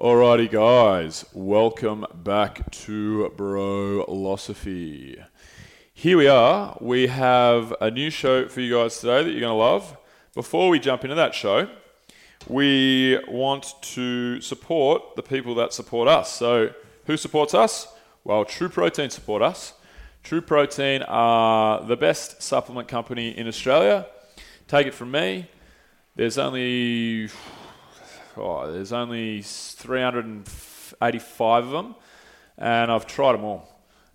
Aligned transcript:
Alrighty, 0.00 0.50
guys, 0.50 1.26
welcome 1.34 2.06
back 2.14 2.70
to 2.70 3.30
Brolosophy. 3.36 5.22
Here 5.92 6.16
we 6.16 6.26
are. 6.26 6.78
We 6.80 7.08
have 7.08 7.74
a 7.82 7.90
new 7.90 8.08
show 8.08 8.48
for 8.48 8.62
you 8.62 8.76
guys 8.76 8.98
today 8.98 9.22
that 9.24 9.30
you're 9.30 9.40
going 9.40 9.50
to 9.50 9.54
love. 9.56 9.98
Before 10.34 10.70
we 10.70 10.78
jump 10.78 11.04
into 11.04 11.16
that 11.16 11.34
show, 11.34 11.68
we 12.48 13.18
want 13.28 13.74
to 13.82 14.40
support 14.40 15.16
the 15.16 15.22
people 15.22 15.54
that 15.56 15.74
support 15.74 16.08
us. 16.08 16.32
So, 16.32 16.70
who 17.04 17.18
supports 17.18 17.52
us? 17.52 17.86
Well, 18.24 18.46
True 18.46 18.70
Protein 18.70 19.10
support 19.10 19.42
us. 19.42 19.74
True 20.22 20.40
Protein 20.40 21.02
are 21.02 21.84
the 21.84 21.96
best 21.98 22.42
supplement 22.42 22.88
company 22.88 23.36
in 23.36 23.46
Australia. 23.46 24.06
Take 24.66 24.86
it 24.86 24.94
from 24.94 25.10
me. 25.10 25.50
There's 26.16 26.38
only 26.38 27.28
oh, 28.36 28.70
there's 28.70 28.92
only 28.92 29.42
385 29.42 31.64
of 31.64 31.70
them, 31.70 31.94
and 32.58 32.92
I've 32.92 33.06
tried 33.06 33.32
them 33.32 33.44
all, 33.44 33.66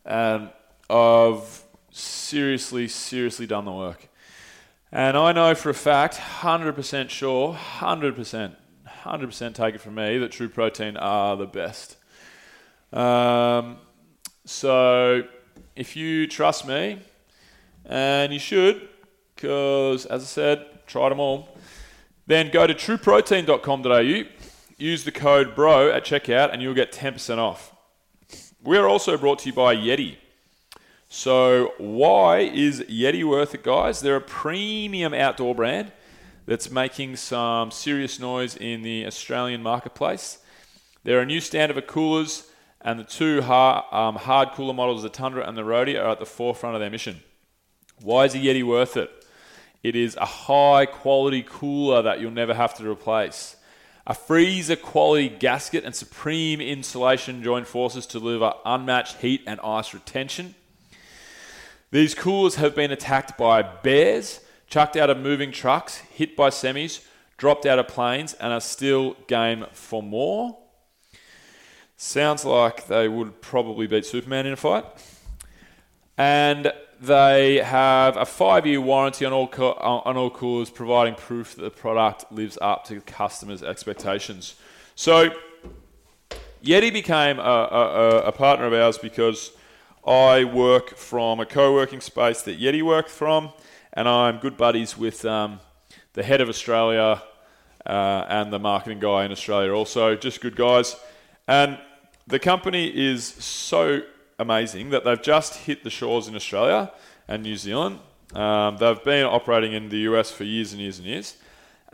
and 0.06 0.52
I've 0.90 1.64
seriously, 1.92 2.88
seriously 2.88 3.48
done 3.48 3.66
the 3.66 3.72
work. 3.72 4.10
And 4.92 5.18
I 5.18 5.32
know 5.32 5.56
for 5.56 5.70
a 5.70 5.74
fact, 5.74 6.16
100% 6.16 7.10
sure, 7.10 7.54
100%, 7.54 8.56
100% 9.04 9.54
take 9.54 9.76
it 9.76 9.82
from 9.82 9.96
me, 9.96 10.18
that 10.20 10.32
True 10.32 10.50
Protein 10.50 10.98
are 10.98 11.36
the 11.36 11.48
best. 11.48 11.98
Um, 12.94 13.78
so 14.46 15.24
if 15.76 15.96
you 15.96 16.28
trust 16.28 16.68
me, 16.68 17.00
and 17.86 18.32
you 18.32 18.40
should, 18.40 18.88
because 19.36 20.06
as 20.06 20.24
I 20.24 20.26
said, 20.26 20.66
tried 20.88 21.10
them 21.10 21.20
all, 21.20 21.55
then 22.28 22.50
go 22.50 22.66
to 22.66 22.74
trueprotein.com.au, 22.74 24.24
use 24.78 25.04
the 25.04 25.12
code 25.12 25.56
BRO 25.56 25.92
at 25.92 26.06
checkout, 26.06 26.52
and 26.52 26.62
you'll 26.62 26.74
get 26.74 26.92
10% 26.92 27.38
off. 27.38 27.74
We're 28.64 28.88
also 28.88 29.18
brought 29.18 29.40
to 29.40 29.50
you 29.50 29.54
by 29.54 29.76
Yeti. 29.76 30.18
So, 31.08 31.74
why 31.78 32.40
is 32.40 32.82
Yeti 32.82 33.24
worth 33.24 33.54
it, 33.54 33.64
guys? 33.64 34.02
They're 34.02 34.16
a 34.16 34.22
premium 34.22 35.14
outdoor 35.14 35.54
brand 35.54 35.92
that's 36.46 36.70
making 36.70 37.16
some 37.16 37.72
serious 37.72 38.20
noise 38.20 38.56
in 38.56 38.82
the 38.82 39.06
Australian 39.06 39.62
marketplace. 39.62 40.40
They're 41.04 41.22
a 41.22 41.26
new 41.26 41.40
standard 41.40 41.78
of 41.78 41.88
coolers, 41.88 42.50
and 42.82 43.00
the 43.00 43.04
two 43.04 43.44
hard, 43.44 43.86
um, 43.94 44.16
hard 44.16 44.52
cooler 44.54 44.74
models, 44.74 45.04
the 45.04 45.10
Tundra 45.10 45.48
and 45.48 45.56
the 45.56 45.62
Roadie, 45.62 46.00
are 46.00 46.10
at 46.10 46.20
the 46.20 46.26
forefront 46.26 46.76
of 46.76 46.80
their 46.80 46.90
mission. 46.90 47.22
Why 48.02 48.26
is 48.26 48.36
a 48.36 48.40
Yeti 48.40 48.64
worth 48.64 48.98
it? 48.98 49.12
It 49.86 49.96
is 49.96 50.16
a 50.16 50.26
high 50.26 50.88
quality 50.88 51.46
cooler 51.48 52.02
that 52.02 52.20
you'll 52.20 52.32
never 52.32 52.56
have 52.56 52.74
to 52.78 52.90
replace. 52.90 53.56
A 54.08 54.16
freezer 54.16 54.76
quality 54.76 55.30
gasket 55.30 55.84
and 55.84 55.94
supreme 55.94 56.60
insulation 56.60 57.44
join 57.44 57.66
forces 57.66 58.08
to 58.08 58.20
deliver 58.20 58.52
unmatched 58.66 59.18
heat 59.18 59.44
and 59.46 59.60
ice 59.60 59.94
retention. 59.94 60.56
These 61.92 62.16
coolers 62.16 62.56
have 62.56 62.74
been 62.74 62.90
attacked 62.90 63.38
by 63.38 63.62
bears, 63.62 64.40
chucked 64.66 64.98
out 64.98 65.12
of 65.12 65.20
moving 65.20 65.52
trucks, 65.52 65.98
hit 65.98 66.36
by 66.36 66.50
semis, 66.50 67.06
dropped 67.38 67.68
out 67.68 67.78
of 67.78 67.88
planes, 67.88 68.34
and 68.34 68.52
are 68.52 68.62
still 68.62 69.16
game 69.28 69.68
for 69.72 70.02
more. 70.02 70.58
Sounds 71.96 72.44
like 72.44 72.88
they 72.88 73.08
would 73.08 73.40
probably 73.40 73.86
beat 73.86 74.08
Superman 74.08 74.48
in 74.48 74.54
a 74.54 74.58
fight. 74.58 74.86
And 76.18 76.74
they 77.06 77.58
have 77.58 78.18
a 78.18 78.26
five-year 78.26 78.82
warranty 78.82 79.26
on 79.26 79.34
all 79.34 79.48
co- 79.48 79.74
on 79.74 80.18
all 80.18 80.30
coolers, 80.30 80.70
providing 80.70 81.16
proof 81.16 81.56
that 81.56 81.62
the 81.64 81.70
product 81.70 82.32
lives 82.32 82.58
up 82.62 82.86
to 82.86 83.02
customers' 83.02 83.64
expectations. 83.64 84.56
So, 84.96 85.30
Yeti 86.64 86.92
became 86.92 87.40
a, 87.40 87.42
a, 87.42 88.18
a 88.28 88.32
partner 88.32 88.66
of 88.66 88.74
ours 88.74 88.98
because 88.98 89.52
I 90.06 90.44
work 90.44 90.98
from 90.98 91.40
a 91.40 91.46
co-working 91.46 92.02
space 92.02 92.42
that 92.44 92.60
Yeti 92.60 92.82
worked 92.82 93.10
from, 93.10 93.52
and 93.94 94.08
I'm 94.08 94.38
good 94.38 94.58
buddies 94.58 94.98
with 94.98 95.26
um, 95.26 95.60
the 96.14 96.24
head 96.24 96.42
of 96.42 96.50
Australia 96.50 97.22
uh, 97.86 98.26
and 98.28 98.52
the 98.52 98.60
marketing 98.60 99.00
guy 99.00 99.26
in 99.26 99.32
Australia. 99.32 99.72
Also, 99.74 100.16
just 100.16 100.42
good 100.42 100.56
guys, 100.56 100.96
and 101.48 101.78
the 102.28 102.40
company 102.40 102.88
is 102.88 103.24
so 103.24 104.02
amazing 104.40 104.90
that 104.90 105.04
they've 105.04 105.22
just 105.22 105.56
hit 105.56 105.84
the 105.84 105.90
shores 105.90 106.28
in 106.28 106.36
Australia 106.36 106.92
and 107.28 107.44
New 107.44 107.58
Zealand. 107.58 108.00
Um, 108.34 108.78
they've 108.78 109.04
been 109.04 109.26
operating 109.26 109.74
in 109.74 109.90
the 109.90 110.00
US 110.00 110.32
for 110.32 110.44
years 110.44 110.74
and 110.74 110.82
years 110.82 110.98
and 110.98 111.08
years, 111.08 111.38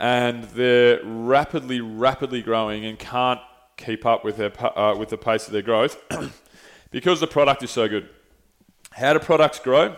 and 0.00 0.44
they're 0.44 1.00
rapidly, 1.04 1.80
rapidly 1.80 2.42
growing 2.42 2.84
and 2.84 2.98
can't 2.98 3.40
keep 3.76 4.04
up 4.04 4.24
with 4.24 4.36
their 4.36 4.78
uh, 4.78 4.94
with 4.96 5.08
the 5.08 5.18
pace 5.18 5.46
of 5.46 5.52
their 5.52 5.62
growth 5.62 6.02
because 6.90 7.20
the 7.20 7.26
product 7.26 7.62
is 7.62 7.70
so 7.70 7.88
good. 7.88 8.08
How 8.92 9.12
do 9.12 9.18
products 9.18 9.58
grow? 9.58 9.96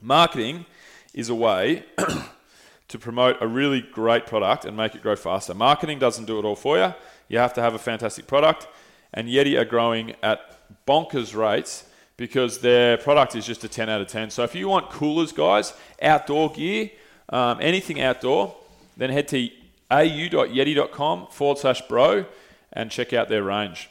Marketing 0.00 0.66
is 1.14 1.28
a 1.28 1.34
way 1.34 1.84
to 2.88 2.98
promote 2.98 3.36
a 3.40 3.46
really 3.46 3.80
great 3.80 4.26
product 4.26 4.64
and 4.64 4.76
make 4.76 4.94
it 4.94 5.02
grow 5.02 5.16
faster. 5.16 5.54
Marketing 5.54 5.98
doesn't 5.98 6.24
do 6.24 6.38
it 6.38 6.44
all 6.44 6.56
for 6.56 6.78
you. 6.78 6.94
You 7.28 7.38
have 7.38 7.54
to 7.54 7.62
have 7.62 7.74
a 7.74 7.78
fantastic 7.78 8.26
product, 8.26 8.68
and 9.12 9.28
Yeti 9.28 9.58
are 9.58 9.64
growing 9.64 10.14
at 10.22 10.61
bonkers 10.86 11.34
rates 11.34 11.84
because 12.16 12.58
their 12.58 12.96
product 12.98 13.34
is 13.34 13.46
just 13.46 13.64
a 13.64 13.68
10 13.68 13.88
out 13.88 14.00
of 14.00 14.08
10. 14.08 14.30
So 14.30 14.44
if 14.44 14.54
you 14.54 14.68
want 14.68 14.90
coolers, 14.90 15.32
guys, 15.32 15.72
outdoor 16.00 16.52
gear, 16.52 16.90
um, 17.30 17.58
anything 17.60 18.00
outdoor, 18.00 18.54
then 18.96 19.10
head 19.10 19.28
to 19.28 19.48
au.yeti.com 19.90 21.26
forward 21.28 21.58
slash 21.58 21.82
bro 21.82 22.24
and 22.72 22.90
check 22.90 23.12
out 23.12 23.28
their 23.28 23.42
range. 23.42 23.90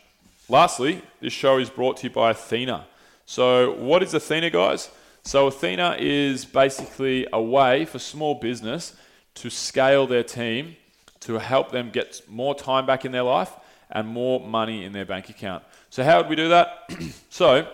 Lastly, 0.50 1.02
this 1.20 1.34
show 1.34 1.58
is 1.58 1.70
brought 1.70 1.98
to 1.98 2.08
you 2.08 2.10
by 2.10 2.34
Athyna. 2.34 2.84
So, 3.26 3.74
what 3.76 4.04
is 4.04 4.14
Athyna, 4.14 4.52
guys? 4.52 4.90
So, 5.24 5.50
Athyna 5.50 5.98
is 6.00 6.46
basically 6.46 7.28
a 7.32 7.42
way 7.42 7.86
for 7.86 8.00
small 8.00 8.36
business 8.36 8.96
to 9.36 9.50
scale 9.50 10.08
their 10.08 10.24
team 10.24 10.76
to 11.22 11.38
help 11.38 11.72
them 11.72 11.92
get 11.92 12.22
more 12.28 12.56
time 12.56 12.86
back 12.86 13.06
in 13.06 13.12
their 13.12 13.24
life 13.24 13.54
and 13.90 14.08
more 14.08 14.40
money 14.40 14.84
in 14.84 14.94
their 14.94 15.06
bank 15.06 15.30
account. 15.30 15.64
So, 15.92 16.06
how 16.06 16.20
would 16.20 16.30
we 16.30 16.38
do 16.38 16.48
that? 16.48 16.90
so, 17.30 17.68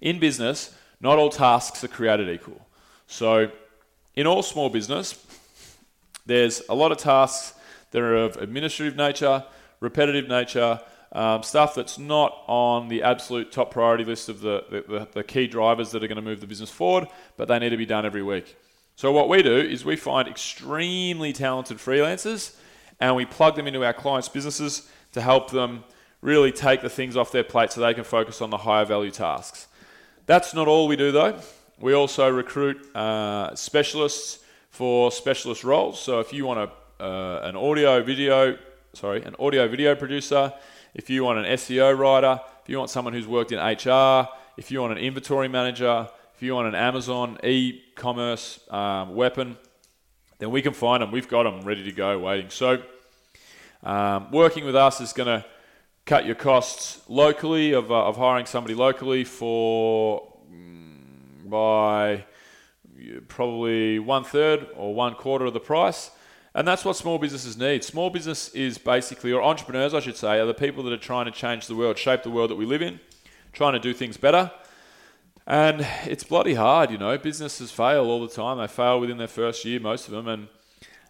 in 0.00 0.20
business, 0.20 0.72
not 1.00 1.18
all 1.18 1.30
tasks 1.30 1.82
are 1.82 1.88
created 1.88 2.28
equal. 2.28 2.64
So, 3.08 3.50
in 4.14 4.28
all 4.28 4.40
small 4.44 4.70
business, 4.70 5.26
there's 6.26 6.62
a 6.68 6.76
lot 6.76 6.92
of 6.92 6.98
tasks 6.98 7.58
that 7.90 8.00
are 8.00 8.14
of 8.14 8.36
administrative 8.36 8.94
nature, 8.94 9.44
repetitive 9.80 10.28
nature, 10.28 10.80
um, 11.10 11.42
stuff 11.42 11.74
that's 11.74 11.98
not 11.98 12.44
on 12.46 12.86
the 12.86 13.02
absolute 13.02 13.50
top 13.50 13.72
priority 13.72 14.04
list 14.04 14.28
of 14.28 14.38
the, 14.38 14.84
the, 14.86 15.08
the 15.12 15.24
key 15.24 15.48
drivers 15.48 15.90
that 15.90 16.04
are 16.04 16.06
going 16.06 16.16
to 16.16 16.22
move 16.22 16.40
the 16.40 16.46
business 16.46 16.70
forward, 16.70 17.08
but 17.36 17.48
they 17.48 17.58
need 17.58 17.70
to 17.70 17.76
be 17.76 17.86
done 17.86 18.06
every 18.06 18.22
week. 18.22 18.56
So, 18.94 19.10
what 19.10 19.28
we 19.28 19.42
do 19.42 19.56
is 19.56 19.84
we 19.84 19.96
find 19.96 20.28
extremely 20.28 21.32
talented 21.32 21.78
freelancers 21.78 22.54
and 23.00 23.16
we 23.16 23.24
plug 23.24 23.56
them 23.56 23.66
into 23.66 23.84
our 23.84 23.92
clients' 23.92 24.28
businesses 24.28 24.88
to 25.14 25.20
help 25.20 25.50
them 25.50 25.82
really 26.20 26.52
take 26.52 26.82
the 26.82 26.88
things 26.90 27.16
off 27.16 27.32
their 27.32 27.44
plate 27.44 27.72
so 27.72 27.80
they 27.80 27.94
can 27.94 28.04
focus 28.04 28.40
on 28.40 28.50
the 28.50 28.58
higher 28.58 28.84
value 28.84 29.10
tasks. 29.10 29.68
That's 30.26 30.54
not 30.54 30.68
all 30.68 30.88
we 30.88 30.96
do 30.96 31.12
though. 31.12 31.38
We 31.80 31.92
also 31.92 32.28
recruit 32.28 32.94
uh, 32.94 33.54
specialists 33.54 34.40
for 34.70 35.12
specialist 35.12 35.64
roles. 35.64 36.00
So 36.00 36.20
if 36.20 36.32
you 36.32 36.44
want 36.44 36.70
a, 36.98 37.02
uh, 37.02 37.40
an 37.44 37.56
audio 37.56 38.02
video, 38.02 38.58
sorry, 38.92 39.22
an 39.22 39.36
audio 39.38 39.68
video 39.68 39.94
producer, 39.94 40.52
if 40.94 41.08
you 41.08 41.22
want 41.22 41.38
an 41.38 41.44
SEO 41.56 41.96
writer, 41.96 42.40
if 42.62 42.68
you 42.68 42.78
want 42.78 42.90
someone 42.90 43.14
who's 43.14 43.26
worked 43.26 43.52
in 43.52 43.58
HR, 43.58 44.28
if 44.56 44.70
you 44.70 44.80
want 44.80 44.92
an 44.92 44.98
inventory 44.98 45.48
manager, 45.48 46.08
if 46.34 46.42
you 46.42 46.54
want 46.54 46.68
an 46.68 46.74
Amazon 46.74 47.38
e-commerce 47.44 48.60
um, 48.70 49.14
weapon, 49.14 49.56
then 50.38 50.50
we 50.50 50.62
can 50.62 50.72
find 50.72 51.02
them. 51.02 51.10
We've 51.10 51.28
got 51.28 51.44
them 51.44 51.62
ready 51.62 51.84
to 51.84 51.92
go, 51.92 52.18
waiting. 52.18 52.50
So 52.50 52.82
um, 53.82 54.30
working 54.30 54.64
with 54.64 54.76
us 54.76 55.00
is 55.00 55.12
going 55.12 55.26
to 55.26 55.44
cut 56.08 56.24
your 56.24 56.34
costs 56.34 57.02
locally 57.06 57.72
of, 57.72 57.92
uh, 57.92 58.06
of 58.06 58.16
hiring 58.16 58.46
somebody 58.46 58.74
locally 58.74 59.24
for 59.24 60.26
mm, 60.50 61.50
by 61.50 62.24
probably 63.28 63.98
one 63.98 64.24
third 64.24 64.68
or 64.74 64.94
one 64.94 65.14
quarter 65.14 65.44
of 65.44 65.52
the 65.52 65.60
price. 65.60 66.10
And 66.54 66.66
that's 66.66 66.82
what 66.82 66.96
small 66.96 67.18
businesses 67.18 67.58
need. 67.58 67.84
Small 67.84 68.08
business 68.08 68.48
is 68.54 68.78
basically, 68.78 69.32
or 69.32 69.42
entrepreneurs, 69.42 69.92
I 69.92 70.00
should 70.00 70.16
say, 70.16 70.40
are 70.40 70.46
the 70.46 70.54
people 70.54 70.82
that 70.84 70.94
are 70.94 70.96
trying 70.96 71.26
to 71.26 71.30
change 71.30 71.66
the 71.66 71.76
world, 71.76 71.98
shape 71.98 72.22
the 72.22 72.30
world 72.30 72.48
that 72.48 72.56
we 72.56 72.64
live 72.64 72.80
in, 72.80 73.00
trying 73.52 73.74
to 73.74 73.78
do 73.78 73.92
things 73.92 74.16
better. 74.16 74.50
And 75.46 75.86
it's 76.06 76.24
bloody 76.24 76.54
hard, 76.54 76.90
you 76.90 76.96
know. 76.96 77.18
Businesses 77.18 77.70
fail 77.70 78.06
all 78.06 78.26
the 78.26 78.34
time. 78.34 78.56
They 78.56 78.66
fail 78.66 78.98
within 78.98 79.18
their 79.18 79.28
first 79.28 79.62
year, 79.66 79.78
most 79.78 80.08
of 80.08 80.12
them. 80.12 80.26
And 80.26 80.48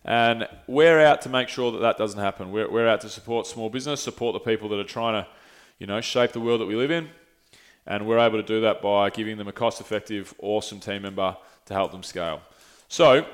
and 0.09 0.49
we're 0.67 1.01
out 1.01 1.21
to 1.21 1.29
make 1.29 1.51
sure 1.51 1.71
that 1.71 1.81
that 1.81 1.99
doesn't 1.99 2.19
happen. 2.19 2.51
We're, 2.51 2.71
we're 2.71 2.89
out 2.89 3.03
to 3.03 3.11
support 3.11 3.47
small 3.47 3.69
business, 3.69 4.03
support 4.03 4.33
the 4.33 4.41
people 4.41 4.71
that 4.71 4.79
are 4.79 4.85
trying 4.85 5.23
to, 5.23 5.29
you 5.79 5.87
know, 5.87 6.01
shape 6.01 6.33
the 6.33 6.41
world 6.41 6.63
that 6.63 6.67
we 6.67 6.77
live 6.77 6.91
in. 6.91 7.11
And 7.87 8.07
we're 8.07 8.19
able 8.19 8.39
to 8.39 8.43
do 8.43 8.63
that 8.63 8.81
by 8.81 9.11
giving 9.11 9.37
them 9.37 9.49
a 9.49 9.53
cost 9.53 9.83
effective, 9.83 10.33
awesome 10.39 10.81
team 10.81 11.03
member 11.03 11.37
to 11.67 11.75
help 11.75 11.93
them 11.93 12.03
scale. 12.03 12.41
So, 12.89 13.27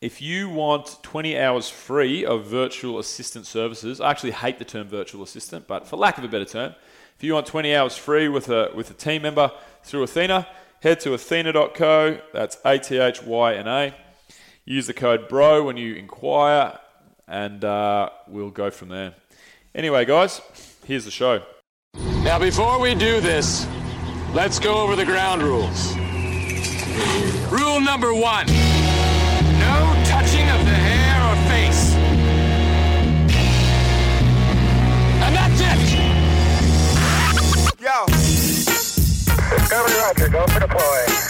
If 0.00 0.22
you 0.22 0.48
want 0.48 1.02
20 1.02 1.36
hours 1.36 1.68
free 1.68 2.24
of 2.24 2.46
virtual 2.46 3.00
assistant 3.00 3.44
services, 3.46 4.00
I 4.00 4.12
actually 4.12 4.30
hate 4.30 4.60
the 4.60 4.64
term 4.64 4.86
virtual 4.86 5.24
assistant, 5.24 5.66
but 5.66 5.88
for 5.88 5.96
lack 5.96 6.18
of 6.18 6.24
a 6.24 6.28
better 6.28 6.44
term, 6.46 6.74
if 7.16 7.24
you 7.24 7.34
want 7.34 7.46
20 7.46 7.74
hours 7.74 7.96
free 7.96 8.28
with 8.28 8.48
a, 8.48 8.70
with 8.76 8.90
a 8.90 8.94
team 8.94 9.22
member 9.22 9.50
through 9.82 10.06
Athyna, 10.06 10.46
head 10.82 11.00
to 11.00 11.10
athyna.co. 11.10 12.18
That's 12.32 12.56
A 12.64 12.78
T 12.78 12.96
H 12.96 13.22
Y 13.24 13.54
N 13.56 13.66
A. 13.66 13.94
Use 14.70 14.86
the 14.86 14.94
code 14.94 15.28
BRO 15.28 15.64
when 15.64 15.76
you 15.76 15.96
inquire, 15.96 16.78
and 17.26 17.64
uh, 17.64 18.08
we'll 18.28 18.52
go 18.52 18.70
from 18.70 18.88
there. 18.88 19.14
Anyway, 19.74 20.04
guys, 20.04 20.40
here's 20.84 21.04
the 21.04 21.10
show. 21.10 21.42
Now, 22.22 22.38
before 22.38 22.78
we 22.78 22.94
do 22.94 23.20
this, 23.20 23.66
let's 24.32 24.60
go 24.60 24.74
over 24.74 24.94
the 24.94 25.04
ground 25.04 25.42
rules. 25.42 25.96
Rule 27.50 27.80
number 27.80 28.14
one 28.14 28.46
no 28.46 30.04
touching 30.06 30.48
of 30.50 30.60
the 30.64 30.78
hair 30.86 31.18
or 31.26 31.34
face. 31.50 31.96
And 35.24 35.34
that's 35.34 35.60
it! 35.60 35.80
Yo, 37.80 38.06
Discovery 39.58 39.98
Roger, 39.98 40.28
go 40.28 40.46
for 40.46 40.60
deploy. 40.60 41.29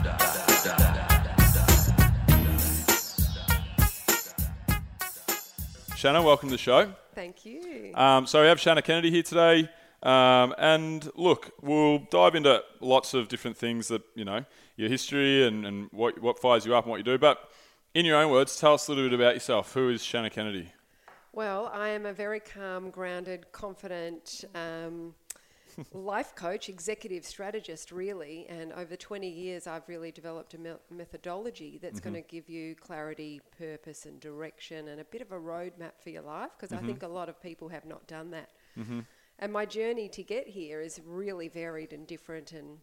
Shannah, 6.01 6.23
welcome 6.23 6.49
to 6.49 6.53
the 6.53 6.57
show. 6.57 6.91
Thank 7.13 7.45
you. 7.45 7.91
Um, 7.93 8.25
so 8.25 8.41
we 8.41 8.47
have 8.47 8.59
Shannah 8.59 8.81
Kennedy 8.81 9.11
here 9.11 9.21
today. 9.21 9.69
Um, 10.01 10.55
and 10.57 11.07
look, 11.13 11.51
we'll 11.61 11.99
dive 12.09 12.33
into 12.33 12.63
lots 12.79 13.13
of 13.13 13.27
different 13.27 13.55
things 13.55 13.89
that, 13.89 14.01
you 14.15 14.25
know, 14.25 14.43
your 14.77 14.89
history 14.89 15.45
and, 15.45 15.63
and 15.63 15.89
what, 15.91 16.19
what 16.19 16.39
fires 16.39 16.65
you 16.65 16.75
up 16.75 16.85
and 16.85 16.89
what 16.89 16.97
you 16.97 17.03
do. 17.03 17.19
But 17.19 17.51
in 17.93 18.03
your 18.03 18.17
own 18.17 18.31
words, 18.31 18.59
tell 18.59 18.73
us 18.73 18.87
a 18.87 18.91
little 18.91 19.07
bit 19.07 19.13
about 19.13 19.35
yourself. 19.35 19.75
Who 19.75 19.89
is 19.89 20.03
Shannah 20.03 20.31
Kennedy? 20.31 20.73
Well, 21.33 21.69
I 21.71 21.89
am 21.89 22.07
a 22.07 22.13
very 22.13 22.39
calm, 22.39 22.89
grounded, 22.89 23.51
confident 23.51 24.43
um, 24.55 25.13
life 25.93 26.35
coach, 26.35 26.69
executive 26.69 27.25
strategist, 27.25 27.91
really. 27.91 28.45
And 28.49 28.73
over 28.73 28.95
20 28.95 29.29
years, 29.29 29.67
I've 29.67 29.87
really 29.87 30.11
developed 30.11 30.53
a 30.53 30.57
me- 30.57 30.71
methodology 30.89 31.79
that's 31.81 31.99
mm-hmm. 31.99 32.13
going 32.13 32.23
to 32.23 32.29
give 32.29 32.49
you 32.49 32.75
clarity, 32.75 33.41
purpose, 33.57 34.05
and 34.05 34.19
direction, 34.19 34.87
and 34.87 35.01
a 35.01 35.05
bit 35.05 35.21
of 35.21 35.31
a 35.31 35.39
roadmap 35.39 35.93
for 36.01 36.09
your 36.09 36.23
life. 36.23 36.51
Because 36.57 36.71
I 36.71 36.77
mm-hmm. 36.77 36.87
think 36.87 37.03
a 37.03 37.07
lot 37.07 37.29
of 37.29 37.41
people 37.41 37.69
have 37.69 37.85
not 37.85 38.07
done 38.07 38.31
that. 38.31 38.49
Mm-hmm. 38.77 39.01
And 39.39 39.51
my 39.51 39.65
journey 39.65 40.07
to 40.09 40.23
get 40.23 40.47
here 40.47 40.81
is 40.81 41.01
really 41.05 41.47
varied 41.47 41.93
and 41.93 42.05
different, 42.05 42.51
and 42.51 42.79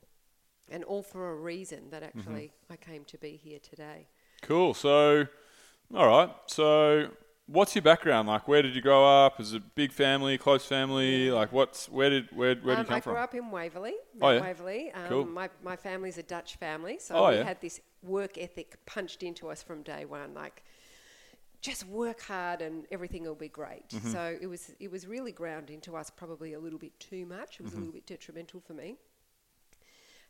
and 0.71 0.85
all 0.85 1.03
for 1.03 1.31
a 1.31 1.35
reason 1.37 1.91
that 1.91 2.03
actually 2.03 2.53
I 2.71 2.77
came 2.77 3.05
to 3.07 3.19
be 3.19 3.37
here 3.37 3.59
today. 3.59 4.09
Cool. 4.43 4.75
So, 4.75 5.27
all 5.95 6.09
right. 6.09 6.31
So, 6.47 7.09
what's 7.49 7.75
your 7.75 7.83
background 7.83 8.29
like? 8.29 8.47
Where 8.49 8.63
did 8.63 8.75
you 8.77 8.83
grow 8.83 9.05
up? 9.05 9.41
Is 9.41 9.53
it 9.55 9.59
a 9.59 9.65
big 9.75 9.93
family, 9.93 10.39
close 10.39 10.65
family? 10.67 11.31
Like, 11.31 11.53
what's 11.53 11.89
where 11.89 12.11
did 12.11 12.29
where 12.33 12.55
where 12.57 12.77
did 12.77 12.79
Um, 12.79 12.79
you 12.81 12.85
come 12.87 12.97
I 12.97 13.01
from? 13.01 13.13
I 13.13 13.15
grew 13.15 13.23
up 13.25 13.35
in 13.35 13.51
Waverley. 13.51 13.95
Oh, 14.21 14.31
yeah? 14.31 14.41
Waverley. 14.41 14.93
Um, 14.93 15.09
Cool. 15.09 15.25
My, 15.27 15.51
my 15.63 15.77
family's 15.77 16.19
a 16.19 16.23
Dutch 16.23 16.57
family, 16.57 16.99
so 16.99 17.17
Oh, 17.17 17.31
we 17.31 17.37
yeah? 17.37 17.45
had 17.45 17.61
this 17.61 17.81
work 18.03 18.39
ethic 18.39 18.77
punched 18.87 19.23
into 19.23 19.51
us 19.51 19.63
from 19.63 19.83
day 19.83 20.05
one. 20.05 20.35
Like, 20.35 20.63
just 21.61 21.87
work 21.87 22.21
hard 22.23 22.63
and 22.63 22.87
everything 22.93 23.25
will 23.25 23.35
be 23.35 23.49
great. 23.49 23.89
Mm-hmm. 23.89 24.13
So 24.13 24.39
it 24.41 24.47
was 24.47 24.75
it 24.81 24.91
was 24.91 25.07
really 25.07 25.33
grounding 25.33 25.81
to 25.83 25.97
us, 25.97 26.11
probably 26.11 26.53
a 26.55 26.61
little 26.61 26.79
bit 26.79 26.99
too 27.01 27.27
much. 27.27 27.61
It 27.61 27.63
was 27.63 27.73
Mm-hmm. 27.73 27.77
a 27.77 27.81
little 27.81 27.93
bit 27.95 28.07
detrimental 28.07 28.61
for 28.61 28.75
me. 28.75 28.97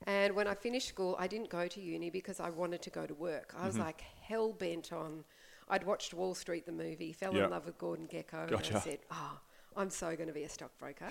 And 0.07 0.35
when 0.35 0.47
I 0.47 0.55
finished 0.55 0.89
school, 0.89 1.17
I 1.19 1.27
didn't 1.27 1.51
go 1.51 1.67
to 1.69 1.81
uni 1.81 2.11
because 2.11 2.41
I 2.41 2.51
wanted 2.51 2.83
to 2.83 2.91
go 2.91 3.07
to 3.07 3.15
work. 3.15 3.55
I 3.57 3.67
was 3.67 3.77
Mm-hmm. 3.77 3.83
like 3.85 4.01
hell 4.23 4.53
bent 4.53 4.93
on. 4.93 5.25
I'd 5.71 5.85
watched 5.85 6.15
Wall 6.15 6.35
Street 6.35 6.67
the 6.67 6.73
movie, 6.73 7.13
fell 7.13 7.35
Yep. 7.35 7.45
in 7.45 7.51
love 7.51 7.67
with 7.67 7.79
Gordon 7.79 8.07
Gekko, 8.09 8.47
and 8.49 8.57
I 8.57 8.81
said, 8.81 8.99
"Oh, 9.11 9.39
I'm 9.77 9.91
so 9.91 10.15
going 10.17 10.29
to 10.29 10.33
be 10.35 10.45
a 10.45 10.49
stockbroker." 10.49 11.09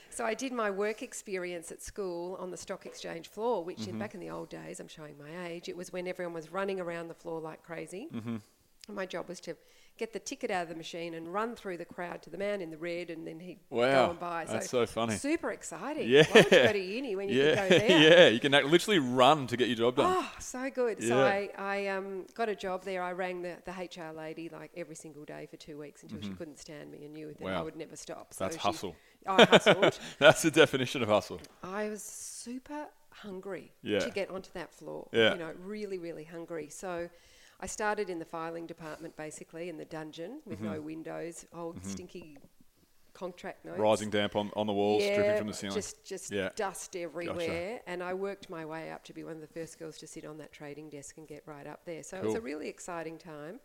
so 0.10 0.24
I 0.24 0.34
did 0.34 0.52
my 0.52 0.70
work 0.70 1.02
experience 1.02 1.70
at 1.70 1.82
school 1.82 2.36
on 2.40 2.50
the 2.50 2.56
stock 2.56 2.86
exchange 2.86 3.28
floor, 3.28 3.64
which 3.64 3.78
Mm-hmm. 3.80 3.90
in, 3.90 3.98
back 3.98 4.14
in 4.14 4.20
the 4.20 4.30
old 4.30 4.48
days, 4.48 4.80
I'm 4.80 4.88
showing 4.88 5.16
my 5.18 5.46
age, 5.46 5.68
it 5.68 5.76
was 5.76 5.92
when 5.92 6.06
everyone 6.08 6.34
was 6.34 6.50
running 6.50 6.80
around 6.80 7.08
the 7.08 7.14
floor 7.14 7.40
like 7.40 7.62
crazy. 7.62 8.08
Mm-hmm. 8.12 8.36
And 8.88 8.96
my 8.96 9.06
job 9.06 9.28
was 9.28 9.40
to 9.40 9.56
get 10.00 10.12
the 10.12 10.18
ticket 10.18 10.50
out 10.50 10.62
of 10.64 10.68
the 10.70 10.74
machine 10.74 11.14
and 11.14 11.32
run 11.32 11.54
through 11.54 11.76
the 11.76 11.84
crowd 11.84 12.22
to 12.22 12.30
the 12.30 12.38
man 12.38 12.60
in 12.60 12.70
the 12.70 12.76
red, 12.76 13.10
and 13.10 13.26
then 13.26 13.38
he'd 13.38 13.58
Wow, 13.70 14.06
go 14.06 14.10
and 14.10 14.18
buy. 14.18 14.44
that's 14.48 14.68
so 14.70 14.84
funny. 14.86 15.14
Super 15.14 15.52
exciting. 15.52 16.08
Yeah. 16.08 16.24
Why 16.32 16.40
would 16.40 16.50
you 16.50 16.58
go 16.64 16.72
to 16.72 16.78
uni 16.80 17.14
when 17.16 17.28
you 17.28 17.42
yeah, 17.42 17.68
could 17.68 17.70
go 17.82 17.86
there? 17.88 18.00
yeah. 18.00 18.28
You 18.28 18.40
can 18.40 18.52
literally 18.52 18.98
run 18.98 19.46
to 19.46 19.56
get 19.56 19.68
your 19.68 19.76
job 19.76 19.96
done. 19.96 20.16
Oh, 20.18 20.32
so 20.40 20.68
good. 20.70 21.02
So 21.04 21.20
I, 21.24 21.50
I 21.58 21.86
um, 21.88 22.24
got 22.34 22.48
a 22.48 22.56
job 22.56 22.82
there. 22.84 23.02
I 23.02 23.12
rang 23.12 23.42
the, 23.42 23.56
the 23.64 23.72
HR 23.72 24.12
lady 24.16 24.48
like 24.48 24.72
every 24.76 24.94
single 24.96 25.24
day 25.24 25.46
for 25.50 25.56
two 25.58 25.78
weeks 25.78 26.02
until 26.02 26.20
she 26.22 26.30
couldn't 26.30 26.58
stand 26.58 26.90
me 26.90 27.04
and 27.04 27.12
knew 27.14 27.28
that 27.38 27.44
I 27.46 27.50
Mm-hmm. 27.50 27.64
Would 27.66 27.76
never 27.76 27.94
stop. 27.96 28.32
So 28.34 28.44
That's 28.44 28.56
she- 28.56 28.60
hustle. 28.62 28.96
I 29.26 29.44
hustled. 29.44 29.98
That's 30.18 30.40
the 30.42 30.50
definition 30.50 31.02
of 31.02 31.08
hustle. 31.10 31.40
I 31.62 31.90
was 31.90 32.02
super 32.02 32.86
hungry 33.10 33.70
Yeah. 33.82 33.98
to 33.98 34.10
get 34.10 34.30
onto 34.30 34.50
that 34.54 34.72
floor. 34.72 35.08
Yeah. 35.12 35.32
You 35.34 35.38
know, 35.40 35.52
really, 35.62 35.98
really 35.98 36.24
hungry. 36.24 36.68
So 36.70 37.10
I 37.60 37.66
started 37.66 38.08
in 38.10 38.18
the 38.18 38.24
filing 38.24 38.66
department 38.66 39.16
basically 39.16 39.68
in 39.68 39.76
the 39.76 39.84
dungeon 39.84 40.40
with 40.46 40.58
Mm-hmm. 40.60 40.72
no 40.72 40.80
windows, 40.80 41.44
old 41.54 41.84
stinky 41.84 42.38
contract 43.12 43.64
notes. 43.64 43.78
Rising 43.78 44.08
damp 44.10 44.34
on, 44.36 44.50
on 44.56 44.66
the 44.66 44.72
walls, 44.72 45.02
dripping 45.14 45.36
from 45.36 45.46
the 45.48 45.52
ceiling. 45.52 45.74
Just, 45.74 46.04
just 46.04 46.30
Yeah. 46.32 46.50
dust 46.56 46.96
everywhere. 46.96 47.80
And 47.86 48.02
I 48.02 48.14
worked 48.14 48.48
my 48.48 48.64
way 48.64 48.90
up 48.90 49.04
to 49.04 49.12
be 49.12 49.24
one 49.24 49.34
of 49.34 49.40
the 49.40 49.46
first 49.46 49.78
girls 49.78 49.98
to 49.98 50.06
sit 50.06 50.24
on 50.24 50.38
that 50.38 50.52
trading 50.52 50.88
desk 50.90 51.18
and 51.18 51.26
get 51.28 51.42
right 51.46 51.66
up 51.66 51.84
there. 51.84 52.02
So 52.02 52.16
it 52.16 52.24
was 52.24 52.34
a 52.34 52.38
Mm-hmm. 52.38 52.46
really 52.46 52.68
exciting 52.68 53.18
time. 53.18 53.60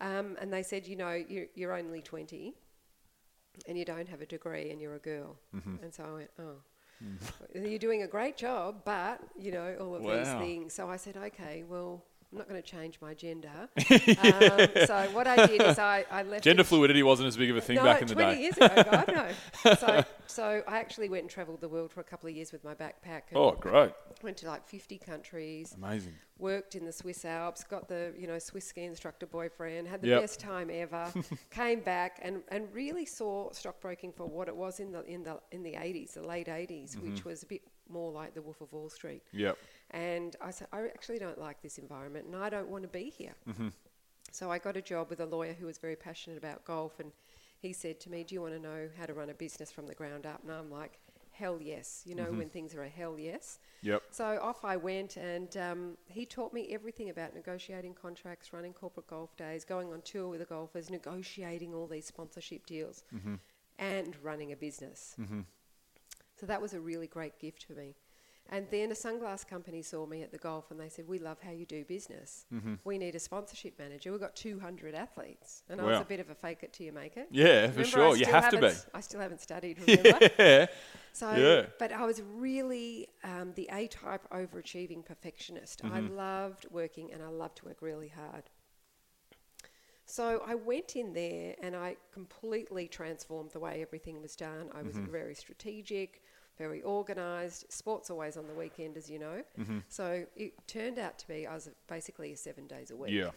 Um, 0.00 0.36
and 0.40 0.50
they 0.52 0.62
said, 0.62 0.86
you 0.86 0.96
know, 0.96 1.12
you're, 1.12 1.46
you're 1.54 1.76
only 1.76 2.00
20 2.00 2.54
and 3.68 3.76
you 3.76 3.84
don't 3.84 4.08
have 4.08 4.22
a 4.22 4.26
degree 4.26 4.70
and 4.70 4.80
you're 4.80 4.94
a 4.94 4.98
girl. 5.00 5.36
Mm-hmm. 5.54 5.82
And 5.84 5.92
so 5.94 6.04
I 6.04 6.12
went, 6.12 6.30
oh. 6.38 6.56
You're 7.54 7.78
doing 7.78 8.02
a 8.02 8.06
great 8.06 8.36
job, 8.36 8.82
but 8.84 9.20
you 9.38 9.52
know 9.52 9.74
all 9.80 9.94
of 9.96 10.02
these 10.02 10.28
things. 10.34 10.74
So 10.74 10.90
I 10.90 10.96
said, 10.96 11.16
okay, 11.16 11.64
well, 11.66 12.04
I'm 12.32 12.38
not 12.38 12.48
going 12.48 12.62
to 12.62 12.68
change 12.68 12.98
my 13.02 13.12
gender. 13.12 13.48
um, 13.76 14.86
so 14.86 15.08
what 15.12 15.26
I 15.26 15.46
did 15.46 15.60
is 15.62 15.78
I, 15.80 16.04
I 16.10 16.22
left. 16.22 16.44
Gender 16.44 16.60
it- 16.60 16.66
fluidity 16.66 17.02
wasn't 17.02 17.26
as 17.26 17.36
big 17.36 17.50
of 17.50 17.56
a 17.56 17.60
thing 17.60 17.76
no, 17.76 17.82
back 17.84 18.02
in 18.02 18.06
the 18.08 18.14
day. 18.14 18.22
20 18.22 18.36
day. 18.36 18.42
years 18.42 18.56
ago, 18.56 18.82
God, 18.90 19.04
no. 19.12 19.74
So, 19.76 20.04
so 20.28 20.62
I 20.68 20.78
actually 20.78 21.08
went 21.08 21.22
and 21.22 21.30
travelled 21.30 21.60
the 21.60 21.68
world 21.68 21.90
for 21.90 22.00
a 22.00 22.04
couple 22.04 22.28
of 22.28 22.36
years 22.36 22.52
with 22.52 22.62
my 22.62 22.74
backpack. 22.74 23.22
And 23.30 23.36
Oh, 23.38 23.52
great. 23.58 23.90
Went 24.22 24.36
to 24.38 24.46
like 24.46 24.64
50 24.68 24.98
countries. 24.98 25.74
Amazing. 25.76 26.14
Worked 26.38 26.76
in 26.76 26.84
the 26.86 26.92
Swiss 26.92 27.24
Alps. 27.24 27.64
Got 27.64 27.88
the 27.88 28.14
you 28.16 28.26
know 28.28 28.38
Swiss 28.38 28.64
ski 28.66 28.84
instructor 28.84 29.26
boyfriend. 29.26 29.88
Had 29.88 30.00
the 30.00 30.08
Yep. 30.08 30.20
best 30.22 30.40
time 30.40 30.70
ever. 30.72 31.12
came 31.50 31.80
back 31.80 32.20
and, 32.22 32.42
and 32.48 32.72
really 32.72 33.04
saw 33.06 33.50
stockbroking 33.52 34.12
for 34.12 34.26
what 34.26 34.46
it 34.48 34.54
was 34.56 34.78
in 34.80 34.92
the 34.92 35.04
in 35.04 35.24
the 35.24 35.38
in 35.50 35.62
the 35.64 35.72
80s, 35.72 36.14
the 36.14 36.22
late 36.22 36.46
80s, 36.46 36.92
Mm-hmm. 36.96 37.10
which 37.10 37.24
was 37.24 37.42
a 37.42 37.46
bit 37.46 37.62
more 37.88 38.12
like 38.12 38.34
the 38.34 38.40
Wolf 38.42 38.60
of 38.60 38.72
Wall 38.72 38.88
Street. 38.88 39.22
Yep. 39.32 39.58
And 39.92 40.36
I 40.40 40.50
said, 40.50 40.68
I 40.72 40.82
actually 40.86 41.18
don't 41.18 41.38
like 41.38 41.62
this 41.62 41.78
environment 41.78 42.26
and 42.26 42.36
I 42.36 42.48
don't 42.48 42.68
want 42.68 42.82
to 42.84 42.88
be 42.88 43.10
here. 43.10 43.34
Mm-hmm. 43.48 43.68
So 44.32 44.50
I 44.50 44.58
got 44.58 44.76
a 44.76 44.82
job 44.82 45.10
with 45.10 45.20
a 45.20 45.26
lawyer 45.26 45.52
who 45.52 45.66
was 45.66 45.78
very 45.78 45.96
passionate 45.96 46.38
about 46.38 46.64
golf 46.64 47.00
and 47.00 47.10
he 47.58 47.72
said 47.72 47.98
to 48.00 48.10
me, 48.10 48.22
Do 48.24 48.34
you 48.34 48.40
want 48.42 48.54
to 48.54 48.60
know 48.60 48.88
how 48.98 49.06
to 49.06 49.12
run 49.14 49.30
a 49.30 49.34
business 49.34 49.70
from 49.72 49.86
the 49.86 49.94
ground 49.94 50.26
up? 50.26 50.40
And 50.44 50.52
I'm 50.52 50.70
like, 50.70 51.00
Hell 51.32 51.58
yes. 51.60 52.02
You 52.06 52.14
know, 52.14 52.24
Mm-hmm. 52.26 52.38
when 52.38 52.48
things 52.50 52.74
are 52.74 52.82
a 52.84 52.88
hell 52.88 53.18
yes. 53.18 53.58
Yep. 53.82 54.02
So 54.10 54.38
off 54.42 54.64
I 54.64 54.76
went, 54.76 55.16
and 55.16 55.56
um, 55.56 55.96
he 56.06 56.24
taught 56.26 56.52
me 56.52 56.68
everything 56.70 57.08
about 57.10 57.34
negotiating 57.34 57.94
contracts, 57.94 58.52
running 58.52 58.72
corporate 58.74 59.06
golf 59.08 59.34
days, 59.36 59.64
going 59.64 59.90
on 59.92 60.02
tour 60.02 60.28
with 60.28 60.40
the 60.40 60.44
golfers, 60.46 60.90
negotiating 60.90 61.74
all 61.74 61.86
these 61.86 62.06
sponsorship 62.06 62.66
deals, 62.66 63.04
Mm-hmm. 63.14 63.34
and 63.78 64.16
running 64.22 64.52
a 64.52 64.56
business. 64.56 65.16
So 66.38 66.46
that 66.46 66.60
was 66.62 66.72
a 66.74 66.80
really 66.80 67.06
great 67.06 67.38
gift 67.38 67.64
for 67.64 67.72
me. 67.74 67.94
And 68.52 68.66
then 68.70 68.90
a 68.90 68.94
sunglass 68.94 69.46
company 69.46 69.80
saw 69.80 70.06
me 70.06 70.22
at 70.22 70.32
the 70.32 70.38
golf 70.38 70.72
and 70.72 70.80
they 70.80 70.88
said, 70.88 71.06
We 71.06 71.18
love 71.20 71.38
how 71.40 71.52
you 71.52 71.64
do 71.64 71.84
business. 71.84 72.46
Mm-hmm. 72.52 72.74
We 72.84 72.98
need 72.98 73.14
a 73.14 73.20
sponsorship 73.20 73.78
manager. 73.78 74.10
We've 74.10 74.20
got 74.20 74.34
200 74.34 74.92
athletes. 74.94 75.62
And 75.68 75.80
I 75.80 75.84
was 75.84 76.00
a 76.00 76.04
bit 76.04 76.18
of 76.18 76.30
a 76.30 76.34
fake 76.34 76.58
it 76.62 76.72
till 76.72 76.86
you 76.86 76.92
make 76.92 77.16
it. 77.16 77.28
Yeah, 77.30 77.68
for 77.68 77.78
Remember, 77.80 77.80
I 77.80 77.84
sure. 78.08 78.16
You 78.16 78.26
have 78.26 78.50
to 78.50 78.60
be. 78.60 78.72
I 78.92 79.00
still 79.00 79.20
haven't 79.20 79.40
studied, 79.40 79.78
remember? 79.86 80.28
Yeah. 80.38 80.66
So, 81.12 81.32
Yeah. 81.32 81.66
but 81.78 81.92
I 81.92 82.04
was 82.04 82.22
really 82.22 83.08
um, 83.22 83.52
the 83.54 83.68
A 83.72 83.86
type 83.86 84.28
overachieving 84.32 85.04
perfectionist. 85.04 85.82
I 85.84 86.00
Mm-hmm. 86.00 86.16
loved 86.16 86.66
working 86.72 87.12
and 87.12 87.22
I 87.22 87.28
loved 87.28 87.58
to 87.58 87.66
work 87.66 87.80
really 87.82 88.08
hard. 88.08 88.50
So 90.06 90.42
I 90.44 90.56
went 90.56 90.96
in 90.96 91.12
there 91.12 91.54
and 91.62 91.76
I 91.76 91.96
completely 92.12 92.88
transformed 92.88 93.52
the 93.52 93.60
way 93.60 93.80
everything 93.80 94.20
was 94.20 94.34
done. 94.34 94.70
I 94.74 94.82
was 94.82 94.96
Mm-hmm. 94.96 95.12
very 95.12 95.34
strategic, 95.36 96.22
very 96.60 96.82
organised. 96.84 97.72
Sport's 97.72 98.10
always 98.10 98.36
on 98.36 98.46
the 98.46 98.52
weekend, 98.54 98.96
as 98.98 99.08
you 99.08 99.18
know. 99.18 99.42
Mm-hmm. 99.58 99.78
So 99.88 100.24
it 100.36 100.52
turned 100.66 100.98
out 100.98 101.18
to 101.20 101.26
be 101.26 101.46
I 101.46 101.54
was 101.54 101.70
basically 101.88 102.34
seven 102.34 102.66
days 102.66 102.90
a 102.90 102.96
week. 102.96 103.12
Yeah. 103.12 103.30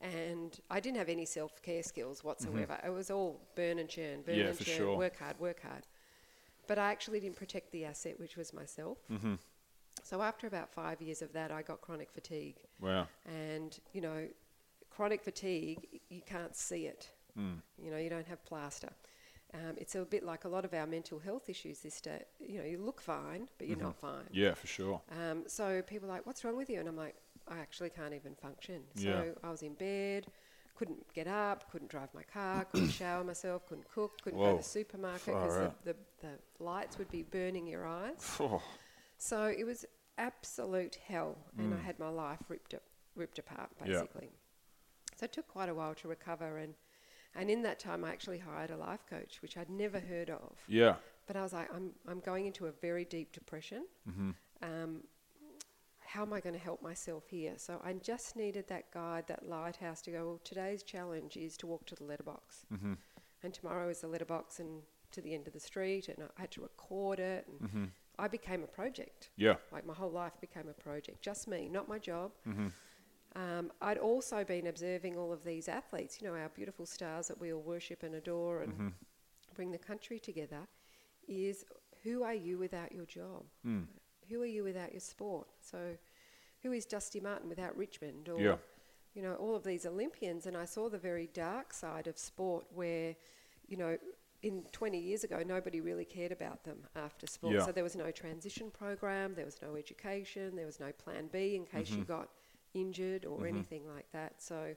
And 0.00 0.58
I 0.70 0.78
didn't 0.80 0.98
have 0.98 1.08
any 1.08 1.26
self 1.26 1.60
care 1.62 1.82
skills 1.82 2.22
whatsoever. 2.24 2.78
It 2.84 2.90
was 2.90 3.10
all 3.10 3.40
burn 3.56 3.78
and 3.78 3.88
churn, 3.88 4.22
burn 4.22 4.36
Mm-hmm. 4.36 4.40
Yeah, 4.40 4.48
and 4.48 4.58
churn, 4.58 4.76
sure. 4.76 4.96
work 4.96 5.18
hard, 5.18 5.38
work 5.40 5.60
hard. 5.62 5.86
But 6.68 6.78
I 6.78 6.90
actually 6.90 7.20
didn't 7.20 7.36
protect 7.36 7.72
the 7.72 7.84
asset, 7.84 8.18
which 8.18 8.36
was 8.36 8.52
myself. 8.52 8.98
Mm-hmm. 9.10 9.34
So 10.04 10.22
after 10.22 10.46
about 10.46 10.70
five 10.70 11.02
years 11.02 11.20
of 11.22 11.32
that, 11.32 11.50
I 11.50 11.62
got 11.62 11.80
chronic 11.80 12.10
fatigue. 12.12 12.56
Wow. 12.80 13.06
And, 13.26 13.78
you 13.92 14.00
know, 14.00 14.28
chronic 14.90 15.22
fatigue, 15.22 16.00
you 16.08 16.22
can't 16.24 16.56
see 16.56 16.86
it. 16.86 17.10
Mm. 17.38 17.58
You 17.82 17.90
know, 17.90 17.98
you 17.98 18.10
don't 18.10 18.26
have 18.26 18.44
plaster. 18.44 18.90
Um, 19.54 19.74
it's 19.76 19.94
a 19.94 20.04
bit 20.04 20.24
like 20.24 20.44
a 20.44 20.48
lot 20.48 20.64
of 20.64 20.72
our 20.72 20.86
mental 20.86 21.18
health 21.18 21.48
issues 21.50 21.80
this 21.80 22.00
day. 22.00 22.22
You 22.40 22.60
know, 22.60 22.64
you 22.64 22.78
look 22.78 23.00
fine, 23.00 23.48
but 23.58 23.68
you're 23.68 23.76
not 23.76 23.96
fine. 23.96 24.24
Mm-hmm. 24.24 24.34
Yeah, 24.44 24.54
for 24.54 24.66
sure. 24.66 25.00
Um, 25.10 25.44
so 25.46 25.82
people 25.82 26.08
are 26.08 26.12
like, 26.12 26.26
what's 26.26 26.42
wrong 26.44 26.56
with 26.56 26.70
you? 26.70 26.80
And 26.80 26.88
I'm 26.88 26.96
like, 26.96 27.16
I 27.48 27.58
actually 27.58 27.90
can't 27.90 28.14
even 28.14 28.34
function. 28.34 28.82
So 28.94 29.02
Yeah. 29.08 29.22
I 29.44 29.50
was 29.50 29.62
in 29.62 29.74
bed, 29.74 30.26
couldn't 30.74 31.12
get 31.12 31.26
up, 31.26 31.70
couldn't 31.70 31.90
drive 31.90 32.08
my 32.14 32.22
car, 32.22 32.64
couldn't 32.64 32.88
shower 33.02 33.22
myself, 33.24 33.66
couldn't 33.68 33.90
cook, 33.92 34.22
couldn't 34.22 34.38
go 34.38 34.52
to 34.52 34.56
the 34.58 34.62
supermarket 34.62 35.26
because 35.26 35.54
the, 35.84 35.92
the, 35.92 35.96
the 36.22 36.64
lights 36.64 36.96
would 36.96 37.10
be 37.10 37.22
burning 37.22 37.66
your 37.66 37.86
eyes. 37.86 38.36
Oh, 38.40 38.62
So 39.18 39.44
it 39.46 39.64
was 39.64 39.84
absolute 40.16 40.96
hell, 41.06 41.36
and 41.58 41.74
I 41.74 41.78
had 41.78 41.98
my 41.98 42.08
life 42.08 42.38
ripped 42.48 42.72
a- 42.74 42.80
ripped 43.16 43.38
apart 43.38 43.70
Mm. 43.82 43.86
Yeah. 43.88 43.92
basically. 44.00 44.30
So 45.16 45.24
it 45.24 45.32
took 45.32 45.46
quite 45.46 45.68
a 45.68 45.74
while 45.74 45.94
to 45.96 46.08
recover, 46.08 46.56
and 46.58 46.74
and 47.34 47.50
in 47.50 47.62
that 47.62 47.78
time, 47.78 48.04
I 48.04 48.10
actually 48.10 48.38
hired 48.38 48.70
a 48.70 48.76
life 48.76 49.04
coach, 49.08 49.40
which 49.42 49.56
I'd 49.56 49.70
never 49.70 50.00
heard 50.00 50.30
of. 50.30 50.56
yeah. 50.68 50.96
But 51.26 51.36
I 51.36 51.42
was 51.42 51.52
like, 51.52 51.68
I'm 51.74 51.92
I'm 52.08 52.20
going 52.20 52.46
into 52.46 52.66
a 52.66 52.72
very 52.72 53.04
deep 53.04 53.32
depression. 53.32 53.84
Mm-hmm. 54.10 54.30
Um, 54.62 55.02
how 56.00 56.22
am 56.22 56.32
I 56.32 56.40
going 56.40 56.54
to 56.54 56.60
help 56.60 56.82
myself 56.82 57.24
here? 57.28 57.54
So 57.56 57.80
I 57.82 57.92
just 57.94 58.36
needed 58.36 58.66
that 58.68 58.90
guide, 58.92 59.24
that 59.28 59.48
lighthouse 59.48 60.02
to 60.02 60.10
go. 60.10 60.24
Well, 60.26 60.40
today's 60.44 60.82
challenge 60.82 61.36
is 61.38 61.56
to 61.58 61.66
walk 61.66 61.86
to 61.86 61.94
the 61.94 62.04
letterbox, 62.04 62.66
Mm-hmm. 62.74 62.94
and 63.42 63.54
tomorrow 63.54 63.88
is 63.88 64.00
the 64.00 64.08
letterbox 64.08 64.58
and 64.60 64.82
to 65.12 65.20
the 65.22 65.32
end 65.34 65.46
of 65.46 65.52
the 65.52 65.60
street, 65.60 66.08
and 66.08 66.18
I 66.36 66.40
had 66.40 66.50
to 66.52 66.60
record 66.62 67.18
it, 67.20 67.46
and 67.48 67.90
I 68.18 68.28
became 68.28 68.62
a 68.62 68.66
project. 68.66 69.30
Yeah. 69.36 69.54
Like 69.70 69.86
my 69.86 69.94
whole 69.94 70.10
life 70.10 70.32
became 70.40 70.68
a 70.68 70.74
project, 70.74 71.22
just 71.22 71.46
me, 71.48 71.68
not 71.70 71.88
my 71.88 71.98
job. 71.98 72.32
Um, 73.34 73.72
I'd 73.80 73.98
also 73.98 74.44
been 74.44 74.66
observing 74.66 75.16
all 75.16 75.32
of 75.32 75.42
these 75.44 75.68
athletes, 75.68 76.20
you 76.20 76.28
know, 76.28 76.34
our 76.34 76.50
beautiful 76.50 76.84
stars 76.86 77.28
that 77.28 77.40
we 77.40 77.52
all 77.52 77.62
worship 77.62 78.02
and 78.02 78.14
adore 78.14 78.62
and 78.62 78.72
Mm-hmm. 78.72 78.88
bring 79.54 79.70
the 79.70 79.78
country 79.78 80.18
together. 80.18 80.66
Is 81.28 81.64
who 82.02 82.22
are 82.24 82.34
you 82.34 82.58
without 82.58 82.92
your 82.92 83.06
job? 83.06 83.44
Mm. 83.66 83.86
Who 84.28 84.42
are 84.42 84.46
you 84.46 84.64
without 84.64 84.92
your 84.92 85.00
sport? 85.00 85.46
So, 85.60 85.96
who 86.62 86.72
is 86.72 86.84
Dusty 86.86 87.20
Martin 87.20 87.48
without 87.48 87.76
Richmond? 87.76 88.28
Or, 88.28 88.40
Yeah. 88.40 88.56
you 89.14 89.22
know, 89.22 89.34
all 89.36 89.54
of 89.54 89.62
these 89.64 89.84
Olympians. 89.86 90.46
And 90.46 90.56
I 90.56 90.64
saw 90.64 90.88
the 90.88 90.98
very 90.98 91.28
dark 91.28 91.72
side 91.72 92.06
of 92.06 92.18
sport 92.18 92.66
where, 92.74 93.14
you 93.68 93.76
know, 93.76 93.96
in 94.42 94.64
20 94.72 94.98
years 94.98 95.22
ago, 95.22 95.42
nobody 95.46 95.80
really 95.80 96.04
cared 96.04 96.32
about 96.32 96.64
them 96.64 96.78
after 96.96 97.26
sport. 97.26 97.54
Yeah. 97.54 97.64
So 97.64 97.72
there 97.72 97.84
was 97.84 97.94
no 97.96 98.10
transition 98.10 98.70
program, 98.70 99.34
there 99.34 99.44
was 99.44 99.60
no 99.62 99.76
education, 99.76 100.56
there 100.56 100.66
was 100.66 100.80
no 100.80 100.90
plan 100.92 101.28
B 101.32 101.54
in 101.56 101.64
case 101.64 101.90
Mm-hmm. 101.90 101.98
you 102.00 102.04
got 102.04 102.28
injured 102.74 103.24
or 103.24 103.38
mm-hmm. 103.38 103.46
anything 103.46 103.82
like 103.94 104.10
that. 104.12 104.34
So 104.38 104.74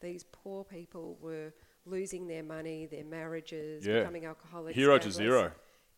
these 0.00 0.24
poor 0.24 0.64
people 0.64 1.18
were 1.20 1.52
losing 1.84 2.26
their 2.26 2.42
money, 2.42 2.86
their 2.86 3.04
marriages, 3.04 3.86
Yeah. 3.86 4.00
becoming 4.00 4.26
alcoholics. 4.26 4.76
Hero 4.76 4.98
to 4.98 5.10
zero. 5.10 5.52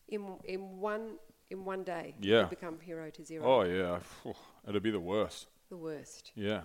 In, 0.08 0.36
in 0.44 0.80
one 0.80 1.18
in 1.50 1.64
one 1.64 1.82
day, 1.82 2.14
Yeah. 2.20 2.44
become 2.44 2.78
hero 2.80 3.10
to 3.10 3.24
zero. 3.24 3.44
Oh, 3.46 3.62
yeah. 3.62 4.00
It'd 4.68 4.82
be 4.82 4.90
the 4.90 5.00
worst. 5.00 5.46
The 5.70 5.78
worst. 5.78 6.32
Yeah. 6.34 6.62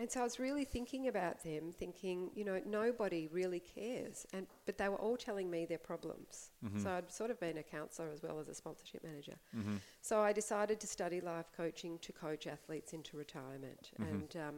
And 0.00 0.10
so 0.10 0.20
I 0.20 0.22
was 0.24 0.38
really 0.38 0.64
thinking 0.64 1.08
about 1.08 1.44
them, 1.44 1.72
thinking, 1.72 2.30
you 2.34 2.42
know, 2.42 2.58
nobody 2.64 3.28
really 3.30 3.60
cares. 3.60 4.26
And 4.32 4.46
but 4.64 4.78
they 4.78 4.88
were 4.88 4.96
all 4.96 5.18
telling 5.18 5.50
me 5.50 5.66
their 5.66 5.78
problems. 5.78 6.52
Mm-hmm. 6.64 6.82
So 6.82 6.90
I'd 6.90 7.12
sort 7.12 7.30
of 7.30 7.38
been 7.38 7.58
a 7.58 7.62
counsellor 7.62 8.08
as 8.10 8.22
well 8.22 8.40
as 8.40 8.48
a 8.48 8.54
sponsorship 8.54 9.04
manager. 9.04 9.36
Mm-hmm. 9.54 9.76
So 10.00 10.22
I 10.22 10.32
decided 10.32 10.80
to 10.80 10.86
study 10.86 11.20
life 11.20 11.52
coaching 11.54 11.98
to 11.98 12.12
coach 12.12 12.46
athletes 12.46 12.94
into 12.94 13.18
retirement. 13.18 13.90
Mm-hmm. 14.00 14.10
And 14.10 14.36
um, 14.36 14.54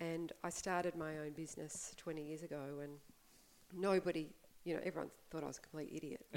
and 0.00 0.32
I 0.42 0.48
started 0.48 0.96
my 0.96 1.18
own 1.18 1.32
business 1.32 1.94
20 1.98 2.22
years 2.22 2.42
ago, 2.42 2.80
and 2.82 2.92
nobody, 3.74 4.28
you 4.66 4.74
know, 4.74 4.80
everyone 4.84 5.10
thought 5.30 5.44
I 5.44 5.46
was 5.46 5.58
a 5.58 5.60
complete 5.60 5.90
idiot. 5.94 6.26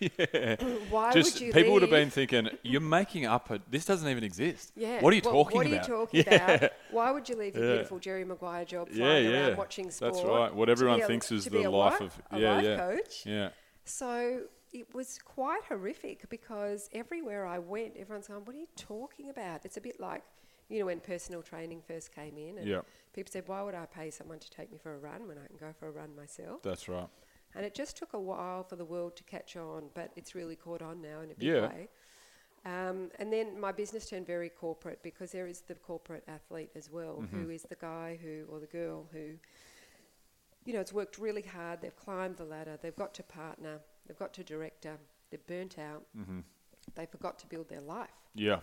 yeah. 0.00 0.56
Why 0.88 1.12
Just 1.12 1.34
would 1.34 1.40
you 1.42 1.52
people 1.52 1.72
would 1.72 1.82
have 1.82 1.90
been 1.90 2.08
thinking, 2.08 2.48
"You're 2.62 2.80
making 2.80 3.26
up 3.26 3.50
a. 3.50 3.60
This 3.68 3.84
doesn't 3.84 4.08
even 4.08 4.22
exist. 4.22 4.70
Yeah. 4.76 5.00
What 5.02 5.12
are 5.12 5.16
you 5.16 5.22
What- 5.22 5.32
talking 5.32 5.60
about? 5.72 5.88
what 5.88 5.88
about? 5.88 5.90
are 5.90 6.18
you 6.18 6.22
talking 6.22 6.24
yeah. 6.32 6.50
about? 6.54 6.70
Why 6.92 7.10
would 7.10 7.28
you 7.28 7.34
leave 7.36 7.56
your 7.56 7.64
Yeah. 7.64 7.72
beautiful 7.72 7.98
Jerry 7.98 8.24
Maguire 8.24 8.64
job 8.64 8.88
flying 8.88 9.30
yeah. 9.30 9.48
around 9.48 9.56
watching 9.58 9.90
sport? 9.90 10.14
That's 10.14 10.24
right. 10.24 10.54
What 10.54 10.68
everyone 10.70 11.00
a- 11.02 11.06
thinks 11.06 11.32
is 11.32 11.44
the 11.46 11.64
a 11.64 11.70
life 11.70 12.00
of 12.00 12.22
a 12.30 12.38
yeah, 12.38 12.54
life 12.54 12.64
yeah, 12.64 12.76
coach. 12.76 13.26
yeah. 13.26 13.48
So 13.84 14.42
it 14.72 14.94
was 14.94 15.18
quite 15.24 15.62
horrific 15.68 16.28
because 16.30 16.88
everywhere 16.92 17.44
I 17.46 17.58
went, 17.58 17.96
everyone's 17.96 18.28
going, 18.28 18.44
"What 18.44 18.54
are 18.54 18.60
you 18.60 18.68
talking 18.76 19.28
about?" 19.28 19.64
It's 19.64 19.76
a 19.76 19.80
bit 19.80 19.98
like, 19.98 20.22
you 20.68 20.78
know, 20.78 20.86
when 20.86 21.00
personal 21.00 21.42
training 21.42 21.82
first 21.82 22.14
came 22.14 22.38
in, 22.38 22.58
and 22.58 22.82
people 23.12 23.32
said, 23.32 23.48
"Why 23.48 23.60
would 23.62 23.74
I 23.74 23.86
pay 23.86 24.10
someone 24.10 24.38
to 24.38 24.50
take 24.50 24.70
me 24.70 24.78
for 24.78 24.94
a 24.94 24.98
run 24.98 25.26
when 25.26 25.36
I 25.38 25.46
can 25.48 25.56
go 25.56 25.72
for 25.76 25.88
a 25.88 25.90
run 25.90 26.14
myself?" 26.14 26.62
That's 26.62 26.88
right. 26.88 27.08
And 27.54 27.66
it 27.66 27.74
just 27.74 27.96
took 27.96 28.12
a 28.12 28.20
while 28.20 28.62
for 28.62 28.76
the 28.76 28.84
world 28.84 29.16
to 29.16 29.24
catch 29.24 29.56
on, 29.56 29.90
but 29.94 30.12
it's 30.16 30.34
really 30.34 30.56
caught 30.56 30.82
on 30.82 31.00
now 31.02 31.20
in 31.20 31.30
a 31.30 31.34
big 31.34 31.48
Yeah. 31.48 31.66
way. 31.68 31.88
Um, 32.64 33.10
and 33.18 33.32
then 33.32 33.58
my 33.58 33.72
business 33.72 34.08
turned 34.08 34.26
very 34.26 34.50
corporate 34.50 35.02
because 35.02 35.32
there 35.32 35.46
is 35.46 35.62
the 35.62 35.74
corporate 35.74 36.24
athlete 36.28 36.70
as 36.74 36.90
well, 36.90 37.16
Mm-hmm. 37.22 37.42
who 37.42 37.50
is 37.50 37.62
the 37.62 37.74
guy 37.76 38.18
who 38.22 38.44
or 38.50 38.60
the 38.60 38.66
girl 38.66 39.08
who, 39.12 39.38
you 40.64 40.72
know, 40.74 40.78
has 40.80 40.92
worked 40.92 41.18
really 41.18 41.42
hard. 41.42 41.80
They've 41.80 41.96
climbed 41.96 42.36
the 42.36 42.44
ladder. 42.44 42.78
They've 42.80 42.94
got 42.94 43.14
to 43.14 43.22
partner. 43.22 43.80
They've 44.06 44.18
got 44.18 44.34
to 44.34 44.44
director. 44.44 44.98
They're 45.30 45.40
burnt 45.46 45.78
out. 45.78 46.04
Mm-hmm. 46.16 46.40
They 46.94 47.06
forgot 47.06 47.38
to 47.40 47.46
build 47.46 47.68
their 47.68 47.80
life 47.80 48.10
Yeah. 48.34 48.60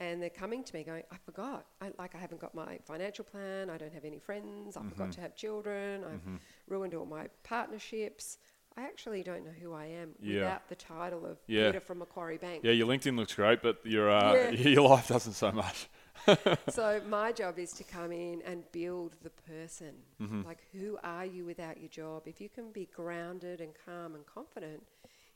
And 0.00 0.20
they're 0.20 0.30
coming 0.30 0.64
to 0.64 0.74
me 0.74 0.82
going, 0.82 1.02
I 1.12 1.16
forgot. 1.24 1.66
I, 1.80 1.92
like, 1.98 2.14
I 2.14 2.18
haven't 2.18 2.40
got 2.40 2.54
my 2.54 2.78
financial 2.84 3.24
plan. 3.24 3.70
I 3.70 3.76
don't 3.76 3.92
have 3.92 4.04
any 4.06 4.18
friends. 4.18 4.76
I 4.76 4.80
Mm-hmm. 4.80 4.88
forgot 4.88 5.12
to 5.12 5.20
have 5.20 5.36
children. 5.36 6.02
I've 6.04 6.40
ruined 6.66 6.94
all 6.94 7.06
my 7.06 7.28
partnerships. 7.44 8.38
I 8.76 8.82
actually 8.82 9.22
don't 9.22 9.44
know 9.44 9.50
who 9.60 9.72
I 9.74 9.86
am 9.86 10.10
Yeah. 10.20 10.34
without 10.40 10.68
the 10.68 10.74
title 10.76 11.26
of 11.26 11.38
Yeah. 11.46 11.66
Peter 11.66 11.80
from 11.80 11.98
Macquarie 11.98 12.38
Bank. 12.38 12.62
Yeah, 12.64 12.72
your 12.72 12.86
LinkedIn 12.88 13.16
looks 13.16 13.34
great, 13.34 13.60
but 13.62 13.84
your 13.84 14.10
uh, 14.10 14.34
Yeah. 14.34 14.50
your 14.76 14.88
life 14.88 15.08
doesn't 15.08 15.34
so 15.34 15.52
much. 15.52 15.88
so 16.70 17.00
my 17.08 17.32
job 17.32 17.58
is 17.58 17.72
to 17.72 17.84
come 17.84 18.12
in 18.12 18.42
and 18.42 18.62
build 18.72 19.16
the 19.22 19.30
person. 19.30 19.94
Mm-hmm. 20.20 20.42
Like, 20.46 20.62
who 20.72 20.98
are 21.02 21.26
you 21.26 21.44
without 21.44 21.78
your 21.78 21.88
job? 21.88 22.22
If 22.26 22.40
you 22.40 22.48
can 22.48 22.70
be 22.72 22.86
grounded 22.94 23.60
and 23.60 23.72
calm 23.84 24.14
and 24.14 24.24
confident 24.24 24.82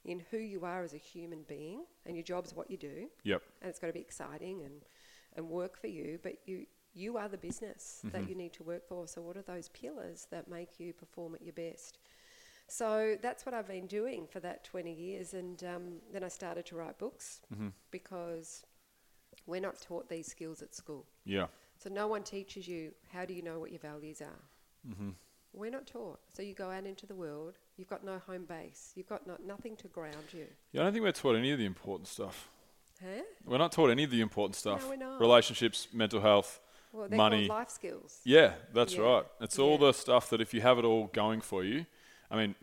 in 0.04 0.23
who 0.30 0.38
you 0.38 0.64
are 0.64 0.82
as 0.82 0.92
a 0.94 0.99
human 0.99 1.42
being, 1.49 1.84
and 2.06 2.16
your 2.16 2.25
job's 2.25 2.54
what 2.54 2.70
you 2.70 2.76
do, 2.76 3.08
Yep. 3.25 3.42
and 3.62 3.70
it's 3.70 3.78
got 3.78 3.87
to 3.88 3.92
be 3.92 4.00
exciting 4.00 4.62
and, 4.62 4.82
and 5.37 5.49
work 5.49 5.78
for 5.80 5.87
you, 5.88 6.18
but 6.23 6.34
you 6.46 6.66
you 6.96 7.16
are 7.16 7.28
the 7.28 7.38
business 7.38 8.02
Mm-hmm. 8.04 8.16
that 8.16 8.28
you 8.28 8.37
need 8.37 8.52
to 8.52 8.62
work 8.62 8.87
for. 8.87 9.08
So 9.08 9.20
what 9.20 9.37
are 9.37 9.42
those 9.42 9.68
pillars 9.70 10.28
that 10.30 10.46
make 10.49 10.78
you 10.78 10.92
perform 10.92 11.34
at 11.34 11.42
your 11.42 11.52
best? 11.54 11.99
So 12.68 13.16
that's 13.20 13.44
what 13.44 13.52
I've 13.54 13.66
been 13.66 13.87
doing 13.88 14.26
for 14.26 14.38
that 14.40 14.62
20 14.64 14.92
years, 14.92 15.34
and 15.34 15.62
um, 15.64 15.84
then 16.12 16.23
I 16.23 16.28
started 16.28 16.64
to 16.66 16.76
write 16.76 16.99
books 16.99 17.40
Mm-hmm. 17.52 17.68
because 17.90 18.64
we're 19.46 19.61
not 19.61 19.80
taught 19.82 20.08
these 20.08 20.26
skills 20.28 20.62
at 20.62 20.75
school. 20.75 21.04
Yeah. 21.25 21.46
So 21.78 21.90
no 21.90 22.06
one 22.06 22.23
teaches 22.23 22.68
you 22.68 22.92
how 23.12 23.25
do 23.25 23.34
you 23.34 23.42
know 23.42 23.58
what 23.58 23.70
your 23.73 23.80
values 23.80 24.20
are. 24.23 24.42
Mm-hmm. 24.88 25.11
We're 25.52 25.70
not 25.73 25.87
taught. 25.87 26.20
So 26.32 26.42
you 26.42 26.54
go 26.54 26.70
out 26.70 26.87
into 26.87 27.06
the 27.06 27.14
world. 27.16 27.58
You've 27.76 27.88
got 27.88 28.04
no 28.04 28.19
home 28.26 28.45
base. 28.45 28.93
You've 28.95 29.09
got 29.09 29.26
no, 29.26 29.37
nothing 29.47 29.76
to 29.76 29.88
ground 29.88 30.16
you. 30.33 30.47
Yeah, 30.73 30.83
I 30.83 30.85
don't 30.85 30.93
think 30.93 31.04
we're 31.04 31.12
taught 31.12 31.37
any 31.37 31.50
of 31.50 31.59
the 31.59 31.64
important 31.66 32.09
stuff. 32.09 32.49
Huh? 33.02 33.23
We're 33.45 33.59
not 33.59 33.73
taught 33.73 33.90
any 33.90 34.04
of 34.04 34.11
the 34.11 34.21
important 34.21 34.54
stuff. 34.57 34.83
No, 34.85 34.90
we're 34.90 34.97
not. 34.97 35.21
Relationships, 35.21 35.88
mental 35.93 36.21
health, 36.21 36.61
Well, 36.93 37.09
money. 37.11 37.49
life 37.49 37.71
skills. 37.71 38.21
Yeah, 38.25 38.54
that's 38.73 38.95
Yeah. 38.95 39.02
right. 39.02 39.25
It's 39.40 39.59
all 39.59 39.76
the 39.78 39.93
stuff 39.93 40.31
that 40.31 40.40
if 40.40 40.54
you 40.54 40.61
have 40.61 40.78
it 40.78 40.85
all 40.85 41.09
going 41.09 41.40
for 41.40 41.64
you, 41.64 41.87
I 42.31 42.37
mean, 42.37 42.54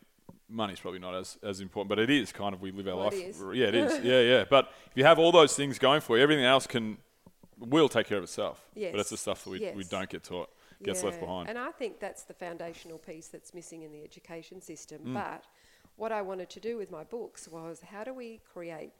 money's 0.47 0.79
probably 0.79 0.99
not 0.99 1.13
as, 1.15 1.37
as 1.43 1.59
important, 1.59 1.89
but 1.89 1.99
it 1.99 2.09
is 2.09 2.31
kind 2.31 2.53
of 2.55 2.61
we 2.61 2.71
live 2.71 2.87
our 2.87 2.95
Well, 2.95 3.03
life. 3.05 3.13
it 3.13 3.27
is. 3.27 3.41
Yeah, 3.53 3.67
it 3.67 3.75
is. 3.75 3.99
yeah, 4.03 4.21
yeah. 4.21 4.45
But 4.49 4.71
if 4.91 4.95
you 4.97 5.03
have 5.03 5.19
all 5.19 5.33
those 5.33 5.55
things 5.55 5.77
going 5.77 5.99
for 6.01 6.15
you, 6.17 6.23
everything 6.23 6.45
else 6.45 6.65
can 6.67 6.97
will 7.57 7.89
take 7.89 8.07
care 8.07 8.17
of 8.17 8.23
itself. 8.23 8.65
Yes. 8.73 8.91
But 8.91 9.01
it's 9.01 9.09
the 9.09 9.17
stuff 9.17 9.43
that 9.43 9.49
we, 9.49 9.71
we 9.75 9.83
don't 9.83 10.09
get 10.09 10.23
taught. 10.23 10.49
Gets 10.83 11.03
left 11.03 11.17
Yeah, 11.17 11.25
behind. 11.25 11.49
And 11.49 11.57
I 11.57 11.71
think 11.71 11.99
that's 11.99 12.23
the 12.23 12.33
foundational 12.33 12.97
piece 12.97 13.27
that's 13.27 13.53
missing 13.53 13.83
in 13.83 13.91
the 13.91 14.03
education 14.03 14.61
system. 14.61 15.01
Mm. 15.05 15.13
But 15.13 15.45
what 15.97 16.11
I 16.11 16.21
wanted 16.21 16.49
to 16.51 16.59
do 16.59 16.77
with 16.77 16.89
my 16.91 17.03
books 17.03 17.47
was 17.47 17.81
how 17.81 18.03
do 18.03 18.13
we 18.13 18.39
create 18.53 18.91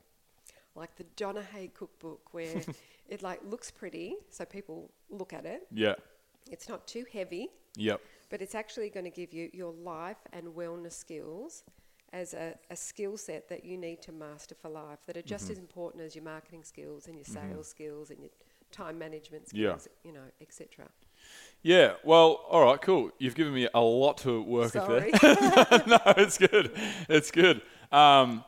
like 0.76 0.96
the 0.96 1.04
Donna 1.16 1.42
Hay 1.54 1.68
cookbook 1.74 2.34
where 2.34 2.62
it 3.10 3.22
like 3.24 3.42
looks 3.44 3.72
pretty 3.72 4.16
so 4.30 4.46
people 4.46 4.90
look 5.10 5.34
at 5.34 5.46
it. 5.46 5.68
yeah. 5.72 5.96
It's 6.50 6.68
not 6.68 6.88
too 6.88 7.06
heavy, 7.14 7.50
Yep. 7.78 8.02
but 8.30 8.42
it's 8.42 8.56
actually 8.56 8.90
going 8.90 9.04
to 9.04 9.12
give 9.12 9.32
you 9.32 9.50
your 9.54 9.72
life 9.74 10.18
and 10.34 10.48
wellness 10.48 10.94
skills 10.94 11.64
as 12.14 12.34
a, 12.34 12.56
a 12.72 12.76
skill 12.76 13.16
set 13.16 13.48
that 13.48 13.64
you 13.64 13.78
need 13.78 14.02
to 14.02 14.12
master 14.12 14.56
for 14.56 14.68
life 14.70 15.00
that 15.06 15.16
are 15.16 15.22
just 15.22 15.46
Mm-hmm. 15.46 15.52
as 15.54 15.58
important 15.60 16.04
as 16.04 16.16
your 16.16 16.24
marketing 16.26 16.64
skills 16.64 17.08
and 17.08 17.16
your 17.16 17.26
sales 17.26 17.68
skills 17.70 18.10
and 18.10 18.20
your 18.20 18.32
time 18.72 18.98
management 18.98 19.48
skills, 19.50 19.62
Yeah. 19.62 19.78
skills, 19.78 19.98
you 20.04 20.12
know, 20.14 20.26
etc. 20.42 20.88
Yeah. 21.64 21.94
Well, 22.04 22.42
all 22.50 22.64
right, 22.66 22.82
cool. 22.82 23.12
You've 23.20 23.36
given 23.36 23.54
me 23.54 23.68
a 23.74 23.82
lot 23.82 24.18
to 24.20 24.42
work 24.42 24.72
Sorry. 24.72 25.12
with 25.12 25.22
there. 25.22 25.84
no, 25.88 26.00
it's 26.18 26.38
good. 26.38 26.72
It's 27.08 27.32
good. 27.32 27.62
Um, 27.92 28.44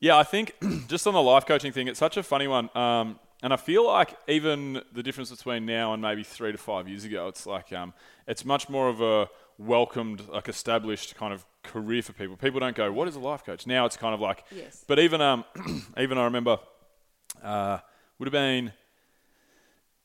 yeah, 0.00 0.16
I 0.16 0.22
think 0.22 0.54
just 0.88 1.06
on 1.06 1.14
the 1.14 1.22
life 1.22 1.46
coaching 1.46 1.72
thing, 1.72 1.88
it's 1.88 1.98
such 1.98 2.16
a 2.16 2.22
funny 2.22 2.46
one. 2.46 2.70
Um, 2.76 3.18
and 3.42 3.52
I 3.52 3.56
feel 3.56 3.84
like 3.84 4.16
even 4.28 4.80
the 4.92 5.02
difference 5.02 5.30
between 5.30 5.66
now 5.66 5.92
and 5.92 6.00
maybe 6.00 6.22
three 6.22 6.52
to 6.52 6.58
five 6.58 6.88
years 6.88 7.04
ago, 7.04 7.26
it's 7.26 7.46
like 7.46 7.72
um, 7.72 7.92
it's 8.28 8.44
much 8.44 8.68
more 8.68 8.88
of 8.88 9.00
a 9.00 9.28
welcomed, 9.58 10.28
like 10.28 10.48
established 10.48 11.16
kind 11.16 11.32
of 11.34 11.44
career 11.64 12.02
for 12.02 12.12
people. 12.12 12.36
People 12.36 12.60
don't 12.60 12.76
go, 12.76 12.92
"What 12.92 13.08
is 13.08 13.16
a 13.16 13.20
life 13.20 13.44
coach?" 13.44 13.66
Now 13.66 13.84
it's 13.86 13.96
kind 13.96 14.14
of 14.14 14.20
like, 14.20 14.44
Yes. 14.54 14.84
But 14.86 15.00
even 15.00 15.20
um, 15.20 15.44
even 15.98 16.18
I 16.18 16.24
remember, 16.24 16.58
uh, 17.42 17.78
would 18.18 18.26
have 18.26 18.32
been 18.32 18.72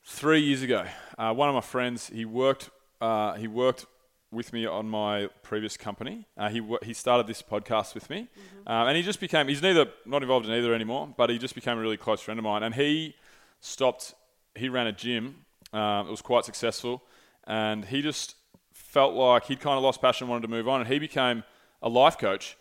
three 0.08 0.40
years 0.40 0.62
ago. 0.62 0.84
Uh, 1.18 1.32
one 1.34 1.48
of 1.48 1.54
my 1.54 1.60
friends, 1.60 2.10
he 2.12 2.24
worked, 2.24 2.70
uh, 3.00 3.34
he 3.34 3.46
worked 3.46 3.84
with 4.30 4.52
me 4.52 4.66
on 4.66 4.88
my 4.88 5.28
previous 5.42 5.76
company. 5.76 6.26
Uh, 6.36 6.48
he 6.48 6.62
he 6.82 6.92
started 6.92 7.26
this 7.26 7.42
podcast 7.42 7.94
with 7.94 8.08
me, 8.10 8.28
um, 8.66 8.88
and 8.88 8.96
he 8.96 9.02
just 9.02 9.20
became. 9.20 9.48
He's 9.48 9.62
neither 9.62 9.86
not 10.06 10.22
involved 10.22 10.46
in 10.46 10.52
either 10.52 10.74
anymore, 10.74 11.14
but 11.16 11.30
he 11.30 11.38
just 11.38 11.54
became 11.54 11.78
a 11.78 11.80
really 11.80 11.96
close 11.96 12.20
friend 12.20 12.38
of 12.38 12.44
mine. 12.44 12.62
And 12.62 12.74
he 12.74 13.14
stopped. 13.60 14.14
He 14.54 14.68
ran 14.68 14.86
a 14.86 14.92
gym. 14.92 15.44
Um, 15.72 16.08
it 16.08 16.10
was 16.10 16.22
quite 16.22 16.44
successful, 16.44 17.02
and 17.46 17.84
he 17.84 18.02
just 18.02 18.34
felt 18.72 19.14
like 19.14 19.44
he'd 19.44 19.60
kind 19.60 19.76
of 19.76 19.82
lost 19.82 20.00
passion, 20.00 20.28
wanted 20.28 20.42
to 20.42 20.48
move 20.48 20.68
on, 20.68 20.80
and 20.80 20.88
he 20.88 20.98
became 20.98 21.44
a 21.82 21.88
life 21.88 22.18
coach. 22.18 22.56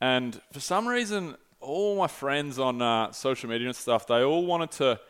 And 0.00 0.40
for 0.52 0.60
some 0.60 0.86
reason, 0.86 1.36
all 1.60 1.96
my 1.96 2.06
friends 2.06 2.58
on 2.58 2.80
uh, 2.80 3.10
social 3.12 3.48
media 3.50 3.66
and 3.66 3.76
stuff, 3.76 4.06
they 4.06 4.22
all 4.22 4.46
wanted 4.46 4.70
to 4.72 5.00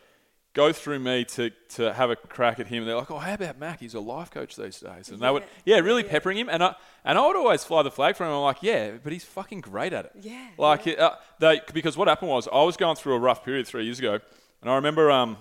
go 0.55 0.73
through 0.73 1.01
me 1.01 1.25
to, 1.25 1.51
to 1.71 1.93
have 1.93 2.11
a 2.11 2.17
crack 2.17 2.59
at 2.61 2.67
him. 2.69 2.79
And 2.79 2.89
They're 2.89 2.97
like, 2.97 3.11
"Oh, 3.11 3.19
how 3.19 3.35
about 3.35 3.59
Mac? 3.59 3.81
He's 3.81 3.95
a 3.95 4.01
life 4.01 4.31
coach 4.31 4.57
these 4.57 4.81
days." 4.81 5.11
And 5.11 5.21
they 5.21 5.31
would, 5.31 5.45
yeah, 5.65 5.79
really 5.81 6.03
peppering 6.03 6.39
him. 6.39 6.49
And 6.49 6.63
I 6.63 6.75
and 7.05 7.19
I 7.19 7.27
would 7.27 7.37
always 7.37 7.65
fly 7.65 7.83
the 7.83 7.91
flag 7.91 8.17
for 8.17 8.25
him. 8.25 8.31
I'm 8.33 8.41
like, 8.43 8.63
"Yeah, 8.63 8.93
but 9.03 9.13
he's 9.13 9.25
fucking 9.25 9.61
great 9.61 9.93
at 9.93 10.07
it." 10.07 10.13
Yeah, 10.23 10.49
Like 10.57 10.87
it- 10.87 10.99
uh, 10.99 11.17
they 11.41 11.61
because 11.73 11.97
what 11.97 12.09
happened 12.09 12.31
was 12.31 12.49
I 12.53 12.63
was 12.63 12.77
going 12.77 12.97
through 12.97 13.15
a 13.15 13.19
rough 13.19 13.45
period 13.45 13.67
three 13.67 13.85
years 13.85 13.99
ago, 13.99 14.19
and 14.63 14.71
I 14.71 14.77
remember 14.77 15.11
um, 15.11 15.37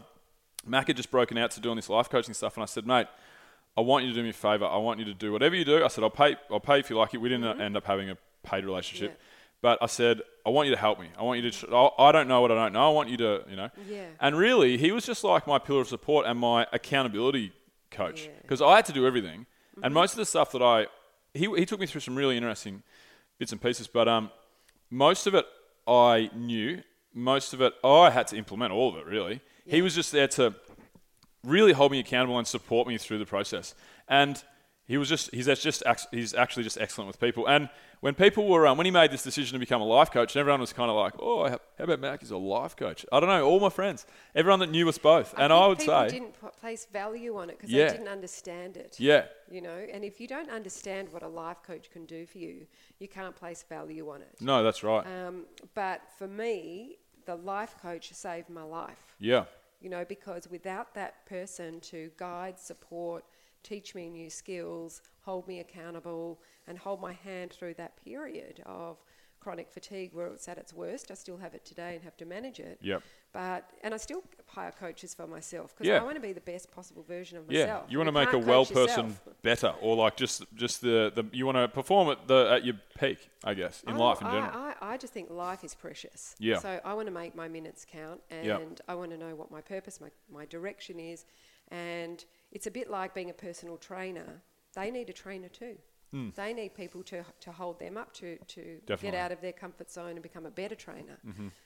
Mac 0.66 0.88
had 0.88 0.98
just 0.98 1.12
broken 1.12 1.38
out 1.38 1.52
to 1.52 1.60
doing 1.62 1.76
this 1.76 1.90
life 1.90 2.10
coaching 2.10 2.34
stuff, 2.34 2.56
and 2.58 2.64
I 2.64 2.66
said, 2.68 2.86
"Mate." 2.86 3.08
I 3.76 3.82
want 3.82 4.06
you 4.06 4.12
to 4.12 4.16
do 4.16 4.22
me 4.22 4.30
a 4.30 4.34
favor. 4.34 4.66
I 4.66 4.78
want 4.78 5.00
you 5.00 5.06
to 5.06 5.16
do 5.16 5.32
whatever 5.32 5.56
you 5.56 5.66
do. 5.66 5.84
I 5.84 5.88
said, 5.88 6.04
I'll 6.04 6.12
pay. 6.12 6.36
I'll 6.52 6.60
pay 6.60 6.78
if 6.78 6.92
you 6.92 6.96
like 6.96 7.16
it. 7.16 7.18
We 7.18 7.28
didn't 7.28 7.60
end 7.60 7.76
up 7.76 7.86
having 7.86 8.08
a 8.12 8.18
paid 8.44 8.66
relationship, 8.66 9.14
Mm-hmm. 9.14 9.20
Yeah. 9.20 9.33
But 9.64 9.80
I 9.82 9.88
said, 9.88 10.22
I 10.46 10.50
want 10.50 10.68
you 10.68 10.76
to 10.76 10.80
help 10.80 11.00
me. 11.00 11.08
I 11.18 11.24
want 11.24 11.42
you 11.42 11.50
to. 11.50 11.58
tr- 11.58 11.74
I 11.98 12.12
don't 12.12 12.28
know 12.28 12.42
what 12.42 12.52
I 12.52 12.56
don't 12.56 12.74
know. 12.74 12.86
I 12.90 12.94
want 12.94 13.10
you 13.10 13.18
to, 13.18 13.44
you 13.50 13.56
know. 13.56 13.70
Yeah. 13.90 14.06
And 14.20 14.38
really, 14.38 14.78
he 14.78 14.92
was 14.92 15.06
just 15.06 15.24
like 15.24 15.48
my 15.48 15.58
pillar 15.58 15.82
of 15.82 15.88
support 15.88 16.26
and 16.28 16.38
my 16.38 16.68
accountability 16.72 17.54
coach 17.90 18.22
Yeah. 18.24 18.28
Mm-hmm. 18.28 18.42
because 18.44 18.62
I 18.62 18.76
had 18.76 18.86
to 18.86 18.94
do 18.94 19.08
everything. 19.08 19.46
And 19.82 19.94
most 19.94 20.12
of 20.12 20.18
the 20.18 20.26
stuff 20.26 20.52
that 20.52 20.62
I, 20.62 20.88
he 21.34 21.46
he 21.56 21.66
took 21.66 21.80
me 21.80 21.88
through 21.88 22.02
some 22.02 22.16
really 22.16 22.36
interesting 22.38 22.84
bits 23.40 23.52
and 23.54 23.62
pieces, 23.62 23.88
but 23.88 24.08
um, 24.08 24.30
most 24.92 25.26
of 25.28 25.34
it 25.34 25.46
I 25.88 26.30
knew. 26.36 26.84
Most 27.14 27.54
of 27.54 27.62
it 27.62 27.74
I 27.84 28.10
had 28.10 28.28
to 28.28 28.38
implement. 28.38 28.74
All 28.74 28.90
of 28.90 28.98
it, 28.98 29.06
really. 29.06 29.40
He 29.66 29.82
was 29.82 29.96
just 29.96 30.12
there 30.12 30.28
to 30.40 30.54
really 31.44 31.72
hold 31.74 31.92
me 31.92 32.00
accountable 32.00 32.38
and 32.38 32.46
support 32.48 32.88
me 32.88 32.98
through 32.98 33.20
the 33.20 33.26
process. 33.26 33.76
And 34.08 34.44
he 34.94 34.98
was 35.00 35.10
just 35.10 35.34
he's 35.34 35.48
just 35.48 35.82
he's 36.12 36.36
actually 36.36 36.62
just 36.64 36.78
excellent 36.80 37.08
with 37.08 37.20
people. 37.20 37.48
And 37.48 37.68
when 38.02 38.14
people 38.14 38.48
were 38.48 38.68
um, 38.68 38.78
when 38.78 38.86
he 38.86 38.92
made 38.92 39.10
this 39.10 39.24
decision 39.24 39.54
to 39.54 39.60
become 39.60 39.82
a 39.82 39.86
life 39.86 40.12
coach, 40.12 40.36
and 40.36 40.40
everyone 40.42 40.60
was 40.62 40.72
kind 40.72 40.92
of 40.92 40.96
like, 40.96 41.14
"Oh, 41.20 41.50
how 41.50 41.60
about 41.80 42.00
Mac? 42.00 42.20
He's 42.20 42.30
a 42.30 42.38
life 42.38 42.76
coach." 42.76 43.04
I 43.12 43.20
don't 43.20 43.28
know. 43.30 43.44
All 43.44 43.60
my 43.60 43.70
friends, 43.70 44.06
everyone 44.36 44.60
that 44.60 44.70
knew 44.70 44.88
us 44.88 45.00
both, 45.00 45.30
and 45.34 45.50
think 45.50 45.52
I 45.52 45.68
would 45.68 45.82
say, 45.82 46.10
didn't 46.10 46.36
place 46.62 46.86
value 46.86 47.36
on 47.38 47.50
it 47.50 47.58
because 47.58 47.72
Yeah. 47.72 47.88
they 47.88 47.94
didn't 47.98 48.08
understand 48.10 48.78
it. 48.78 49.00
yeah, 49.00 49.26
You 49.50 49.62
know, 49.62 49.80
and 49.94 50.04
if 50.04 50.22
you 50.22 50.28
don't 50.28 50.52
understand 50.52 51.12
what 51.12 51.24
a 51.24 51.28
life 51.28 51.64
coach 51.66 51.90
can 51.90 52.06
do 52.06 52.28
for 52.28 52.38
you, 52.38 52.68
you 53.00 53.08
can't 53.08 53.36
place 53.36 53.66
value 53.68 54.12
on 54.12 54.22
it. 54.22 54.36
no, 54.42 54.64
that's 54.64 54.84
right. 54.84 55.06
Um, 55.08 55.46
but 55.74 56.02
for 56.20 56.28
me, 56.28 56.98
the 57.26 57.36
life 57.36 57.74
coach 57.82 58.14
saved 58.14 58.50
my 58.50 58.64
life. 58.64 59.16
yeah, 59.20 59.46
You 59.82 59.90
know, 59.90 60.06
because 60.06 60.48
without 60.50 60.94
that 60.94 61.26
person 61.26 61.80
to 61.92 62.12
guide, 62.18 62.60
support, 62.60 63.24
teach 63.64 63.96
me 63.96 64.10
new 64.10 64.30
skills, 64.30 65.02
hold 65.22 65.48
me 65.48 65.60
accountable, 65.60 66.40
and 66.68 66.78
hold 66.78 67.02
my 67.02 67.14
hand 67.14 67.52
through 67.52 67.74
that 67.76 67.96
period 68.04 68.62
of 68.66 68.98
chronic 69.40 69.70
fatigue 69.70 70.12
where 70.14 70.28
it's 70.28 70.48
at 70.48 70.58
its 70.58 70.72
worst. 70.74 71.12
I 71.12 71.16
still 71.16 71.36
have 71.36 71.54
it 71.54 71.66
today 71.66 71.96
and 71.96 72.04
have 72.06 72.16
to 72.18 72.26
manage 72.26 72.62
it. 72.62 72.80
Yep. 72.82 73.04
But 73.34 73.70
and 73.84 73.94
I 73.94 73.98
still 73.98 74.24
hire 74.48 74.72
coaches 74.72 75.14
for 75.14 75.28
myself 75.28 75.74
because 75.76 75.88
Yeah. 75.90 76.00
I 76.00 76.04
want 76.04 76.16
to 76.16 76.22
be 76.22 76.32
the 76.32 76.40
best 76.40 76.72
possible 76.72 77.04
version 77.04 77.38
of 77.38 77.48
myself. 77.50 77.84
yeah. 77.88 77.92
You 77.92 77.98
want 77.98 78.08
to 78.08 78.12
make 78.14 78.32
a 78.32 78.38
well 78.38 78.66
person 78.66 79.08
yourself. 79.08 79.22
better, 79.42 79.74
or 79.82 79.98
like 79.98 80.16
just 80.16 80.46
just 80.56 80.80
the, 80.80 81.12
the 81.14 81.26
you 81.34 81.46
want 81.46 81.58
to 81.58 81.68
perform 81.68 82.08
at 82.10 82.26
the 82.28 82.52
at 82.54 82.64
your 82.64 82.76
peak, 82.98 83.30
I 83.44 83.54
guess, 83.54 83.84
in 83.86 83.96
I- 83.96 83.98
life 83.98 84.22
in 84.22 84.28
I, 84.28 84.32
general. 84.32 84.52
I, 84.54 84.76
I 84.82 84.98
just 84.98 85.12
think 85.12 85.30
life 85.30 85.66
is 85.66 85.74
precious. 85.76 86.36
Yeah. 86.40 86.60
So 86.60 86.80
I 86.86 86.94
want 86.94 87.08
to 87.08 87.14
make 87.14 87.36
my 87.36 87.50
minutes 87.50 87.86
count 87.92 88.22
and 88.30 88.46
Yeah. 88.46 88.60
I 88.88 88.96
want 88.96 89.12
to 89.12 89.18
know 89.18 89.36
what 89.36 89.52
my 89.52 89.62
purpose, 89.62 90.00
my, 90.00 90.10
my 90.32 90.46
direction 90.46 91.00
is. 91.02 91.26
And 91.70 92.24
it's 92.54 92.68
a 92.68 92.72
bit 92.72 92.88
like 92.90 93.14
being 93.14 93.30
a 93.30 93.34
personal 93.48 93.76
trainer. 93.78 94.42
They 94.76 94.90
need 94.92 95.10
a 95.10 95.14
trainer 95.14 95.50
too. 95.50 95.76
They 96.36 96.54
need 96.54 96.76
people 96.76 97.02
to, 97.12 97.26
to 97.46 97.52
hold 97.52 97.80
them 97.80 97.98
up 97.98 98.14
to, 98.22 98.38
to 98.56 98.62
get 99.02 99.16
out 99.16 99.32
of 99.32 99.42
their 99.42 99.52
comfort 99.52 99.90
zone 99.90 100.12
and 100.12 100.22
become 100.22 100.46
a 100.46 100.52
better 100.52 100.76
trainer. 100.76 101.18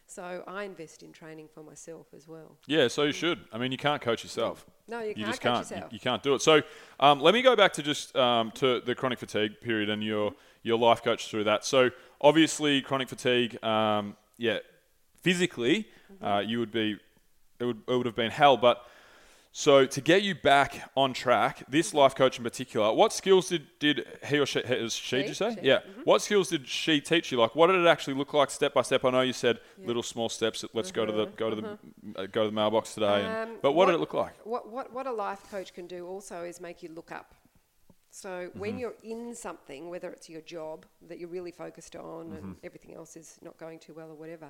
So 0.05 0.41
I 0.47 0.63
invest 0.63 1.03
in 1.03 1.11
training 1.11 1.49
for 1.53 1.63
myself 1.63 2.07
as 2.15 2.29
well. 2.29 2.55
Yeah, 2.65 2.87
so 2.87 3.03
you 3.03 3.11
should. 3.11 3.39
I 3.51 3.57
mean, 3.57 3.73
you 3.73 3.77
can't 3.77 4.01
coach 4.01 4.23
yourself. 4.23 4.65
No, 4.87 5.01
you 5.01 5.13
can't 5.15 5.27
just 5.27 5.41
coach 5.41 5.67
can't. 5.69 5.81
You- 5.91 5.95
You, 5.97 5.99
can't 5.99 6.23
do 6.23 6.33
it. 6.33 6.41
So 6.41 6.61
um, 7.01 7.19
let 7.19 7.33
me 7.33 7.41
go 7.41 7.57
back 7.57 7.73
to 7.73 7.83
just 7.83 8.15
um, 8.15 8.51
to 8.51 8.79
the 8.79 8.95
chronic 8.95 9.19
fatigue 9.19 9.59
period 9.59 9.89
and 9.89 10.01
your 10.01 10.31
your 10.63 10.77
life 10.77 11.03
coach 11.03 11.29
through 11.29 11.43
that. 11.43 11.65
So 11.65 11.89
obviously, 12.21 12.81
chronic 12.81 13.09
fatigue. 13.09 13.61
Um, 13.61 14.15
yeah, 14.37 14.59
physically, 15.21 15.87
Mm-hmm. 16.13 16.25
uh, 16.25 16.39
you 16.39 16.59
would 16.59 16.71
be. 16.71 16.95
It 17.59 17.65
would 17.65 17.81
it 17.85 17.95
would 17.97 18.05
have 18.05 18.15
been 18.15 18.31
hell, 18.31 18.55
but. 18.55 18.77
So 19.59 19.87
to 19.87 20.01
get 20.01 20.21
you 20.21 20.35
back 20.35 20.91
on 20.95 21.13
track, 21.13 21.63
this 21.67 21.87
Mm-hmm. 21.87 21.97
life 21.97 22.13
coach 22.13 22.37
in 22.37 22.43
particular, 22.43 22.93
what 22.93 23.11
skills 23.11 23.49
did, 23.49 23.65
did 23.79 24.05
he 24.27 24.37
or 24.37 24.45
she, 24.45 24.61
he- 24.61 24.73
is 24.75 24.93
she, 24.93 25.15
did 25.17 25.29
you 25.29 25.33
say? 25.33 25.55
she, 25.55 25.61
Yeah. 25.65 25.79
mhm. 25.79 26.05
What 26.05 26.21
skills 26.21 26.49
did 26.49 26.67
she 26.67 27.01
teach 27.01 27.31
you? 27.31 27.39
Like, 27.39 27.55
what 27.55 27.65
did 27.67 27.77
it 27.83 27.87
actually 27.87 28.13
look 28.13 28.35
like 28.35 28.51
step 28.51 28.75
by 28.75 28.83
step? 28.83 29.03
I 29.03 29.09
know 29.09 29.21
you 29.21 29.33
said 29.33 29.59
little 29.83 30.03
small 30.03 30.29
steps. 30.29 30.63
Let's 30.75 30.91
go 30.91 31.07
to 31.07 31.11
the 31.11 31.25
go 31.25 31.49
to 31.49 31.55
the 31.55 31.67
uh, 32.21 32.27
go 32.27 32.43
to 32.43 32.49
the 32.51 32.55
mailbox 32.55 32.93
today. 32.93 33.25
and- 33.25 33.49
Um, 33.49 33.57
but 33.63 33.71
what, 33.71 33.87
did 33.87 33.95
it 33.95 33.99
look 33.99 34.13
like? 34.13 34.33
What, 34.45 34.69
what, 34.69 34.93
what 34.93 35.07
a 35.07 35.11
life 35.11 35.41
coach 35.49 35.73
can 35.73 35.87
do 35.87 36.05
also 36.05 36.43
is 36.43 36.61
make 36.61 36.83
you 36.83 36.89
look 36.89 37.11
up. 37.11 37.33
So 38.11 38.29
Mm-hmm. 38.29 38.59
when 38.59 38.77
you're 38.77 38.97
in 39.01 39.33
something, 39.33 39.89
whether 39.89 40.11
it's 40.11 40.29
your 40.29 40.41
job 40.41 40.85
that 41.09 41.17
you're 41.17 41.29
really 41.37 41.51
focused 41.65 41.95
on 41.95 42.21
and 42.33 42.43
Mm-hmm. 42.43 42.63
everything 42.67 42.93
else 42.93 43.17
is 43.17 43.39
not 43.41 43.57
going 43.57 43.79
too 43.79 43.95
well 43.95 44.11
or 44.11 44.15
whatever, 44.23 44.49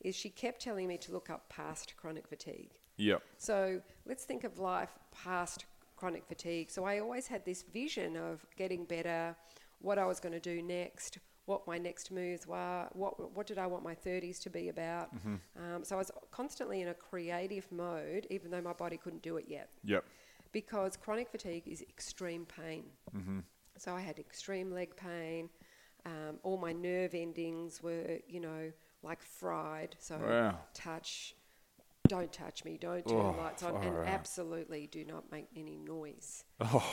is 0.00 0.16
she 0.16 0.30
kept 0.30 0.62
telling 0.62 0.88
me 0.88 0.96
to 0.96 1.12
look 1.12 1.28
up 1.28 1.50
past 1.50 1.92
chronic 1.98 2.26
fatigue. 2.26 2.70
Yep. 2.98 3.22
So 3.38 3.80
let's 4.06 4.24
think 4.24 4.44
of 4.44 4.58
life 4.58 4.90
past 5.12 5.64
chronic 5.96 6.24
fatigue. 6.26 6.70
So 6.70 6.84
I 6.84 6.98
always 7.00 7.26
had 7.26 7.44
this 7.44 7.62
vision 7.62 8.16
of 8.16 8.44
getting 8.56 8.84
better, 8.84 9.34
what 9.80 9.98
I 9.98 10.06
was 10.06 10.20
going 10.20 10.32
to 10.34 10.40
do 10.40 10.62
next, 10.62 11.18
what 11.46 11.66
my 11.66 11.78
next 11.78 12.10
moves 12.12 12.46
were, 12.46 12.86
what, 12.92 13.34
what 13.34 13.46
did 13.46 13.58
I 13.58 13.66
want 13.66 13.82
my 13.82 13.94
30s 13.94 14.38
to 14.42 14.50
be 14.50 14.68
about. 14.68 15.08
Um, 15.56 15.82
so 15.82 15.96
I 15.96 15.98
was 15.98 16.10
constantly 16.30 16.82
in 16.82 16.88
a 16.88 16.94
creative 16.94 17.66
mode, 17.72 18.26
even 18.30 18.50
though 18.50 18.60
my 18.60 18.74
body 18.74 18.96
couldn't 18.96 19.22
do 19.22 19.38
it 19.38 19.46
yet, 19.48 19.70
Yep. 19.84 20.04
because 20.52 20.96
chronic 20.96 21.30
fatigue 21.30 21.62
is 21.66 21.82
extreme 21.82 22.44
pain. 22.46 22.84
Mm-hmm. 23.16 23.38
So 23.78 23.94
I 23.94 24.00
had 24.00 24.18
extreme 24.18 24.70
leg 24.72 24.94
pain. 24.96 25.48
Um, 26.04 26.38
all 26.42 26.58
my 26.58 26.72
nerve 26.72 27.14
endings 27.14 27.82
were, 27.82 28.18
you 28.28 28.40
know, 28.40 28.70
like 29.02 29.22
fried. 29.22 29.96
So 29.98 30.18
Wow. 30.18 30.58
touch, 30.74 31.34
don't 32.08 32.32
touch 32.32 32.64
me, 32.64 32.78
don't 32.80 33.06
turn 33.06 33.18
Oh, 33.18 33.32
the 33.32 33.38
lights 33.42 33.62
on, 33.62 33.76
and 33.84 33.96
out. 33.98 34.06
absolutely 34.06 34.88
do 34.90 35.04
not 35.04 35.30
make 35.30 35.46
any 35.56 35.76
noise. 35.78 36.44
Oh. 36.60 36.84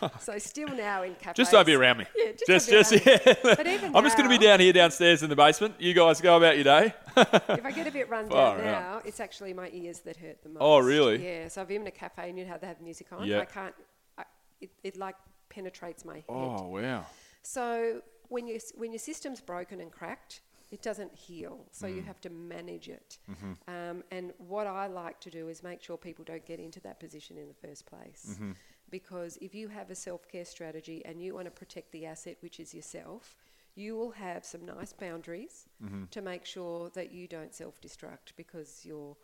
So, 0.00 0.10
so 0.20 0.38
still 0.38 0.68
now 0.68 1.02
in 1.02 1.14
cafes. 1.16 1.36
Just 1.36 1.52
don't 1.52 1.66
be 1.66 1.74
around 1.74 1.98
me. 1.98 2.06
Yeah, 2.16 2.32
just 2.46 2.68
just, 2.68 2.90
just 2.92 3.04
be 3.04 3.10
around 3.10 3.26
me. 3.26 3.34
yeah. 3.44 3.54
But 3.56 3.66
even 3.66 3.96
I'm 3.96 4.04
just 4.04 4.16
going 4.16 4.28
to 4.30 4.38
be 4.38 4.42
down 4.42 4.60
here 4.60 4.72
downstairs 4.72 5.22
in 5.22 5.28
the 5.30 5.36
basement. 5.36 5.74
You 5.78 5.92
guys 5.94 6.20
go 6.20 6.36
about 6.36 6.54
your 6.56 6.64
day. 6.64 6.94
If 7.16 7.64
I 7.64 7.70
get 7.72 7.86
a 7.86 7.90
bit 7.90 8.08
run 8.08 8.28
down 8.30 8.58
now, 8.64 9.02
it's 9.04 9.20
actually 9.20 9.52
my 9.52 9.68
ears 9.72 10.00
that 10.00 10.16
hurt 10.16 10.42
the 10.42 10.48
oh, 10.48 10.52
most. 10.52 10.62
Oh, 10.62 10.78
really? 10.78 11.24
Yeah. 11.24 11.48
So 11.48 11.62
if 11.62 11.68
I'm 11.70 11.82
in 11.82 11.86
a 11.86 11.90
cafe 11.90 12.30
and 12.30 12.38
you 12.38 12.46
have 12.46 12.60
they 12.60 12.66
have 12.66 12.80
music 12.80 13.08
on, 13.12 13.26
Yeah. 13.26 13.40
I 13.40 13.44
can't. 13.44 13.74
I, 14.16 14.24
it, 14.60 14.70
it 14.82 14.96
like 14.96 15.16
penetrates 15.50 16.04
my 16.04 16.14
head. 16.16 16.24
oh 16.28 16.68
wow. 16.68 17.04
So 17.42 18.00
when 18.28 18.46
your 18.48 18.58
when 18.76 18.92
your 18.92 18.98
system's 18.98 19.40
broken 19.40 19.80
and 19.80 19.92
cracked, 19.92 20.40
it 20.70 20.82
doesn't 20.82 21.14
heal. 21.14 21.66
So 21.70 21.86
Mm. 21.86 21.96
you 21.96 22.02
have 22.02 22.20
to 22.22 22.30
manage 22.30 22.88
it. 22.88 23.18
Mm-hmm. 23.30 23.52
Um, 23.68 24.02
and 24.10 24.32
what 24.38 24.66
I 24.66 24.86
like 24.88 25.20
to 25.20 25.30
do 25.30 25.48
is 25.48 25.62
make 25.62 25.80
sure 25.82 25.96
people 25.96 26.24
don't 26.24 26.44
get 26.44 26.58
into 26.58 26.80
that 26.80 26.98
position 26.98 27.38
in 27.38 27.46
the 27.48 27.54
first 27.54 27.86
place. 27.86 28.26
Mm-hmm. 28.30 28.52
because 28.90 29.36
if 29.40 29.52
you 29.54 29.66
have 29.68 29.90
a 29.90 29.94
self 29.96 30.28
care 30.28 30.44
strategy 30.44 31.02
and 31.04 31.20
you 31.22 31.34
want 31.34 31.46
to 31.46 31.50
protect 31.50 31.90
the 31.92 32.06
asset, 32.06 32.36
which 32.40 32.58
is 32.60 32.72
yourself, 32.74 33.34
you 33.74 33.96
will 33.96 34.12
have 34.12 34.44
some 34.44 34.64
nice 34.64 34.92
boundaries 34.92 35.66
Mm-hmm. 35.84 36.04
to 36.10 36.20
make 36.22 36.44
sure 36.46 36.90
that 36.90 37.10
you 37.12 37.26
don't 37.28 37.52
self 37.54 37.80
destruct 37.80 38.32
because 38.36 38.84
you're 38.84 39.16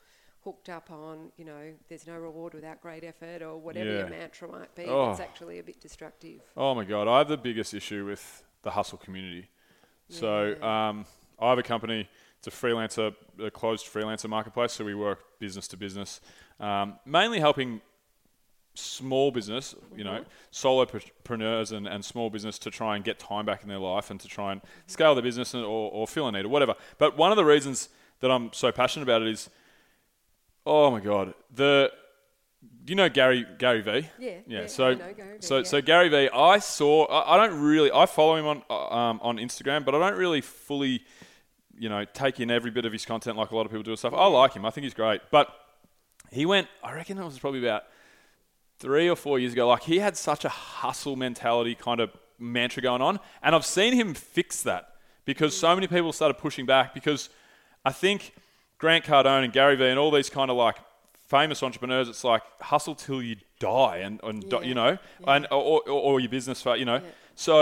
hooked 0.45 0.69
up 0.69 0.91
on, 0.91 1.31
you 1.37 1.45
know, 1.45 1.73
there's 1.89 2.07
no 2.07 2.17
reward 2.19 2.53
without 2.55 2.81
great 2.83 3.05
effort 3.05 3.43
or 3.43 3.57
whatever 3.59 3.91
your 3.99 4.09
mantra 4.09 4.49
might 4.49 4.75
be. 4.75 4.85
Oh. 4.87 5.11
It's 5.13 5.21
actually 5.21 5.61
a 5.61 5.63
bit 5.63 5.81
destructive. 5.81 6.41
Oh 6.57 6.75
my 6.75 6.85
god, 6.85 7.07
I 7.07 7.19
have 7.19 7.29
the 7.29 7.37
biggest 7.37 7.73
issue 7.75 8.05
with 8.05 8.43
the 8.63 8.71
hustle 8.73 8.99
community. 8.99 9.49
So 10.09 10.61
um, 10.61 11.07
I 11.39 11.51
have 11.51 11.59
a 11.59 11.63
company. 11.63 12.09
It's 12.39 12.49
a 12.49 12.51
freelancer, 12.51 13.15
a 13.41 13.51
closed 13.51 13.87
freelancer 13.87 14.29
marketplace. 14.29 14.73
So 14.73 14.85
we 14.85 14.95
work 14.95 15.21
business 15.39 15.69
to 15.69 15.77
business, 15.77 16.21
um, 16.59 16.99
mainly 17.05 17.41
helping 17.41 17.81
small 18.75 19.31
business, 19.31 19.75
you 19.95 20.03
know, 20.03 20.25
solopreneurs 20.53 21.73
and, 21.73 21.87
and 21.87 22.05
small 22.05 22.31
business 22.31 22.59
to 22.59 22.71
try 22.71 22.97
and 22.97 23.05
get 23.05 23.19
time 23.19 23.45
back 23.45 23.63
in 23.63 23.69
their 23.69 23.79
life 23.79 24.11
and 24.11 24.19
to 24.21 24.29
try 24.29 24.53
and 24.53 24.61
scale 24.87 25.15
their 25.15 25.23
business 25.23 25.55
or, 25.55 25.65
or 25.65 26.07
fill 26.07 26.27
a 26.29 26.33
need 26.33 26.45
or 26.45 26.49
whatever. 26.49 26.75
But 26.99 27.17
one 27.17 27.31
of 27.31 27.37
the 27.37 27.45
reasons 27.45 27.91
that 28.21 28.31
I'm 28.31 28.53
so 28.53 28.73
passionate 28.73 29.05
about 29.05 29.23
it 29.23 29.29
is, 29.29 29.51
oh 30.65 30.91
my 30.91 31.01
god, 31.01 31.35
the 31.55 31.93
you 32.87 32.95
know 32.95 33.09
Gary 33.09 33.47
Gary 33.59 33.81
Vee? 33.81 34.09
Yeah, 34.19 34.39
Yeah. 34.47 34.67
so 34.67 34.95
Gary 34.95 35.15
so 35.41 35.59
yeah. 35.59 35.63
so 35.65 35.81
Gary 35.81 36.09
Vee. 36.09 36.29
I 36.31 36.59
saw. 36.59 37.05
I, 37.07 37.35
I 37.35 37.47
don't 37.47 37.61
really. 37.61 37.91
I 37.93 38.07
follow 38.07 38.37
him 38.37 38.47
on 38.47 38.57
um, 38.71 39.21
on 39.23 39.37
Instagram, 39.39 39.85
but 39.85 39.95
I 39.95 39.99
don't 39.99 40.19
really 40.19 40.41
fully, 40.41 41.05
you 41.79 41.89
know, 41.89 42.05
take 42.05 42.41
in 42.41 42.51
every 42.51 42.71
bit 42.71 42.85
of 42.85 42.93
his 42.93 43.05
content 43.05 43.37
like 43.37 43.51
a 43.51 43.57
lot 43.57 43.67
of 43.67 43.73
people 43.73 43.83
do 43.85 43.97
stuff. 43.97 44.15
I 44.15 44.27
like 44.27 44.55
him. 44.55 44.65
I 44.65 44.71
think 44.71 44.85
he's 44.85 44.95
great. 44.95 45.21
But 45.31 45.49
he 46.31 46.47
went. 46.47 46.69
I 46.83 46.95
reckon 46.95 47.19
it 47.19 47.25
was 47.25 47.39
probably 47.39 47.61
about 47.61 47.85
three 48.79 49.09
or 49.09 49.17
four 49.17 49.39
years 49.39 49.53
ago. 49.53 49.69
Like 49.69 49.85
he 49.85 49.99
had 49.99 50.17
such 50.17 50.45
a 50.45 50.49
hustle 50.49 51.17
mentality 51.17 51.75
kind 51.75 52.01
of 52.01 52.11
mantra 52.39 52.83
going 52.83 53.03
on, 53.03 53.21
and 53.43 53.55
I've 53.55 53.67
seen 53.67 53.95
him 53.95 54.15
fix 54.15 54.63
that 54.63 54.89
because 55.25 55.57
so 55.57 55.75
many 55.75 55.87
people 55.87 56.13
started 56.13 56.35
pushing 56.35 56.67
back 56.67 56.95
because 56.95 57.29
I 57.85 57.93
think 57.93 58.35
Grant 58.79 59.05
Cardone 59.05 59.45
and 59.45 59.53
Gary 59.53 59.77
Vee 59.77 59.87
and 59.87 59.99
all 59.99 60.11
these 60.11 60.29
kind 60.29 60.51
of 60.51 60.57
like 60.57 60.77
famous 61.39 61.63
entrepreneurs, 61.63 62.07
it's 62.13 62.25
like 62.35 62.43
hustle 62.73 62.95
till 63.07 63.23
you 63.29 63.37
die, 63.59 63.99
and, 64.07 64.15
and 64.29 64.37
Yeah. 64.53 64.61
you 64.71 64.75
know, 64.81 64.93
and 65.35 65.43
or, 65.51 65.81
or, 65.95 65.99
or 66.09 66.21
your 66.25 66.29
business, 66.39 66.59
you 66.83 66.85
know. 66.91 67.01
So 67.35 67.57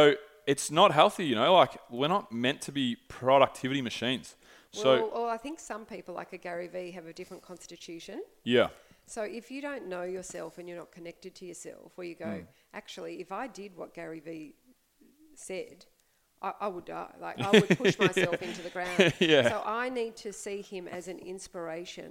it's 0.52 0.70
not 0.80 0.88
healthy, 1.00 1.24
you 1.30 1.37
know. 1.40 1.50
Like 1.62 1.72
we're 1.98 2.09
not 2.18 2.26
meant 2.33 2.61
to 2.68 2.72
be 2.72 2.87
productivity 3.20 3.83
machines. 3.90 4.26
So 4.72 4.88
well, 4.90 5.11
well, 5.14 5.28
I 5.28 5.38
think 5.44 5.56
some 5.72 5.85
people, 5.94 6.12
like 6.22 6.33
a 6.38 6.40
Gary 6.46 6.68
Vee, 6.74 6.90
have 6.98 7.06
a 7.06 7.12
different 7.20 7.42
constitution. 7.50 8.18
yeah, 8.44 8.68
So 9.16 9.20
if 9.40 9.44
you 9.52 9.61
don't 9.68 9.85
know 9.94 10.04
yourself 10.18 10.50
and 10.59 10.64
you're 10.68 10.78
not 10.85 10.92
connected 10.98 11.33
to 11.40 11.44
yourself, 11.50 11.87
where 11.96 12.06
you 12.12 12.16
go, 12.28 12.33
Hmm. 12.38 12.46
actually, 12.80 13.14
if 13.24 13.30
I 13.33 13.44
did 13.62 13.70
what 13.80 13.88
Gary 13.98 14.20
Vee 14.28 14.54
said, 15.35 15.78
I, 16.42 16.50
I 16.64 16.68
would 16.74 16.85
die. 16.87 17.12
Like 17.20 17.37
I 17.48 17.50
would 17.61 17.68
push 17.83 17.98
myself 17.98 18.40
into 18.48 18.62
the 18.62 18.70
ground. 18.76 18.98
Yeah. 19.33 19.48
So 19.52 19.56
I 19.85 19.88
need 20.00 20.14
to 20.26 20.30
see 20.33 20.61
him 20.62 20.85
as 20.98 21.04
an 21.12 21.18
inspiration 21.35 22.11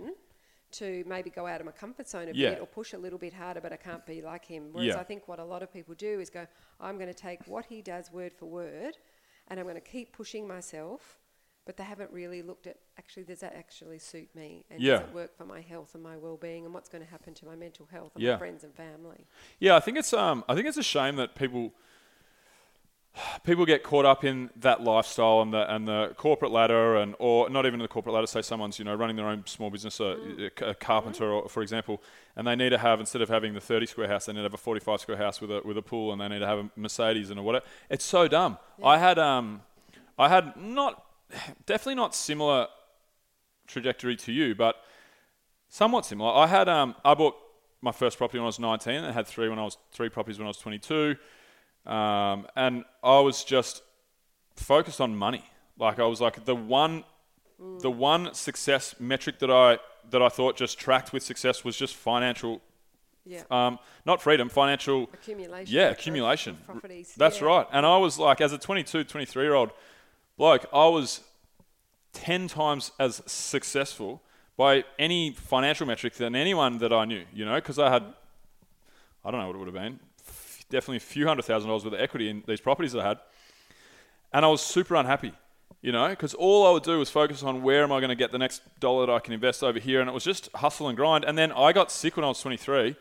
to 0.72 1.04
maybe 1.08 1.30
go 1.30 1.48
out 1.48 1.60
of 1.60 1.66
my 1.66 1.72
comfort 1.72 2.08
zone 2.08 2.28
a 2.30 2.32
Yeah. 2.34 2.52
bit 2.52 2.62
or 2.62 2.66
push 2.68 2.94
a 2.94 2.98
little 2.98 3.20
bit 3.20 3.34
harder, 3.34 3.62
but 3.62 3.74
I 3.74 3.78
can't 3.78 4.06
be 4.06 4.22
like 4.22 4.46
him. 4.46 4.70
Whereas 4.72 4.96
Yeah. 4.96 5.00
I 5.00 5.04
think 5.04 5.28
what 5.28 5.40
a 5.40 5.44
lot 5.44 5.64
of 5.64 5.72
people 5.74 5.96
do 5.96 6.20
is 6.20 6.30
go, 6.30 6.46
I'm 6.80 6.96
going 6.98 7.08
to 7.08 7.14
take 7.14 7.46
what 7.48 7.66
he 7.66 7.82
does 7.82 8.12
word 8.12 8.34
for 8.34 8.46
word, 8.46 8.98
and 9.48 9.60
I'm 9.60 9.66
going 9.66 9.76
to 9.76 9.82
keep 9.82 10.14
pushing 10.14 10.48
myself. 10.48 11.20
But 11.66 11.78
they 11.78 11.84
haven't 11.84 12.12
really 12.12 12.42
looked 12.42 12.66
at 12.66 12.78
actually 12.98 13.26
does 13.26 13.42
that 13.42 13.54
actually 13.54 14.00
suit 14.00 14.34
me 14.34 14.66
and 14.72 14.82
Yeah. 14.82 15.00
does 15.00 15.08
it 15.10 15.14
work 15.14 15.38
for 15.38 15.46
my 15.46 15.62
health 15.62 15.94
and 15.94 16.02
my 16.04 16.18
well-being 16.18 16.66
and 16.66 16.74
what's 16.74 16.90
going 16.90 17.04
to 17.04 17.10
happen 17.10 17.34
to 17.36 17.46
my 17.46 17.56
mental 17.56 17.86
health 17.86 18.16
and 18.16 18.24
my 18.26 18.38
friends 18.38 18.64
and 18.64 18.74
family. 18.74 19.28
Yeah, 19.60 19.76
I 19.76 19.80
think 19.80 19.98
it's 19.98 20.12
um, 20.12 20.44
I 20.50 20.56
think 20.56 20.68
it's 20.68 20.78
a 20.78 20.84
shame 20.84 21.16
that 21.18 21.36
people 21.36 21.74
people 23.44 23.66
get 23.66 23.84
caught 23.84 24.06
up 24.06 24.24
in 24.24 24.50
that 24.58 24.82
lifestyle 24.82 25.42
and 25.42 25.54
the 25.54 25.74
and 25.74 25.88
the 25.88 26.14
corporate 26.18 26.52
ladder 26.52 26.98
and 26.98 27.16
or 27.20 27.50
not 27.50 27.66
even 27.66 27.80
the 27.80 27.88
corporate 27.88 28.16
ladder. 28.16 28.28
Say 28.28 28.42
someone's 28.42 28.80
you 28.80 28.86
know 28.86 28.96
running 28.96 29.16
their 29.16 29.28
own 29.28 29.44
small 29.46 29.70
business, 29.70 30.00
a, 30.00 30.50
a 30.62 30.74
carpenter, 30.76 31.32
or, 31.32 31.50
for 31.50 31.62
example, 31.62 32.02
and 32.36 32.48
they 32.48 32.56
need 32.56 32.70
to 32.70 32.78
have 32.78 33.00
instead 33.00 33.22
of 33.22 33.30
having 33.30 33.54
the 33.54 33.62
thirty 33.62 33.86
square 33.86 34.08
house, 34.08 34.26
they 34.26 34.34
need 34.34 34.40
to 34.40 34.44
have 34.44 34.54
a 34.54 34.58
forty 34.58 34.80
five 34.80 35.02
square 35.02 35.18
house 35.18 35.42
with 35.42 35.52
a 35.52 35.62
with 35.64 35.78
a 35.78 35.82
pool, 35.82 36.12
and 36.12 36.22
they 36.22 36.28
need 36.28 36.40
to 36.40 36.48
have 36.48 36.60
a 36.60 36.70
Mercedes 36.76 37.30
and 37.30 37.40
a 37.40 37.44
whatever. 37.44 37.66
It's 37.90 38.06
so 38.06 38.28
dumb. 38.28 38.58
I 38.84 38.98
had 38.98 39.20
um, 39.20 39.62
I 40.18 40.30
had 40.30 40.56
not 40.58 41.04
definitely 41.66 41.96
not 41.96 42.16
similar 42.16 42.68
trajectory 43.68 44.16
to 44.18 44.32
you, 44.32 44.56
but 44.56 44.76
somewhat 45.70 46.06
similar. 46.06 46.32
I 46.32 46.48
had 46.48 46.68
um, 46.68 46.96
I 47.06 47.14
bought 47.14 47.36
my 47.82 47.92
first 47.92 48.18
property 48.18 48.40
when 48.40 48.44
I 48.44 48.48
was 48.48 48.60
19. 48.60 49.04
I 49.04 49.12
had 49.12 49.28
three 49.28 49.50
when 49.50 49.60
I 49.60 49.64
was 49.64 49.78
three 49.92 50.10
properties 50.10 50.38
when 50.38 50.46
I 50.46 50.50
was 50.50 50.58
22, 50.58 51.16
um, 51.90 52.48
and 52.56 52.86
I 53.04 53.20
was 53.20 53.44
just 53.44 53.82
focused 54.56 55.02
on 55.02 55.16
money. 55.16 55.44
Like 55.78 56.00
I 56.00 56.06
was 56.06 56.22
like 56.22 56.46
the 56.46 56.56
one, 56.56 57.04
the 57.82 57.90
one 57.92 58.34
success 58.34 58.96
metric 59.00 59.40
that 59.40 59.50
I 59.52 59.80
that 60.12 60.22
I 60.22 60.30
thought 60.30 60.56
just 60.58 60.80
tracked 60.80 61.14
with 61.14 61.24
success 61.24 61.64
was 61.64 61.78
just 61.78 61.96
financial, 61.96 62.62
Yeah. 63.26 63.44
um, 63.52 63.78
not 64.06 64.22
freedom, 64.22 64.50
financial 64.50 65.10
accumulation. 65.14 65.74
yeah, 65.76 65.90
accumulation. 65.90 66.58
properties. 66.66 67.14
That's 67.16 67.40
yeah. 67.42 67.48
right. 67.48 67.68
And 67.72 67.86
I 67.86 67.98
was 67.98 68.18
like, 68.18 68.42
as 68.42 68.52
a 68.54 68.58
22, 68.58 69.04
23 69.04 69.44
year 69.44 69.54
old 69.54 69.72
bloke, 70.38 70.66
I 70.74 70.88
was 70.88 71.22
10 72.14 72.48
times 72.48 72.92
as 73.00 73.22
successful 73.28 74.22
by 74.58 74.84
any 74.98 75.32
financial 75.32 75.86
metric 75.86 76.16
than 76.16 76.36
anyone 76.36 76.80
that 76.80 76.92
I 76.92 77.06
knew, 77.06 77.24
you 77.32 77.46
know, 77.46 77.56
because 77.56 77.78
I 77.78 77.92
had, 77.92 78.04
I 79.24 79.30
don't 79.32 79.40
know 79.40 79.48
what 79.48 79.56
it 79.56 79.60
would 79.60 79.68
have 79.68 79.76
been, 79.76 80.00
definitely 80.70 80.98
a 80.98 81.02
few 81.02 81.28
hundred 81.28 81.44
thousand 81.44 81.68
dollars 81.68 81.84
worth 81.84 81.94
of 81.94 82.00
equity 82.00 82.30
in 82.30 82.44
these 82.48 82.62
properties 82.62 82.96
I 82.96 83.06
had. 83.06 83.20
And 84.32 84.46
I 84.46 84.48
was 84.48 84.62
super 84.62 84.96
unhappy, 84.96 85.34
you 85.82 85.92
know, 85.92 86.08
because 86.10 86.34
all 86.34 86.68
I 86.68 86.72
would 86.72 86.84
do 86.84 87.00
was 87.00 87.10
focus 87.10 87.42
on 87.44 87.64
where 87.64 87.84
am 87.84 87.92
I 87.92 88.00
going 88.00 88.10
to 88.10 88.16
get 88.16 88.32
the 88.32 88.38
next 88.38 88.62
dollar 88.80 89.08
that 89.08 89.12
I 89.12 89.20
can 89.20 89.34
invest 89.34 89.64
over 89.64 89.80
here. 89.80 90.00
And 90.00 90.10
it 90.10 90.14
was 90.14 90.24
just 90.24 90.50
hustle 90.56 90.88
and 90.88 90.96
grind. 90.96 91.26
And 91.26 91.38
then 91.38 91.52
I 91.52 91.74
got 91.74 91.92
sick 91.92 92.16
when 92.16 92.24
I 92.24 92.30
was 92.30 92.40
23 92.40 92.96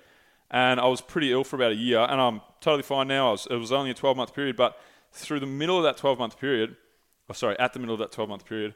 and 0.50 0.81
I 0.81 0.87
was 0.87 1.00
pretty 1.00 1.31
ill 1.31 1.44
for 1.44 1.57
about 1.57 1.72
a 1.72 1.76
year. 1.76 2.00
And 2.00 2.20
I'm 2.20 2.40
totally 2.61 2.83
fine 2.83 3.09
now. 3.09 3.33
Was, 3.33 3.46
it 3.50 3.57
was 3.57 3.72
only 3.72 3.90
a 3.90 3.94
12 3.94 4.16
month 4.16 4.35
period. 4.35 4.57
But 4.57 4.78
through 5.12 5.40
the 5.40 5.46
middle 5.46 5.76
of 5.76 5.83
that 5.85 5.96
12 5.98 6.18
month 6.18 6.38
period, 6.38 6.76
or 7.28 7.35
sorry, 7.35 7.59
at 7.59 7.74
the 7.74 7.78
middle 7.78 7.94
of 7.94 7.98
that 8.00 8.12
12 8.12 8.28
month 8.28 8.46
period, 8.46 8.74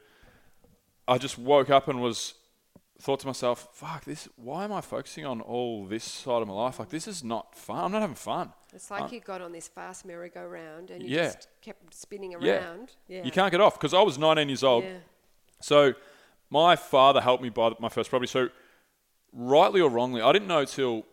I 1.07 1.17
just 1.17 1.37
woke 1.37 1.69
up 1.69 1.87
and 1.87 2.01
was 2.01 2.35
thought 3.03 3.19
to 3.19 3.27
myself, 3.27 3.67
fuck 3.73 4.05
this, 4.05 4.29
why 4.37 4.63
am 4.63 4.71
I 4.71 4.79
focusing 4.79 5.25
on 5.25 5.41
all 5.41 5.85
this 5.85 6.05
side 6.05 6.41
of 6.41 6.47
my 6.47 6.53
life? 6.53 6.79
Like, 6.79 6.87
this 6.87 7.05
is 7.05 7.21
not 7.21 7.53
fun. 7.53 7.83
I'm 7.83 7.91
not 7.91 7.99
having 8.01 8.15
fun. 8.15 8.53
It's 8.73 8.89
like 8.89 9.11
you 9.11 9.19
got 9.19 9.41
on 9.41 9.51
this 9.51 9.67
fast 9.67 10.05
merry-go-round 10.05 10.89
and 10.89 11.03
you 11.03 11.17
Yeah. 11.17 11.25
just 11.25 11.49
kept 11.61 11.93
spinning 11.93 12.33
around. 12.33 12.93
Yeah. 13.09 13.23
You 13.25 13.31
can't 13.31 13.51
get 13.51 13.59
off 13.59 13.73
because 13.77 13.93
I 13.93 14.01
was 14.01 14.17
19 14.17 14.47
years 14.47 14.63
old. 14.63 14.85
Yeah. 14.85 14.99
So 15.59 15.93
my 16.49 16.77
father 16.77 17.19
helped 17.19 17.43
me 17.43 17.49
buy 17.49 17.73
my 17.77 17.89
first 17.89 18.09
property. 18.09 18.29
So 18.29 18.47
rightly 19.33 19.81
or 19.81 19.89
wrongly, 19.89 20.21
I 20.21 20.31
didn't 20.31 20.47
know 20.47 20.63
till 20.63 21.05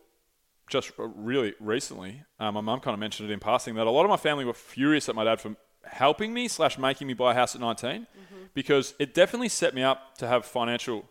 just 0.68 0.92
really 0.96 1.54
recently. 1.58 2.22
Um, 2.38 2.54
my 2.54 2.60
mum 2.60 2.78
kind 2.78 2.94
of 2.94 3.00
mentioned 3.00 3.28
it 3.28 3.32
in 3.32 3.40
passing 3.40 3.74
that 3.74 3.88
a 3.88 3.90
lot 3.90 4.04
of 4.04 4.10
my 4.10 4.16
family 4.16 4.44
were 4.44 4.54
furious 4.54 5.08
at 5.08 5.16
my 5.16 5.24
dad 5.24 5.40
for 5.40 5.56
helping 5.84 6.32
me 6.32 6.46
slash 6.46 6.78
making 6.78 7.08
me 7.08 7.14
buy 7.14 7.32
a 7.32 7.34
house 7.34 7.56
at 7.56 7.60
19 7.60 8.06
because 8.54 8.94
it 9.00 9.12
definitely 9.12 9.48
set 9.48 9.74
me 9.74 9.82
up 9.82 10.16
to 10.18 10.28
have 10.28 10.44
financial 10.44 11.04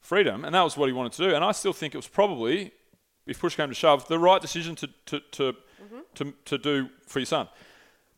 freedom, 0.00 0.44
and 0.44 0.54
that 0.54 0.62
was 0.62 0.76
what 0.76 0.86
he 0.86 0.92
wanted 0.92 1.12
to 1.12 1.28
do. 1.28 1.34
And 1.34 1.44
I 1.44 1.52
still 1.52 1.72
think 1.72 1.94
it 1.94 1.98
was 1.98 2.08
probably, 2.08 2.72
if 3.26 3.38
push 3.40 3.54
came 3.56 3.68
to 3.68 3.74
shove, 3.74 4.06
the 4.08 4.18
right 4.18 4.40
decision 4.40 4.74
to 4.76 4.88
to 5.06 5.20
to, 5.32 5.56
to, 6.14 6.32
to 6.44 6.58
do 6.58 6.88
for 7.06 7.18
your 7.20 7.26
son. 7.26 7.48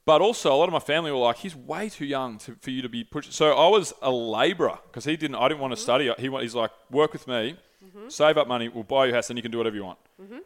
But 0.06 0.22
also, 0.22 0.52
a 0.52 0.56
lot 0.56 0.64
of 0.68 0.72
my 0.72 0.80
family 0.80 1.10
were 1.12 1.18
like, 1.18 1.36
"He's 1.38 1.54
way 1.54 1.88
too 1.88 2.06
young 2.06 2.38
to, 2.38 2.56
for 2.60 2.70
you 2.70 2.82
to 2.82 2.88
be 2.88 3.04
pushed." 3.04 3.32
So 3.32 3.52
I 3.52 3.68
was 3.68 3.92
a 4.02 4.10
labourer 4.10 4.78
because 4.88 5.04
he 5.04 5.16
didn't. 5.16 5.36
I 5.36 5.46
didn't 5.48 5.60
want 5.60 5.72
to 5.74 5.76
study. 5.80 6.10
He 6.18 6.28
he's 6.28 6.54
like, 6.54 6.70
"Work 6.90 7.12
with 7.12 7.28
me, 7.28 7.56
save 8.08 8.38
up 8.38 8.48
money, 8.48 8.68
we'll 8.68 8.82
buy 8.84 9.06
you 9.06 9.12
a 9.12 9.14
house, 9.16 9.30
and 9.30 9.38
you 9.38 9.42
can 9.42 9.52
do 9.52 9.58
whatever 9.58 9.76
you 9.76 9.84
want." 9.84 9.98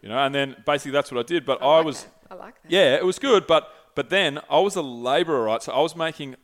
You 0.03 0.09
know, 0.09 0.19
and 0.19 0.35
then 0.35 0.57
basically 0.67 0.93
that's 0.93 1.11
what 1.11 1.19
I 1.21 1.23
did. 1.27 1.45
But 1.47 1.63
I, 1.63 1.67
I 1.67 1.77
like 1.77 1.87
was, 1.87 2.03
that. 2.05 2.13
I 2.31 2.35
like 2.35 2.63
that. 2.63 2.71
yeah, 2.71 2.95
it 2.97 3.05
was 3.05 3.19
good. 3.19 3.47
But 3.47 3.69
but 3.95 4.11
then 4.11 4.41
I 4.51 4.59
was 4.59 4.77
a 4.77 4.83
labourer, 4.83 5.43
right? 5.45 5.63
So 5.63 5.73
I 5.73 5.81
was 5.81 5.95
making 5.97 6.35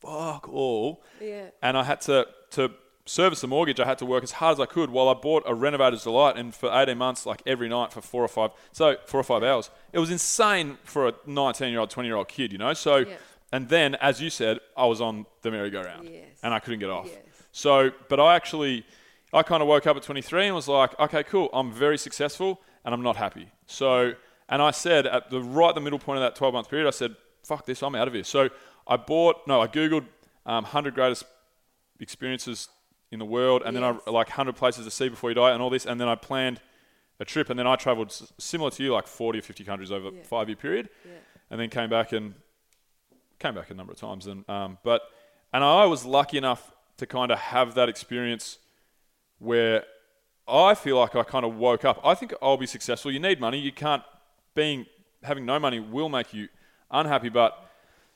fuck 0.00 0.48
all, 0.48 1.02
Yeah. 1.20 1.46
and 1.62 1.76
I 1.76 1.84
had 1.84 2.00
to 2.02 2.26
to 2.50 2.70
service 3.08 3.40
the 3.40 3.46
mortgage. 3.48 3.80
I 3.80 3.86
had 3.86 3.98
to 3.98 4.06
work 4.06 4.22
as 4.22 4.32
hard 4.32 4.54
as 4.54 4.60
I 4.60 4.66
could 4.66 4.90
while 4.90 5.08
I 5.08 5.14
bought 5.14 5.42
a 5.46 5.54
renovator's 5.54 6.02
delight, 6.04 6.36
and 6.36 6.54
for 6.54 6.70
eighteen 6.72 6.98
months, 6.98 7.24
like 7.26 7.42
every 7.46 7.68
night 7.68 7.92
for 7.92 8.00
four 8.00 8.22
or 8.22 8.28
five, 8.28 8.50
so 8.72 8.96
four 9.06 9.20
or 9.20 9.24
five 9.24 9.42
hours. 9.42 9.70
It 9.92 9.98
was 9.98 10.10
insane 10.10 10.78
for 10.84 11.08
a 11.08 11.14
nineteen-year-old, 11.26 11.90
twenty-year-old 11.90 12.28
kid, 12.28 12.52
you 12.52 12.58
know. 12.58 12.72
So, 12.74 12.96
Yeah. 12.98 13.14
and 13.52 13.68
then 13.68 13.94
as 13.96 14.20
you 14.20 14.30
said, 14.30 14.58
I 14.76 14.86
was 14.86 15.00
on 15.00 15.26
the 15.42 15.50
merry-go-round, 15.50 16.08
Yes. 16.08 16.24
and 16.42 16.52
I 16.54 16.58
couldn't 16.60 16.80
get 16.80 16.90
off. 16.90 17.06
Yes. 17.08 17.18
So, 17.52 17.90
but 18.08 18.20
I 18.20 18.36
actually, 18.36 18.84
I 19.32 19.42
kind 19.42 19.62
of 19.62 19.68
woke 19.68 19.86
up 19.86 19.96
at 19.96 20.02
23 20.02 20.46
and 20.46 20.54
was 20.54 20.68
like, 20.68 20.98
okay, 21.00 21.22
cool, 21.24 21.48
I'm 21.52 21.72
very 21.72 21.98
successful 21.98 22.60
and 22.84 22.94
I'm 22.94 23.02
not 23.02 23.16
happy. 23.16 23.48
So, 23.66 24.12
and 24.48 24.62
I 24.62 24.70
said 24.70 25.06
at 25.06 25.30
the 25.30 25.40
right 25.42 25.74
the 25.74 25.80
middle 25.80 25.98
point 25.98 26.18
of 26.18 26.22
that 26.22 26.36
12 26.36 26.54
month 26.54 26.68
period, 26.70 26.86
I 26.86 26.90
said, 26.90 27.16
fuck 27.42 27.66
this, 27.66 27.82
I'm 27.82 27.94
out 27.94 28.06
of 28.06 28.14
here. 28.14 28.22
So 28.24 28.48
I 28.86 28.96
bought, 28.96 29.36
no, 29.46 29.60
I 29.60 29.66
Googled 29.66 30.04
um, 30.46 30.64
100 30.64 30.94
greatest 30.94 31.24
experiences 32.00 32.68
in 33.10 33.18
the 33.18 33.24
world 33.24 33.62
and 33.64 33.74
then 33.74 33.82
I 33.84 33.90
like 34.10 34.28
100 34.28 34.54
places 34.54 34.84
to 34.84 34.90
see 34.90 35.08
before 35.08 35.30
you 35.30 35.34
die 35.34 35.52
and 35.52 35.62
all 35.62 35.70
this. 35.70 35.86
And 35.86 36.00
then 36.00 36.08
I 36.08 36.14
planned 36.14 36.60
a 37.20 37.24
trip, 37.24 37.50
and 37.50 37.58
then 37.58 37.66
I 37.66 37.74
travelled 37.76 38.12
similar 38.38 38.70
to 38.70 38.82
you, 38.82 38.92
like 38.92 39.06
40 39.08 39.40
or 39.40 39.42
50 39.42 39.64
countries 39.64 39.90
over 39.90 40.10
Yeah. 40.10 40.20
a 40.20 40.24
five 40.24 40.48
year 40.48 40.56
period, 40.56 40.88
Yeah. 41.04 41.12
and 41.50 41.58
then 41.60 41.68
came 41.70 41.90
back 41.90 42.12
and 42.12 42.34
came 43.40 43.54
back 43.54 43.70
a 43.70 43.74
number 43.74 43.92
of 43.92 43.98
times. 43.98 44.26
And 44.26 44.48
um, 44.48 44.78
but 44.84 45.02
and 45.52 45.64
I 45.64 45.84
was 45.86 46.04
lucky 46.04 46.38
enough 46.38 46.70
to 46.98 47.06
kind 47.06 47.30
of 47.32 47.38
have 47.38 47.74
that 47.74 47.88
experience 47.88 48.58
where 49.38 49.84
I 50.46 50.74
feel 50.74 50.98
like 50.98 51.14
I 51.16 51.22
kind 51.24 51.44
of 51.44 51.56
woke 51.56 51.84
up. 51.84 52.00
I 52.04 52.14
think 52.14 52.34
I'll 52.42 52.56
be 52.56 52.66
successful. 52.66 53.10
You 53.10 53.20
need 53.20 53.40
money. 53.40 53.58
You 53.58 53.72
can't 53.72 54.02
being 54.54 54.86
having 55.22 55.44
no 55.44 55.58
money 55.58 55.80
will 55.80 56.08
make 56.08 56.32
you 56.32 56.48
unhappy. 56.90 57.28
But 57.28 57.52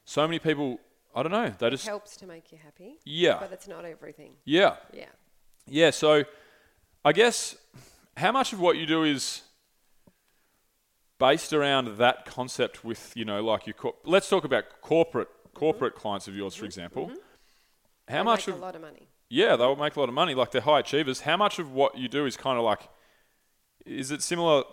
so 0.04 0.26
many 0.26 0.38
people, 0.38 0.78
I 1.14 1.22
don't 1.22 1.32
know. 1.32 1.52
They 1.58 1.70
just 1.70 1.86
Helps 1.86 2.16
to 2.18 2.26
make 2.26 2.52
you 2.52 2.58
happy. 2.62 2.98
Yeah. 3.04 3.38
But 3.40 3.52
it's 3.52 3.68
not 3.68 3.84
everything. 3.84 4.32
yeah. 4.44 4.76
Yeah. 4.92 5.06
Yeah, 5.66 5.90
so 5.90 6.24
I 7.04 7.12
guess 7.12 7.54
how 8.16 8.32
much 8.32 8.52
of 8.52 8.58
what 8.60 8.76
you 8.76 8.84
do 8.86 9.04
is 9.04 9.42
based 11.18 11.52
around 11.52 11.98
that 11.98 12.24
concept 12.24 12.84
with, 12.84 13.12
you 13.14 13.24
know, 13.24 13.42
like 13.44 13.66
your 13.66 13.74
cor- 13.74 13.94
let's 14.04 14.28
talk 14.28 14.44
about 14.44 14.64
corporate 14.80 15.28
corporate 15.54 15.94
clients 15.94 16.26
of 16.26 16.34
yours, 16.36 16.54
for 16.54 16.64
example. 16.64 17.08
How 17.08 17.12
Mm-hmm. 17.12 18.16
They 18.16 18.22
much 18.24 18.46
make 18.48 18.56
of 18.56 18.60
a 18.60 18.64
lot 18.64 18.74
of 18.74 18.82
money. 18.82 19.08
yeah, 19.28 19.54
they'll 19.54 19.76
make 19.76 19.94
a 19.94 20.00
lot 20.00 20.08
of 20.08 20.14
money, 20.14 20.34
like 20.34 20.50
they're 20.50 20.60
high 20.60 20.80
achievers. 20.80 21.20
How 21.20 21.36
much 21.36 21.58
of 21.60 21.72
what 21.72 21.96
you 21.96 22.08
do 22.08 22.26
is 22.26 22.36
kind 22.36 22.58
of 22.58 22.64
like 22.64 22.88
is 23.86 24.10
it 24.10 24.22
similar 24.22 24.64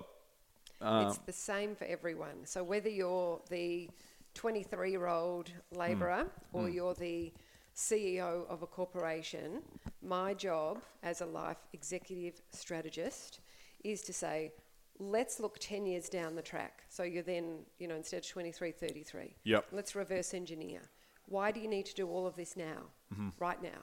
Um, 0.81 1.07
it's 1.07 1.17
the 1.19 1.31
same 1.33 1.75
for 1.75 1.85
everyone. 1.85 2.45
So 2.45 2.63
whether 2.63 2.89
you're 2.89 3.41
the 3.49 3.89
23 4.33 4.91
year 4.91 5.07
old 5.07 5.51
labourer 5.71 6.23
Hmm. 6.51 6.57
or 6.57 6.69
you're 6.69 6.93
the 6.93 7.33
CEO 7.75 8.45
of 8.49 8.61
a 8.61 8.67
corporation, 8.67 9.61
my 10.01 10.33
job 10.33 10.81
as 11.03 11.21
a 11.21 11.25
life 11.25 11.57
executive 11.73 12.41
strategist 12.51 13.39
is 13.83 14.01
to 14.03 14.13
say, 14.13 14.51
let's 14.99 15.39
look 15.39 15.57
10 15.59 15.85
years 15.85 16.09
down 16.09 16.35
the 16.35 16.41
track. 16.41 16.83
So 16.89 17.03
you're 17.03 17.23
then, 17.23 17.59
you 17.77 17.87
know, 17.87 17.95
instead 17.95 18.17
of 18.23 18.27
23, 18.27 18.71
33. 18.71 19.35
Yep. 19.45 19.67
Let's 19.71 19.95
reverse 19.95 20.33
engineer. 20.33 20.81
Why 21.27 21.51
do 21.51 21.59
you 21.61 21.67
need 21.69 21.85
to 21.85 21.93
do 21.95 22.07
all 22.09 22.25
of 22.27 22.35
this 22.35 22.57
now, 22.57 22.87
Mm-hmm. 23.13 23.29
right 23.39 23.61
now? 23.61 23.81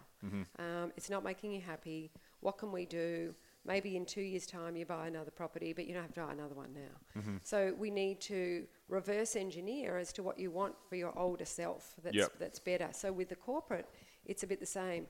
Um, 0.58 0.92
it's 0.96 1.08
not 1.10 1.24
making 1.24 1.52
you 1.52 1.60
happy. 1.60 2.10
What 2.40 2.58
can 2.58 2.70
we 2.72 2.84
do? 2.86 3.34
Maybe 3.66 3.96
in 3.96 4.06
two 4.06 4.20
years' 4.22 4.46
time 4.46 4.76
you 4.76 4.86
buy 4.86 5.08
another 5.08 5.30
property, 5.30 5.72
but 5.72 5.86
you 5.86 5.94
don't 5.94 6.02
have 6.02 6.14
to 6.14 6.20
buy 6.20 6.32
another 6.32 6.54
one 6.54 6.72
now. 6.72 7.20
Mm-hmm. 7.20 7.36
So 7.42 7.74
we 7.76 7.90
need 7.90 8.20
to 8.22 8.66
reverse 8.88 9.34
engineer 9.34 9.98
as 9.98 10.12
to 10.14 10.22
what 10.22 10.38
you 10.38 10.50
want 10.50 10.74
for 10.88 10.96
your 10.96 11.16
older 11.18 11.44
self. 11.44 11.94
That's 12.02 12.16
Yep. 12.16 12.32
that's 12.38 12.58
better. 12.60 12.88
So 12.92 13.12
with 13.12 13.28
the 13.28 13.36
corporate, 13.36 13.88
it's 14.24 14.42
a 14.42 14.46
bit 14.46 14.60
the 14.60 14.66
same. 14.66 15.06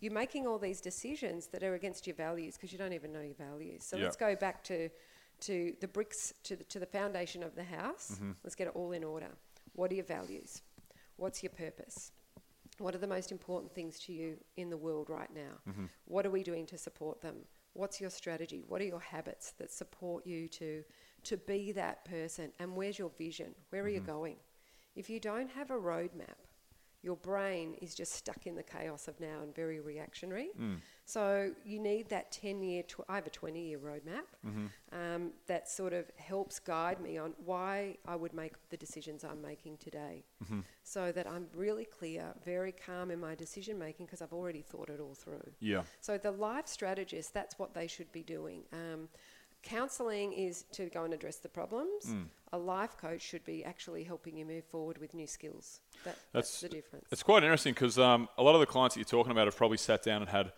You're 0.00 0.12
making 0.12 0.46
all 0.46 0.58
these 0.58 0.80
decisions 0.80 1.48
that 1.48 1.64
are 1.64 1.74
against 1.74 2.06
your 2.06 2.14
values 2.14 2.54
because 2.56 2.72
you 2.72 2.78
don't 2.78 2.92
even 2.92 3.12
know 3.12 3.20
your 3.20 3.34
values. 3.34 3.82
So 3.84 3.96
let's 3.96 4.16
go 4.16 4.36
back 4.36 4.62
to 4.64 4.88
to 5.40 5.72
the 5.80 5.88
bricks 5.88 6.34
to 6.44 6.56
the, 6.56 6.64
to 6.64 6.78
the 6.78 6.86
foundation 6.86 7.42
of 7.42 7.54
the 7.54 7.64
house. 7.64 8.12
Mm-hmm. 8.14 8.32
Let's 8.44 8.54
get 8.54 8.68
it 8.68 8.72
all 8.74 8.92
in 8.92 9.04
order. 9.04 9.28
What 9.74 9.90
are 9.90 9.94
your 9.94 10.04
values? 10.04 10.62
What's 11.16 11.42
your 11.42 11.50
purpose? 11.50 12.12
What 12.78 12.94
are 12.94 12.98
the 12.98 13.08
most 13.08 13.32
important 13.32 13.72
things 13.74 13.98
to 14.00 14.12
you 14.12 14.36
in 14.56 14.70
the 14.70 14.76
world 14.76 15.10
right 15.10 15.32
now? 15.34 15.54
Mm-hmm. 15.68 15.86
What 16.04 16.24
are 16.26 16.30
we 16.30 16.42
doing 16.44 16.64
to 16.66 16.78
support 16.78 17.20
them? 17.20 17.36
What's 17.78 18.00
your 18.00 18.10
strategy? 18.10 18.64
What 18.66 18.80
are 18.82 18.86
your 18.86 19.00
habits 19.00 19.52
that 19.58 19.70
support 19.70 20.26
you 20.26 20.48
to 20.48 20.84
to 21.24 21.36
be 21.36 21.72
that 21.72 22.04
person? 22.04 22.52
And 22.58 22.74
where's 22.76 22.98
your 22.98 23.10
vision? 23.16 23.54
Where 23.70 23.84
are 23.84 23.88
you 23.88 24.00
Mm-hmm. 24.00 24.06
going? 24.14 24.36
If 24.96 25.08
you 25.08 25.20
don't 25.20 25.50
have 25.50 25.70
a 25.70 25.74
roadmap, 25.74 26.40
your 27.02 27.16
brain 27.16 27.74
is 27.80 27.94
just 27.94 28.12
stuck 28.12 28.46
in 28.46 28.56
the 28.56 28.62
chaos 28.62 29.06
of 29.06 29.18
now 29.20 29.40
and 29.42 29.54
very 29.54 29.78
reactionary. 29.80 30.48
Mm. 30.60 30.78
So 31.04 31.52
you 31.64 31.78
need 31.78 32.08
that 32.10 32.32
10 32.32 32.62
year, 32.62 32.82
tw- 32.82 33.00
I 33.08 33.14
have 33.14 33.26
a 33.26 33.30
20 33.30 33.60
year 33.68 33.78
roadmap 33.78 34.26
Mm-hmm. 34.46 34.66
um, 34.92 35.30
that 35.46 35.68
sort 35.68 35.92
of 35.92 36.10
helps 36.16 36.58
guide 36.58 37.00
me 37.00 37.16
on 37.18 37.34
why 37.44 37.96
I 38.06 38.16
would 38.16 38.34
make 38.34 38.54
the 38.70 38.76
decisions 38.76 39.24
I'm 39.24 39.40
making 39.40 39.76
today. 39.78 40.24
Mm-hmm. 40.44 40.60
So 40.82 41.12
that 41.12 41.26
I'm 41.26 41.46
really 41.54 41.84
clear, 41.84 42.34
very 42.44 42.72
calm 42.72 43.10
in 43.10 43.20
my 43.20 43.34
decision 43.34 43.78
making 43.78 44.06
because 44.06 44.20
I've 44.20 44.32
already 44.32 44.62
thought 44.62 44.90
it 44.90 45.00
all 45.00 45.14
through. 45.14 45.50
yeah. 45.60 45.82
So 46.00 46.18
the 46.18 46.32
life 46.32 46.66
strategist, 46.66 47.32
that's 47.32 47.58
what 47.58 47.74
they 47.74 47.86
should 47.86 48.10
be 48.12 48.22
doing. 48.22 48.62
Um, 48.72 49.08
counselling 49.62 50.32
is 50.32 50.64
to 50.72 50.86
go 50.86 51.04
and 51.04 51.12
address 51.14 51.36
the 51.36 51.48
problems. 51.48 52.06
Mm. 52.06 52.26
A 52.52 52.58
life 52.58 52.96
coach 52.96 53.20
should 53.20 53.44
be 53.44 53.64
actually 53.64 54.04
helping 54.04 54.36
you 54.36 54.46
move 54.46 54.64
forward 54.64 54.98
with 54.98 55.12
new 55.14 55.26
skills. 55.26 55.80
That, 56.04 56.16
That's 56.32 56.50
that's, 56.50 56.60
the 56.62 56.68
difference. 56.70 57.06
It's 57.10 57.22
quite 57.22 57.42
interesting 57.42 57.74
because 57.74 57.98
um, 57.98 58.28
a 58.38 58.42
lot 58.42 58.54
of 58.54 58.60
the 58.60 58.66
clients 58.66 58.94
that 58.94 59.00
you're 59.00 59.04
talking 59.04 59.32
about 59.32 59.46
have 59.46 59.56
probably 59.56 59.76
sat 59.76 60.02
down 60.02 60.22
and 60.22 60.30
had 60.30 60.52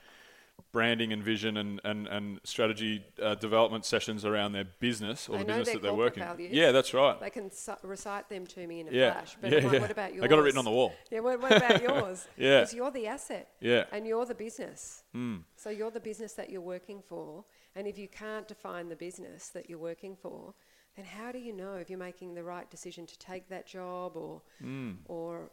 branding 0.73 1.13
and 1.13 1.23
vision 1.23 1.57
and, 1.57 1.81
and, 1.85 2.07
and 2.07 2.41
strategy 2.45 3.03
uh, 3.21 3.35
development 3.35 3.85
sessions 3.85 4.25
around 4.25 4.53
their 4.53 4.67
business 4.79 5.29
or 5.29 5.39
They 5.39 5.45
the 5.45 5.47
business 5.47 5.71
that 5.71 5.83
they're 5.83 5.95
working. 5.95 6.23
values. 6.23 6.53
Yeah, 6.53 6.71
that's 6.71 6.95
right. 6.95 7.19
They 7.19 7.31
can 7.31 7.51
su- 7.51 7.73
recite 7.83 8.29
them 8.29 8.47
to 8.49 8.67
me 8.67 8.81
in 8.81 8.89
a 8.89 8.93
Yeah, 8.93 9.13
flash. 9.13 9.37
But 9.41 9.51
yeah, 9.53 9.65
what, 9.65 9.73
yeah. 9.73 9.81
what 9.81 9.91
about 9.91 10.15
yours? 10.15 10.25
I 10.25 10.29
got 10.29 10.39
it 10.39 10.43
written 10.43 10.59
on 10.59 10.65
the 10.65 10.71
wall. 10.71 10.93
Yeah, 11.11 11.21
what, 11.21 11.41
what 11.41 11.57
about 11.57 11.83
yours? 11.89 12.29
Yeah. 12.37 12.61
Because 12.61 12.75
you're 12.75 12.91
the 12.91 13.07
asset. 13.07 13.49
Yeah. 13.61 13.85
And 13.91 14.07
you're 14.07 14.27
the 14.27 14.35
business. 14.35 15.03
Mm. 15.17 15.41
So 15.57 15.71
you're 15.71 15.91
the 15.91 15.99
business 16.01 16.35
that 16.35 16.51
you're 16.51 16.61
working 16.61 17.03
for. 17.05 17.45
And 17.75 17.87
if 17.87 17.99
you 17.99 18.07
can't 18.09 18.47
define 18.47 18.89
the 18.89 18.97
business 18.97 19.49
that 19.49 19.69
you're 19.69 19.79
working 19.79 20.15
for, 20.15 20.55
then 21.01 21.09
how 21.19 21.33
do 21.33 21.39
you 21.39 21.53
know 21.53 21.75
if 21.75 21.89
you're 21.89 21.99
making 21.99 22.35
the 22.35 22.43
right 22.43 22.71
decision 22.71 23.07
to 23.07 23.19
take 23.19 23.49
that 23.49 23.67
job 23.67 24.17
or 24.17 24.43
Mm. 24.63 24.99
or 25.09 25.51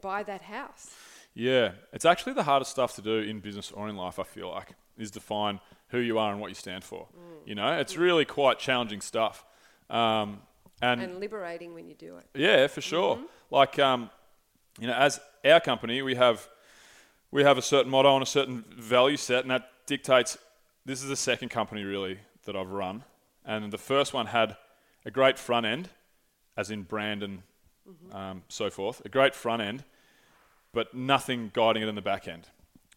buy 0.00 0.22
that 0.22 0.42
house? 0.42 0.94
Yeah, 1.34 1.72
it's 1.92 2.04
actually 2.04 2.32
the 2.32 2.42
hardest 2.44 2.70
stuff 2.70 2.94
to 2.96 3.02
do 3.02 3.18
in 3.18 3.40
business 3.40 3.70
or 3.70 3.88
in 3.88 3.96
life. 3.96 4.18
I 4.18 4.24
feel 4.24 4.50
like 4.50 4.74
is 4.98 5.10
define 5.10 5.60
who 5.88 5.98
you 5.98 6.18
are 6.18 6.30
and 6.32 6.40
what 6.40 6.48
you 6.48 6.54
stand 6.54 6.84
for. 6.84 7.06
Mm. 7.16 7.48
You 7.48 7.54
know, 7.54 7.78
it's 7.78 7.96
really 7.96 8.24
quite 8.24 8.58
challenging 8.58 9.00
stuff. 9.00 9.44
Um, 9.88 10.42
and, 10.82 11.02
And 11.02 11.20
liberating 11.20 11.74
when 11.74 11.86
you 11.88 11.94
do 11.94 12.16
it. 12.16 12.26
yeah, 12.34 12.66
for 12.66 12.80
sure. 12.80 13.16
Mm-hmm. 13.16 13.26
Like, 13.50 13.78
um, 13.78 14.10
you 14.78 14.86
know, 14.86 14.94
as 14.94 15.20
our 15.44 15.60
company, 15.60 16.02
we 16.02 16.14
have 16.14 16.48
we 17.30 17.44
have 17.44 17.58
a 17.58 17.62
certain 17.62 17.90
motto 17.90 18.14
and 18.14 18.22
a 18.22 18.26
certain 18.26 18.64
value 18.76 19.16
set, 19.16 19.42
and 19.44 19.50
that 19.50 19.70
dictates. 19.86 20.38
This 20.86 21.02
is 21.02 21.08
the 21.08 21.16
second 21.16 21.50
company 21.50 21.84
really 21.84 22.18
that 22.44 22.56
I've 22.56 22.70
run, 22.70 23.04
and 23.44 23.72
the 23.72 23.78
first 23.78 24.14
one 24.14 24.26
had 24.26 24.56
a 25.04 25.10
great 25.10 25.38
front 25.38 25.66
end, 25.66 25.88
as 26.56 26.70
in 26.70 26.82
brand 26.82 27.22
and 27.22 27.42
Mm-hmm. 27.88 28.14
um, 28.16 28.42
so 28.48 28.70
forth, 28.70 29.02
a 29.04 29.08
great 29.08 29.34
front 29.34 29.62
end, 29.62 29.82
but 30.72 30.94
nothing 30.94 31.50
guiding 31.52 31.82
it 31.82 31.88
in 31.88 31.96
the 31.96 32.02
back 32.02 32.28
end. 32.28 32.46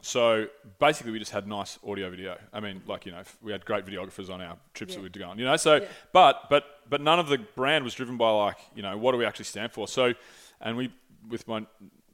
So 0.01 0.47
basically, 0.77 1.11
we 1.13 1.17
just 1.19 1.31
had 1.31 1.47
nice 1.47 1.79
audio 1.87 2.11
video. 2.11 2.37
I 2.51 2.59
mean, 2.59 2.81
like 2.85 3.05
you 3.07 3.11
know, 3.13 3.23
we 3.41 3.51
had 3.53 3.65
great 3.65 3.85
videographers 3.85 4.29
on 4.31 4.39
our 4.41 4.57
trips 4.75 4.93
that 4.93 5.01
we'd 5.01 5.17
go 5.17 5.29
on. 5.29 5.39
You 5.39 5.45
know, 5.45 5.55
so 5.55 5.75
Yeah. 5.77 5.87
but 6.11 6.47
but 6.49 6.65
but 6.89 7.01
none 7.01 7.17
of 7.17 7.27
the 7.27 7.39
brand 7.39 7.83
was 7.85 7.93
driven 7.95 8.17
by 8.17 8.29
like 8.29 8.57
you 8.75 8.83
know 8.83 8.95
what 8.97 9.13
do 9.13 9.17
we 9.17 9.25
actually 9.25 9.45
stand 9.45 9.71
for. 9.71 9.87
So, 9.87 10.13
and 10.61 10.77
we 10.77 10.91
with 11.29 11.47
my 11.47 11.65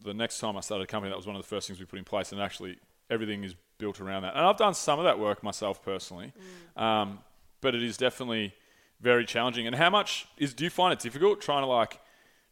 the 0.05 0.13
next 0.13 0.39
time 0.39 0.55
I 0.55 0.61
started 0.61 0.83
a 0.83 0.87
company, 0.87 1.09
that 1.09 1.17
was 1.17 1.27
one 1.27 1.35
of 1.35 1.41
the 1.41 1.47
first 1.47 1.67
things 1.67 1.79
we 1.79 1.85
put 1.85 1.99
in 1.99 2.05
place, 2.05 2.31
and 2.31 2.39
actually 2.39 2.77
everything 3.09 3.43
is 3.43 3.55
built 3.79 3.99
around 3.99 4.21
that. 4.21 4.35
And 4.35 4.45
I've 4.45 4.57
done 4.57 4.75
some 4.75 4.99
of 4.99 5.05
that 5.05 5.19
work 5.19 5.43
myself 5.43 5.83
personally, 5.83 6.31
um, 6.77 7.19
but 7.59 7.73
it 7.75 7.83
is 7.83 7.97
definitely 7.97 8.53
very 9.01 9.25
challenging. 9.25 9.65
And 9.67 9.75
how 9.75 9.89
much 9.89 10.27
is 10.37 10.53
do 10.53 10.63
you 10.63 10.69
find 10.69 10.93
it 10.93 10.99
difficult 10.99 11.41
trying 11.41 11.63
to 11.63 11.67
like 11.67 11.99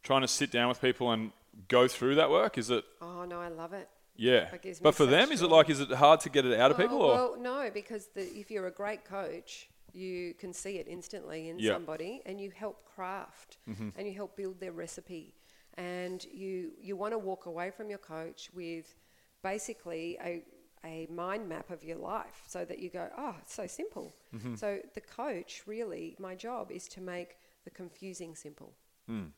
trying 0.02 0.22
to 0.22 0.28
sit 0.28 0.50
down 0.50 0.68
with 0.68 0.80
people 0.80 1.10
and 1.12 1.32
go 1.68 1.88
through 1.88 2.14
that 2.16 2.30
work? 2.30 2.58
Is 2.58 2.70
it 2.70 2.84
Oh 3.00 3.24
no, 3.24 3.40
I 3.40 3.48
love 3.48 3.72
it. 3.72 3.88
yeah? 4.16 4.48
But 4.82 4.94
for 4.94 5.06
them, 5.06 5.30
is 5.32 5.42
it 5.42 5.48
like 5.50 5.68
is 5.70 5.80
it 5.80 5.90
hard 5.90 6.20
to 6.20 6.30
get 6.30 6.44
it 6.46 6.58
out 6.58 6.70
of 6.70 6.78
Oh, 6.78 6.82
people? 6.82 7.02
Or? 7.02 7.14
Well, 7.14 7.36
no, 7.40 7.70
because 7.72 8.08
the, 8.14 8.22
if 8.22 8.50
you're 8.50 8.66
a 8.66 8.72
great 8.72 9.04
coach, 9.04 9.68
you 9.92 10.34
can 10.34 10.52
see 10.52 10.78
it 10.78 10.86
instantly 10.88 11.48
in 11.48 11.58
Yeah. 11.58 11.72
somebody, 11.72 12.22
and 12.26 12.40
you 12.40 12.50
help 12.50 12.84
craft, 12.84 13.58
Mm-hmm. 13.68 13.88
and 13.96 14.06
you 14.06 14.14
help 14.14 14.36
build 14.36 14.60
their 14.60 14.72
recipe, 14.72 15.34
and 15.76 16.24
you 16.32 16.72
you 16.80 16.96
want 16.96 17.12
to 17.12 17.18
walk 17.18 17.46
away 17.46 17.70
from 17.70 17.88
your 17.90 17.98
coach 17.98 18.50
with 18.54 18.94
basically 19.42 20.18
a 20.22 20.42
a 20.84 21.06
mind 21.10 21.48
map 21.48 21.70
of 21.70 21.82
your 21.84 21.96
life, 21.98 22.42
so 22.46 22.64
that 22.64 22.78
you 22.78 22.90
go, 22.90 23.08
oh, 23.16 23.34
it's 23.40 23.54
so 23.54 23.66
simple. 23.66 24.14
Mm-hmm. 24.34 24.54
So 24.54 24.78
the 24.94 25.00
coach, 25.00 25.62
really, 25.66 26.16
my 26.18 26.34
job 26.34 26.70
is 26.70 26.88
to 26.88 27.00
make 27.00 27.36
the 27.64 27.70
confusing 27.70 28.34
simple. 28.34 28.72
Mm. 29.10 29.30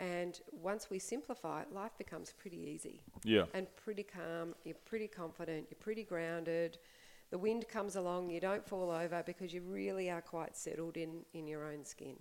And 0.00 0.40
once 0.52 0.90
we 0.90 0.98
simplify 0.98 1.62
it, 1.62 1.72
life 1.72 1.92
becomes 1.98 2.32
pretty 2.32 2.56
easy 2.58 3.02
yeah. 3.24 3.44
and 3.52 3.66
pretty 3.76 4.04
calm. 4.04 4.54
You're 4.64 4.76
pretty 4.84 5.08
confident. 5.08 5.66
You're 5.70 5.78
pretty 5.80 6.04
grounded. 6.04 6.78
The 7.30 7.38
wind 7.38 7.68
comes 7.68 7.96
along. 7.96 8.30
You 8.30 8.40
don't 8.40 8.66
fall 8.66 8.90
over 8.90 9.22
because 9.26 9.52
you 9.52 9.60
really 9.62 10.08
are 10.08 10.22
quite 10.22 10.56
settled 10.56 10.96
in 10.96 11.24
in 11.34 11.46
your 11.46 11.66
own 11.66 11.84
skin. 11.84 12.16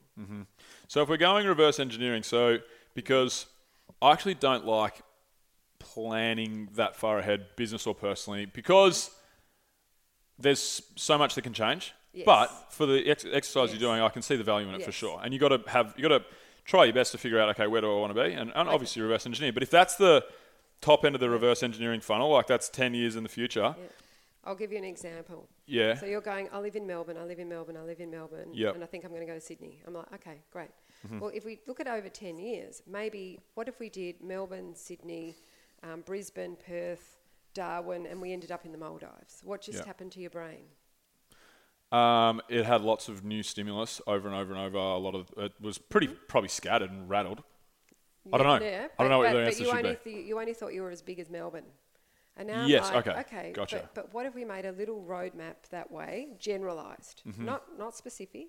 So 0.88 1.02
if 1.04 1.08
we're 1.08 1.18
going 1.18 1.46
reverse 1.46 1.80
engineering, 1.80 2.24
so 2.24 2.58
because 2.94 3.46
I 4.02 4.12
actually 4.12 4.34
don't 4.34 4.66
like 4.66 5.02
planning 5.80 6.70
that 6.76 6.96
far 6.96 7.20
ahead, 7.20 7.48
business 7.56 7.86
or 7.88 7.96
personally, 7.96 8.46
because 8.46 9.12
there's 10.40 10.82
so 10.96 11.18
much 11.18 11.36
that 11.36 11.42
can 11.44 11.54
change. 11.54 11.94
Yes. 12.14 12.26
But 12.26 12.48
for 12.72 12.86
the 12.86 13.08
ex- 13.10 13.26
exercise 13.32 13.72
Yes. 13.72 13.80
you're 13.80 13.90
doing, 13.92 14.02
I 14.02 14.10
can 14.10 14.22
see 14.22 14.36
the 14.36 14.44
value 14.44 14.68
in 14.70 14.76
it 14.76 14.84
for 14.84 14.92
sure. 14.92 15.20
And 15.24 15.34
you 15.34 15.40
got 15.40 15.50
to 15.50 15.62
have 15.70 15.94
you 15.98 16.08
got 16.08 16.18
to 16.20 16.26
try 16.66 16.86
your 16.86 16.94
best 16.94 17.12
to 17.14 17.18
figure 17.18 17.40
out 17.40 17.50
okay 17.50 17.68
where 17.68 17.82
do 17.82 17.92
I 17.92 18.00
want 18.00 18.16
to 18.16 18.24
be, 18.24 18.34
and, 18.34 18.52
and 18.56 18.70
obviously 18.70 19.02
reverse 19.02 19.26
engineer. 19.26 19.54
But 19.54 19.64
if 19.64 19.70
that's 19.70 19.96
the 19.96 20.26
top 20.82 21.06
end 21.06 21.16
of 21.16 21.22
the 21.22 21.30
reverse 21.30 21.64
engineering 21.64 22.02
funnel, 22.02 22.30
like 22.32 22.48
that's 22.48 22.70
ten 22.70 22.94
years 22.94 23.16
in 23.16 23.24
the 23.24 23.30
future, 23.30 23.76
Yeah. 23.78 23.86
I'll 24.44 24.56
give 24.56 24.72
you 24.72 24.78
an 24.78 24.86
example. 24.86 25.50
Yeah. 25.66 25.96
So 25.96 26.06
you're 26.06 26.22
going, 26.22 26.48
I 26.54 26.60
live 26.60 26.78
in 26.78 26.88
Melbourne, 26.88 27.18
I 27.18 27.26
live 27.26 27.40
in 27.40 27.50
Melbourne, 27.50 27.76
I 27.76 27.82
live 27.84 28.00
in 28.00 28.10
Melbourne, 28.10 28.50
Yep. 28.54 28.76
and 28.76 28.84
I 28.84 28.88
think 28.88 29.04
I'm 29.04 29.10
going 29.12 29.20
to 29.22 29.28
go 29.28 29.34
to 29.34 29.42
Sydney. 29.42 29.82
I'm 29.86 29.94
like, 29.94 30.06
okay, 30.14 30.40
great. 30.54 30.70
Mm-hmm. 31.06 31.20
Well, 31.20 31.32
if 31.34 31.44
we 31.44 31.60
look 31.68 31.82
at 31.82 31.88
over 31.88 32.08
10 32.08 32.40
years, 32.40 32.82
maybe 32.88 33.40
what 33.56 33.68
if 33.68 33.78
we 33.82 33.90
did 33.90 34.22
Melbourne, 34.24 34.74
Sydney, 34.74 35.36
um, 35.84 36.02
Brisbane, 36.02 36.56
Perth, 36.56 37.18
Darwin, 37.54 38.06
and 38.06 38.22
we 38.22 38.34
ended 38.34 38.52
up 38.52 38.66
in 38.66 38.72
the 38.72 38.78
Maldives? 38.78 39.42
What 39.44 39.62
just 39.62 39.80
Yeah. 39.80 39.86
happened 39.86 40.12
to 40.14 40.20
your 40.20 40.30
brain? 40.30 40.66
Um, 41.92 42.42
it 42.50 42.66
had 42.66 42.82
lots 42.82 43.08
of 43.08 43.24
new 43.24 43.44
stimulus 43.44 44.02
over 44.08 44.28
and 44.28 44.36
over 44.36 44.54
and 44.54 44.62
over. 44.62 44.78
A 44.78 44.98
lot 44.98 45.16
of 45.16 45.30
it 45.38 45.54
was 45.62 45.78
pretty 45.78 46.08
probably 46.08 46.50
scattered 46.50 46.92
and 46.92 47.10
rattled. 47.10 47.44
I 48.34 48.38
don't 48.38 48.46
know. 48.60 48.66
Yeah, 48.66 48.88
I 49.00 49.04
don't 49.04 49.10
know 49.10 49.20
what 49.20 49.28
but, 49.28 49.34
the 49.34 49.40
but 49.40 49.48
answer 49.48 49.60
you 49.64 49.66
should 49.70 49.78
only 49.78 49.98
be. 50.04 50.12
th- 50.12 50.26
you 50.28 50.38
only 50.40 50.54
thought 50.54 50.74
you 50.74 50.82
were 50.82 50.92
as 50.92 51.02
big 51.02 51.20
as 51.20 51.30
Melbourne. 51.30 51.64
And 52.36 52.50
now 52.50 52.66
Yes, 52.66 52.92
like, 52.92 53.08
okay, 53.08 53.20
okay, 53.22 53.52
gotcha. 53.54 53.78
But, 53.78 53.94
but 53.96 54.14
what 54.14 54.26
if 54.26 54.36
we 54.36 54.44
made 54.44 54.66
a 54.66 54.72
little 54.74 55.02
roadmap 55.02 55.56
that 55.72 55.90
way, 55.90 56.34
generalised, 56.38 57.22
Mm-hmm. 57.26 57.46
not 57.46 57.64
not 57.80 57.96
specific? 57.96 58.48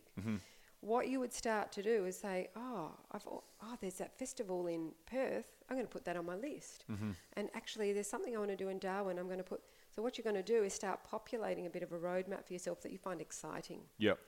What 0.80 1.08
you 1.08 1.18
would 1.18 1.32
start 1.32 1.72
to 1.72 1.82
do 1.82 2.04
is 2.04 2.16
say, 2.16 2.48
oh, 2.54 2.92
I've, 3.10 3.26
oh, 3.26 3.42
there's 3.80 3.94
that 3.94 4.16
festival 4.16 4.68
in 4.68 4.92
Perth. 5.06 5.46
I'm 5.68 5.76
going 5.76 5.86
to 5.86 5.92
put 5.92 6.04
that 6.04 6.16
on 6.16 6.24
my 6.24 6.36
list. 6.36 6.84
Mm-hmm. 6.90 7.10
And 7.32 7.48
actually, 7.54 7.92
there's 7.92 8.06
something 8.06 8.34
I 8.36 8.38
want 8.38 8.50
to 8.50 8.56
do 8.56 8.68
in 8.68 8.78
Darwin. 8.78 9.18
I'm 9.18 9.26
going 9.26 9.38
to 9.38 9.44
put. 9.44 9.60
So 9.94 10.02
what 10.02 10.16
you're 10.16 10.22
going 10.22 10.36
to 10.36 10.42
do 10.42 10.62
is 10.62 10.72
start 10.72 11.02
populating 11.02 11.66
a 11.66 11.70
bit 11.70 11.82
of 11.82 11.92
a 11.92 11.98
roadmap 11.98 12.46
for 12.46 12.52
yourself 12.52 12.80
that 12.82 12.92
you 12.92 12.98
find 12.98 13.20
exciting. 13.20 13.80
Yep. 13.98 14.18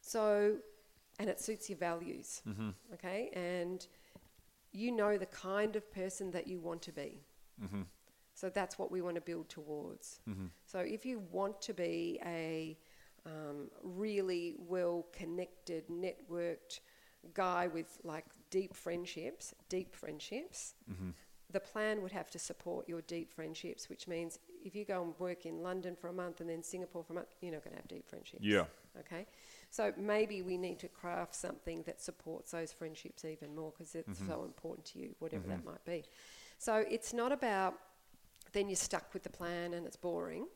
So, 0.00 0.56
and 1.20 1.30
it 1.30 1.40
suits 1.40 1.70
your 1.70 1.78
values. 1.78 2.42
Mm-hmm. 2.48 2.70
Okay, 2.94 3.30
and 3.32 3.86
you 4.72 4.90
know 4.90 5.16
the 5.16 5.26
kind 5.26 5.76
of 5.76 5.92
person 5.92 6.32
that 6.32 6.48
you 6.48 6.58
want 6.58 6.82
to 6.82 6.92
be. 6.92 7.20
Mm-hmm. 7.62 7.82
So 8.34 8.50
that's 8.50 8.80
what 8.80 8.90
we 8.90 9.00
want 9.00 9.14
to 9.14 9.20
build 9.20 9.48
towards. 9.48 10.18
So 10.66 10.80
if 10.80 11.06
you 11.06 11.22
want 11.30 11.62
to 11.62 11.72
be 11.72 12.18
a 12.26 12.76
um, 13.26 13.70
really 13.82 14.54
well 14.58 15.06
connected, 15.12 15.88
networked 15.88 16.80
guy 17.32 17.68
with 17.68 17.98
like 18.04 18.26
deep 18.50 18.74
friendships, 18.74 19.54
deep 19.68 19.94
friendships, 19.94 20.74
the 21.50 21.60
plan 21.60 22.02
would 22.02 22.12
have 22.12 22.30
to 22.30 22.38
support 22.38 22.88
your 22.88 23.02
deep 23.02 23.32
friendships, 23.32 23.88
which 23.88 24.08
means 24.08 24.38
if 24.64 24.74
you 24.74 24.84
go 24.84 25.02
and 25.02 25.14
work 25.18 25.46
in 25.46 25.62
London 25.62 25.94
for 25.96 26.08
a 26.08 26.12
month 26.12 26.40
and 26.40 26.50
then 26.50 26.62
Singapore 26.62 27.04
for 27.04 27.12
a 27.12 27.16
month, 27.16 27.28
you're 27.40 27.52
not 27.52 27.62
going 27.64 27.72
to 27.74 27.80
have 27.80 27.88
deep 27.88 28.08
friendships. 28.08 28.44
Yeah. 28.44 28.64
Okay. 28.98 29.26
So 29.70 29.92
maybe 29.96 30.42
we 30.42 30.56
need 30.56 30.78
to 30.80 30.88
craft 30.88 31.34
something 31.34 31.82
that 31.84 32.00
supports 32.00 32.52
those 32.52 32.72
friendships 32.72 33.24
even 33.24 33.54
more 33.54 33.72
because 33.72 33.94
it's 33.94 34.20
Mm-hmm. 34.20 34.26
so 34.26 34.44
important 34.44 34.86
to 34.86 34.98
you, 34.98 35.14
whatever 35.18 35.46
that 35.48 35.64
might 35.64 35.84
be. 35.84 36.04
So 36.58 36.84
it's 36.90 37.12
not 37.12 37.32
about 37.32 37.74
then 38.52 38.68
you're 38.68 38.76
stuck 38.76 39.12
with 39.12 39.22
the 39.22 39.30
plan 39.30 39.74
and 39.74 39.86
it's 39.86 39.96
boring. 39.96 40.46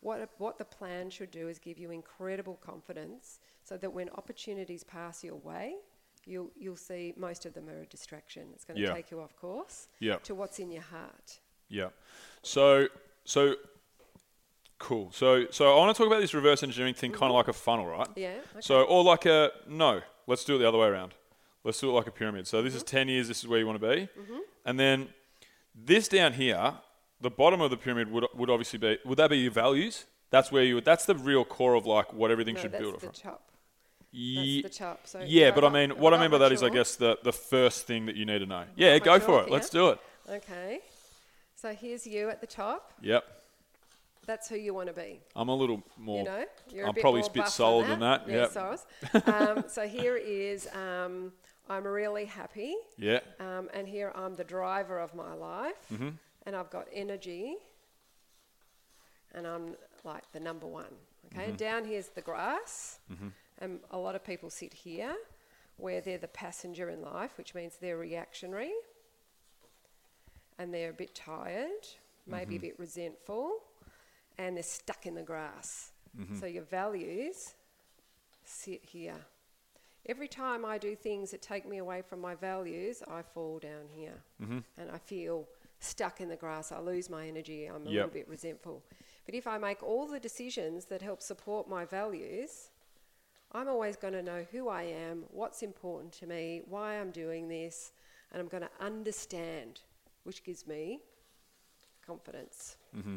What, 0.00 0.28
what 0.38 0.58
the 0.58 0.64
plan 0.64 1.10
should 1.10 1.30
do 1.30 1.48
is 1.48 1.58
give 1.58 1.78
you 1.78 1.90
incredible 1.90 2.56
confidence 2.64 3.40
so 3.64 3.76
that 3.78 3.92
when 3.92 4.08
opportunities 4.10 4.84
pass 4.84 5.24
your 5.24 5.36
way, 5.36 5.74
you'll, 6.26 6.50
you'll 6.56 6.76
see 6.76 7.12
most 7.16 7.46
of 7.46 7.54
them 7.54 7.68
are 7.68 7.80
a 7.82 7.86
distraction. 7.86 8.44
It's 8.52 8.64
going 8.64 8.76
to 8.78 8.82
Yeah. 8.84 8.92
take 8.94 9.10
you 9.10 9.20
off 9.20 9.34
course 9.36 9.88
Yeah. 10.00 10.16
to 10.24 10.34
what's 10.34 10.58
in 10.58 10.70
your 10.70 10.82
heart. 10.82 11.40
Yeah. 11.68 11.88
So 12.42 12.88
so 13.24 13.56
cool. 14.78 15.10
So 15.12 15.46
so 15.50 15.72
I 15.74 15.78
want 15.78 15.96
to 15.96 16.00
talk 16.00 16.06
about 16.06 16.20
this 16.20 16.34
reverse 16.34 16.62
engineering 16.62 16.94
thing, 16.94 17.12
kind 17.12 17.30
of 17.30 17.34
like 17.34 17.48
a 17.48 17.52
funnel, 17.52 17.86
right? 17.86 18.06
Yeah, 18.14 18.28
okay. 18.52 18.60
So 18.60 18.82
or 18.82 19.02
like 19.02 19.26
a 19.26 19.50
no. 19.68 20.02
Let's 20.28 20.44
do 20.44 20.56
it 20.56 20.58
the 20.58 20.68
other 20.68 20.78
way 20.78 20.88
around. 20.88 21.14
Let's 21.64 21.80
do 21.80 21.88
it 21.90 21.92
like 21.92 22.06
a 22.06 22.12
pyramid. 22.12 22.46
So 22.46 22.62
this 22.62 22.74
is 22.74 22.82
Mm-hmm. 22.82 22.96
ten 22.96 23.08
years. 23.08 23.28
This 23.28 23.38
is 23.42 23.48
where 23.48 23.58
you 23.58 23.66
want 23.66 23.80
to 23.80 23.88
be, 23.88 24.08
and 24.64 24.78
then 24.78 25.08
this 25.74 26.08
down 26.08 26.34
here, 26.34 26.74
the 27.20 27.30
bottom 27.30 27.60
of 27.60 27.70
the 27.70 27.76
pyramid 27.76 28.10
would 28.10 28.26
would 28.34 28.50
obviously 28.50 28.78
be. 28.78 28.98
Would 29.04 29.18
that 29.18 29.30
be 29.30 29.38
your 29.38 29.52
values? 29.52 30.04
That's 30.30 30.50
where 30.50 30.64
you 30.64 30.74
would. 30.76 30.84
That's 30.84 31.04
the 31.06 31.14
real 31.14 31.44
core 31.44 31.74
of 31.74 31.86
like 31.86 32.12
what 32.12 32.30
everything 32.30 32.54
No, 32.56 32.60
should 32.62 32.72
that's 32.72 32.82
build 32.82 32.96
the 32.96 33.00
from. 33.00 33.12
top. 33.12 33.42
Ye- 34.12 34.62
the 34.62 34.68
top. 34.68 35.06
So 35.06 35.22
yeah, 35.26 35.50
but 35.50 35.64
I 35.64 35.68
mean, 35.68 35.90
what 35.98 36.14
I 36.14 36.20
mean 36.20 36.30
by 36.30 36.38
that 36.38 36.52
is, 36.52 36.62
I 36.62 36.68
guess 36.70 36.96
the 36.96 37.18
the 37.22 37.32
first 37.32 37.86
thing 37.86 38.06
that 38.06 38.16
you 38.16 38.24
need 38.24 38.38
to 38.40 38.46
know. 38.46 38.64
Yeah, 38.76 38.98
go 38.98 39.18
for 39.20 39.42
it. 39.42 39.50
Let's 39.50 39.70
do 39.70 39.88
it. 39.90 39.98
Okay. 40.28 40.80
So 41.54 41.72
here's 41.72 42.06
you 42.06 42.28
at 42.28 42.40
the 42.40 42.46
top. 42.46 42.92
Yep. 43.00 43.24
That's 44.26 44.48
who 44.48 44.56
you 44.56 44.74
want 44.74 44.88
to 44.88 44.92
be. 44.92 45.20
I'm 45.36 45.48
a 45.48 45.54
little 45.54 45.82
more. 45.96 46.18
You 46.18 46.24
know, 46.24 46.44
you're 46.72 46.84
I'm 46.84 46.90
a 46.90 46.92
bit 46.94 47.00
probably 47.00 47.20
more 47.20 47.30
a 47.30 47.32
bit 47.32 47.48
solid 47.48 47.86
than 47.86 48.00
that. 48.00 48.28
Yeah, 48.28 48.48
Yep. 49.14 49.28
um, 49.28 49.64
so 49.68 49.86
here 49.86 50.16
is 50.16 50.68
um, 50.74 51.32
I'm 51.70 51.84
really 51.86 52.24
happy, 52.24 52.74
Yeah. 52.98 53.20
um, 53.38 53.68
and 53.72 53.86
here 53.86 54.12
I'm 54.16 54.34
the 54.34 54.42
driver 54.44 54.98
of 54.98 55.14
my 55.14 55.32
life, 55.34 55.74
Mm-hmm. 55.92 56.08
And 56.46 56.56
I've 56.56 56.70
got 56.70 56.86
energy, 56.92 57.56
and 59.34 59.46
I'm 59.46 59.74
like 60.04 60.30
the 60.32 60.40
number 60.40 60.66
one. 60.66 60.94
Okay, 61.26 61.48
Mm-hmm. 61.48 61.56
down 61.56 61.84
here's 61.84 62.08
the 62.08 62.22
grass, 62.22 63.00
mm-hmm. 63.12 63.28
and 63.58 63.80
a 63.90 63.98
lot 63.98 64.14
of 64.14 64.24
people 64.24 64.48
sit 64.48 64.72
here, 64.72 65.14
where 65.76 66.00
they're 66.00 66.18
the 66.18 66.28
passenger 66.28 66.88
in 66.88 67.02
life, 67.02 67.36
which 67.36 67.54
means 67.54 67.76
they're 67.80 67.98
reactionary, 67.98 68.72
and 70.58 70.72
they're 70.72 70.90
a 70.90 70.94
bit 70.94 71.14
tired, 71.14 71.86
maybe 72.26 72.54
a 72.54 72.58
mm-hmm. 72.58 72.68
bit 72.68 72.78
resentful, 72.78 73.58
and 74.38 74.56
they're 74.56 74.62
stuck 74.62 75.04
in 75.04 75.14
the 75.14 75.22
grass. 75.22 75.90
Mm-hmm. 76.18 76.38
So 76.38 76.46
your 76.46 76.62
values 76.62 77.54
sit 78.44 78.84
here. 78.84 79.16
Every 80.08 80.28
time 80.28 80.64
I 80.64 80.78
do 80.78 80.94
things 80.94 81.32
that 81.32 81.42
take 81.42 81.68
me 81.68 81.78
away 81.78 82.00
from 82.00 82.20
my 82.20 82.36
values, 82.36 83.02
I 83.10 83.22
fall 83.22 83.58
down 83.58 83.88
here. 83.92 84.22
And 84.78 84.90
I 84.90 84.98
feel 84.98 85.48
stuck 85.80 86.20
in 86.20 86.28
the 86.28 86.36
grass. 86.36 86.72
I 86.72 86.78
lose 86.80 87.08
my 87.10 87.26
energy. 87.28 87.66
I'm 87.66 87.82
a 87.86 87.90
Yep. 87.90 87.92
little 87.92 88.10
bit 88.10 88.28
resentful. 88.28 88.82
But 89.24 89.34
if 89.34 89.46
I 89.46 89.58
make 89.58 89.82
all 89.82 90.06
the 90.06 90.20
decisions 90.20 90.86
that 90.86 91.02
help 91.02 91.20
support 91.20 91.68
my 91.68 91.84
values, 91.84 92.70
I'm 93.52 93.68
always 93.68 93.96
going 93.96 94.12
to 94.14 94.22
know 94.22 94.44
who 94.52 94.68
I 94.68 94.82
am, 94.82 95.24
what's 95.30 95.62
important 95.62 96.12
to 96.14 96.26
me, 96.26 96.62
why 96.66 96.94
I'm 96.98 97.10
doing 97.10 97.48
this, 97.48 97.92
and 98.32 98.40
I'm 98.40 98.48
going 98.48 98.62
to 98.62 98.70
understand, 98.84 99.80
which 100.24 100.42
gives 100.44 100.66
me 100.66 101.00
confidence. 102.06 102.76
Mm-hmm. 102.96 103.16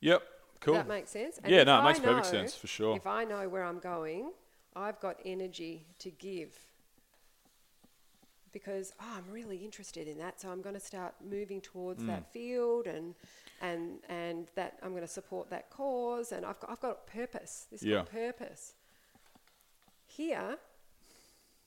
Yep. 0.00 0.22
Cool. 0.60 0.74
That 0.74 0.88
make 0.88 1.06
sense? 1.08 1.38
Yeah, 1.46 1.62
no, 1.64 1.76
it 1.76 1.78
I 1.78 1.84
makes 1.86 2.00
perfect 2.00 2.26
know- 2.26 2.30
sense, 2.40 2.54
for 2.56 2.66
sure. 2.66 2.96
If 2.96 3.06
I 3.06 3.24
know 3.24 3.48
where 3.48 3.64
I'm 3.64 3.78
going, 3.78 4.32
I've 4.74 4.98
got 5.00 5.16
energy 5.24 5.86
to 6.00 6.10
give. 6.10 6.56
Because 8.52 8.92
oh, 9.00 9.04
I'm 9.16 9.30
really 9.30 9.58
interested 9.58 10.08
in 10.08 10.18
that, 10.18 10.40
so 10.40 10.48
I'm 10.50 10.62
going 10.62 10.74
to 10.74 10.80
start 10.80 11.14
moving 11.22 11.60
towards 11.60 12.02
Mm. 12.02 12.06
that 12.06 12.32
field, 12.32 12.86
and 12.86 13.14
and 13.60 13.98
and 14.08 14.48
that 14.54 14.78
I'm 14.82 14.90
going 14.90 15.02
to 15.02 15.08
support 15.08 15.50
that 15.50 15.68
cause, 15.70 16.32
and 16.32 16.46
I've 16.46 16.58
got 16.60 16.70
I've 16.70 16.80
got 16.80 17.06
purpose. 17.06 17.66
This 17.70 17.82
Yeah. 17.82 17.96
got 17.98 18.10
purpose. 18.10 18.74
Here, 20.06 20.58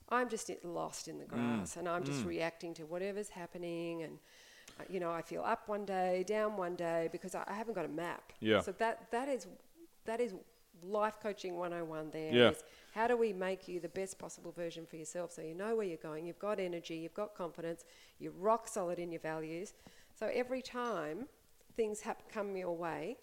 I'm 0.08 0.28
just 0.28 0.50
lost 0.64 1.08
in 1.08 1.18
the 1.18 1.24
Mm. 1.24 1.28
grass, 1.28 1.76
and 1.76 1.88
I'm 1.88 2.04
just 2.04 2.24
reacting 2.24 2.74
to 2.74 2.84
whatever's 2.86 3.30
happening, 3.30 4.02
and 4.02 4.18
uh, 4.80 4.84
you 4.88 4.98
know 5.00 5.10
I 5.12 5.22
feel 5.22 5.42
up 5.42 5.68
one 5.68 5.84
day, 5.84 6.24
down 6.26 6.56
one 6.56 6.74
day 6.76 7.08
because 7.12 7.34
I, 7.34 7.44
I 7.46 7.54
haven't 7.54 7.74
got 7.74 7.84
a 7.84 7.88
map. 8.04 8.32
Yeah. 8.40 8.60
So 8.60 8.72
that 8.72 9.10
that 9.12 9.28
is 9.28 9.46
that 10.04 10.20
is 10.20 10.34
life 10.82 11.20
coaching 11.20 11.56
101 11.56 12.10
there. 12.10 12.32
Yeah. 12.34 12.50
is 12.50 12.64
how 12.92 13.06
do 13.08 13.16
we 13.16 13.32
make 13.32 13.68
you 13.68 13.80
the 13.80 13.88
best 13.88 14.18
possible 14.18 14.52
version 14.52 14.86
for 14.86 14.96
yourself 14.96 15.32
so 15.32 15.42
you 15.42 15.54
know 15.54 15.74
where 15.74 15.86
you're 15.86 15.96
going, 15.96 16.26
you've 16.26 16.38
got 16.38 16.60
energy, 16.60 16.96
you've 16.96 17.14
got 17.14 17.34
confidence, 17.34 17.84
you're 18.18 18.32
rock 18.32 18.68
solid 18.68 18.98
in 18.98 19.10
your 19.10 19.20
values. 19.20 19.72
So 20.18 20.30
every 20.32 20.62
time 20.62 21.26
things 21.76 22.00
hap- 22.02 22.30
come 22.30 22.54
your 22.56 22.76
way, 22.76 23.16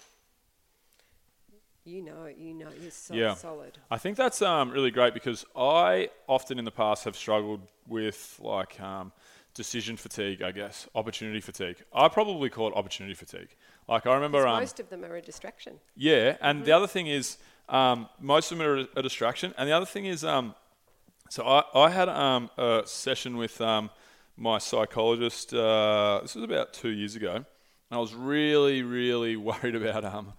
you 1.86 2.02
know, 2.02 2.26
you 2.26 2.54
know, 2.54 2.70
you're 2.82 2.92
so 2.92 3.14
Yeah. 3.14 3.36
solid. 3.36 3.78
I 3.90 3.98
think 3.98 4.18
that's 4.18 4.42
um, 4.42 4.72
really 4.72 4.92
great 4.92 5.14
because 5.14 5.46
I 5.56 6.10
often 6.28 6.60
in 6.60 6.66
the 6.66 6.72
past 6.72 7.04
have 7.06 7.16
struggled 7.16 7.62
with 7.88 8.40
like 8.42 8.80
um, 8.80 9.12
decision 9.54 9.98
fatigue, 9.98 10.42
I 10.42 10.52
guess, 10.52 10.88
opportunity 10.96 11.42
fatigue. 11.42 11.78
I 11.94 12.08
probably 12.08 12.50
call 12.50 12.68
it 12.70 12.76
opportunity 12.76 13.16
fatigue. 13.16 13.56
Like 13.88 14.06
I 14.06 14.14
remember, 14.14 14.48
um, 14.48 14.60
most 14.60 14.80
of 14.80 14.90
them 14.90 15.04
are 15.06 15.16
a 15.16 15.22
distraction. 15.22 15.80
yeah, 15.96 16.38
and 16.42 16.66
the 16.66 16.72
other 16.72 16.88
thing 16.88 17.08
is 17.08 17.38
um, 17.70 18.10
most 18.20 18.52
of 18.52 18.58
them 18.58 18.68
are 18.68 18.86
a, 18.96 19.02
distraction, 19.02 19.54
and 19.58 19.68
the 19.68 19.74
other 19.74 19.86
thing 19.86 20.06
is, 20.06 20.24
um, 20.24 20.56
so 21.30 21.46
I, 21.46 21.64
I 21.74 21.90
had 21.90 22.10
um, 22.10 22.50
a 22.58 22.84
session 22.86 23.38
with 23.38 23.62
um, 23.62 23.90
my 24.36 24.58
psychologist. 24.58 25.54
Uh, 25.54 26.20
this 26.22 26.36
was 26.36 26.44
about 26.44 26.74
two 26.74 26.90
years 26.90 27.16
ago, 27.16 27.36
and 27.36 27.46
I 27.92 27.98
was 27.98 28.14
really, 28.14 28.82
really 28.82 29.36
worried 29.50 29.76
about 29.76 30.04
um, 30.06 30.34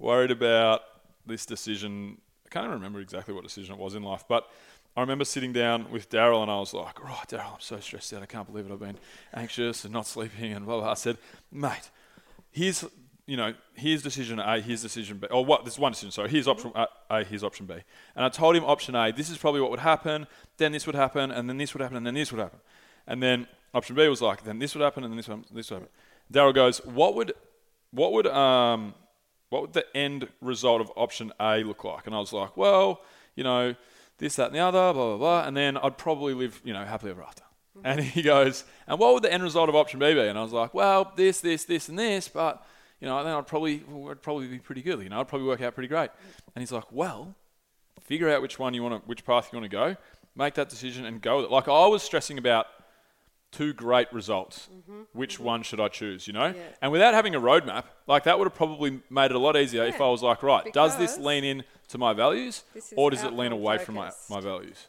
worried 0.00 0.30
about 0.30 0.82
this 1.26 1.46
decision. 1.46 2.18
I 2.46 2.48
can't 2.50 2.64
even 2.64 2.74
remember 2.74 3.00
exactly 3.00 3.32
what 3.32 3.44
decision 3.44 3.74
it 3.74 3.80
was 3.80 3.94
in 3.94 4.02
life, 4.02 4.24
but 4.28 4.50
I 4.94 5.00
remember 5.00 5.24
sitting 5.24 5.54
down 5.54 5.90
with 5.90 6.10
Daryl 6.10 6.42
and 6.42 6.50
I 6.50 6.58
was 6.58 6.74
like, 6.74 7.02
right, 7.02 7.26
Daryl, 7.26 7.54
I'm 7.54 7.60
so 7.60 7.80
stressed 7.80 8.12
out. 8.12 8.22
I 8.22 8.26
can't 8.26 8.46
believe 8.46 8.66
it. 8.66 8.72
I've 8.72 8.80
been 8.80 8.98
anxious 9.32 9.84
and 9.84 9.92
not 9.92 10.06
sleeping 10.06 10.52
and 10.52 10.66
blah, 10.66 10.80
blah. 10.80 10.90
I 10.90 10.94
said, 10.94 11.16
mate, 11.50 11.90
here's, 12.50 12.84
you 13.32 13.38
know, 13.38 13.54
here's 13.72 14.02
decision 14.02 14.38
A, 14.38 14.60
here's 14.60 14.82
decision 14.82 15.16
B. 15.16 15.26
Or 15.30 15.42
what, 15.42 15.64
there's 15.64 15.78
one 15.78 15.92
decision, 15.92 16.10
So 16.10 16.28
Here's 16.28 16.46
option 16.46 16.70
A, 16.74 16.86
A, 17.08 17.24
here's 17.24 17.42
option 17.42 17.64
B. 17.64 17.72
And 18.14 18.26
I 18.26 18.28
told 18.28 18.54
him 18.54 18.62
option 18.62 18.94
A, 18.94 19.10
this 19.10 19.30
is 19.30 19.38
probably 19.38 19.62
what 19.62 19.70
would 19.70 19.80
happen, 19.80 20.26
then 20.58 20.72
this 20.72 20.84
would 20.84 20.94
happen, 20.94 21.30
and 21.30 21.48
then 21.48 21.56
this 21.56 21.72
would 21.72 21.80
happen, 21.80 21.96
and 21.96 22.06
then 22.06 22.12
this 22.12 22.30
would 22.30 22.42
happen. 22.42 22.60
And 23.06 23.22
then 23.22 23.48
option 23.72 23.96
B 23.96 24.06
was 24.06 24.20
like, 24.20 24.44
then 24.44 24.58
this 24.58 24.74
would 24.74 24.82
happen, 24.82 25.02
and 25.02 25.10
then 25.10 25.16
this 25.16 25.28
would, 25.28 25.44
this 25.50 25.70
would 25.70 25.76
happen. 25.76 25.88
Daryl 26.30 26.54
goes, 26.54 26.84
what 26.84 27.14
would 27.14 27.32
what 27.92 28.12
would 28.12 28.26
um, 28.26 28.92
what 29.48 29.62
would 29.62 29.72
the 29.72 29.86
end 29.96 30.28
result 30.42 30.82
of 30.82 30.92
option 30.94 31.32
A 31.40 31.64
look 31.64 31.84
like? 31.84 32.06
And 32.06 32.14
I 32.14 32.18
was 32.18 32.34
like, 32.34 32.54
well, 32.54 33.00
you 33.34 33.44
know, 33.44 33.74
this, 34.18 34.36
that, 34.36 34.48
and 34.48 34.54
the 34.54 34.60
other, 34.60 34.92
blah, 34.92 34.92
blah, 34.92 35.16
blah. 35.16 35.46
And 35.46 35.56
then 35.56 35.78
I'd 35.78 35.96
probably 35.96 36.34
live, 36.34 36.60
you 36.64 36.74
know, 36.74 36.84
happily 36.84 37.12
ever 37.12 37.22
after. 37.22 37.44
And 37.82 38.00
he 38.00 38.20
goes, 38.20 38.64
and 38.86 38.98
what 38.98 39.14
would 39.14 39.22
the 39.22 39.32
end 39.32 39.42
result 39.42 39.70
of 39.70 39.74
option 39.74 39.98
B 40.00 40.12
be? 40.12 40.20
And 40.20 40.38
I 40.38 40.42
was 40.42 40.52
like, 40.52 40.74
well, 40.74 41.12
this, 41.16 41.40
this, 41.40 41.64
this, 41.64 41.88
and 41.88 41.98
this, 41.98 42.28
but, 42.28 42.62
you 43.02 43.08
know, 43.08 43.22
then 43.24 43.34
I'd 43.34 43.46
probably, 43.48 43.82
I'd 44.08 44.22
probably 44.22 44.46
be 44.46 44.58
pretty 44.60 44.80
good. 44.80 45.02
You 45.02 45.08
know, 45.08 45.18
I'd 45.20 45.26
probably 45.28 45.48
work 45.48 45.60
out 45.60 45.74
pretty 45.74 45.88
great. 45.88 46.10
And 46.54 46.62
he's 46.62 46.70
like, 46.70 46.90
well, 46.92 47.34
figure 48.00 48.30
out 48.30 48.40
which 48.40 48.58
one 48.60 48.72
you 48.74 48.82
want 48.84 49.02
to, 49.02 49.08
which 49.08 49.24
path 49.26 49.50
you 49.52 49.58
want 49.58 49.68
to 49.70 49.76
go, 49.76 49.96
make 50.36 50.54
that 50.54 50.68
decision 50.68 51.04
and 51.04 51.20
go 51.20 51.36
with 51.38 51.46
it. 51.46 51.50
Like 51.50 51.66
I 51.66 51.86
was 51.88 52.02
stressing 52.04 52.38
about 52.38 52.66
two 53.50 53.72
great 53.72 54.10
results. 54.12 54.68
Which 55.12 55.40
one 55.40 55.62
should 55.62 55.80
I 55.80 55.88
choose? 55.88 56.26
You 56.28 56.32
know, 56.32 56.40
Mm-hmm. 56.50 56.58
Yeah. 56.58 56.64
and 56.80 56.92
without 56.92 57.12
having 57.12 57.34
a 57.34 57.40
roadmap, 57.40 57.84
like 58.06 58.22
that 58.24 58.38
would 58.38 58.46
have 58.46 58.54
probably 58.54 59.00
made 59.10 59.26
it 59.32 59.34
a 59.34 59.38
lot 59.38 59.56
easier 59.56 59.84
if 59.84 60.00
I 60.00 60.08
was 60.08 60.22
like, 60.22 60.42
right, 60.44 60.72
does 60.72 60.96
this 60.96 61.18
lean 61.18 61.42
in 61.44 61.64
to 61.88 61.98
my 61.98 62.12
values, 62.12 62.62
or 62.96 63.10
does 63.10 63.24
it 63.24 63.32
lean 63.34 63.50
away 63.52 63.78
from 63.78 63.96
my, 63.96 64.10
my 64.30 64.40
values? 64.40 64.86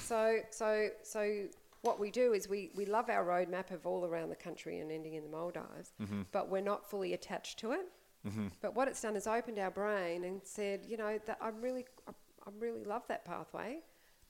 So, 0.00 0.38
so, 0.50 0.88
so 1.02 1.44
what 1.82 1.98
we 2.00 2.10
do 2.10 2.32
is 2.32 2.48
we, 2.48 2.70
we 2.74 2.86
love 2.86 3.10
our 3.10 3.24
roadmap 3.24 3.70
of 3.70 3.86
all 3.86 4.04
around 4.06 4.30
the 4.30 4.36
country 4.36 4.78
and 4.80 4.90
ending 4.90 5.14
in 5.14 5.22
the 5.24 5.28
Maldives, 5.30 5.92
Mm-hmm. 6.00 6.22
but 6.32 6.48
we're 6.48 6.60
not 6.62 6.88
fully 6.88 7.12
attached 7.12 7.58
to 7.60 7.72
it. 7.72 7.86
But 8.60 8.74
what 8.76 8.86
it's 8.88 9.00
done 9.02 9.16
is 9.16 9.26
opened 9.26 9.58
our 9.58 9.70
brain 9.70 10.22
and 10.24 10.40
said, 10.44 10.86
you 10.86 10.96
know, 10.96 11.18
that 11.26 11.38
I 11.40 11.48
really, 11.48 11.84
I, 12.08 12.12
I 12.46 12.50
really 12.58 12.84
love 12.84 13.02
that 13.08 13.24
pathway. 13.24 13.80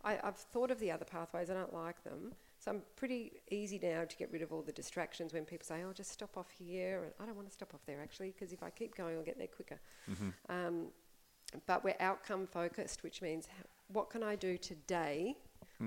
I, 0.03 0.19
I've 0.25 0.37
thought 0.39 0.71
of 0.71 0.81
the 0.81 0.91
other 0.91 1.05
pathways. 1.05 1.51
I 1.51 1.55
don't 1.55 1.75
like 1.75 2.03
them. 2.03 2.33
So 2.59 2.71
I'm 2.71 2.83
pretty 2.97 3.43
easy 3.51 3.79
now 3.83 4.05
to 4.05 4.17
get 4.17 4.33
rid 4.33 4.41
of 4.41 4.51
all 4.53 4.63
the 4.63 4.73
distractions 4.73 5.35
when 5.35 5.45
people 5.45 5.67
say, 5.67 5.83
"Oh, 5.87 5.93
just 5.93 6.11
stop 6.13 6.37
off 6.39 6.51
here." 6.51 7.03
And 7.05 7.13
I 7.21 7.27
don't 7.27 7.35
want 7.37 7.49
to 7.49 7.53
stop 7.53 7.75
off 7.75 7.85
there 7.87 8.01
actually, 8.01 8.31
because 8.31 8.53
if 8.53 8.63
I 8.63 8.71
keep 8.71 8.97
going, 8.97 9.17
I'll 9.17 9.23
get 9.25 9.37
there 9.37 9.47
quicker. 9.49 9.79
Um, 10.49 10.87
but 11.67 11.85
we're 11.85 11.97
outcome 12.01 12.47
focused, 12.47 13.03
which 13.03 13.21
means 13.21 13.47
what 13.89 14.09
can 14.11 14.23
I 14.23 14.37
do 14.37 14.57
today? 14.57 15.37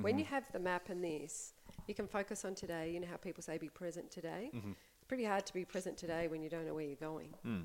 When 0.01 0.20
you 0.20 0.26
have 0.26 0.51
the 0.51 0.59
map 0.59 0.89
and 0.89 1.01
this, 1.03 1.53
you 1.88 1.96
can 1.96 2.08
focus 2.08 2.46
on 2.46 2.56
today. 2.56 2.92
You 2.92 3.00
know 3.00 3.08
how 3.10 3.18
people 3.18 3.44
say 3.44 3.58
be 3.58 3.70
present 3.70 4.12
today? 4.12 4.52
Mm-hmm. 4.54 4.72
It's 4.72 5.06
pretty 5.08 5.26
hard 5.26 5.46
to 5.46 5.54
be 5.54 5.66
present 5.66 5.98
today 5.98 6.28
when 6.28 6.42
you 6.42 6.50
don't 6.50 6.66
know 6.66 6.74
where 6.74 6.86
you're 6.86 6.96
going. 6.96 7.30
Hmm. 7.44 7.62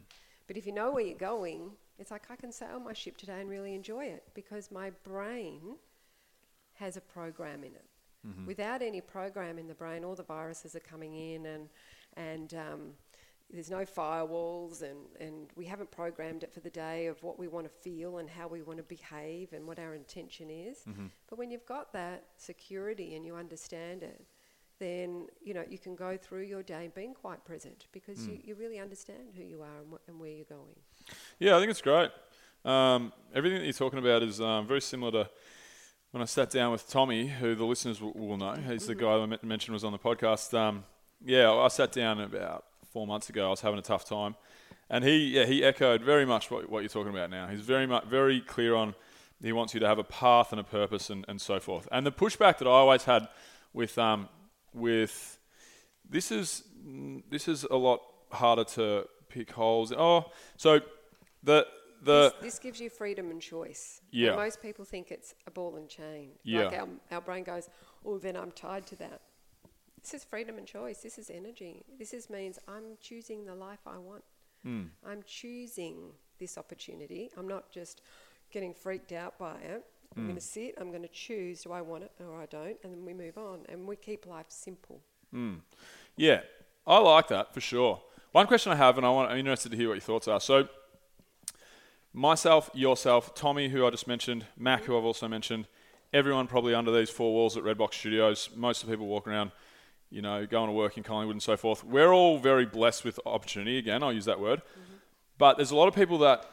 But 0.46 0.56
if 0.56 0.66
you 0.66 0.72
know 0.72 0.90
where 0.90 1.04
you're 1.04 1.16
going, 1.16 1.70
it's 1.98 2.10
like 2.10 2.24
I 2.30 2.36
can 2.36 2.50
sail 2.50 2.80
my 2.80 2.92
ship 2.92 3.16
today 3.16 3.40
and 3.40 3.48
really 3.48 3.74
enjoy 3.74 4.06
it 4.06 4.24
because 4.34 4.70
my 4.70 4.90
brain 5.04 5.76
has 6.74 6.96
a 6.96 7.00
program 7.00 7.62
in 7.62 7.72
it. 7.72 7.84
Mm-hmm. 8.26 8.46
Without 8.46 8.82
any 8.82 9.00
program 9.00 9.58
in 9.58 9.68
the 9.68 9.74
brain, 9.74 10.04
all 10.04 10.14
the 10.14 10.22
viruses 10.22 10.74
are 10.74 10.80
coming 10.80 11.14
in, 11.14 11.46
and 11.46 11.68
and 12.16 12.54
um, 12.54 12.80
there's 13.52 13.70
no 13.70 13.84
firewalls, 13.84 14.82
and, 14.82 14.98
and 15.18 15.48
we 15.56 15.64
haven't 15.64 15.90
programmed 15.90 16.42
it 16.44 16.52
for 16.52 16.60
the 16.60 16.70
day 16.70 17.06
of 17.06 17.22
what 17.22 17.38
we 17.38 17.48
want 17.48 17.66
to 17.66 17.70
feel 17.70 18.18
and 18.18 18.30
how 18.30 18.46
we 18.48 18.62
want 18.62 18.78
to 18.78 18.84
behave 18.84 19.52
and 19.52 19.66
what 19.66 19.78
our 19.78 19.94
intention 19.94 20.50
is. 20.50 20.84
But 21.28 21.38
when 21.38 21.50
you've 21.50 21.66
got 21.66 21.92
that 21.92 22.24
security 22.36 23.14
and 23.16 23.24
you 23.26 23.34
understand 23.36 24.02
it, 24.02 24.24
then 24.78 25.26
you 25.42 25.52
know 25.52 25.62
you 25.68 25.78
can 25.78 25.94
go 25.94 26.16
through 26.16 26.42
your 26.42 26.62
day 26.62 26.90
being 26.94 27.12
quite 27.12 27.44
present 27.44 27.86
because 27.92 28.26
you, 28.26 28.38
you 28.42 28.54
really 28.54 28.78
understand 28.78 29.34
who 29.36 29.42
you 29.42 29.60
are 29.60 29.78
and, 29.82 29.92
wh- 29.92 30.08
and 30.08 30.18
where 30.18 30.30
you're 30.30 30.44
going. 30.46 30.76
Yeah, 31.38 31.56
I 31.56 31.58
think 31.58 31.70
it's 31.70 31.82
great. 31.82 32.10
Um, 32.64 33.12
everything 33.34 33.58
that 33.58 33.64
you're 33.64 33.72
talking 33.74 33.98
about 33.98 34.22
is 34.22 34.40
um, 34.40 34.66
very 34.66 34.80
similar 34.80 35.10
to 35.24 35.30
when 36.12 36.22
I 36.22 36.26
sat 36.26 36.50
down 36.50 36.72
with 36.72 36.88
Tommy, 36.88 37.26
who 37.28 37.54
the 37.54 37.64
listeners 37.64 38.00
will, 38.00 38.12
will 38.12 38.36
know. 38.36 38.54
He's 38.54 38.86
the 38.86 38.94
guy 38.94 39.12
I 39.16 39.26
mentioned 39.44 39.74
was 39.74 39.84
on 39.84 39.92
the 39.92 39.98
podcast. 39.98 40.52
Um, 40.58 40.84
yeah, 41.24 41.52
I 41.52 41.68
sat 41.68 41.92
down 41.92 42.20
about 42.20 42.64
four 42.92 43.06
months 43.06 43.28
ago. 43.28 43.46
I 43.46 43.50
was 43.50 43.60
having 43.60 43.78
a 43.78 43.82
tough 43.82 44.04
time, 44.04 44.34
and 44.88 45.04
he 45.04 45.16
yeah 45.36 45.46
he 45.46 45.64
echoed 45.64 46.02
very 46.02 46.26
much 46.26 46.50
what, 46.50 46.68
what 46.70 46.80
you're 46.80 46.88
talking 46.88 47.12
about 47.12 47.30
now. 47.30 47.46
He's 47.46 47.60
very 47.60 47.86
much 47.86 48.04
very 48.04 48.40
clear 48.40 48.74
on 48.74 48.94
he 49.42 49.52
wants 49.52 49.72
you 49.74 49.80
to 49.80 49.86
have 49.86 49.98
a 49.98 50.04
path 50.04 50.52
and 50.52 50.60
a 50.60 50.64
purpose 50.64 51.08
and, 51.08 51.24
and 51.28 51.40
so 51.40 51.58
forth. 51.60 51.88
And 51.90 52.06
the 52.06 52.12
pushback 52.12 52.58
that 52.58 52.66
I 52.68 52.72
always 52.72 53.04
had 53.04 53.28
with 53.72 53.96
um, 53.98 54.28
with 54.74 55.38
this 56.08 56.30
is 56.30 56.64
this 57.30 57.48
is 57.48 57.64
a 57.64 57.76
lot 57.76 58.00
harder 58.32 58.64
to 58.64 59.06
pick 59.28 59.52
holes. 59.52 59.92
Oh, 59.92 60.26
so 60.56 60.80
the 61.42 61.66
the 62.02 62.32
this, 62.40 62.54
this 62.54 62.58
gives 62.58 62.80
you 62.80 62.90
freedom 62.90 63.30
and 63.30 63.40
choice. 63.40 64.00
Yeah. 64.10 64.28
And 64.28 64.36
most 64.36 64.62
people 64.62 64.84
think 64.84 65.10
it's 65.10 65.34
a 65.46 65.50
ball 65.50 65.76
and 65.76 65.88
chain. 65.88 66.30
Like 66.44 66.72
Yeah. 66.72 66.80
our, 66.80 66.88
our 67.12 67.20
brain 67.20 67.44
goes, 67.44 67.68
oh, 68.04 68.18
then 68.18 68.36
I'm 68.36 68.52
tied 68.52 68.86
to 68.86 68.96
that. 68.96 69.20
This 70.02 70.14
is 70.14 70.24
freedom 70.24 70.56
and 70.58 70.66
choice. 70.66 70.98
This 70.98 71.18
is 71.18 71.30
energy. 71.30 71.82
This 71.98 72.12
is 72.14 72.30
means 72.30 72.58
I'm 72.66 72.96
choosing 73.00 73.44
the 73.44 73.54
life 73.54 73.80
I 73.86 73.98
want. 73.98 74.24
Hmm. 74.62 74.84
I'm 75.06 75.22
choosing 75.26 76.12
this 76.38 76.56
opportunity. 76.58 77.30
I'm 77.36 77.48
not 77.48 77.70
just 77.70 78.00
getting 78.50 78.72
freaked 78.74 79.12
out 79.12 79.38
by 79.38 79.56
it. 79.60 79.84
I'm 80.16 80.22
Hmm. 80.22 80.28
going 80.28 80.36
to 80.36 80.40
sit. 80.44 80.74
I'm 80.78 80.90
going 80.90 81.02
to 81.02 81.08
choose. 81.08 81.62
Do 81.62 81.72
I 81.72 81.82
want 81.82 82.04
it 82.04 82.12
or 82.20 82.40
I 82.40 82.46
don't? 82.46 82.76
And 82.82 82.92
then 82.92 83.04
we 83.04 83.14
move 83.14 83.38
on. 83.38 83.64
And 83.68 83.86
we 83.86 83.96
keep 83.96 84.26
life 84.26 84.46
simple. 84.48 85.00
Yeah, 86.16 86.40
I 86.86 86.98
like 86.98 87.28
that 87.28 87.54
for 87.54 87.60
sure. 87.60 88.02
One 88.32 88.46
question 88.46 88.72
I 88.72 88.76
have, 88.76 88.96
and 88.96 89.06
I 89.06 89.10
want, 89.10 89.30
I'm 89.30 89.38
interested 89.38 89.70
to 89.70 89.76
hear 89.76 89.88
what 89.88 89.94
your 89.94 90.00
thoughts 90.00 90.26
are. 90.28 90.40
So, 90.40 90.68
myself, 92.12 92.70
yourself, 92.74 93.34
Tommy, 93.34 93.68
who 93.68 93.86
I 93.86 93.90
just 93.90 94.06
mentioned, 94.08 94.46
Mac, 94.56 94.84
who 94.84 94.96
I've 94.98 95.04
also 95.04 95.28
mentioned, 95.28 95.66
everyone 96.12 96.46
probably 96.46 96.74
under 96.74 96.90
these 96.90 97.10
four 97.10 97.32
walls 97.32 97.56
at 97.56 97.62
Redbox 97.62 97.94
Studios. 97.94 98.50
Most 98.56 98.82
of 98.82 98.88
the 98.88 98.94
people 98.94 99.06
walk 99.06 99.26
around, 99.28 99.52
you 100.10 100.22
know, 100.22 100.44
going 100.46 100.68
to 100.68 100.72
work 100.72 100.96
in 100.96 101.02
Collingwood 101.02 101.34
and 101.34 101.42
so 101.42 101.56
forth. 101.56 101.84
We're 101.84 102.12
all 102.12 102.38
very 102.38 102.66
blessed 102.66 103.04
with 103.04 103.18
opportunity. 103.24 103.78
Again, 103.78 104.02
I'll 104.02 104.12
use 104.12 104.24
that 104.24 104.40
word. 104.40 104.62
But 105.38 105.56
there's 105.56 105.70
a 105.70 105.76
lot 105.76 105.88
of 105.88 105.94
people 105.94 106.18
that 106.18 106.44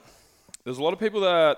there's 0.64 0.78
a 0.78 0.84
lot 0.84 0.94
of 0.94 1.00
people 1.00 1.22
that 1.22 1.58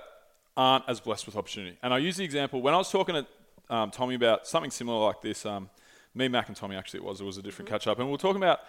aren't 0.55 0.85
as 0.87 0.99
blessed 0.99 1.25
with 1.25 1.35
opportunity. 1.35 1.77
And 1.83 1.93
I 1.93 1.97
use 1.97 2.17
the 2.17 2.23
example 2.23 2.61
when 2.61 2.73
I 2.73 2.77
was 2.77 2.91
talking 2.91 3.15
to 3.15 3.73
um, 3.73 3.91
Tommy 3.91 4.15
about 4.15 4.47
something 4.47 4.71
similar 4.71 5.05
like 5.05 5.21
this. 5.21 5.45
Um, 5.45 5.69
me, 6.15 6.27
Mac, 6.27 6.47
and 6.47 6.57
Tommy 6.57 6.75
actually 6.75 7.01
it 7.01 7.03
was. 7.03 7.21
It 7.21 7.25
was 7.25 7.37
a 7.37 7.41
different 7.41 7.69
catch 7.69 7.87
up, 7.87 7.99
and 7.99 8.07
we 8.07 8.11
were 8.11 8.17
talking 8.17 8.41
about 8.41 8.61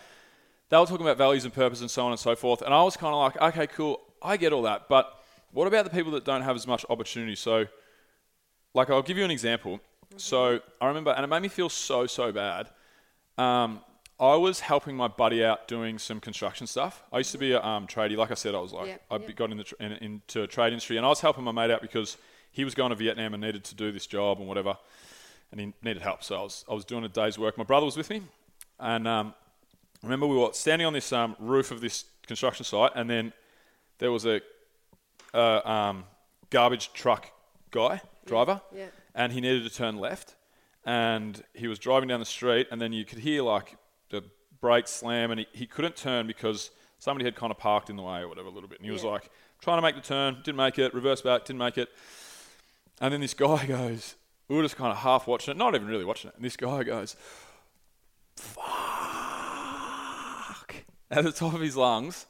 they 0.69 0.77
were 0.77 0.87
talking 0.87 1.07
about 1.07 1.19
values 1.19 1.45
and 1.45 1.53
purpose 1.53 1.81
and 1.81 1.91
so 1.91 2.05
on 2.05 2.13
and 2.13 2.21
so 2.21 2.37
forth. 2.37 2.63
And 2.63 2.73
I 2.73 2.83
was 2.83 2.97
kind 2.97 3.15
of 3.15 3.21
like, 3.21 3.55
okay, 3.55 3.67
cool, 3.67 4.01
I 4.23 4.37
get 4.37 4.53
all 4.53 4.63
that, 4.63 4.89
but 4.89 5.21
what 5.53 5.67
about 5.67 5.85
the 5.85 5.91
people 5.91 6.13
that 6.13 6.25
don't 6.25 6.43
have 6.43 6.55
as 6.55 6.67
much 6.67 6.85
opportunity? 6.89 7.35
So, 7.35 7.67
like, 8.73 8.89
I'll 8.89 9.03
give 9.03 9.19
you 9.19 9.25
an 9.25 9.31
example. 9.31 9.81
So 10.17 10.61
I 10.81 10.87
remember, 10.87 11.11
and 11.11 11.25
it 11.25 11.27
made 11.29 11.43
me 11.43 11.49
feel 11.49 11.69
so 11.69 12.07
so 12.07 12.31
bad. 12.31 12.69
Um, 13.39 13.81
I 14.19 14.37
was 14.37 14.61
helping 14.61 14.97
my 14.97 15.09
buddy 15.09 15.43
out 15.43 15.67
doing 15.67 15.99
some 15.99 16.21
construction 16.21 16.67
stuff. 16.67 17.03
I 17.11 17.19
used 17.19 17.33
to 17.33 17.39
be 17.39 17.53
a 17.53 17.63
um, 17.63 17.87
tradie. 17.87 18.17
Like 18.17 18.31
I 18.31 18.35
said, 18.35 18.55
I 18.55 18.61
was 18.61 18.73
like, 18.73 18.89
Yep, 18.89 19.03
I 19.11 19.17
yep. 19.17 19.37
got 19.37 19.51
in 19.51 19.57
the 19.57 19.65
tr- 19.65 19.75
in, 19.81 19.93
into 19.93 20.43
a 20.43 20.47
trade 20.47 20.69
industry, 20.69 20.99
and 20.99 21.07
I 21.07 21.09
was 21.09 21.21
helping 21.21 21.43
my 21.43 21.53
mate 21.53 21.71
out 21.71 21.81
because 21.81 22.19
he 22.51 22.65
was 22.65 22.75
going 22.75 22.91
to 22.91 22.97
Vietnam 22.97 23.33
and 23.33 23.43
needed 23.43 23.65
to 23.65 23.75
do 23.75 23.91
this 23.93 24.07
job 24.07 24.39
and 24.39 24.47
whatever, 24.47 24.77
and 25.51 25.61
he 25.61 25.73
needed 25.83 26.03
help. 26.03 26.23
So 26.23 26.37
I 26.37 26.43
was 26.43 26.65
I 26.71 26.75
was 26.75 26.85
doing 26.85 27.05
a 27.05 27.09
day's 27.09 27.39
work. 27.39 27.57
My 27.57 27.65
brother 27.65 27.87
was 27.87 27.97
with 27.97 28.11
me, 28.11 28.21
and 28.79 29.09
um, 29.09 29.35
remember 30.03 30.27
we 30.27 30.37
were 30.37 30.53
standing 30.53 30.87
on 30.87 30.93
this 30.93 31.13
um, 31.13 31.35
roof 31.39 31.71
of 31.71 31.81
this 31.81 32.05
construction 32.27 32.65
site, 32.65 32.93
and 32.95 33.09
then 33.09 33.33
there 33.99 34.13
was 34.13 34.27
a, 34.27 34.41
a 35.33 35.71
um, 35.71 36.05
garbage 36.51 36.93
truck 36.93 37.31
guy 37.71 38.03
driver, 38.27 38.61
yeah. 38.75 38.87
and 39.15 39.33
he 39.33 39.41
needed 39.41 39.65
to 39.65 39.75
turn 39.75 39.97
left, 39.99 40.35
and 40.85 41.43
he 41.55 41.69
was 41.69 41.79
driving 41.79 42.09
down 42.09 42.21
the 42.21 42.27
street, 42.27 42.69
and 42.71 42.81
then 42.81 42.93
you 42.93 43.05
could 43.05 43.19
hear 43.19 43.43
like 43.43 43.77
the 44.11 44.23
brake 44.61 44.89
slam, 44.89 45.31
and 45.31 45.41
he, 45.41 45.47
he 45.53 45.67
couldn't 45.67 45.97
turn 45.97 46.27
because 46.27 46.71
somebody 46.99 47.25
had 47.25 47.35
kind 47.37 47.51
of 47.51 47.59
parked 47.59 47.91
in 47.91 47.97
the 47.97 48.03
way 48.03 48.21
or 48.21 48.29
whatever 48.29 48.49
a 48.49 48.51
little 48.51 48.69
bit, 48.69 48.79
and 48.79 48.87
he 48.87 48.93
was 48.93 49.05
Yeah. 49.05 49.11
like 49.11 49.31
trying 49.61 49.79
to 49.79 49.83
make 49.83 49.95
the 49.95 50.01
turn, 50.01 50.37
didn't 50.45 50.57
make 50.57 50.79
it, 50.79 50.95
reverse 50.95 51.23
back, 51.23 51.45
didn't 51.45 51.59
make 51.59 51.79
it, 51.79 51.89
and 53.01 53.13
then 53.13 53.21
this 53.21 53.35
guy 53.35 53.67
goes, 53.67 54.17
we 54.49 54.57
were 54.57 54.63
just 54.63 54.77
kind 54.77 54.91
of 54.91 54.99
half 54.99 55.27
watching 55.27 55.53
it, 55.53 55.57
not 55.57 55.75
even 55.75 55.87
really 55.89 56.05
watching 56.05 56.29
it, 56.29 56.35
and 56.37 56.45
this 56.45 56.57
guy 56.57 56.83
goes, 56.83 57.17
fuck, 58.37 58.65
at 61.11 61.25
the 61.25 61.33
top 61.33 61.55
of 61.55 61.61
his 61.61 61.77
lungs. 61.77 62.27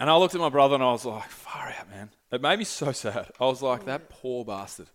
And 0.00 0.10
I 0.10 0.16
looked 0.16 0.34
at 0.34 0.40
my 0.40 0.48
brother 0.48 0.74
and 0.74 0.82
I 0.82 0.90
was 0.90 1.04
like, 1.04 1.28
far 1.28 1.68
out, 1.78 1.88
man. 1.90 2.10
It 2.32 2.40
made 2.40 2.58
me 2.58 2.64
so 2.64 2.90
sad. 2.92 3.30
I 3.38 3.44
was 3.44 3.62
like, 3.62 3.82
oh, 3.82 3.86
that 3.86 4.08
poor 4.08 4.44
bastard. 4.44 4.88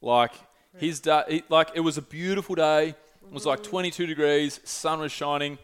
Like, 0.00 0.32
his 0.76 1.00
day, 1.00 1.22
it, 1.28 1.50
like, 1.50 1.70
it 1.74 1.80
was 1.80 1.98
a 1.98 2.02
beautiful 2.02 2.54
day. 2.54 2.88
It 2.88 3.32
was 3.32 3.46
like 3.46 3.62
22 3.62 4.06
degrees, 4.06 4.60
sun 4.64 5.00
was 5.00 5.12
shining. 5.12 5.58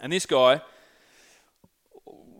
And 0.00 0.12
this 0.12 0.26
guy, 0.26 0.60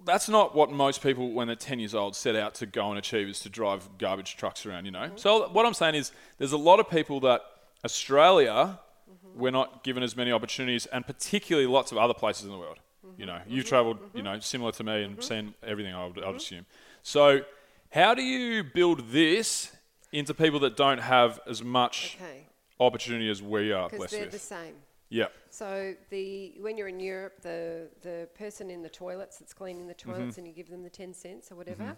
that's 0.05 0.29
not 0.29 0.55
what 0.55 0.71
most 0.71 1.03
people, 1.03 1.33
when 1.33 1.49
they're 1.49 1.57
10 1.57 1.79
years 1.79 1.95
old, 1.95 2.17
set 2.17 2.35
out 2.35 2.55
to 2.57 2.67
go 2.67 2.89
and 2.89 2.99
achieve 2.99 3.29
is 3.29 3.41
to 3.41 3.49
drive 3.49 3.89
garbage 3.99 4.37
trucks 4.37 4.65
around, 4.65 4.87
you 4.87 4.91
know? 4.91 5.01
Mm-hmm. 5.01 5.17
So, 5.17 5.49
what 5.49 5.67
I'm 5.67 5.75
saying 5.75 5.97
is, 5.97 6.13
there's 6.39 6.53
a 6.53 6.59
lot 6.59 6.81
of 6.81 6.89
people 6.89 7.21
that 7.21 7.43
Australia, 7.85 8.79
mm-hmm. 9.11 9.39
we're 9.39 9.51
not 9.51 9.85
given 9.85 10.03
as 10.03 10.17
many 10.17 10.33
opportunities, 10.33 10.87
and 10.87 11.07
particularly 11.07 11.67
lots 11.67 11.93
of 11.93 11.99
other 11.99 12.15
places 12.15 12.45
in 12.45 12.51
the 12.51 12.59
world. 12.59 12.79
You 13.17 13.27
know, 13.27 13.35
mm-hmm. 13.35 13.51
you've 13.51 13.67
traveled, 13.67 13.99
you 14.15 14.23
know, 14.23 14.39
similar 14.39 14.73
to 14.73 14.85
me 14.85 15.03
and 15.03 15.23
seen 15.23 15.55
everything, 15.63 15.95
I 15.95 16.07
would, 16.07 16.23
I 16.23 16.29
would 16.29 16.37
assume. 16.37 16.67
So, 17.03 17.43
how 17.91 18.15
do 18.15 18.23
you 18.23 18.65
build 18.65 19.11
this 19.11 19.73
into 20.13 20.35
people 20.35 20.61
that 20.61 20.77
don't 20.77 20.99
have 21.01 21.41
as 21.47 21.63
much 21.63 22.17
Okay. 22.21 22.47
opportunity 22.81 23.29
as 23.31 23.43
we 23.43 23.73
are 23.73 23.89
Because 23.89 24.11
they're 24.11 24.23
with? 24.23 24.33
the 24.33 24.39
same. 24.39 24.75
Yeah. 25.11 25.29
So 25.51 25.95
the 26.11 26.55
when 26.61 26.77
you're 26.77 26.89
in 26.89 27.01
Europe, 27.01 27.41
the 27.41 27.89
the 28.03 28.29
person 28.35 28.71
in 28.71 28.83
the 28.83 28.91
toilets 28.91 29.39
that's 29.39 29.55
cleaning 29.55 29.87
the 29.87 29.95
Mm-hmm. 29.95 30.11
toilets, 30.13 30.39
and 30.39 30.47
you 30.47 30.53
give 30.53 30.69
them 30.69 30.83
the 30.83 30.91
ten 30.91 31.15
cents 31.15 31.51
or 31.51 31.57
whatever. 31.57 31.97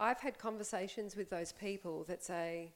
I've 0.00 0.20
had 0.20 0.38
conversations 0.38 1.16
with 1.16 1.30
those 1.30 1.52
people 1.52 2.04
that 2.04 2.22
say, 2.24 2.72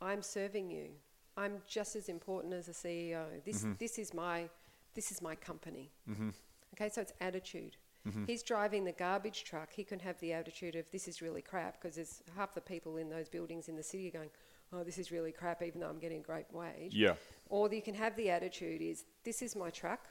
"I'm 0.00 0.22
serving 0.22 0.70
you. 0.70 0.90
I'm 1.36 1.62
just 1.68 1.96
as 1.96 2.08
important 2.08 2.54
as 2.54 2.68
a 2.68 2.72
CEO. 2.74 3.24
This 3.44 3.58
Mm-hmm. 3.62 3.72
this 3.78 3.98
is 3.98 4.12
my 4.14 4.48
this 4.94 5.10
is 5.12 5.22
my 5.22 5.36
company." 5.36 5.92
Mm-hmm. 6.10 6.30
Okay, 6.74 6.88
so 6.88 7.00
it's 7.02 7.12
attitude. 7.20 7.76
Mm-hmm. 8.06 8.24
He's 8.26 8.42
driving 8.42 8.84
the 8.84 8.92
garbage 8.92 9.44
truck. 9.44 9.72
He 9.72 9.84
can 9.84 9.98
have 10.00 10.18
the 10.20 10.32
attitude 10.32 10.76
of 10.76 10.90
this 10.90 11.08
is 11.08 11.20
really 11.20 11.42
crap 11.42 11.80
because 11.80 11.96
there's 11.96 12.22
half 12.36 12.54
the 12.54 12.60
people 12.60 12.96
in 12.96 13.08
those 13.08 13.28
buildings 13.28 13.68
in 13.68 13.76
the 13.76 13.82
city 13.82 14.08
are 14.08 14.12
going, 14.12 14.30
"Oh, 14.72 14.84
this 14.84 14.98
is 14.98 15.10
really 15.10 15.32
crap," 15.32 15.62
even 15.62 15.80
though 15.80 15.88
I'm 15.88 15.98
getting 15.98 16.20
a 16.20 16.22
great 16.22 16.46
wage. 16.52 16.94
Yeah. 16.94 17.14
Or 17.48 17.72
you 17.72 17.82
can 17.82 17.94
have 17.94 18.16
the 18.16 18.30
attitude 18.30 18.80
is 18.80 19.04
this 19.24 19.42
is 19.42 19.56
my 19.56 19.70
truck. 19.70 20.08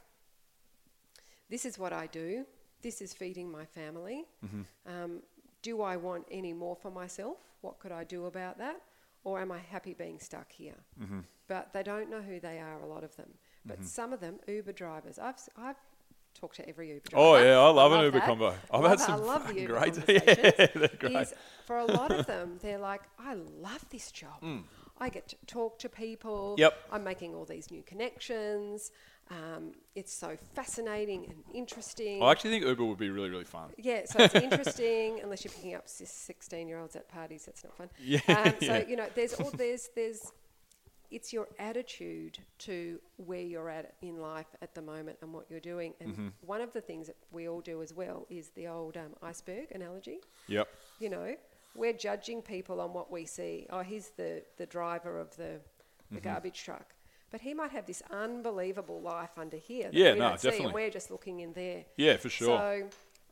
This 1.49 1.65
is 1.65 1.77
what 1.77 1.93
I 1.93 2.07
do. 2.07 2.45
This 2.81 3.01
is 3.01 3.13
feeding 3.13 3.51
my 3.51 3.65
family. 3.65 4.25
Mm-hmm. 4.45 4.91
Um, 4.91 5.21
do 5.61 5.81
I 5.81 5.95
want 5.95 6.25
any 6.29 6.53
more 6.53 6.75
for 6.75 6.91
myself? 6.91 7.37
What 7.61 7.79
could 7.79 7.91
I 7.91 8.03
do 8.03 8.25
about 8.25 8.57
that? 8.57 8.81
Or 9.23 9.39
am 9.39 9.51
I 9.51 9.57
happy 9.57 9.93
being 9.93 10.19
stuck 10.19 10.51
here? 10.51 10.75
Mm-hmm. 11.01 11.21
But 11.47 11.73
they 11.73 11.81
don't 11.81 12.09
know 12.09 12.21
who 12.21 12.39
they 12.39 12.59
are, 12.59 12.79
a 12.79 12.85
lot 12.85 13.03
of 13.03 13.15
them. 13.15 13.29
But 13.65 13.83
some 13.83 14.13
of 14.13 14.19
them, 14.19 14.35
Uber 14.47 14.73
drivers, 14.73 15.17
I've, 15.17 15.37
I've 15.57 15.79
talked 16.35 16.57
to 16.57 16.69
every 16.69 16.89
Uber 16.89 17.09
driver. 17.09 17.25
Oh, 17.25 17.35
yeah, 17.37 17.57
I 17.59 17.69
love 17.69 17.91
an 17.93 18.01
Uber 18.03 18.19
that. 18.19 18.27
convo. 18.29 18.53
I've 18.71 18.81
Love 18.81 18.89
had 18.91 18.99
it. 18.99 19.01
I 19.01 19.05
some 19.05 19.25
love 19.25 19.47
the 19.47 19.59
Uber 19.61 19.73
great-. 19.79 19.97
Yeah, 20.07 20.67
they're 20.75 20.89
great. 20.99 21.15
is 21.15 21.33
for 21.65 21.77
a 21.77 21.85
lot 21.85 22.11
of 22.11 22.25
them, 22.27 22.59
they're 22.61 22.77
like, 22.77 23.01
I 23.19 23.33
love 23.33 23.83
this 23.89 24.11
job. 24.11 24.43
I 24.99 25.09
get 25.09 25.27
to 25.29 25.35
talk 25.47 25.79
to 25.79 25.89
people. 25.89 26.53
Mm. 26.55 26.59
Yep. 26.59 26.73
I'm 26.91 27.03
making 27.03 27.33
all 27.35 27.45
these 27.45 27.69
new 27.71 27.83
connections. 27.83 28.91
Um, 29.31 29.71
it's 29.95 30.13
so 30.13 30.37
fascinating 30.53 31.25
and 31.25 31.43
interesting. 31.53 32.21
I 32.21 32.31
actually 32.31 32.51
think 32.51 32.65
Uber 32.65 32.85
would 32.85 32.99
be 32.99 33.09
really, 33.09 33.29
really 33.31 33.43
fun. 33.43 33.69
yeah, 33.77 34.01
so 34.05 34.19
it's 34.23 34.35
interesting 34.35 35.19
unless 35.23 35.43
you're 35.43 35.51
picking 35.51 35.73
up 35.73 35.83
sixteen-year-olds 35.87 36.95
at 36.95 37.09
parties. 37.09 37.43
That's 37.45 37.63
not 37.63 37.75
fun. 37.75 37.89
Yeah, 37.99 38.19
Um, 38.29 38.53
so 38.59 38.65
yeah. 38.77 38.83
you 38.87 38.95
know, 38.95 39.07
there's 39.15 39.33
all 39.33 39.49
there's 39.49 39.89
there's 39.95 40.31
it's 41.11 41.31
your 41.33 41.47
attitude 41.59 42.39
to 42.59 42.99
where 43.17 43.41
you're 43.41 43.69
at 43.69 43.93
in 44.01 44.17
life 44.17 44.47
at 44.61 44.73
the 44.75 44.81
moment 44.81 45.17
and 45.21 45.33
what 45.33 45.45
you're 45.49 45.59
doing. 45.59 45.93
And 45.99 46.11
Mm-hmm. 46.11 46.27
one 46.45 46.61
of 46.61 46.71
the 46.73 46.81
things 46.81 47.07
that 47.07 47.17
we 47.31 47.47
all 47.47 47.61
do 47.61 47.81
as 47.81 47.93
well 47.93 48.25
is 48.29 48.49
the 48.49 48.67
old 48.67 48.97
um, 48.97 49.13
iceberg 49.21 49.71
analogy 49.73 50.19
Yep. 50.47 50.67
you 50.99 51.09
know, 51.09 51.35
we're 51.75 51.93
judging 51.93 52.41
people 52.41 52.79
on 52.81 52.93
what 52.93 53.11
we 53.11 53.25
see. 53.25 53.67
Oh, 53.69 53.81
he's 53.81 54.09
the, 54.17 54.43
the 54.57 54.65
driver 54.65 55.19
of 55.19 55.35
the, 55.35 55.59
the 56.11 56.17
Mm-hmm. 56.17 56.29
garbage 56.29 56.63
truck. 56.63 56.93
But 57.31 57.41
he 57.41 57.53
might 57.53 57.71
have 57.71 57.85
this 57.85 58.01
unbelievable 58.11 59.01
life 59.01 59.31
under 59.37 59.57
here. 59.57 59.89
Yeah, 59.91 60.13
no, 60.13 60.19
don't 60.29 60.39
see, 60.39 60.47
definitely. 60.47 60.65
and 60.67 60.73
we're 60.75 60.89
just 60.89 61.11
looking 61.11 61.39
in 61.41 61.51
there. 61.53 61.83
Yeah, 61.97 62.15
for 62.17 62.29
sure. 62.29 62.57
So 62.59 62.83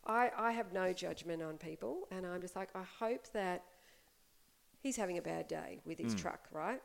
I, 0.05 0.31
I 0.37 0.51
have 0.51 0.73
no 0.73 0.91
judgment 0.91 1.41
on 1.41 1.57
people, 1.57 2.07
and 2.11 2.25
I'm 2.25 2.41
just 2.41 2.55
like, 2.55 2.69
I 2.75 2.83
hope 2.99 3.31
that 3.33 3.63
he's 4.81 4.97
having 4.97 5.17
a 5.17 5.21
bad 5.21 5.47
day 5.47 5.79
with 5.85 5.99
Mm. 5.99 6.03
his 6.05 6.15
truck, 6.15 6.47
right? 6.51 6.81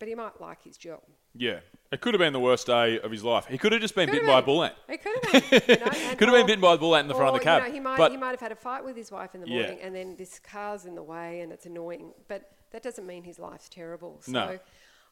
But 0.00 0.08
he 0.08 0.14
might 0.16 0.40
like 0.40 0.62
his 0.64 0.76
job. 0.76 1.00
Yeah. 1.36 1.60
It 1.92 2.00
could 2.00 2.14
have 2.14 2.18
been 2.18 2.32
the 2.32 2.40
worst 2.40 2.66
day 2.66 2.98
of 2.98 3.10
his 3.12 3.22
life. 3.22 3.46
He 3.46 3.58
could 3.58 3.70
have 3.72 3.80
just 3.80 3.94
been 3.94 4.08
Could 4.08 4.12
bitten 4.14 4.26
by 4.26 4.38
a 4.40 4.42
bull 4.42 4.64
ant. 4.64 4.74
He 4.88 4.96
could 4.96 5.24
have 5.24 5.50
been. 5.50 5.62
You 5.68 5.84
know, 5.84 5.90
Could 6.16 6.28
have 6.28 6.36
been 6.36 6.46
bitten 6.46 6.60
by 6.60 6.74
a 6.74 6.78
bull 6.78 6.96
ant 6.96 7.04
in 7.04 7.08
the 7.08 7.14
front 7.14 7.34
of 7.34 7.40
the 7.40 7.44
cab. 7.44 7.62
You 7.62 7.68
know, 7.68 7.74
he 7.74 7.80
might 7.80 7.98
but 7.98 8.10
he 8.10 8.16
might 8.16 8.30
have 8.30 8.40
had 8.40 8.50
a 8.50 8.56
fight 8.56 8.82
with 8.84 8.96
his 8.96 9.12
wife 9.12 9.34
in 9.34 9.42
the 9.42 9.48
Yeah. 9.48 9.60
morning, 9.60 9.78
and 9.82 9.94
then 9.94 10.16
this 10.16 10.38
car's 10.40 10.86
in 10.86 10.94
the 10.94 11.02
way, 11.02 11.40
and 11.42 11.52
it's 11.52 11.66
annoying. 11.66 12.12
But 12.26 12.50
that 12.72 12.82
doesn't 12.82 13.06
mean 13.06 13.22
his 13.24 13.38
life's 13.38 13.68
terrible. 13.68 14.18
So 14.22 14.32
No. 14.32 14.58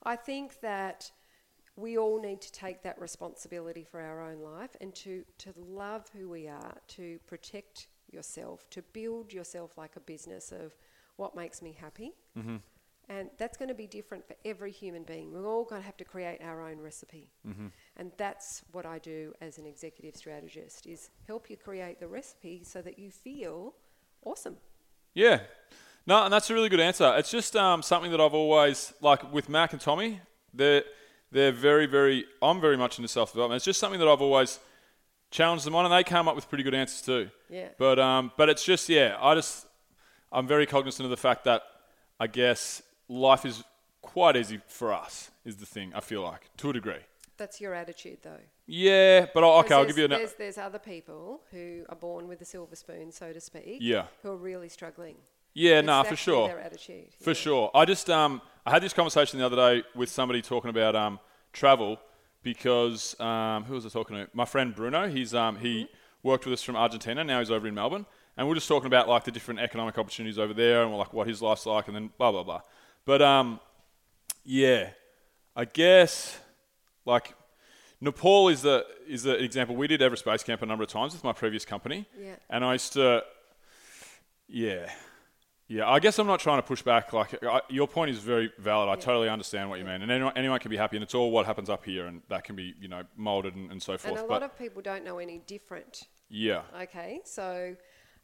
I 0.04 0.16
think 0.16 0.60
that 0.60 1.12
we 1.76 1.98
all 1.98 2.20
need 2.20 2.40
to 2.40 2.50
take 2.52 2.82
that 2.82 2.98
responsibility 3.00 3.84
for 3.84 4.00
our 4.00 4.22
own 4.22 4.40
life 4.40 4.74
and 4.80 4.94
to 4.96 5.24
to 5.38 5.52
love 5.56 6.08
who 6.16 6.28
we 6.30 6.48
are, 6.48 6.74
to 6.88 7.18
protect 7.26 7.88
yourself, 8.10 8.68
to 8.70 8.80
build 8.80 9.32
yourself 9.34 9.76
like 9.76 9.94
a 9.96 10.00
business 10.00 10.50
of 10.50 10.74
what 11.16 11.36
makes 11.36 11.60
me 11.60 11.72
happy. 11.72 12.14
Mm-hmm. 12.36 12.56
And 13.10 13.30
that's 13.38 13.56
going 13.56 13.68
to 13.68 13.74
be 13.74 13.86
different 13.86 14.26
for 14.26 14.36
every 14.44 14.70
human 14.70 15.02
being. 15.02 15.32
We're 15.32 15.48
all 15.48 15.64
going 15.64 15.80
to 15.80 15.86
have 15.86 15.96
to 15.96 16.04
create 16.04 16.40
our 16.42 16.68
own 16.68 16.78
recipe. 16.78 17.30
Mm-hmm. 17.46 17.68
And 17.96 18.12
that's 18.18 18.62
what 18.72 18.84
I 18.84 18.98
do 18.98 19.32
as 19.40 19.56
an 19.56 19.64
executive 19.64 20.14
strategist 20.14 20.86
is 20.86 21.08
help 21.26 21.48
you 21.48 21.56
create 21.56 22.00
the 22.00 22.06
recipe 22.06 22.62
so 22.64 22.82
that 22.82 22.98
you 22.98 23.10
feel 23.10 23.74
awesome. 24.24 24.56
Yeah. 25.14 25.40
No, 26.06 26.24
and 26.24 26.32
that's 26.32 26.50
a 26.50 26.54
really 26.54 26.68
good 26.68 26.80
answer. 26.80 27.14
It's 27.16 27.30
just 27.30 27.56
um, 27.56 27.82
something 27.82 28.10
that 28.10 28.20
I've 28.20 28.34
always 28.34 28.92
like 29.00 29.32
with 29.32 29.48
Mac 29.48 29.72
and 29.72 29.80
Tommy. 29.80 30.20
They're 30.54 30.84
they're 31.30 31.52
very 31.52 31.84
very. 31.84 32.24
I'm 32.40 32.60
very 32.60 32.78
much 32.78 32.98
into 32.98 33.08
self 33.08 33.32
development. 33.32 33.56
It's 33.56 33.64
just 33.66 33.78
something 33.78 34.00
that 34.00 34.08
I've 34.08 34.22
always 34.22 34.58
challenged 35.30 35.66
them 35.66 35.74
on, 35.74 35.84
and 35.84 35.92
they 35.92 36.04
came 36.04 36.26
up 36.26 36.34
with 36.34 36.48
pretty 36.48 36.64
good 36.64 36.74
answers 36.74 37.02
too. 37.02 37.30
Yeah. 37.50 37.68
But 37.78 37.98
um, 37.98 38.32
but 38.38 38.48
it's 38.48 38.64
just 38.64 38.88
yeah. 38.88 39.18
I 39.20 39.34
just 39.34 39.66
I'm 40.32 40.46
very 40.46 40.64
cognizant 40.66 41.04
of 41.04 41.10
the 41.10 41.18
fact 41.18 41.44
that 41.44 41.62
I 42.18 42.26
guess 42.26 42.82
life 43.08 43.44
is 43.44 43.64
quite 44.02 44.36
easy 44.36 44.60
for 44.66 44.92
us. 44.92 45.30
Is 45.44 45.56
the 45.56 45.66
thing 45.66 45.92
I 45.94 46.00
feel 46.00 46.22
like 46.22 46.50
to 46.58 46.70
a 46.70 46.72
degree. 46.72 47.04
That's 47.36 47.60
your 47.60 47.74
attitude 47.74 48.18
though. 48.22 48.40
Yeah, 48.66 49.26
but 49.32 49.44
I'll, 49.44 49.60
okay, 49.60 49.74
I'll 49.74 49.86
give 49.86 49.96
you 49.96 50.04
an. 50.04 50.10
there's, 50.10 50.34
there's, 50.34 50.58
other 50.58 50.78
people 50.78 51.40
who 51.50 51.84
are 51.88 51.96
born 51.96 52.28
with 52.28 52.42
a 52.42 52.44
silver 52.44 52.76
spoon, 52.76 53.12
so 53.12 53.32
to 53.32 53.40
speak, 53.40 53.78
Yeah. 53.80 54.06
who 54.22 54.30
are 54.30 54.36
really 54.36 54.68
struggling. 54.68 55.14
Yeah, 55.54 55.80
no, 55.80 56.02
for 56.02 56.10
actually 56.12 56.16
sure. 56.16 56.48
Their 56.48 56.60
attitude. 56.60 57.08
For 57.20 57.30
yeah. 57.30 57.34
sure. 57.34 57.70
I 57.74 57.84
just 57.84 58.10
um 58.10 58.42
I 58.66 58.70
had 58.70 58.82
this 58.82 58.92
conversation 58.92 59.38
the 59.38 59.46
other 59.46 59.56
day 59.56 59.84
with 59.94 60.08
somebody 60.10 60.42
talking 60.42 60.70
about 60.70 60.94
um 60.94 61.18
travel 61.52 61.98
because 62.42 63.18
um 63.20 63.64
who 63.64 63.74
was 63.74 63.86
I 63.86 63.88
talking 63.88 64.16
to? 64.16 64.28
My 64.32 64.44
friend 64.44 64.74
Bruno. 64.74 65.08
He's 65.08 65.34
um 65.34 65.56
he 65.56 65.88
worked 66.22 66.44
with 66.44 66.52
us 66.52 66.62
from 66.62 66.76
Argentina. 66.76 67.24
Now 67.24 67.38
he's 67.38 67.50
over 67.50 67.66
in 67.66 67.74
Melbourne, 67.74 68.06
and 68.36 68.48
we're 68.48 68.54
just 68.54 68.68
talking 68.68 68.86
about 68.86 69.08
like 69.08 69.24
the 69.24 69.30
different 69.30 69.60
economic 69.60 69.98
opportunities 69.98 70.38
over 70.38 70.52
there 70.52 70.82
and 70.82 70.94
like 70.96 71.12
what 71.12 71.26
his 71.26 71.40
life's 71.40 71.66
like, 71.66 71.86
and 71.86 71.96
then 71.96 72.10
blah 72.18 72.30
blah 72.30 72.42
blah. 72.42 72.60
But 73.08 73.22
um 73.22 73.58
yeah, 74.44 74.90
I 75.56 75.64
guess 75.64 76.38
like 77.06 77.34
Nepal 78.02 78.50
is 78.50 78.60
the 78.60 78.84
is 79.08 79.22
the 79.22 79.42
example. 79.42 79.74
We 79.76 79.86
did 79.86 80.02
Everest 80.02 80.26
Base 80.26 80.42
Camp 80.42 80.60
a 80.60 80.66
number 80.66 80.84
of 80.84 80.90
times 80.90 81.14
with 81.14 81.24
my 81.24 81.32
previous 81.32 81.64
company, 81.64 82.06
Yeah. 82.20 82.34
and 82.50 82.62
I 82.62 82.74
used 82.74 82.92
to 82.92 83.24
yeah. 84.46 84.90
Yeah, 85.68 85.88
I 85.88 86.00
guess 86.00 86.18
I'm 86.18 86.26
not 86.26 86.40
trying 86.40 86.58
to 86.58 86.62
push 86.62 86.82
back. 86.82 87.14
Like 87.14 87.42
I, 87.42 87.62
your 87.70 87.88
point 87.88 88.10
is 88.10 88.18
very 88.18 88.52
valid. 88.58 88.90
I 88.90 88.96
totally 88.96 89.30
understand 89.30 89.70
what 89.70 89.78
you 89.78 89.86
mean, 89.86 90.02
and 90.02 90.10
anyone, 90.10 90.32
anyone 90.36 90.58
can 90.60 90.70
be 90.70 90.76
happy, 90.76 90.96
and 90.98 91.02
it's 91.02 91.14
all 91.14 91.30
what 91.30 91.46
happens 91.46 91.70
up 91.70 91.86
here, 91.86 92.06
and 92.06 92.20
that 92.28 92.44
can 92.44 92.56
be 92.56 92.74
you 92.78 92.88
know 92.88 93.04
molded 93.16 93.54
and, 93.54 93.70
and 93.72 93.82
so 93.82 93.92
And 93.92 94.00
forth. 94.02 94.18
a 94.18 94.22
but 94.22 94.28
lot 94.28 94.42
of 94.42 94.58
people 94.58 94.82
don't 94.82 95.02
know 95.04 95.18
any 95.18 95.38
different 95.46 96.08
yeah, 96.28 96.60
Okay, 96.82 97.20
so 97.24 97.74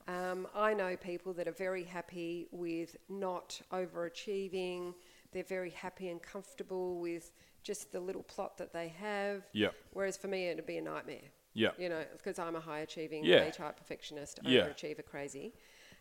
um, 0.09 0.47
I 0.55 0.75
know 0.75 0.97
people 0.97 1.33
that 1.35 1.49
are 1.49 1.53
very 1.53 1.85
happy 1.85 2.47
with 2.51 2.97
not 3.09 3.61
overachieving. 3.73 4.95
They're 5.33 5.43
very 5.45 5.71
happy 5.71 6.09
and 6.09 6.23
comfortable 6.23 6.99
with 7.01 7.33
just 7.63 7.93
the 7.93 8.01
little 8.01 8.23
plot 8.23 8.59
that 8.59 8.73
they 8.73 8.89
have. 9.01 9.47
Yeah. 9.53 9.69
Whereas 9.93 10.17
for 10.17 10.29
me, 10.29 10.49
it'd 10.49 10.67
be 10.67 10.77
a 10.77 10.83
nightmare. 10.83 11.31
Yeah. 11.55 11.71
You 11.79 11.89
know, 11.89 12.05
because 12.17 12.39
I'm 12.39 12.57
a 12.57 12.61
high 12.61 12.81
achieving, 12.81 13.25
Yeah. 13.25 13.39
A 13.45 13.51
type 13.53 13.77
perfectionist, 13.77 14.41
Yeah. 14.43 14.67
overachiever 14.69 15.05
crazy, 15.05 15.55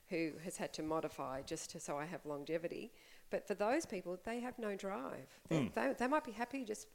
who 0.10 0.34
has 0.44 0.58
had 0.58 0.74
to 0.74 0.84
modify 0.84 1.42
just 1.44 1.70
to, 1.72 1.80
so 1.80 1.98
I 1.98 2.06
have 2.06 2.26
longevity. 2.26 2.92
But 3.30 3.48
for 3.48 3.54
those 3.54 3.86
people, 3.86 4.20
they 4.26 4.40
have 4.42 4.60
no 4.60 4.76
drive. 4.76 5.28
They, 5.50 5.60
Hmm. 5.62 5.68
they, 5.74 5.94
they 5.98 6.08
might 6.08 6.24
be 6.26 6.32
happy 6.34 6.66
just 6.66 6.88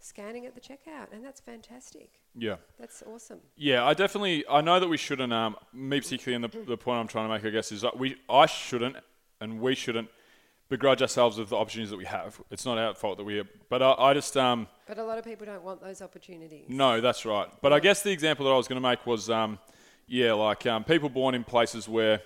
scanning 0.00 0.46
at 0.46 0.54
the 0.54 0.60
checkout, 0.60 1.12
and 1.12 1.24
that's 1.24 1.40
fantastic. 1.40 2.10
yeah, 2.36 2.56
That's 2.78 3.02
awesome. 3.06 3.40
yeah. 3.56 3.84
I 3.84 3.94
definitely. 3.94 4.44
I 4.48 4.60
know 4.60 4.78
that 4.80 4.88
we 4.88 4.96
shouldn't. 4.96 5.32
Um, 5.32 5.56
me 5.72 6.00
particularly, 6.00 6.44
and 6.44 6.52
the, 6.52 6.58
the 6.70 6.76
point 6.76 7.00
I'm 7.00 7.08
trying 7.08 7.28
to 7.28 7.34
make, 7.34 7.44
I 7.44 7.50
guess, 7.50 7.72
is 7.72 7.80
that 7.82 7.98
we. 7.98 8.16
I 8.28 8.46
shouldn't, 8.46 8.96
and 9.40 9.60
we 9.60 9.74
shouldn't 9.74 10.08
begrudge 10.68 11.00
ourselves 11.00 11.38
of 11.38 11.48
the 11.48 11.56
opportunities 11.56 11.90
that 11.90 11.96
we 11.96 12.04
have. 12.04 12.40
It's 12.50 12.64
not 12.66 12.76
our 12.78 12.94
fault 12.94 13.18
that 13.18 13.24
we. 13.24 13.40
Are, 13.40 13.44
but 13.68 13.82
I, 13.82 13.92
I 13.92 14.14
just 14.14 14.36
um. 14.36 14.66
But 14.86 14.98
a 14.98 15.04
lot 15.04 15.18
of 15.18 15.24
people 15.24 15.46
don't 15.46 15.62
want 15.62 15.80
those 15.82 16.02
opportunities. 16.02 16.66
No, 16.68 17.00
that's 17.00 17.24
right. 17.24 17.48
But 17.62 17.72
I 17.72 17.80
guess 17.80 18.02
the 18.02 18.10
example 18.12 18.44
that 18.46 18.52
I 18.52 18.56
was 18.56 18.68
going 18.68 18.80
to 18.80 18.88
make 18.88 19.04
was, 19.06 19.28
um, 19.30 19.58
yeah, 20.06 20.32
like 20.32 20.66
um, 20.66 20.84
people 20.84 21.08
born 21.08 21.34
in 21.34 21.44
places 21.44 21.88
where. 21.88 22.20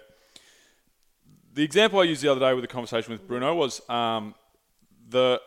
The 1.53 1.65
example 1.65 1.99
I 1.99 2.05
used 2.05 2.23
the 2.23 2.31
other 2.31 2.39
day 2.39 2.55
with 2.55 2.63
the 2.63 2.69
conversation 2.69 3.11
with 3.13 3.27
Bruno 3.27 3.53
was 3.57 3.83
um, 3.91 4.37
the 5.09 5.41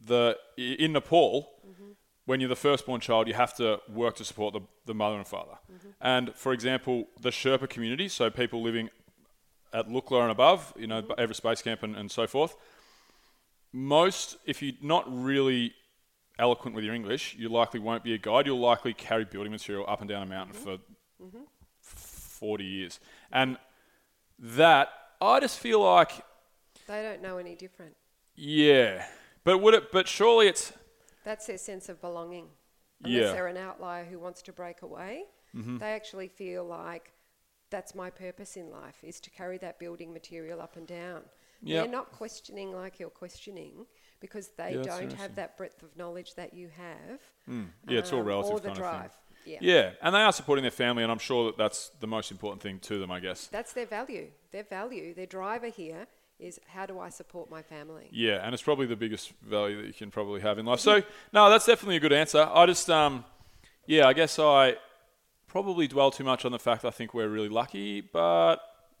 the 0.00 0.36
in 0.56 0.92
Nepal. 0.92 1.48
When 2.26 2.38
you're 2.38 2.48
the 2.48 2.54
firstborn 2.56 3.00
child, 3.00 3.26
you 3.26 3.34
have 3.34 3.56
to 3.56 3.80
work 3.88 4.14
to 4.16 4.24
support 4.24 4.52
the, 4.54 4.60
the 4.86 4.94
mother 4.94 5.16
and 5.16 5.26
father. 5.26 5.58
And 6.00 6.32
for 6.36 6.52
example, 6.52 7.08
the 7.20 7.30
Sherpa 7.30 7.68
community, 7.68 8.08
so 8.08 8.30
people 8.30 8.62
living 8.62 8.88
at 9.72 9.88
Lukla 9.88 10.22
and 10.22 10.30
above, 10.30 10.72
you 10.78 10.86
know, 10.86 11.02
Everest 11.18 11.42
Base 11.42 11.60
Camp 11.60 11.82
and, 11.82 11.96
and 11.96 12.08
so 12.10 12.28
forth, 12.28 12.54
most, 13.72 14.36
if 14.46 14.62
you're 14.62 14.74
not 14.80 15.04
really 15.08 15.74
eloquent 16.38 16.76
with 16.76 16.84
your 16.84 16.94
English, 16.94 17.34
you 17.36 17.48
likely 17.48 17.80
won't 17.80 18.04
be 18.04 18.14
a 18.14 18.18
guide. 18.18 18.46
You'll 18.46 18.60
likely 18.60 18.94
carry 18.94 19.24
building 19.24 19.50
material 19.50 19.84
up 19.88 20.00
and 20.00 20.08
down 20.08 20.22
a 20.22 20.26
mountain 20.26 20.54
for 20.54 20.78
40 21.80 22.64
years. 22.64 23.00
And 23.32 23.58
that, 24.38 24.88
I 25.20 25.40
just 25.40 25.58
feel 25.58 25.80
like, 25.82 26.12
They 26.86 27.02
don't 27.02 27.22
know 27.22 27.38
any 27.38 27.56
different. 27.56 27.96
yeah. 28.36 29.04
But 29.44 29.58
would 29.58 29.74
it, 29.74 29.92
but 29.92 30.06
surely 30.08 30.48
it's, 30.48 30.72
That's 31.24 31.46
their 31.46 31.58
sense 31.58 31.88
of 31.88 32.00
belonging. 32.00 32.48
Unless 33.02 33.20
Yeah. 33.26 33.32
they're 33.32 33.46
an 33.46 33.56
outlier 33.56 34.04
who 34.04 34.18
wants 34.18 34.42
to 34.42 34.52
break 34.52 34.82
away, 34.82 35.24
Mm-hmm. 35.56 35.78
they 35.78 35.92
actually 35.92 36.28
feel 36.28 36.64
like 36.64 37.12
that's 37.70 37.92
my 37.94 38.08
purpose 38.08 38.56
in 38.56 38.70
life 38.70 38.98
is 39.02 39.18
to 39.20 39.30
carry 39.30 39.58
that 39.58 39.78
building 39.80 40.12
material 40.12 40.60
up 40.60 40.76
and 40.76 40.86
down. 40.86 41.22
Yep. 41.62 41.82
They're 41.84 41.92
not 41.92 42.12
questioning 42.12 42.72
like 42.72 43.00
you're 43.00 43.10
questioning 43.10 43.86
because 44.20 44.48
they 44.56 44.74
Yeah, 44.76 44.82
don't 44.82 45.12
have 45.14 45.34
that 45.34 45.56
breadth 45.56 45.82
of 45.82 45.96
knowledge 45.96 46.34
that 46.36 46.54
you 46.54 46.68
have. 46.76 47.20
Yeah, 47.88 47.98
it's 47.98 48.12
all 48.12 48.20
um, 48.20 48.26
relative 48.26 48.52
Or 48.52 48.60
the 48.60 48.68
kind 48.68 48.78
of 48.78 48.84
thing. 48.84 48.90
drive. 49.00 49.10
Yeah. 49.44 49.58
Yeah, 49.60 49.90
and 50.02 50.14
they 50.14 50.20
are 50.20 50.32
supporting 50.32 50.62
their 50.62 50.70
family, 50.70 51.02
and 51.02 51.10
I'm 51.10 51.18
sure 51.18 51.46
that 51.46 51.56
that's 51.58 51.90
the 52.00 52.06
most 52.06 52.30
important 52.30 52.62
thing 52.62 52.78
to 52.80 52.98
them, 53.00 53.10
I 53.10 53.18
guess. 53.20 53.46
That's 53.48 53.72
their 53.72 53.86
value. 53.86 54.28
Their 54.52 54.64
value, 54.64 55.14
their 55.14 55.26
driver 55.26 55.68
here 55.68 56.06
is 56.40 56.58
how 56.68 56.86
do 56.86 56.98
I 56.98 57.08
support 57.10 57.50
my 57.50 57.62
family? 57.62 58.08
Yeah, 58.10 58.40
and 58.44 58.54
it's 58.54 58.62
probably 58.62 58.86
the 58.86 58.96
biggest 58.96 59.32
value 59.42 59.76
that 59.80 59.86
you 59.86 59.92
can 59.92 60.10
probably 60.10 60.40
have 60.40 60.58
in 60.58 60.66
life. 60.66 60.80
So, 60.80 61.02
no, 61.32 61.50
that's 61.50 61.66
definitely 61.66 61.96
a 61.96 62.00
good 62.00 62.12
answer. 62.12 62.48
I 62.52 62.66
just, 62.66 62.88
um, 62.90 63.24
yeah, 63.86 64.06
I 64.06 64.12
guess 64.12 64.38
I 64.38 64.76
probably 65.46 65.86
dwell 65.88 66.10
too 66.10 66.24
much 66.24 66.44
on 66.44 66.52
the 66.52 66.58
fact 66.58 66.84
I 66.84 66.90
think 66.90 67.12
we're 67.14 67.28
really 67.28 67.48
lucky, 67.48 68.00
but 68.00 68.56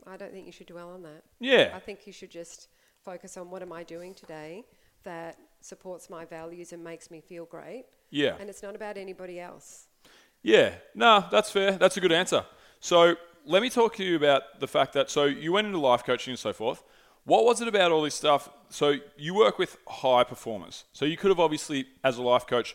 I 0.06 0.16
don't 0.16 0.32
think 0.32 0.46
you 0.46 0.52
should 0.52 0.66
dwell 0.66 0.90
on 0.90 1.02
that. 1.02 1.22
yeah, 1.38 1.72
I 1.74 1.78
think 1.78 2.06
you 2.06 2.12
should 2.12 2.30
just 2.30 2.68
focus 3.04 3.36
on 3.36 3.50
what 3.50 3.62
am 3.62 3.72
I 3.72 3.82
doing 3.84 4.14
today 4.14 4.64
that 5.04 5.36
supports 5.60 6.10
my 6.10 6.24
values 6.24 6.72
and 6.72 6.82
makes 6.84 7.10
me 7.10 7.20
feel 7.20 7.44
great. 7.46 7.84
yeah, 8.10 8.36
And 8.38 8.50
it's 8.50 8.62
not 8.62 8.74
about 8.74 8.96
anybody 8.98 9.40
else. 9.40 9.86
yeah. 10.42 10.72
No, 10.94 11.24
that's 11.30 11.50
fair. 11.50 11.72
That's 11.72 11.96
a 11.96 12.00
good 12.00 12.12
answer. 12.12 12.44
So, 12.80 13.16
let 13.46 13.62
me 13.62 13.70
talk 13.70 13.96
to 13.96 14.04
you 14.04 14.16
about 14.16 14.60
the 14.60 14.68
fact 14.68 14.92
that 14.92 15.10
so 15.10 15.24
you 15.24 15.52
went 15.52 15.66
into 15.66 15.78
life 15.78 16.04
coaching 16.04 16.32
and 16.32 16.38
so 16.38 16.52
forth. 16.52 16.82
What 17.30 17.44
was 17.44 17.60
it 17.60 17.68
about 17.68 17.92
all 17.92 18.02
this 18.02 18.16
stuff? 18.16 18.48
So 18.70 18.96
you 19.16 19.34
work 19.34 19.56
with 19.56 19.76
high 19.86 20.24
performers. 20.24 20.82
So 20.92 21.04
you 21.04 21.16
could 21.16 21.28
have 21.28 21.38
obviously, 21.38 21.86
as 22.02 22.18
a 22.18 22.22
life 22.22 22.44
coach, 22.44 22.74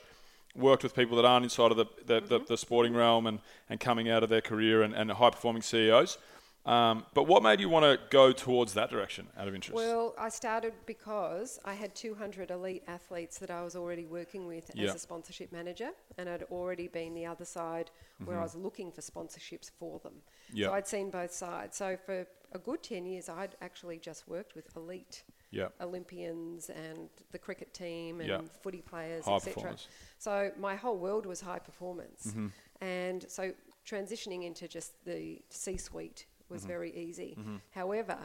worked 0.55 0.81
with 0.81 0.95
people 0.95 1.17
that 1.17 1.25
aren't 1.25 1.43
inside 1.43 1.71
of 1.71 1.77
the, 1.77 1.87
the, 2.05 2.21
the, 2.21 2.39
the 2.39 2.57
sporting 2.57 2.93
realm 2.93 3.27
and, 3.27 3.39
and 3.69 3.81
coming 3.81 4.09
out 4.09 4.23
of 4.23 4.29
their 4.29 4.39
career 4.39 4.81
and, 4.81 4.93
and 4.93 5.11
high 5.11 5.29
performing 5.29 5.61
CEOs. 5.61 6.17
Um, 6.65 7.05
but 7.13 7.23
what 7.27 7.43
made 7.43 7.59
you 7.59 7.67
want 7.67 7.83
to 7.83 7.99
go 8.09 8.31
towards 8.31 8.73
that 8.75 8.89
direction 8.89 9.27
out 9.37 9.49
of 9.49 9.53
interest? 9.53 9.75
Well, 9.75 10.15
I 10.17 10.29
started 10.29 10.73
because 10.85 11.59
I 11.65 11.73
had 11.73 11.93
200 11.93 12.49
elite 12.49 12.83
athletes 12.87 13.37
that 13.39 13.51
I 13.51 13.61
was 13.61 13.75
already 13.75 14.05
working 14.05 14.47
with 14.47 14.71
Yeah. 14.73 14.87
as 14.87 14.95
a 14.95 14.99
sponsorship 14.99 15.51
manager, 15.51 15.89
and 16.17 16.29
I'd 16.29 16.43
already 16.43 16.87
been 16.87 17.13
the 17.13 17.25
other 17.25 17.45
side 17.45 17.91
where 18.23 18.39
I 18.39 18.43
was 18.43 18.55
looking 18.55 18.91
for 18.91 19.01
sponsorships 19.01 19.69
for 19.77 19.99
them. 19.99 20.13
Mm-hmm. 20.13 20.57
Yeah. 20.57 20.67
So 20.67 20.73
I'd 20.73 20.87
seen 20.87 21.09
both 21.11 21.33
sides. 21.33 21.75
So 21.77 21.97
for 22.03 22.25
a 22.55 22.59
good 22.59 22.81
10 22.81 23.05
years, 23.05 23.29
I'd 23.29 23.55
actually 23.61 23.99
just 23.99 24.27
worked 24.27 24.55
with 24.55 24.67
elite 24.75 25.23
yeah. 25.51 25.67
Olympians 25.79 26.69
and 26.69 27.09
the 27.31 27.37
cricket 27.37 27.73
team 27.73 28.19
and 28.21 28.29
Yeah. 28.29 28.41
footy 28.63 28.81
players, 28.81 29.25
etc. 29.27 29.75
So 30.17 30.51
my 30.67 30.75
whole 30.75 30.97
world 30.97 31.25
was 31.25 31.39
high 31.41 31.59
performance, 31.69 32.21
Mm-hmm. 32.27 32.47
and 32.81 33.19
so 33.37 33.43
transitioning 33.85 34.41
into 34.49 34.67
just 34.67 34.91
the 35.05 35.41
C-suite 35.49 36.25
was 36.49 36.61
Mm-hmm. 36.61 36.67
very 36.75 36.91
easy. 37.05 37.37
However, 37.71 38.17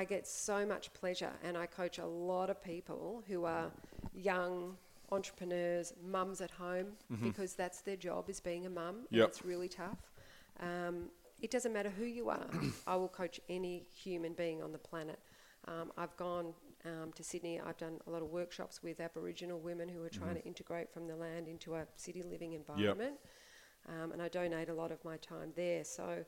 I 0.00 0.04
get 0.04 0.26
so 0.26 0.66
much 0.66 0.92
pleasure, 1.00 1.32
and 1.44 1.56
I 1.56 1.66
coach 1.80 1.98
a 1.98 2.06
lot 2.06 2.50
of 2.50 2.56
people 2.62 3.22
who 3.28 3.44
are 3.44 3.70
young 4.14 4.76
entrepreneurs, 5.10 5.94
mums 6.16 6.40
at 6.40 6.50
home, 6.50 6.88
because 7.22 7.54
that's 7.54 7.80
their 7.80 7.96
job 7.96 8.28
is 8.28 8.40
being 8.40 8.66
a 8.66 8.70
mum, 8.70 8.94
and 8.96 9.04
Mm-hmm. 9.06 9.16
Yep. 9.20 9.28
it's 9.28 9.44
really 9.44 9.68
tough. 9.68 10.02
Um, 10.60 10.96
it 11.40 11.50
doesn't 11.50 11.72
matter 11.72 11.90
who 11.90 12.04
you 12.04 12.28
are. 12.28 12.46
I 12.86 12.96
will 12.96 13.08
coach 13.08 13.40
any 13.48 13.86
human 13.94 14.32
being 14.32 14.62
on 14.62 14.72
the 14.72 14.78
planet. 14.78 15.18
Um, 15.66 15.92
I've 15.96 16.16
gone 16.16 16.54
um, 16.84 17.12
to 17.14 17.22
Sydney. 17.22 17.60
I've 17.60 17.76
done 17.76 17.98
a 18.06 18.10
lot 18.10 18.22
of 18.22 18.28
workshops 18.30 18.82
with 18.82 19.00
Aboriginal 19.00 19.58
women 19.58 19.88
who 19.88 20.02
are 20.02 20.08
trying 20.08 20.34
to 20.34 20.44
integrate 20.44 20.92
from 20.92 21.06
the 21.06 21.16
land 21.16 21.48
into 21.48 21.74
a 21.74 21.86
city 21.96 22.22
living 22.22 22.52
environment, 22.54 23.16
um, 23.88 24.12
and 24.12 24.22
I 24.22 24.28
donate 24.28 24.68
a 24.68 24.74
lot 24.74 24.92
of 24.92 25.04
my 25.04 25.16
time 25.18 25.52
there. 25.56 25.84
So 25.84 26.24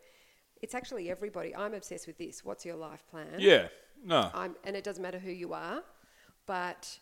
it's 0.62 0.74
actually 0.74 1.10
everybody. 1.10 1.54
I'm 1.54 1.74
obsessed 1.74 2.06
with 2.06 2.18
this. 2.18 2.44
What's 2.44 2.64
your 2.64 2.76
life 2.76 3.04
plan? 3.10 3.36
Yeah. 3.38 3.68
No. 4.04 4.30
I'm, 4.34 4.56
and 4.64 4.76
it 4.76 4.84
doesn't 4.84 5.02
matter 5.02 5.18
who 5.18 5.30
you 5.30 5.52
are, 5.52 5.82
but 6.46 6.98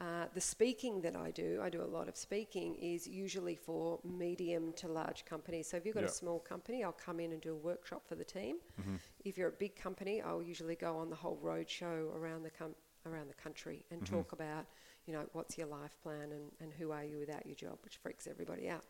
uh, 0.00 0.26
the 0.34 0.40
speaking 0.40 1.00
that 1.02 1.14
I 1.16 1.30
do, 1.30 1.60
I 1.62 1.68
do 1.70 1.80
a 1.82 1.86
lot 1.98 2.08
of 2.08 2.16
speaking, 2.16 2.74
is 2.76 3.06
usually 3.06 3.54
for 3.54 4.00
medium 4.04 4.72
to 4.74 4.88
large 4.88 5.24
companies. 5.24 5.68
So 5.68 5.76
if 5.76 5.86
you've 5.86 5.94
got 5.94 6.02
Yeah. 6.02 6.08
a 6.08 6.12
small 6.12 6.40
company, 6.40 6.82
I'll 6.82 6.92
come 6.92 7.20
in 7.20 7.32
and 7.32 7.40
do 7.40 7.52
a 7.52 7.56
workshop 7.56 8.02
for 8.06 8.16
the 8.16 8.24
team. 8.24 8.56
Mm-hmm. 8.80 8.96
If 9.24 9.38
you're 9.38 9.48
a 9.48 9.52
big 9.52 9.76
company, 9.76 10.20
I'll 10.20 10.42
usually 10.42 10.74
go 10.76 10.96
on 10.96 11.10
the 11.10 11.16
whole 11.16 11.38
road 11.40 11.70
show 11.70 12.10
around 12.14 12.42
the 12.42 12.50
com- 12.50 12.74
around 13.06 13.28
the 13.28 13.34
country 13.34 13.84
and 13.90 14.02
Mm-hmm. 14.02 14.14
talk 14.16 14.32
about, 14.32 14.66
you 15.06 15.12
know, 15.12 15.24
what's 15.32 15.56
your 15.58 15.66
life 15.68 15.96
plan 16.02 16.32
and, 16.32 16.50
and 16.60 16.72
who 16.72 16.90
are 16.90 17.04
you 17.04 17.18
without 17.18 17.46
your 17.46 17.54
job, 17.54 17.78
which 17.84 17.98
freaks 17.98 18.26
everybody 18.26 18.68
out. 18.68 18.84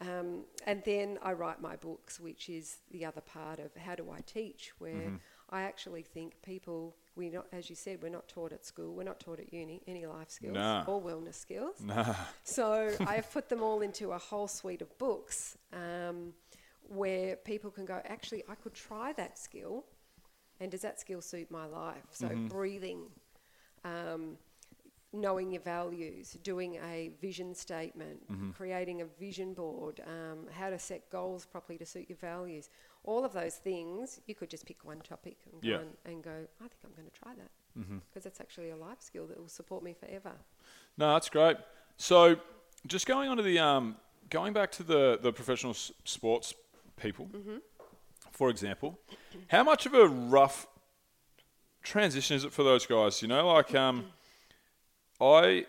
Um, 0.00 0.44
and 0.66 0.82
then 0.84 1.18
I 1.22 1.32
write 1.34 1.60
my 1.60 1.76
books, 1.76 2.18
which 2.18 2.48
is 2.48 2.78
the 2.90 3.04
other 3.04 3.20
part 3.20 3.60
of 3.60 3.76
how 3.76 3.94
do 3.94 4.10
I 4.10 4.20
teach, 4.22 4.72
where 4.78 4.94
Mm-hmm. 4.94 5.16
I 5.50 5.62
actually 5.62 6.02
think 6.02 6.40
people, 6.42 6.96
we 7.16 7.28
not, 7.28 7.46
as 7.52 7.68
you 7.68 7.76
said, 7.76 8.02
we're 8.02 8.08
not 8.08 8.26
taught 8.28 8.52
at 8.52 8.64
school, 8.64 8.94
we're 8.94 9.02
not 9.04 9.20
taught 9.20 9.38
at 9.38 9.52
uni 9.52 9.82
any 9.86 10.06
life 10.06 10.30
skills 10.30 10.54
Nah. 10.54 10.84
or 10.86 11.00
wellness 11.00 11.34
skills. 11.34 11.76
Nah. 11.80 12.14
So 12.44 12.90
I've 13.06 13.30
put 13.32 13.48
them 13.48 13.62
all 13.62 13.80
into 13.82 14.12
a 14.12 14.18
whole 14.18 14.48
suite 14.48 14.82
of 14.82 14.96
books 14.98 15.56
um, 15.72 16.32
where 16.88 17.36
people 17.36 17.70
can 17.70 17.84
go, 17.84 18.00
actually, 18.04 18.42
I 18.48 18.54
could 18.54 18.74
try 18.74 19.12
that 19.14 19.38
skill, 19.38 19.84
and 20.60 20.70
does 20.70 20.80
that 20.82 21.00
skill 21.00 21.20
suit 21.20 21.50
my 21.50 21.66
life? 21.66 22.04
So 22.12 22.28
breathing, 22.48 23.00
um, 23.84 24.36
knowing 25.12 25.50
your 25.52 25.60
values, 25.62 26.36
doing 26.42 26.76
a 26.76 27.10
vision 27.20 27.54
statement, 27.54 28.22
creating 28.56 29.02
a 29.02 29.04
vision 29.20 29.52
board, 29.54 30.00
um, 30.06 30.46
how 30.50 30.70
to 30.70 30.78
set 30.78 31.10
goals 31.10 31.44
properly 31.44 31.78
to 31.78 31.84
suit 31.86 32.06
your 32.08 32.18
values. 32.18 32.70
All 33.04 33.24
of 33.24 33.32
those 33.32 33.56
things, 33.56 34.20
you 34.26 34.34
could 34.34 34.48
just 34.48 34.64
pick 34.64 34.84
one 34.84 35.00
topic 35.00 35.36
and 35.52 35.60
go, 35.60 35.68
Yeah. 35.68 35.78
and, 35.80 35.90
and 36.06 36.22
go 36.24 36.30
I 36.60 36.68
think 36.68 36.80
I'm 36.84 36.92
going 36.96 37.08
to 37.10 37.18
try 37.20 37.32
that. 37.34 37.50
Because 38.08 38.24
that's 38.24 38.40
actually 38.40 38.70
a 38.70 38.76
life 38.76 39.00
skill 39.00 39.26
that 39.26 39.38
will 39.40 39.48
support 39.48 39.82
me 39.82 39.94
forever. 39.94 40.32
No, 40.98 41.14
that's 41.14 41.30
great. 41.30 41.56
So, 41.96 42.36
just 42.86 43.06
going 43.06 43.28
on 43.30 43.36
to 43.38 43.42
the 43.42 43.58
um, 43.58 43.96
going 44.30 44.52
back 44.52 44.70
to 44.72 44.82
the 44.82 45.18
the 45.22 45.32
professional 45.32 45.72
s- 45.72 45.90
sports 46.04 46.52
people, 47.00 47.28
for 48.30 48.50
example, 48.50 48.98
how 49.48 49.62
much 49.64 49.86
of 49.86 49.94
a 49.94 50.06
rough 50.06 50.66
transition 51.82 52.36
is 52.36 52.44
it 52.44 52.52
for 52.52 52.62
those 52.62 52.86
guys? 52.86 53.22
You 53.22 53.28
know, 53.28 53.46
like 53.54 53.74
um, 53.74 54.04
I 55.22 55.66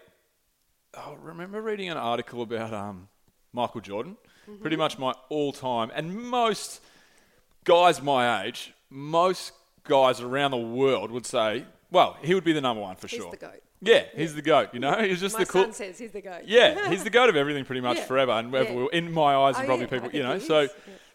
I 0.95 1.13
remember 1.21 1.61
reading 1.61 1.89
an 1.89 1.97
article 1.97 2.41
about 2.41 2.73
um, 2.73 3.07
Michael 3.51 3.81
Jordan, 3.81 4.17
pretty 4.61 4.75
much 4.75 4.97
my 4.97 5.13
all 5.29 5.51
time, 5.51 5.91
and 5.93 6.15
most 6.15 6.81
guys 7.63 8.01
my 8.01 8.43
age, 8.45 8.73
most 8.89 9.53
guys 9.83 10.21
around 10.21 10.51
the 10.51 10.57
world 10.57 11.11
would 11.11 11.25
say, 11.25 11.65
well, 11.91 12.17
he 12.23 12.33
would 12.33 12.43
be 12.43 12.53
the 12.53 12.61
number 12.61 12.81
one 12.81 12.95
for 12.95 13.07
He's 13.07 13.19
sure. 13.21 13.31
the 13.31 13.37
GOAT. 13.37 13.61
Yeah, 13.81 14.03
he's 14.15 14.33
the 14.33 14.41
goat. 14.41 14.69
You 14.73 14.79
know, 14.79 14.97
he's 15.03 15.19
just 15.19 15.35
My 15.37 15.43
the 15.43 15.51
cool. 15.51 15.63
son 15.65 15.73
says 15.73 15.99
he's 15.99 16.11
the 16.11 16.21
goat. 16.21 16.43
Yeah, 16.45 16.89
he's 16.91 17.03
the 17.03 17.09
goat 17.09 17.29
of 17.29 17.35
everything 17.35 17.65
pretty 17.65 17.81
much 17.81 17.97
Yeah. 17.97 18.05
forever, 18.05 18.31
and 18.31 18.51
Yeah. 18.51 18.85
In 18.93 19.11
my 19.11 19.35
eyes, 19.35 19.55
Oh, 19.55 19.59
and 19.59 19.67
probably 19.67 19.85
yeah, 19.85 19.91
people, 19.91 20.09
you 20.11 20.23
know. 20.23 20.39
So. 20.39 20.61
Yeah. 20.61 20.67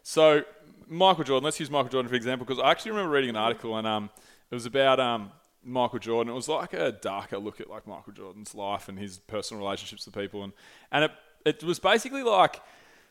so 0.03 0.43
Michael 0.91 1.24
Jordan. 1.24 1.45
Let's 1.45 1.61
use 1.61 1.70
Michael 1.70 1.91
Jordan 1.91 2.09
for 2.09 2.14
example, 2.14 2.47
because 2.47 2.62
I 2.62 2.70
actually 2.70 2.93
remember 2.93 3.11
reading 3.12 3.30
an 3.30 3.36
article, 3.36 3.76
and 3.76 3.86
um, 3.86 4.11
it 4.51 4.55
was 4.55 4.64
about 4.66 4.99
um 5.01 5.30
Michael 5.68 5.98
Jordan. 5.98 6.32
It 6.32 6.36
was 6.36 6.48
like 6.48 6.72
a 6.72 6.92
darker 6.92 7.38
look 7.38 7.60
at 7.60 7.68
like 7.68 7.86
Michael 7.86 8.12
Jordan's 8.12 8.54
life 8.54 8.88
and 8.88 8.98
his 8.98 9.18
personal 9.18 9.62
relationships 9.62 10.06
with 10.06 10.14
people, 10.14 10.42
and 10.42 10.52
and 10.90 11.04
it 11.04 11.10
it 11.44 11.62
was 11.64 11.78
basically 11.78 12.22
like 12.22 12.60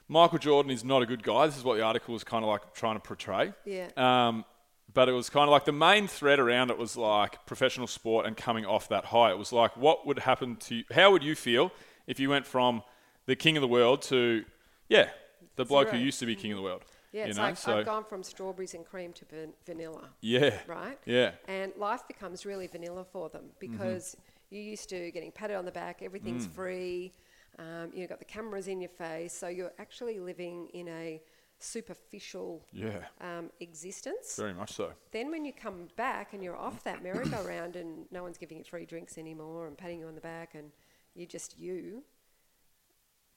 Michael 0.08 0.38
Jordan 0.38 0.72
is 0.72 0.84
not 0.84 1.02
a 1.02 1.06
good 1.06 1.24
guy. 1.24 1.46
This 1.48 1.58
is 1.58 1.64
what 1.64 1.78
the 1.78 1.84
article 1.84 2.14
was 2.14 2.24
kind 2.24 2.44
of 2.44 2.50
like 2.50 2.74
trying 2.74 2.96
to 2.96 3.00
portray. 3.00 3.54
Yeah. 3.66 3.88
Um, 3.98 4.46
but 4.94 5.10
it 5.10 5.12
was 5.12 5.30
kind 5.30 5.44
of 5.44 5.50
like 5.50 5.66
the 5.66 5.74
main 5.74 6.08
thread 6.08 6.40
around 6.40 6.72
it 6.72 6.78
was 6.78 6.96
like 6.96 7.46
professional 7.46 7.88
sport 7.88 8.26
and 8.26 8.38
coming 8.38 8.66
off 8.66 8.90
that 8.90 9.06
high. 9.06 9.32
It 9.32 9.38
was 9.38 9.52
like, 9.52 9.76
what 9.76 10.08
would 10.08 10.20
happen 10.20 10.56
to 10.58 10.76
you? 10.76 10.84
How 10.92 11.12
would 11.12 11.24
you 11.24 11.36
feel 11.36 11.72
if 12.08 12.20
you 12.20 12.30
went 12.30 12.46
from 12.46 12.84
the 13.26 13.36
king 13.36 13.58
of 13.58 13.62
the 13.62 13.68
world 13.68 14.02
to, 14.04 14.46
yeah, 14.88 15.10
the 15.56 15.66
bloke 15.66 15.90
who 15.90 15.98
used 15.98 16.20
to 16.20 16.26
be 16.26 16.36
king 16.36 16.52
of 16.52 16.58
the 16.58 16.64
world? 16.64 16.84
Yeah, 17.12 17.24
you 17.24 17.30
it's 17.30 17.38
know? 17.38 17.44
like 17.44 17.58
so, 17.58 17.78
I've 17.78 17.86
gone 17.86 18.04
from 18.04 18.24
strawberries 18.24 18.74
and 18.74 18.86
cream 18.86 19.14
to 19.14 19.26
van- 19.26 19.54
vanilla, 19.66 20.10
yeah. 20.22 20.58
right? 20.68 21.00
Yeah. 21.06 21.32
And 21.48 21.72
life 21.78 22.08
becomes 22.08 22.46
really 22.46 22.68
vanilla 22.68 23.06
for 23.06 23.30
them 23.30 23.46
because 23.60 24.18
you're 24.50 24.64
used 24.64 24.90
to 24.90 25.12
getting 25.12 25.32
patted 25.32 25.56
on 25.56 25.66
the 25.66 25.72
back, 25.72 26.02
everything's 26.02 26.46
free, 26.46 27.14
um, 27.60 27.92
you've 27.94 28.10
got 28.10 28.20
the 28.20 28.26
cameras 28.26 28.68
in 28.68 28.80
your 28.82 28.90
face, 28.90 29.34
so 29.34 29.48
you're 29.48 29.74
actually 29.80 30.20
living 30.20 30.68
in 30.74 30.88
a 30.90 31.22
superficial 31.60 32.64
Yeah. 32.72 33.06
um, 33.20 33.50
existence. 33.60 34.36
Very 34.36 34.54
much 34.54 34.74
so. 34.74 34.92
Then 35.12 35.32
when 35.32 35.44
you 35.44 35.54
come 35.54 35.88
back 35.96 36.34
and 36.34 36.44
you're 36.44 36.56
off 36.56 36.84
that 36.84 37.02
merry-go-round 37.02 37.76
and 37.82 38.06
no 38.12 38.22
one's 38.22 38.38
giving 38.38 38.58
you 38.58 38.64
free 38.64 38.86
drinks 38.86 39.18
anymore 39.18 39.66
and 39.68 39.78
patting 39.78 40.00
you 40.00 40.08
on 40.08 40.16
the 40.16 40.22
back 40.22 40.54
and 40.54 40.72
you're 41.16 41.28
just 41.28 41.58
you, 41.58 42.04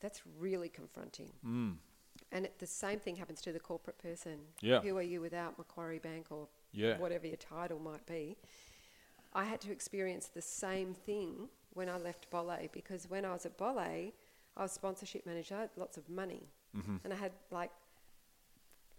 that's 0.01 0.23
really 0.39 0.69
confronting. 0.69 1.33
Mm. 1.47 1.77
And 2.33 2.45
it, 2.47 2.59
the 2.59 2.67
same 2.67 2.99
thing 3.01 3.17
happens 3.17 3.41
to 3.43 3.53
the 3.53 3.59
corporate 3.61 3.99
person. 3.99 4.39
Yeah. 4.61 4.81
Who 4.81 4.97
are 4.97 5.03
you 5.03 5.21
without 5.21 5.59
Macquarie 5.59 5.99
Bank 5.99 6.27
or 6.31 6.47
Yeah. 6.73 6.97
whatever 6.99 7.27
your 7.27 7.37
title 7.37 7.79
might 7.81 8.07
be? 8.07 8.37
I 9.33 9.45
had 9.45 9.61
to 9.63 9.73
experience 9.73 10.27
the 10.29 10.43
same 10.43 10.95
thing 10.95 11.49
when 11.73 11.89
I 11.89 11.97
left 11.99 12.31
Bolle 12.31 12.69
because 12.73 13.09
when 13.11 13.25
I 13.25 13.33
was 13.33 13.47
at 13.47 13.57
Bolle, 13.57 13.79
I 13.79 14.63
was 14.63 14.73
sponsorship 14.73 15.25
manager, 15.27 15.55
I 15.57 15.61
had 15.63 15.71
lots 15.77 15.97
of 15.97 16.09
money, 16.09 16.49
Mm-hmm. 16.77 16.97
and 17.03 17.13
I 17.13 17.17
had 17.17 17.33
like 17.51 17.71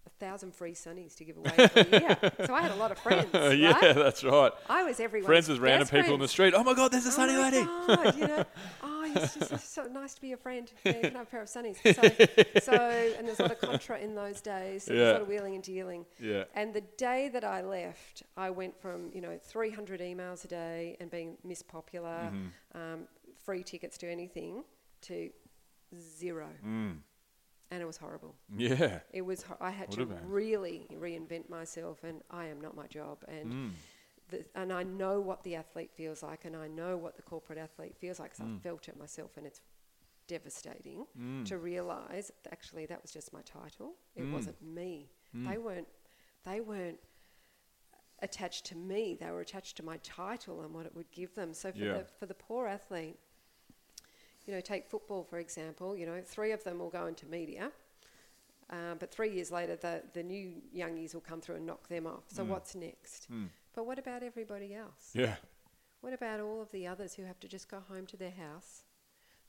a 0.06 0.10
thousand 0.20 0.54
free 0.54 0.74
sunnies 0.74 1.16
to 1.16 1.24
give 1.24 1.38
away 1.38 1.68
for 1.68 1.80
a 1.80 1.90
year. 2.02 2.18
So 2.46 2.54
I 2.54 2.62
had 2.62 2.72
a 2.72 2.76
lot 2.76 2.92
of 2.92 2.98
friends. 3.00 3.30
yeah, 3.34 3.72
right? 3.80 3.96
that's 3.96 4.24
right. 4.26 4.52
I 4.70 4.84
was 4.84 5.00
everyone's 5.00 5.28
Friends 5.28 5.48
with 5.48 5.60
random 5.60 5.88
people 5.88 6.14
in 6.16 6.20
the 6.20 6.28
street. 6.28 6.54
Oh 6.56 6.64
my 6.64 6.74
God, 6.74 6.92
there's 6.92 7.06
a 7.06 7.10
Oh 7.10 7.12
sunny 7.12 7.38
lady. 7.38 7.64
God, 7.64 8.18
you 8.18 8.28
know, 8.28 8.44
oh, 9.04 9.12
it's 9.16 9.36
just 9.36 9.52
it's 9.52 9.68
so 9.70 9.84
nice 9.84 10.14
to 10.16 10.22
be 10.22 10.32
a 10.34 10.38
friend. 10.38 10.72
Yeah, 10.86 10.95
you 10.95 11.02
can 11.02 11.14
have 11.14 11.28
a 11.28 11.30
pair 11.30 11.41
of 11.41 11.47
sunnies. 11.47 11.78
So, 11.84 12.60
so 12.60 12.74
and 13.18 13.28
there's 13.28 13.39
a 13.39 13.43
lot 13.43 13.52
of 13.52 13.60
contra 13.62 13.97
in 13.99 14.16
those 14.16 14.41
days. 14.41 14.84
So 14.84 14.93
There's 14.93 15.02
Yeah. 15.06 15.12
a 15.12 15.14
lot 15.14 15.22
of 15.24 15.28
wheeling 15.28 15.56
and 15.56 15.64
dealing. 15.64 16.06
Yeah. 16.20 16.43
And 16.54 16.74
the 16.74 16.82
day 16.97 17.30
that 17.30 17.43
I 17.43 17.62
left, 17.62 18.24
I 18.38 18.49
went 18.49 18.80
from 18.82 19.10
you 19.14 19.22
know 19.22 19.38
300 19.41 19.99
emails 20.02 20.45
a 20.45 20.47
day 20.47 20.97
and 20.99 21.10
being 21.12 21.38
Miss 21.43 21.62
Popular, 21.62 22.32
Mm-hmm. 22.32 22.78
um, 22.80 22.99
free 23.45 23.64
tickets 23.64 23.97
to 23.99 24.10
anything, 24.12 24.64
to 25.04 25.30
zero. 25.99 26.47
Mm. 26.66 26.97
And 27.74 27.82
it 27.82 27.86
was 27.86 27.97
horrible. 27.97 28.36
Yeah. 28.56 28.99
It 29.14 29.22
was. 29.22 29.43
ho- 29.43 29.56
I 29.62 29.70
had 29.72 29.89
Would 29.95 30.10
to 30.10 30.16
really 30.26 30.88
reinvent 30.99 31.49
myself, 31.49 32.04
and 32.04 32.22
I 32.30 32.47
am 32.47 32.60
not 32.60 32.76
my 32.76 32.86
job. 32.88 33.20
And 33.30 33.52
Mm. 33.52 33.72
The, 34.32 34.46
and 34.56 34.74
I 34.74 34.84
know 34.84 35.20
what 35.22 35.44
the 35.44 35.56
athlete 35.56 35.92
feels 35.94 36.24
like, 36.24 36.46
and 36.46 36.56
I 36.56 36.68
know 36.68 36.98
what 36.98 37.16
the 37.16 37.22
corporate 37.22 37.60
athlete 37.60 37.96
feels 37.98 38.20
like. 38.20 38.32
Because 38.32 38.46
Mm. 38.48 38.58
I 38.58 38.60
felt 38.64 38.88
it 38.90 38.98
myself, 38.98 39.38
and 39.38 39.46
it's 39.46 39.62
devastating 40.28 41.06
to 41.46 41.58
realise 41.58 42.32
that 42.44 42.52
actually 42.52 42.86
that 42.88 43.02
was 43.02 43.12
just 43.12 43.34
my 43.34 43.42
title. 43.42 43.96
It 44.16 44.24
Mm. 44.24 44.32
wasn't 44.34 44.62
me. 44.62 45.10
They 45.34 45.58
weren't. 45.58 45.88
They 46.44 46.60
weren't 46.62 47.00
attached 48.20 48.66
to 48.68 48.76
me. 48.76 49.16
They 49.20 49.30
were 49.32 49.42
attached 49.42 49.78
to 49.78 49.84
my 49.84 49.98
title 49.98 50.62
and 50.62 50.74
what 50.74 50.86
it 50.86 50.96
would 50.96 51.12
give 51.12 51.34
them. 51.36 51.54
So 51.54 51.72
for 51.72 51.78
Yeah. 51.80 51.98
the 52.00 52.06
for 52.06 52.26
the 52.26 52.34
poor 52.34 52.68
athlete, 52.68 53.18
you 54.46 54.54
know, 54.54 54.62
take 54.62 54.88
football 54.88 55.24
for 55.24 55.40
example. 55.40 55.96
You 55.98 56.06
know, 56.06 56.22
three 56.22 56.52
of 56.52 56.64
them 56.64 56.80
will 56.80 56.90
go 56.90 57.08
into 57.08 57.26
media. 57.26 57.72
Um, 58.70 58.98
but 59.00 59.12
three 59.12 59.30
years 59.32 59.52
later, 59.52 59.76
the, 59.76 60.02
the 60.14 60.24
new 60.24 60.62
youngies 60.74 61.14
will 61.14 61.20
come 61.22 61.42
through 61.42 61.56
and 61.58 61.66
knock 61.66 61.90
them 61.90 62.08
off. 62.08 62.24
So 62.30 62.46
what's 62.46 62.74
next? 62.74 63.28
But 63.76 63.86
what 63.86 63.99
about 63.99 64.24
everybody 64.24 64.74
else? 64.74 65.11
Yeah. 65.13 65.36
What 66.01 66.13
about 66.13 66.39
all 66.39 66.61
of 66.61 66.72
the 66.72 66.88
others 66.88 67.13
who 67.13 67.24
have 67.24 67.39
to 67.41 67.47
just 67.47 67.69
go 67.69 67.80
home 67.88 68.05
to 68.07 68.17
their 68.17 68.32
house? 68.32 68.84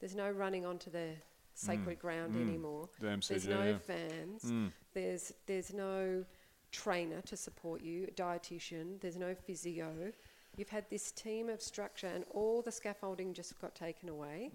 There's 0.00 0.14
no 0.14 0.30
running 0.30 0.66
onto 0.66 0.90
the 0.90 1.14
sacred 1.54 1.98
ground 1.98 2.34
anymore. 2.36 2.88
The 3.00 3.18
There's 3.28 3.48
no 3.48 3.64
yeah. 3.64 3.78
fans. 3.78 4.52
There's 4.94 5.32
there's 5.46 5.72
no 5.72 6.24
trainer 6.70 7.20
to 7.22 7.36
support 7.36 7.82
you, 7.82 8.04
a 8.08 8.10
dietitian. 8.10 9.00
There's 9.00 9.16
no 9.16 9.34
physio. 9.34 10.12
You've 10.56 10.68
had 10.68 10.84
this 10.90 11.12
team 11.12 11.48
of 11.48 11.62
structure, 11.62 12.08
and 12.08 12.24
all 12.30 12.60
the 12.60 12.72
scaffolding 12.72 13.32
just 13.32 13.58
got 13.58 13.74
taken 13.74 14.10
away, 14.10 14.50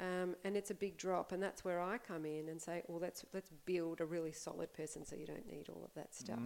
um, 0.00 0.34
and 0.42 0.56
it's 0.56 0.70
a 0.72 0.74
big 0.74 0.96
drop. 0.96 1.30
And 1.30 1.40
that's 1.40 1.64
where 1.64 1.80
I 1.80 1.98
come 1.98 2.24
in 2.24 2.48
and 2.48 2.60
say, 2.60 2.82
"Well, 2.88 2.98
let's 2.98 3.24
let's 3.32 3.50
build 3.64 4.00
a 4.00 4.04
really 4.04 4.32
solid 4.32 4.72
person, 4.72 5.04
so 5.04 5.14
you 5.14 5.26
don't 5.26 5.46
need 5.46 5.68
all 5.68 5.84
of 5.84 5.94
that 5.94 6.12
stuff." 6.14 6.40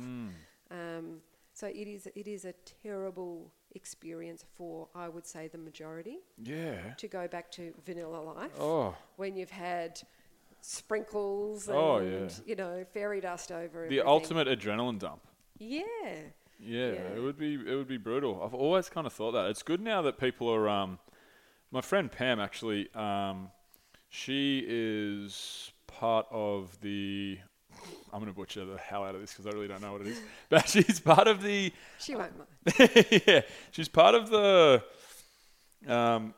Um, 0.71 1.23
so 1.55 1.67
it 1.67 1.87
is 1.89 2.09
it 2.15 2.27
is 2.27 2.45
a 2.45 2.55
terrible 2.83 3.53
experience 3.75 4.45
for 4.57 4.89
I 4.95 5.09
would 5.09 5.27
say 5.27 5.49
the 5.49 5.59
majority 5.59 6.19
Yeah. 6.43 6.95
to 6.99 7.09
go 7.09 7.27
back 7.29 7.51
to 7.53 7.73
vanilla 7.87 8.21
life 8.21 8.53
Oh, 8.59 8.95
when 9.17 9.37
you've 9.37 9.51
had 9.51 10.01
sprinkles 10.61 11.69
and 11.69 11.77
Oh, 11.77 11.99
yeah. 12.01 12.29
you 12.47 12.57
know 12.57 12.85
fairy 12.93 13.21
dust 13.21 13.51
over 13.53 13.81
the 13.81 13.85
everything. 14.01 14.07
ultimate 14.07 14.49
adrenaline 14.49 14.99
dump. 14.99 15.23
Yeah. 15.59 15.83
Yeah, 16.59 16.93
Yeah. 16.93 17.17
it 17.17 17.21
would 17.23 17.37
be 17.39 17.55
it 17.55 17.75
would 17.75 17.89
be 17.89 17.97
brutal. 17.99 18.43
I've 18.43 18.55
always 18.55 18.89
kind 18.89 19.07
of 19.07 19.13
thought 19.13 19.33
that. 19.33 19.51
It's 19.51 19.63
good 19.63 19.81
now 19.81 20.03
that 20.03 20.19
people 20.19 20.49
are. 20.53 20.69
Um, 20.69 20.99
my 21.71 21.81
friend 21.81 22.11
Pam 22.13 22.39
actually, 22.39 22.93
um, 22.95 23.51
she 24.09 24.65
is 24.69 25.73
part 25.87 26.27
of 26.31 26.81
the. 26.81 27.39
I'm 28.13 28.21
going 28.21 28.31
to 28.33 28.37
butcher 28.37 28.65
the 28.65 28.77
hell 28.79 29.05
out 29.05 29.15
of 29.15 29.21
this 29.21 29.33
because 29.33 29.47
I 29.47 29.51
really 29.51 29.69
don't 29.69 29.81
know 29.83 29.93
what 29.93 30.01
it 30.03 30.09
is. 30.09 30.21
But 30.49 30.69
she's 30.69 31.01
part 31.01 31.29
of 31.29 31.43
the. 31.43 31.73
She 31.99 32.15
won't 32.15 32.33
mind. 32.37 32.91
yeah, 33.27 33.41
she's 33.71 33.89
part 33.89 34.15
of 34.15 34.29
the 34.31 34.83
um, 35.87 36.35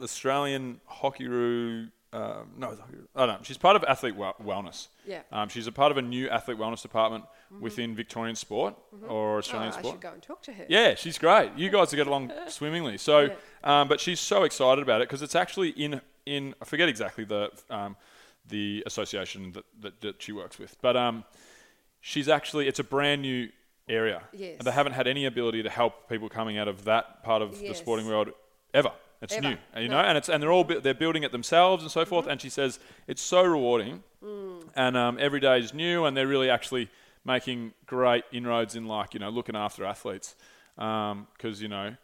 Australian 0.00 0.80
Hockey-Roo. 0.86 1.88
Um, 2.12 2.50
no. 2.56 2.76
I 3.14 3.26
don't 3.26 3.28
know. 3.28 3.38
She's 3.42 3.56
part 3.58 3.76
of 3.76 3.84
Athlete 3.84 4.16
well- 4.16 4.34
Wellness. 4.42 4.88
Yeah. 5.06 5.20
Um, 5.30 5.48
she's 5.48 5.66
a 5.68 5.72
part 5.72 5.92
of 5.92 5.98
a 5.98 6.02
new 6.02 6.28
athlete 6.28 6.58
wellness 6.58 6.82
department 6.82 7.24
within 7.60 7.94
Victorian 7.94 8.34
sport 8.36 8.74
or 9.08 9.34
Oh, 9.36 9.38
Australian 9.38 9.72
I 9.72 9.78
sport. 9.78 9.94
should 9.94 10.00
go 10.00 10.12
and 10.12 10.22
talk 10.22 10.42
to 10.42 10.52
her. 10.52 10.66
Yeah, 10.68 10.94
she's 10.96 11.18
great. 11.18 11.52
You 11.56 11.68
guys 11.70 11.92
are 11.92 11.96
get 11.96 12.06
along 12.08 12.32
swimmingly. 12.48 12.96
So, 12.98 13.20
Yeah. 13.20 13.34
um, 13.80 13.88
but 13.88 14.00
she's 14.00 14.18
so 14.20 14.42
excited 14.44 14.82
about 14.82 15.02
it 15.02 15.08
because 15.08 15.22
it's 15.22 15.34
actually 15.36 15.70
in 15.70 16.00
in 16.26 16.54
I 16.60 16.64
forget 16.64 16.88
exactly 16.88 17.24
the 17.24 17.50
um, 17.70 17.96
the 18.48 18.82
association 18.86 19.52
that, 19.52 19.64
that, 19.80 20.00
that 20.00 20.22
she 20.22 20.32
works 20.32 20.58
with, 20.58 20.76
but 20.82 20.96
um, 20.96 21.24
she's 22.00 22.28
actually 22.28 22.66
it's 22.68 22.78
a 22.78 22.84
brand 22.84 23.22
new 23.22 23.48
area. 23.88 24.22
Yes. 24.32 24.56
And 24.58 24.66
they 24.66 24.72
haven't 24.72 24.92
had 24.92 25.06
any 25.06 25.24
ability 25.26 25.62
to 25.62 25.70
help 25.70 26.08
people 26.08 26.28
coming 26.28 26.58
out 26.58 26.68
of 26.68 26.84
that 26.84 27.22
part 27.24 27.42
of 27.42 27.58
the 27.60 27.74
sporting 27.74 28.06
world 28.06 28.30
ever. 28.74 28.92
It's 29.22 29.34
Ever. 29.34 29.48
new, 29.50 29.56
and, 29.74 29.82
you 29.84 29.88
No. 29.90 29.96
Mm-hmm. 29.96 30.02
know, 30.02 30.08
and 30.08 30.16
it's 30.18 30.28
and 30.30 30.42
they're 30.42 30.50
all 30.52 30.64
they're 30.64 30.94
building 30.94 31.24
it 31.24 31.30
themselves 31.32 31.82
and 31.82 31.92
so 31.92 32.06
forth. 32.06 32.26
And 32.26 32.40
she 32.40 32.48
says 32.48 32.78
it's 33.06 33.20
so 33.22 33.42
rewarding, 33.42 34.02
Mm. 34.24 34.62
and 34.74 34.96
um, 34.96 35.18
every 35.20 35.40
day 35.40 35.58
is 35.58 35.74
new, 35.74 36.04
and 36.06 36.16
they're 36.16 36.26
really 36.26 36.48
actually 36.50 36.88
making 37.24 37.72
great 37.86 38.24
inroads 38.32 38.74
in 38.76 38.86
like 38.86 39.12
you 39.12 39.20
know 39.20 39.28
looking 39.28 39.54
after 39.56 39.84
athletes, 39.84 40.36
because 40.76 41.60
you 41.60 41.68
know, 41.68 41.96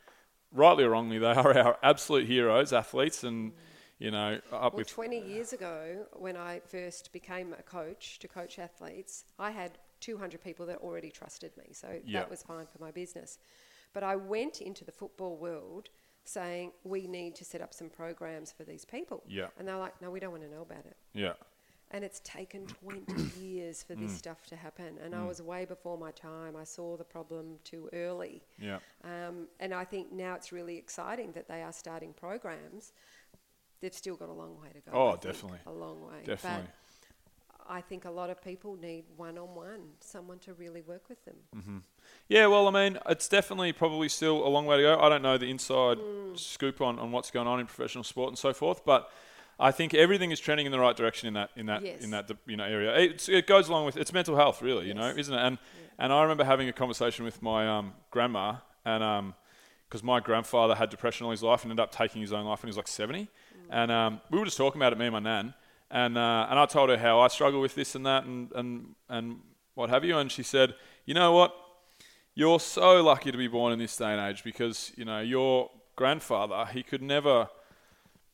rightly 0.53 0.85
or 0.85 0.91
wrongly, 0.91 1.19
they 1.19 1.27
are 1.27 1.57
our 1.59 1.79
absolute 1.83 2.27
heroes, 2.27 2.73
athletes, 2.75 3.25
and 3.25 3.53
you 3.99 4.11
know 4.11 4.39
up 4.53 4.73
Well, 4.73 4.79
with 4.79 4.89
20 4.89 5.19
years 5.21 5.53
ago, 5.53 6.07
when 6.15 6.37
I 6.37 6.61
first 6.61 7.13
became 7.13 7.53
a 7.59 7.63
coach 7.63 8.19
to 8.21 8.29
coach 8.29 8.59
athletes, 8.59 9.25
I 9.39 9.51
had 9.51 9.79
200 10.01 10.43
people 10.43 10.67
that 10.67 10.79
already 10.79 11.11
trusted 11.11 11.57
me. 11.57 11.73
So 11.73 12.01
Yeah. 12.05 12.21
that 12.21 12.31
was 12.31 12.43
fine 12.43 12.67
for 12.67 12.79
my 12.81 12.91
business. 12.91 13.39
But 13.95 14.03
I 14.03 14.17
went 14.17 14.61
into 14.61 14.85
the 14.85 14.93
football 14.93 15.37
world 15.39 15.89
saying, 16.25 16.73
we 16.85 17.07
need 17.07 17.35
to 17.37 17.45
set 17.45 17.61
up 17.63 17.73
some 17.73 17.89
programs 17.89 18.53
for 18.53 18.65
these 18.65 18.85
people. 18.85 19.23
Yeah. 19.27 19.47
And 19.59 19.67
they're 19.67 19.79
like, 19.79 20.01
no, 20.03 20.11
we 20.11 20.21
don't 20.21 20.33
want 20.33 20.43
to 20.43 20.51
know 20.51 20.63
about 20.63 20.85
it. 20.87 20.97
yeah. 21.15 21.35
And 21.93 22.03
it's 22.05 22.21
taken 22.25 22.67
20 22.83 23.41
years 23.41 23.85
for 23.85 23.95
this 23.95 24.13
stuff 24.13 24.45
to 24.49 24.57
happen. 24.57 24.99
And 25.05 25.15
I 25.15 25.25
was 25.25 25.41
way 25.41 25.65
before 25.65 25.97
my 25.97 26.11
time. 26.11 26.57
I 26.57 26.65
saw 26.65 26.97
the 26.97 27.05
problem 27.05 27.59
too 27.63 27.89
early. 27.93 28.43
Yeah. 28.59 28.81
Um, 29.05 29.47
and 29.61 29.73
I 29.73 29.85
think 29.85 30.11
now 30.13 30.35
it's 30.35 30.51
really 30.51 30.77
exciting 30.79 31.31
that 31.33 31.47
they 31.47 31.63
are 31.63 31.73
starting 31.73 32.13
programs. 32.13 32.93
They've 33.81 33.93
still 33.95 34.17
got 34.17 34.29
a 34.29 34.33
long 34.33 34.61
way 34.61 34.69
to 34.73 34.81
go. 34.91 34.97
Oh, 34.97 35.09
I 35.09 35.11
think, 35.13 35.23
definitely. 35.23 35.59
A 35.67 35.73
long 35.73 36.01
way. 36.03 36.25
Definitely. 36.25 36.67
But 36.67 37.67
I 37.69 37.81
think 37.81 38.05
a 38.05 38.11
lot 38.11 38.31
of 38.31 38.43
people 38.43 38.77
need 38.77 39.05
one 39.17 39.37
on 39.39 39.55
one, 39.55 39.81
someone 40.01 40.39
to 40.41 40.55
really 40.55 40.83
work 40.83 41.09
with 41.09 41.25
them. 41.25 41.37
Mm. 41.57 41.83
Yeah, 42.29 42.47
well, 42.47 42.69
I 42.69 42.71
mean, 42.71 42.99
it's 43.09 43.29
definitely 43.29 43.73
probably 43.73 44.09
still 44.09 44.47
a 44.47 44.49
long 44.49 44.67
way 44.67 44.77
to 44.77 44.83
go. 44.83 45.01
I 45.01 45.09
don't 45.09 45.23
know 45.23 45.37
the 45.37 45.51
inside 45.51 45.99
Mm. 45.99 46.39
scoop 46.39 46.81
on, 46.81 46.99
on 46.99 47.13
what's 47.13 47.31
going 47.31 47.47
on 47.49 47.61
in 47.61 47.67
professional 47.67 48.05
sport 48.05 48.29
and 48.29 48.39
so 48.39 48.53
forth, 48.53 48.85
but 48.85 49.11
I 49.59 49.73
think 49.73 49.95
everything 49.95 50.31
is 50.31 50.39
trending 50.39 50.67
in 50.67 50.73
the 50.73 50.79
right 50.79 50.97
direction 50.97 51.29
in 51.29 51.35
that 51.35 51.51
in 51.57 51.67
that 51.67 51.83
Yes. 51.83 52.05
in 52.05 52.11
that 52.11 52.31
you 52.47 52.57
know 52.57 52.65
area. 52.65 52.95
It's, 52.97 53.29
it 53.29 53.47
goes 53.47 53.69
along 53.69 53.87
with 53.87 53.97
it's 53.97 54.13
mental 54.13 54.37
health, 54.37 54.61
really, 54.63 54.87
you 54.87 54.95
know, 54.95 55.09
isn't 55.09 55.35
it? 55.35 55.41
And 55.41 55.59
and 55.99 56.13
I 56.13 56.23
remember 56.23 56.45
having 56.45 56.69
a 56.69 56.73
conversation 56.75 57.25
with 57.25 57.41
my 57.43 57.67
um, 57.67 57.95
grandma, 58.11 58.57
and 58.85 59.03
um, 59.03 59.35
because 59.89 60.03
my 60.03 60.21
grandfather 60.21 60.75
had 60.75 60.91
depression 60.91 61.25
all 61.25 61.31
his 61.31 61.43
life 61.43 61.63
and 61.63 61.71
ended 61.73 61.83
up 61.83 61.91
taking 61.91 62.21
his 62.21 62.33
own 62.35 62.45
life 62.45 62.63
when 62.63 62.69
he 62.69 62.71
was 62.71 62.77
like 62.77 62.87
seventy, 62.89 63.29
and 63.71 63.91
um, 63.91 64.21
we 64.31 64.39
were 64.39 64.45
just 64.45 64.57
talking 64.57 64.81
about 64.81 64.93
it, 64.93 64.99
me 64.99 65.07
and 65.07 65.13
my 65.13 65.21
nan, 65.21 65.55
and 65.91 66.17
uh, 66.17 66.47
and 66.51 66.59
I 66.59 66.67
told 66.67 66.91
her 66.91 66.99
how 66.99 67.21
I 67.21 67.29
struggle 67.29 67.61
with 67.61 67.75
this 67.75 67.95
and 67.95 68.07
that 68.07 68.25
and 68.25 68.51
and 68.53 68.95
and 69.09 69.41
what 69.75 69.91
have 69.91 70.05
you, 70.05 70.19
and 70.19 70.31
she 70.31 70.43
said, 70.43 70.75
you 71.05 71.15
know 71.15 71.33
what? 71.33 71.55
You're 72.35 72.61
so 72.61 73.03
lucky 73.03 73.33
to 73.33 73.39
be 73.39 73.49
born 73.49 73.73
in 73.73 73.79
this 73.79 73.97
day 73.97 74.13
and 74.13 74.21
age 74.21 74.45
because 74.45 74.93
you 74.97 75.05
know 75.05 75.21
your 75.21 75.71
grandfather 75.95 76.67
he 76.73 76.83
could 76.83 77.03
never 77.03 77.49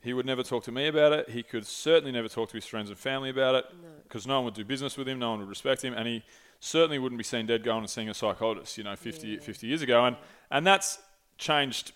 he 0.02 0.12
would 0.12 0.26
never 0.26 0.42
talk 0.42 0.64
to 0.64 0.72
me 0.72 0.88
about 0.88 1.12
it. 1.12 1.30
He 1.30 1.44
could 1.44 1.64
certainly 1.64 2.10
never 2.10 2.28
talk 2.28 2.48
to 2.48 2.56
his 2.56 2.66
friends 2.66 2.90
and 2.90 2.98
family 2.98 3.30
about 3.30 3.54
it 3.54 3.64
because 4.02 4.26
no. 4.26 4.36
one 4.36 4.46
would 4.46 4.54
do 4.54 4.64
business 4.64 4.96
with 4.96 5.08
him 5.08 5.18
no 5.18 5.30
one 5.30 5.38
would 5.40 5.48
respect 5.48 5.84
him 5.84 5.94
and 5.94 6.08
he 6.08 6.24
certainly 6.58 6.98
wouldn't 6.98 7.18
be 7.18 7.24
seen 7.24 7.46
dead 7.46 7.62
going 7.62 7.80
and 7.80 7.90
seeing 7.90 8.08
a 8.08 8.14
psychologist 8.14 8.78
you 8.78 8.84
know 8.84 8.96
50, 8.96 9.38
50 9.38 9.66
years 9.66 9.82
ago. 9.82 10.04
And 10.04 10.16
and 10.50 10.66
that's 10.66 10.98
changed 11.38 11.92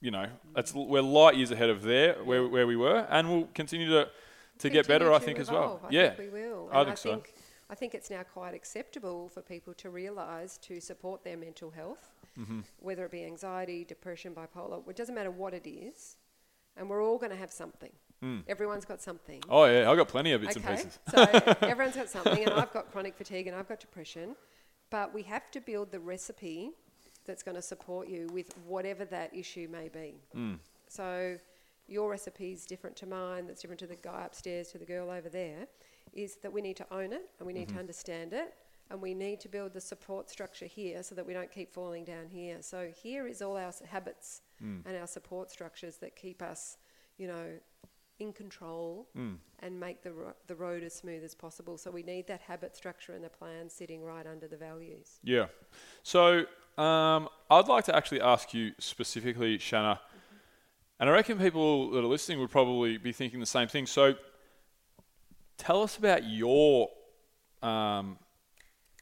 you 0.00 0.10
know 0.10 0.26
that's 0.54 0.72
we're 0.74 1.02
light 1.02 1.36
years 1.36 1.50
ahead 1.50 1.70
of 1.70 1.82
there 1.82 2.14
where, 2.24 2.46
where 2.46 2.66
we 2.66 2.76
were 2.76 3.06
and 3.10 3.28
we'll 3.28 3.48
continue 3.54 3.88
to 3.88 4.08
to 4.58 4.70
get 4.70 4.86
better 4.86 5.06
Continue 5.06 5.14
i 5.14 5.18
to 5.18 5.24
think 5.24 5.38
as 5.38 5.50
well 5.50 5.80
I 5.84 5.88
yeah 5.90 6.10
think 6.10 6.32
we 6.32 6.40
will. 6.40 6.68
I 6.72 6.78
And 6.80 6.86
think 6.88 6.98
so. 6.98 7.10
think, 7.12 7.34
I 7.70 7.74
think 7.74 7.94
it's 7.94 8.10
now 8.10 8.22
quite 8.22 8.54
acceptable 8.54 9.28
for 9.28 9.42
people 9.42 9.74
to 9.74 9.90
realise 9.90 10.56
to 10.58 10.80
support 10.80 11.22
their 11.24 11.36
mental 11.36 11.70
health, 11.70 12.12
Mm-hmm. 12.38 12.60
whether 12.78 13.04
it 13.04 13.10
be 13.10 13.24
anxiety, 13.24 13.84
depression, 13.84 14.32
bipolar. 14.32 14.88
It 14.88 14.94
doesn't 14.94 15.14
matter 15.16 15.30
what 15.32 15.54
it 15.54 15.66
is, 15.68 16.16
and 16.76 16.88
we're 16.88 17.02
all 17.04 17.18
going 17.18 17.32
to 17.32 17.36
have 17.44 17.50
something. 17.50 17.90
Everyone's 18.48 18.84
got 18.84 19.00
something. 19.02 19.40
oh 19.48 19.64
yeah 19.64 19.88
I've 19.90 19.96
got 19.96 20.08
plenty 20.08 20.32
of 20.32 20.40
bits 20.40 20.54
and 20.56 20.64
pieces 20.64 20.98
so 21.12 21.22
everyone's 21.62 21.96
got 21.96 22.08
something, 22.08 22.42
and 22.44 22.52
I've 22.54 22.72
got 22.72 22.90
chronic 22.92 23.16
fatigue, 23.16 23.46
and 23.48 23.56
I've 23.56 23.68
got 23.68 23.80
depression, 23.80 24.34
but 24.90 25.12
we 25.12 25.22
have 25.24 25.50
to 25.52 25.60
build 25.60 25.90
the 25.92 26.00
recipe 26.00 26.70
that's 27.28 27.44
going 27.44 27.54
to 27.54 27.62
support 27.62 28.08
you 28.08 28.26
with 28.32 28.52
whatever 28.66 29.04
that 29.04 29.32
issue 29.32 29.68
may 29.70 29.88
be. 29.88 30.14
Mm. 30.36 30.58
So, 30.88 31.38
your 31.86 32.10
recipe 32.10 32.52
is 32.52 32.66
different 32.66 32.96
to 32.96 33.06
mine, 33.06 33.46
that's 33.46 33.62
different 33.62 33.80
to 33.80 33.86
the 33.86 33.96
guy 33.96 34.24
upstairs, 34.24 34.72
to 34.72 34.78
the 34.78 34.84
girl 34.84 35.10
over 35.10 35.28
there, 35.28 35.68
is 36.12 36.36
that 36.42 36.52
we 36.52 36.60
need 36.60 36.76
to 36.76 36.86
own 36.90 37.12
it 37.12 37.30
and 37.38 37.46
we 37.46 37.52
need 37.52 37.68
to 37.68 37.74
mm-hmm. 37.74 37.80
understand 37.80 38.32
it 38.32 38.54
and 38.90 39.00
we 39.00 39.14
need 39.14 39.40
to 39.40 39.48
build 39.48 39.72
the 39.72 39.80
support 39.80 40.30
structure 40.30 40.66
here 40.66 41.02
so 41.02 41.14
that 41.14 41.26
we 41.26 41.32
don't 41.32 41.52
keep 41.52 41.72
falling 41.72 42.04
down 42.04 42.26
here. 42.28 42.58
So 42.60 42.90
here 43.02 43.26
is 43.26 43.42
all 43.42 43.56
our 43.56 43.72
habits 43.88 44.42
mm. 44.62 44.80
and 44.84 44.96
our 44.96 45.06
support 45.06 45.50
structures 45.50 45.96
that 45.98 46.16
keep 46.16 46.42
us, 46.42 46.78
you 47.18 47.26
know, 47.26 47.46
in 48.18 48.32
control 48.32 49.08
mm. 49.16 49.36
and 49.60 49.78
make 49.78 50.02
the 50.02 50.12
ro- 50.12 50.34
the 50.46 50.54
road 50.54 50.82
as 50.82 50.94
smooth 50.94 51.22
as 51.22 51.34
possible. 51.34 51.78
So 51.78 51.90
we 51.90 52.02
need 52.02 52.26
that 52.28 52.40
habit 52.40 52.76
structure 52.76 53.12
and 53.12 53.22
the 53.22 53.28
plan 53.28 53.70
sitting 53.70 54.02
right 54.02 54.26
under 54.26 54.48
the 54.48 54.56
values. 54.56 55.20
Yeah. 55.22 55.46
So 56.02 56.44
um, 56.78 57.28
I'd 57.50 57.68
like 57.68 57.84
to 57.84 57.96
actually 57.96 58.20
ask 58.20 58.54
you 58.54 58.72
specifically, 58.78 59.58
Shannah, 59.58 60.00
and 61.00 61.08
I 61.08 61.12
reckon 61.12 61.38
people 61.38 61.90
that 61.90 62.00
are 62.00 62.06
listening 62.06 62.40
would 62.40 62.50
probably 62.50 62.96
be 62.98 63.12
thinking 63.12 63.40
the 63.40 63.46
same 63.46 63.68
thing. 63.68 63.86
So 63.86 64.14
tell 65.56 65.82
us 65.82 65.96
about 65.96 66.24
your 66.24 66.88
um, 67.62 68.18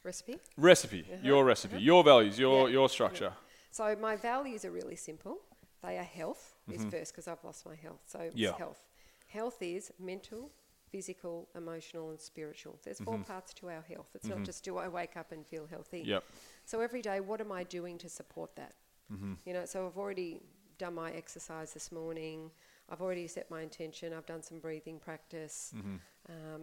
Recipe. 0.04 0.36
recipe, 0.56 1.06
your 1.22 1.44
recipe, 1.44 1.78
your 1.78 2.04
values, 2.04 2.38
your 2.38 2.54
Uh-huh. 2.60 2.66
Yeah, 2.66 2.72
your 2.72 2.88
structure. 2.88 3.32
So 3.70 3.96
my 4.00 4.16
values 4.16 4.64
are 4.64 4.70
really 4.70 4.96
simple. 4.96 5.38
They 5.82 5.98
are 5.98 6.02
health 6.02 6.54
is 6.70 6.84
first 6.84 7.12
because 7.12 7.28
I've 7.28 7.42
lost 7.44 7.66
my 7.66 7.74
health. 7.74 8.00
So 8.06 8.20
it's 8.20 8.28
Mm-hmm. 8.34 8.38
Yeah. 8.38 8.56
health. 8.56 8.82
Health 9.28 9.58
is 9.60 9.92
mental, 9.98 10.50
physical, 10.90 11.48
emotional, 11.54 12.10
and 12.10 12.20
spiritual. 12.20 12.78
There's 12.84 13.00
four 13.00 13.18
parts 13.18 13.52
to 13.54 13.68
our 13.68 13.82
health. 13.82 14.08
It's 14.14 14.26
not 14.26 14.44
just 14.44 14.64
do 14.64 14.78
I 14.78 14.88
wake 14.88 15.16
up 15.16 15.32
and 15.32 15.44
feel 15.46 15.66
healthy. 15.66 16.00
Mm-hmm. 16.00 16.10
Yep. 16.10 16.24
So 16.66 16.80
every 16.80 17.00
day, 17.00 17.20
what 17.20 17.40
am 17.40 17.52
I 17.52 17.62
doing 17.62 17.96
to 17.98 18.08
support 18.08 18.54
that? 18.56 18.74
Mm-hmm. 19.12 19.34
You 19.46 19.52
know, 19.54 19.64
so 19.64 19.86
I've 19.86 19.96
already 19.96 20.40
done 20.78 20.94
my 20.94 21.12
exercise 21.12 21.72
this 21.72 21.90
morning. 21.92 22.50
I've 22.90 23.00
already 23.00 23.26
set 23.28 23.50
my 23.50 23.62
intention. 23.62 24.12
I've 24.12 24.26
done 24.26 24.42
some 24.42 24.58
breathing 24.58 24.98
practice, 24.98 25.72
Mm-hmm. 25.76 25.96
um, 26.28 26.62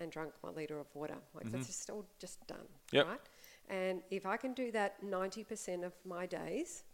and 0.00 0.12
drunk 0.12 0.32
my 0.44 0.50
liter 0.50 0.78
of 0.78 0.86
water. 0.94 1.16
Like 1.34 1.50
that's 1.50 1.66
just 1.66 1.88
all 1.90 2.04
just 2.18 2.44
done, 2.46 2.58
Mm-hmm. 2.92 2.96
Yep. 2.96 3.06
right? 3.06 3.20
And 3.70 4.02
if 4.10 4.26
I 4.26 4.36
can 4.36 4.52
do 4.52 4.70
that 4.72 5.02
ninety 5.02 5.44
percent 5.44 5.84
of 5.84 5.92
my 6.04 6.26
days, 6.26 6.84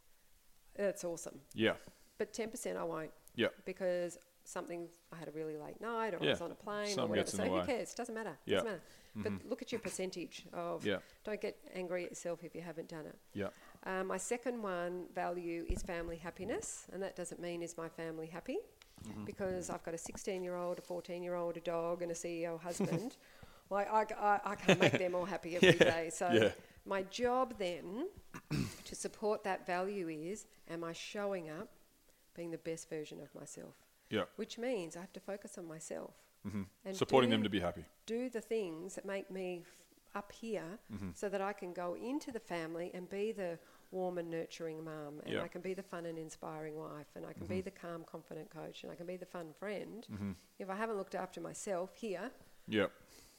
that's 0.76 1.04
awesome. 1.04 1.40
Yeah. 1.54 1.74
But 2.18 2.32
ten 2.34 2.50
percent 2.50 2.76
I 2.78 2.84
won't 2.84 3.10
Yeah. 3.34 3.48
because 3.64 4.18
something 4.44 4.88
I 5.12 5.16
had 5.16 5.28
a 5.28 5.30
really 5.32 5.56
late 5.56 5.80
night 5.80 6.14
or 6.14 6.22
I 6.22 6.30
was 6.30 6.40
on 6.40 6.50
a 6.50 6.54
plane 6.54 6.86
Something 6.88 7.04
or 7.04 7.08
whatever. 7.08 7.30
so 7.30 7.44
who 7.44 7.52
way. 7.52 7.66
cares? 7.66 7.94
Doesn't 7.94 8.14
matter. 8.14 8.36
Yeah. 8.46 8.56
Doesn't 8.56 8.70
matter. 8.70 8.82
But 9.16 9.32
look 9.48 9.62
at 9.62 9.70
your 9.72 9.80
percentage 9.80 10.44
of. 10.52 10.84
Yeah. 10.84 10.98
Don't 11.24 11.40
get 11.40 11.56
angry 11.74 12.04
at 12.04 12.10
yourself 12.10 12.42
if 12.42 12.54
you 12.54 12.60
haven't 12.62 12.88
done 12.88 13.06
it. 13.06 13.16
Yeah. 13.32 13.48
Um, 13.84 14.08
my 14.08 14.16
second 14.16 14.60
one 14.62 15.04
value 15.14 15.64
is 15.68 15.82
family 15.82 16.16
happiness, 16.16 16.86
and 16.92 17.02
that 17.02 17.14
doesn't 17.14 17.40
mean 17.40 17.62
is 17.62 17.76
my 17.76 17.88
family 17.88 18.26
happy, 18.26 18.58
Mm-hmm. 19.08 19.24
because 19.24 19.68
I've 19.68 19.82
got 19.84 19.92
a 19.92 19.98
16-year-old, 19.98 20.78
a 20.78 20.80
14-year-old, 20.80 21.56
a 21.58 21.60
dog, 21.60 22.00
and 22.00 22.10
a 22.10 22.14
CEO 22.14 22.58
husband. 22.58 23.16
like 23.70 23.92
I, 23.92 24.06
I, 24.18 24.40
I 24.52 24.54
can't 24.54 24.80
make 24.80 24.98
them 24.98 25.14
all 25.14 25.26
happy 25.26 25.56
every 25.60 25.72
day. 25.72 26.10
So 26.10 26.30
yeah. 26.32 26.48
my 26.86 27.02
job 27.02 27.54
then 27.58 28.06
to 28.84 28.94
support 28.94 29.44
that 29.44 29.66
value 29.66 30.08
is: 30.08 30.46
Am 30.70 30.82
I 30.84 30.92
showing 30.94 31.50
up, 31.50 31.68
being 32.34 32.50
the 32.50 32.56
best 32.58 32.88
version 32.88 33.20
of 33.20 33.34
myself? 33.38 33.74
Yeah. 34.10 34.24
Which 34.36 34.58
means 34.58 34.96
I 34.96 35.00
have 35.00 35.12
to 35.14 35.20
focus 35.20 35.58
on 35.58 35.66
myself 35.66 36.14
and 36.84 36.94
Supporting 36.94 37.30
them 37.30 37.42
to 37.42 37.48
be 37.48 37.58
happy. 37.60 37.84
do 38.06 38.28
the 38.28 38.40
things 38.40 38.94
that 38.96 39.06
make 39.06 39.30
me 39.30 39.62
f- 39.62 40.14
up 40.14 40.30
here 40.30 40.78
Mm-hmm. 40.92 41.10
so 41.14 41.28
that 41.30 41.40
I 41.40 41.52
can 41.54 41.72
go 41.72 41.96
into 41.96 42.30
the 42.30 42.38
family 42.40 42.90
and 42.94 43.08
be 43.08 43.32
the 43.32 43.58
warm 43.90 44.18
and 44.18 44.30
nurturing 44.30 44.84
mum 44.84 45.20
and 45.22 45.28
Yeah. 45.28 45.36
Mm-hmm. 45.36 45.44
I 45.44 45.48
can 45.48 45.60
be 45.62 45.72
the 45.74 45.82
fun 45.82 46.04
and 46.06 46.18
inspiring 46.18 46.76
wife 46.76 47.06
and 47.16 47.24
I 47.24 47.32
can 47.32 47.46
be 47.46 47.60
the 47.62 47.70
calm 47.70 48.04
confident 48.04 48.50
coach 48.50 48.82
and 48.82 48.92
I 48.92 48.94
can 48.94 49.06
be 49.06 49.16
the 49.16 49.26
fun 49.26 49.52
friend 49.58 50.06
if 50.58 50.68
I 50.68 50.76
haven't 50.76 50.96
looked 50.98 51.14
after 51.14 51.40
myself 51.40 51.94
here 51.96 52.30
Yeah. 52.68 52.86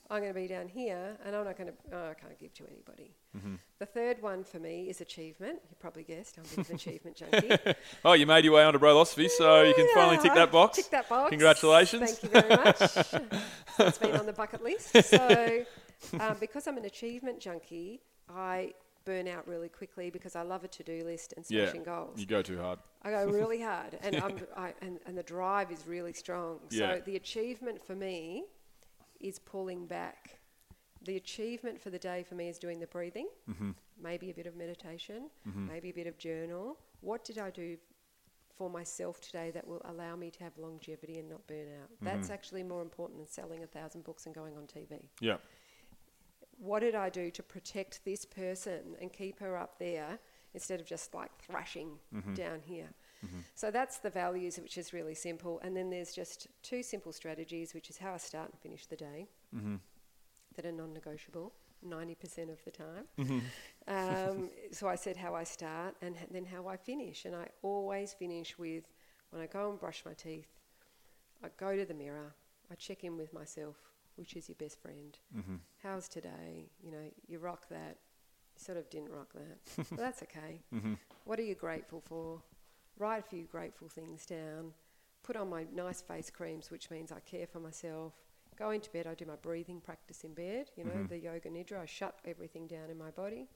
I'm 0.09 0.21
going 0.21 0.33
to 0.33 0.39
be 0.39 0.47
down 0.47 0.67
here 0.67 1.17
and 1.25 1.35
I'm 1.35 1.45
not 1.45 1.57
going 1.57 1.69
to 1.69 1.73
oh, 1.93 2.09
I 2.11 2.13
can't 2.13 2.37
give 2.39 2.53
to 2.55 2.63
anybody 2.69 3.11
Mm-hmm. 3.37 3.55
the 3.79 3.85
third 3.85 4.21
one 4.21 4.45
for 4.45 4.59
me 4.59 4.87
is 4.89 5.01
achievement 5.01 5.59
you 5.69 5.75
probably 5.79 6.03
guessed 6.03 6.37
I'm 6.37 6.45
a 6.45 6.47
bit 6.47 6.57
of 6.59 6.69
an 6.69 6.75
achievement 6.77 7.15
junkie 7.21 7.57
Oh, 8.05 8.13
you 8.13 8.25
made 8.25 8.45
your 8.45 8.53
way 8.53 8.63
onto 8.63 8.79
Brotherosophy, 8.79 9.29
so 9.29 9.63
you 9.63 9.73
can 9.73 9.87
finally 9.93 10.17
tick 10.17 10.33
that 10.35 10.51
box. 10.51 10.77
Tick 10.77 10.89
that 10.91 11.09
box. 11.09 11.29
Congratulations. 11.31 12.11
Thank 12.13 12.23
you 12.23 12.41
very 12.41 12.49
much. 12.55 12.81
it's 13.79 13.97
been 13.97 14.15
on 14.15 14.25
the 14.25 14.31
bucket 14.33 14.63
list. 14.63 14.95
So, 15.03 15.65
um, 16.19 16.37
because 16.39 16.67
I'm 16.67 16.77
an 16.77 16.85
achievement 16.85 17.39
junkie, 17.39 17.99
I 18.29 18.73
burn 19.05 19.27
out 19.27 19.47
really 19.47 19.69
quickly 19.69 20.09
because 20.09 20.35
I 20.35 20.43
love 20.43 20.63
a 20.63 20.67
to-do 20.67 21.03
list 21.03 21.33
and 21.35 21.45
Yeah. 21.49 21.65
smashing 21.65 21.83
goals. 21.83 22.17
You 22.19 22.25
go 22.25 22.41
too 22.41 22.59
hard. 22.59 22.79
I 23.03 23.11
go 23.11 23.25
really 23.25 23.61
hard, 23.61 23.97
and 24.01 24.15
I'm, 24.17 24.37
I, 24.55 24.73
and, 24.81 24.99
and 25.05 25.17
the 25.17 25.23
drive 25.23 25.71
is 25.71 25.85
really 25.87 26.13
strong. 26.13 26.59
Yeah. 26.69 26.95
So 26.95 27.01
the 27.05 27.15
achievement 27.17 27.83
for 27.85 27.95
me 27.95 28.45
is 29.27 29.39
pulling 29.39 29.85
back. 29.87 30.39
The 31.03 31.17
achievement 31.17 31.79
for 31.81 31.89
the 31.89 31.99
day 31.99 32.23
for 32.23 32.35
me 32.35 32.49
is 32.49 32.57
doing 32.59 32.79
the 32.79 32.87
breathing, 32.87 33.27
Mm-hmm. 33.49 33.71
maybe 34.01 34.29
a 34.29 34.33
bit 34.33 34.47
of 34.47 34.55
meditation, 34.55 35.29
maybe 35.45 35.89
a 35.89 35.93
bit 35.93 36.07
of 36.07 36.17
journal. 36.17 36.77
What 37.01 37.23
did 37.23 37.37
I 37.37 37.49
do 37.51 37.77
for 38.57 38.69
myself 38.69 39.19
today 39.21 39.51
that 39.51 39.67
will 39.67 39.81
allow 39.85 40.15
me 40.15 40.31
to 40.31 40.43
have 40.43 40.57
longevity 40.57 41.19
and 41.19 41.29
not 41.29 41.45
burn 41.47 41.67
out? 41.81 41.89
Mm-hmm. 41.91 42.05
That's 42.05 42.29
actually 42.29 42.63
more 42.63 42.81
important 42.81 43.19
than 43.19 43.27
selling 43.27 43.63
a 43.63 43.67
thousand 43.67 44.03
books 44.03 44.25
and 44.25 44.33
going 44.33 44.55
on 44.57 44.63
TV 44.63 45.03
Yeah. 45.21 45.37
what 46.57 46.79
did 46.79 46.95
I 46.95 47.09
do 47.09 47.29
to 47.31 47.43
protect 47.43 48.03
this 48.05 48.25
person 48.25 48.95
and 49.01 49.11
keep 49.11 49.39
her 49.39 49.57
up 49.57 49.77
there 49.77 50.19
instead 50.53 50.79
of 50.79 50.85
just 50.87 51.13
like 51.13 51.31
thrashing 51.39 51.89
down 52.33 52.61
here? 52.65 52.89
Mm-hmm. 53.25 53.39
So 53.55 53.71
that's 53.71 53.97
the 53.97 54.09
values, 54.09 54.57
which 54.57 54.77
is 54.77 54.93
really 54.93 55.15
simple. 55.15 55.59
And 55.63 55.75
then 55.75 55.89
there's 55.89 56.13
just 56.13 56.47
two 56.61 56.83
simple 56.83 57.11
strategies, 57.11 57.73
which 57.73 57.89
is 57.89 57.97
how 57.97 58.13
I 58.13 58.17
start 58.17 58.51
and 58.51 58.59
finish 58.59 58.85
the 58.85 58.95
day, 58.95 59.27
mm-hmm. 59.55 59.75
that 60.55 60.65
are 60.65 60.71
non 60.71 60.93
negotiable 60.93 61.53
90% 61.87 62.51
of 62.51 62.63
the 62.63 62.71
time. 62.71 63.05
Mm-hmm. 63.19 63.39
Um, 63.87 64.49
so 64.71 64.87
I 64.87 64.95
said 64.95 65.15
how 65.15 65.35
I 65.35 65.43
start 65.43 65.95
and 66.01 66.15
then 66.31 66.43
how 66.43 66.67
I 66.67 66.75
finish. 66.75 67.25
And 67.25 67.35
I 67.35 67.49
always 67.61 68.13
finish 68.13 68.57
with 68.57 68.91
when 69.29 69.43
I 69.43 69.45
go 69.45 69.69
and 69.69 69.79
brush 69.79 70.01
my 70.03 70.13
teeth, 70.13 70.47
I 71.43 71.49
go 71.55 71.75
to 71.77 71.85
the 71.85 71.93
mirror, 71.93 72.33
I 72.71 72.73
check 72.73 73.03
in 73.03 73.15
with 73.15 73.31
myself, 73.31 73.75
which 74.15 74.35
is 74.35 74.49
your 74.49 74.55
best 74.55 74.81
friend. 74.81 75.15
How's 75.83 76.07
today? 76.07 76.71
You 76.83 76.93
know, 76.93 77.11
you 77.27 77.37
rock 77.37 77.69
that. 77.69 77.97
You 78.55 78.63
sort 78.63 78.79
of 78.79 78.89
didn't 78.89 79.11
rock 79.11 79.33
that. 79.35 79.85
but 79.91 79.99
that's 79.99 80.23
okay. 80.23 80.61
What 81.25 81.37
are 81.37 81.43
you 81.43 81.53
grateful 81.53 82.01
for? 82.03 82.41
Write 82.97 83.19
a 83.19 83.23
few 83.27 83.43
grateful 83.43 83.87
things 83.89 84.25
down. 84.25 84.71
Put 85.23 85.35
on 85.35 85.49
my 85.49 85.65
nice 85.73 86.01
face 86.01 86.29
creams, 86.29 86.69
which 86.71 86.89
means 86.91 87.11
I 87.11 87.19
care 87.21 87.47
for 87.47 87.59
myself. 87.59 88.13
Go 88.57 88.69
into 88.71 88.89
bed. 88.91 89.05
I 89.07 89.15
do 89.15 89.25
my 89.25 89.35
breathing 89.35 89.81
practice 89.81 90.23
in 90.23 90.33
bed. 90.33 90.69
You 90.77 90.85
know, 90.85 91.03
the 91.09 91.17
yoga 91.17 91.49
nidra. 91.49 91.81
I 91.81 91.85
shut 91.85 92.19
everything 92.25 92.67
down 92.67 92.89
in 92.89 92.97
my 92.97 93.11
body. 93.11 93.47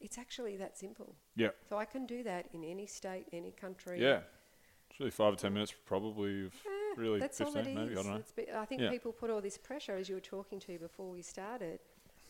It's 0.00 0.18
actually 0.18 0.56
that 0.58 0.76
simple. 0.76 1.14
Yeah. 1.34 1.48
So 1.68 1.76
I 1.78 1.86
can 1.86 2.06
do 2.06 2.22
that 2.24 2.46
in 2.52 2.62
any 2.62 2.86
state, 2.86 3.26
any 3.32 3.50
country. 3.50 4.00
Yeah. 4.00 4.20
It's 4.90 5.00
really 5.00 5.10
five 5.10 5.32
or 5.32 5.36
ten 5.36 5.54
minutes, 5.54 5.74
probably. 5.86 6.44
Eh, 6.46 6.48
really 6.96 7.18
that's 7.18 7.38
15, 7.38 7.56
all 7.56 7.62
it 7.62 7.74
maybe. 7.74 7.92
I 7.92 7.94
don't 7.94 8.06
know. 8.10 8.16
It's 8.16 8.32
be- 8.32 8.52
I 8.52 8.64
think 8.66 8.82
Yeah. 8.82 8.90
people 8.90 9.12
put 9.12 9.30
all 9.30 9.40
this 9.40 9.58
pressure, 9.58 9.96
as 9.96 10.08
you 10.08 10.14
were 10.14 10.20
talking 10.20 10.60
to 10.60 10.78
before 10.78 11.10
we 11.10 11.22
started, 11.22 11.80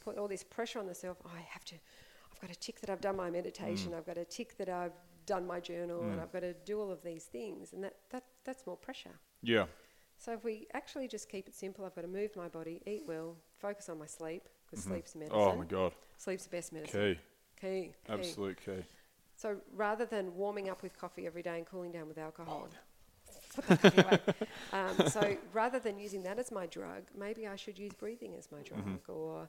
put 0.03 0.17
all 0.17 0.29
this 0.29 0.45
pressure 0.45 0.79
on 0.79 0.87
themselves. 0.87 1.21
Oh, 1.27 1.31
I 1.37 1.41
have 1.41 1.65
to, 1.67 1.75
I've 2.33 2.41
got 2.41 2.51
to 2.51 2.59
tick 2.59 2.81
that 2.81 2.89
I've 2.91 3.01
done 3.01 3.17
my 3.17 3.31
meditation. 3.31 3.93
Mm. 3.93 3.99
I've 3.99 4.07
got 4.07 4.15
to 4.15 4.25
tick 4.25 4.57
that 4.59 4.69
I've 4.69 4.95
done 5.27 5.47
my 5.47 5.61
journal, 5.61 6.03
and 6.03 6.21
I've 6.21 6.33
got 6.33 6.41
to 6.41 6.55
do 6.65 6.81
all 6.81 6.91
of 6.91 7.03
these 7.03 7.25
things, 7.25 7.73
and 7.73 7.83
that, 7.85 7.97
that 8.11 8.25
that's 8.45 8.67
more 8.67 8.77
pressure. 8.77 9.19
Yeah. 9.43 9.67
So 10.19 10.33
if 10.33 10.45
we 10.45 10.67
actually 10.73 11.09
just 11.09 11.29
keep 11.29 11.47
it 11.49 11.55
simple, 11.55 11.85
I've 11.85 11.95
got 11.95 12.03
to 12.03 12.09
move 12.09 12.35
my 12.37 12.49
body, 12.49 12.81
eat 12.87 13.03
well, 13.07 13.37
focus 13.59 13.89
on 13.89 13.99
my 13.99 14.07
sleep 14.07 14.49
because 14.71 14.85
sleep's 14.85 15.15
medicine. 15.15 15.39
Oh 15.39 15.55
my 15.57 15.65
god. 15.65 15.93
Sleep's 16.17 16.45
the 16.45 16.51
best 16.57 16.73
medicine. 16.73 17.17
Key. 17.17 17.21
Key. 17.61 17.83
key. 18.07 18.13
Absolute 18.13 18.59
key. 18.65 18.83
So 19.37 19.57
rather 19.75 20.07
than 20.07 20.35
warming 20.35 20.71
up 20.71 20.83
with 20.83 20.99
coffee 20.99 21.27
every 21.27 21.43
day 21.43 21.59
and 21.59 21.67
cooling 21.67 21.93
down 21.93 22.09
with 22.09 22.17
alcohol, 22.17 22.69
Oh, 22.71 22.77
put 23.55 23.67
that 23.69 23.83
coffee 23.83 24.01
away. 24.01 24.19
Um, 24.73 25.09
so 25.09 25.37
rather 25.53 25.79
than 25.79 25.99
using 25.99 26.23
that 26.23 26.39
as 26.39 26.51
my 26.51 26.67
drug, 26.67 27.03
maybe 27.17 27.47
I 27.47 27.57
should 27.57 27.79
use 27.79 27.93
breathing 27.93 28.35
as 28.39 28.51
my 28.51 28.63
drug 28.63 28.81
Mm-hmm. 28.81 29.13
or 29.13 29.49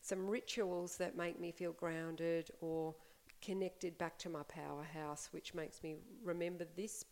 some 0.00 0.26
rituals 0.28 0.96
that 0.96 1.16
make 1.16 1.38
me 1.40 1.52
feel 1.52 1.72
grounded 1.72 2.50
or 2.60 2.94
connected 3.40 3.96
back 3.98 4.18
to 4.18 4.28
my 4.28 4.42
powerhouse, 4.44 5.28
which 5.32 5.54
makes 5.54 5.82
me 5.82 5.96
remember 6.24 6.64
this 6.76 7.04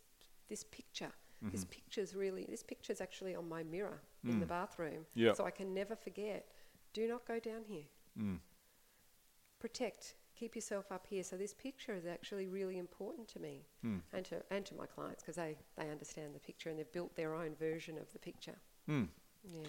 this 0.49 0.63
picture. 0.63 1.11
This 1.41 1.61
Mm-hmm. 1.61 1.69
picture's 1.69 2.15
really 2.15 2.45
this 2.49 2.63
picture's 2.63 2.99
actually 3.01 3.35
on 3.35 3.47
my 3.47 3.61
mirror 3.63 4.01
in 4.23 4.39
the 4.39 4.45
bathroom. 4.45 5.05
Mm. 5.15 5.23
Yep. 5.23 5.35
So 5.37 5.45
I 5.45 5.51
can 5.51 5.73
never 5.73 5.95
forget. 5.95 6.47
Do 6.93 7.07
not 7.07 7.25
go 7.27 7.39
down 7.39 7.63
here 7.67 7.85
Mm. 8.19 8.39
protect, 9.59 10.15
keep 10.35 10.55
yourself 10.55 10.91
up 10.91 11.05
here. 11.07 11.23
So 11.23 11.37
this 11.37 11.53
picture 11.53 11.93
is 11.93 12.05
actually 12.05 12.47
really 12.47 12.77
important 12.77 13.27
to 13.29 13.39
me 13.39 13.65
Hmm. 13.81 13.99
and 14.13 14.25
to 14.25 14.43
and 14.49 14.65
to 14.65 14.75
my 14.75 14.85
clients 14.87 15.21
because 15.23 15.35
they 15.35 15.57
they 15.75 15.89
understand 15.89 16.33
the 16.35 16.39
picture 16.39 16.69
and 16.69 16.79
they've 16.79 16.91
built 16.91 17.15
their 17.15 17.33
own 17.35 17.55
version 17.55 17.97
of 17.97 18.11
the 18.13 18.19
picture. 18.19 18.57
Mm. 18.89 19.09
Yeah, 19.43 19.61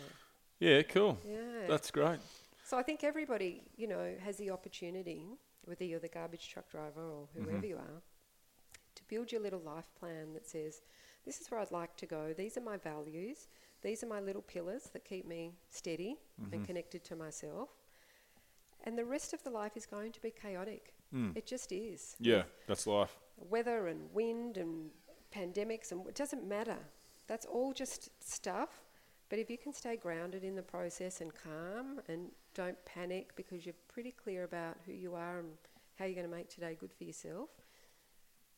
Yeah. 0.60 0.82
Cool. 0.82 1.18
yeah. 1.24 1.66
That's 1.66 1.90
great. 1.90 2.20
so 2.64 2.76
I 2.78 2.82
think 2.82 3.02
everybody, 3.04 3.62
you 3.76 3.86
know, 3.86 4.16
has 4.24 4.36
the 4.36 4.50
opportunity, 4.50 5.26
whether 5.68 5.84
you're 5.84 6.00
the 6.00 6.08
garbage 6.08 6.48
truck 6.48 6.68
driver 6.70 7.02
or 7.10 7.28
whoever 7.34 7.52
Mm-hmm. 7.58 7.64
you 7.66 7.76
are, 7.76 8.02
to 8.94 9.02
build 9.08 9.30
your 9.30 9.40
little 9.40 9.60
life 9.60 9.88
plan 9.98 10.32
that 10.34 10.46
says, 10.48 10.80
this 11.24 11.40
is 11.40 11.50
where 11.50 11.60
I'd 11.60 11.70
like 11.70 11.96
to 11.98 12.06
go. 12.06 12.32
These 12.36 12.56
are 12.56 12.60
my 12.62 12.76
values. 12.76 13.48
These 13.82 14.02
are 14.02 14.06
my 14.08 14.20
little 14.20 14.42
pillars 14.42 14.84
that 14.92 15.04
keep 15.04 15.26
me 15.26 15.52
steady 15.70 16.16
Mm-hmm. 16.42 16.54
and 16.54 16.66
connected 16.66 17.04
to 17.04 17.16
myself. 17.16 17.68
And 18.84 18.96
the 18.96 19.04
rest 19.04 19.32
of 19.34 19.42
the 19.42 19.50
life 19.50 19.76
is 19.76 19.86
going 19.86 20.12
to 20.12 20.20
be 20.22 20.30
chaotic. 20.30 20.94
It 21.34 21.46
just 21.46 21.72
is. 21.72 22.16
Mm. 22.20 22.26
Yeah, 22.26 22.42
that's 22.66 22.86
life. 22.86 23.16
Weather 23.50 23.88
and 23.88 24.12
wind 24.12 24.58
and 24.58 24.90
pandemics 25.34 25.90
and 25.90 26.06
it 26.06 26.14
doesn't 26.14 26.46
matter. 26.46 26.76
That's 27.26 27.46
all 27.46 27.72
just 27.72 28.10
stuff. 28.22 28.82
But 29.30 29.38
if 29.38 29.48
you 29.50 29.56
can 29.58 29.72
stay 29.72 29.96
grounded 29.96 30.44
in 30.44 30.54
the 30.54 30.62
process 30.62 31.20
and 31.22 31.32
calm 31.34 32.00
and 32.08 32.30
don't 32.58 32.84
panic 32.84 33.30
because 33.36 33.64
you're 33.64 33.74
pretty 33.86 34.10
clear 34.10 34.42
about 34.42 34.76
who 34.84 34.92
you 34.92 35.14
are 35.14 35.38
and 35.38 35.48
how 35.96 36.04
you're 36.04 36.14
going 36.16 36.28
to 36.28 36.36
make 36.36 36.48
today 36.48 36.76
good 36.78 36.92
for 36.92 37.04
yourself, 37.04 37.48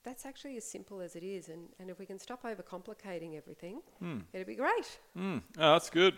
that's 0.02 0.24
actually 0.24 0.56
as 0.56 0.64
simple 0.64 1.00
as 1.02 1.14
it 1.16 1.22
is. 1.22 1.50
And, 1.50 1.68
and 1.78 1.90
if 1.90 1.98
we 1.98 2.06
can 2.06 2.18
stop 2.18 2.42
overcomplicating 2.44 3.36
everything, 3.36 3.80
it'd 4.32 4.46
be 4.46 4.54
great. 4.54 4.98
Mm. 5.16 5.42
Oh, 5.58 5.72
that's 5.74 5.90
good. 5.90 6.14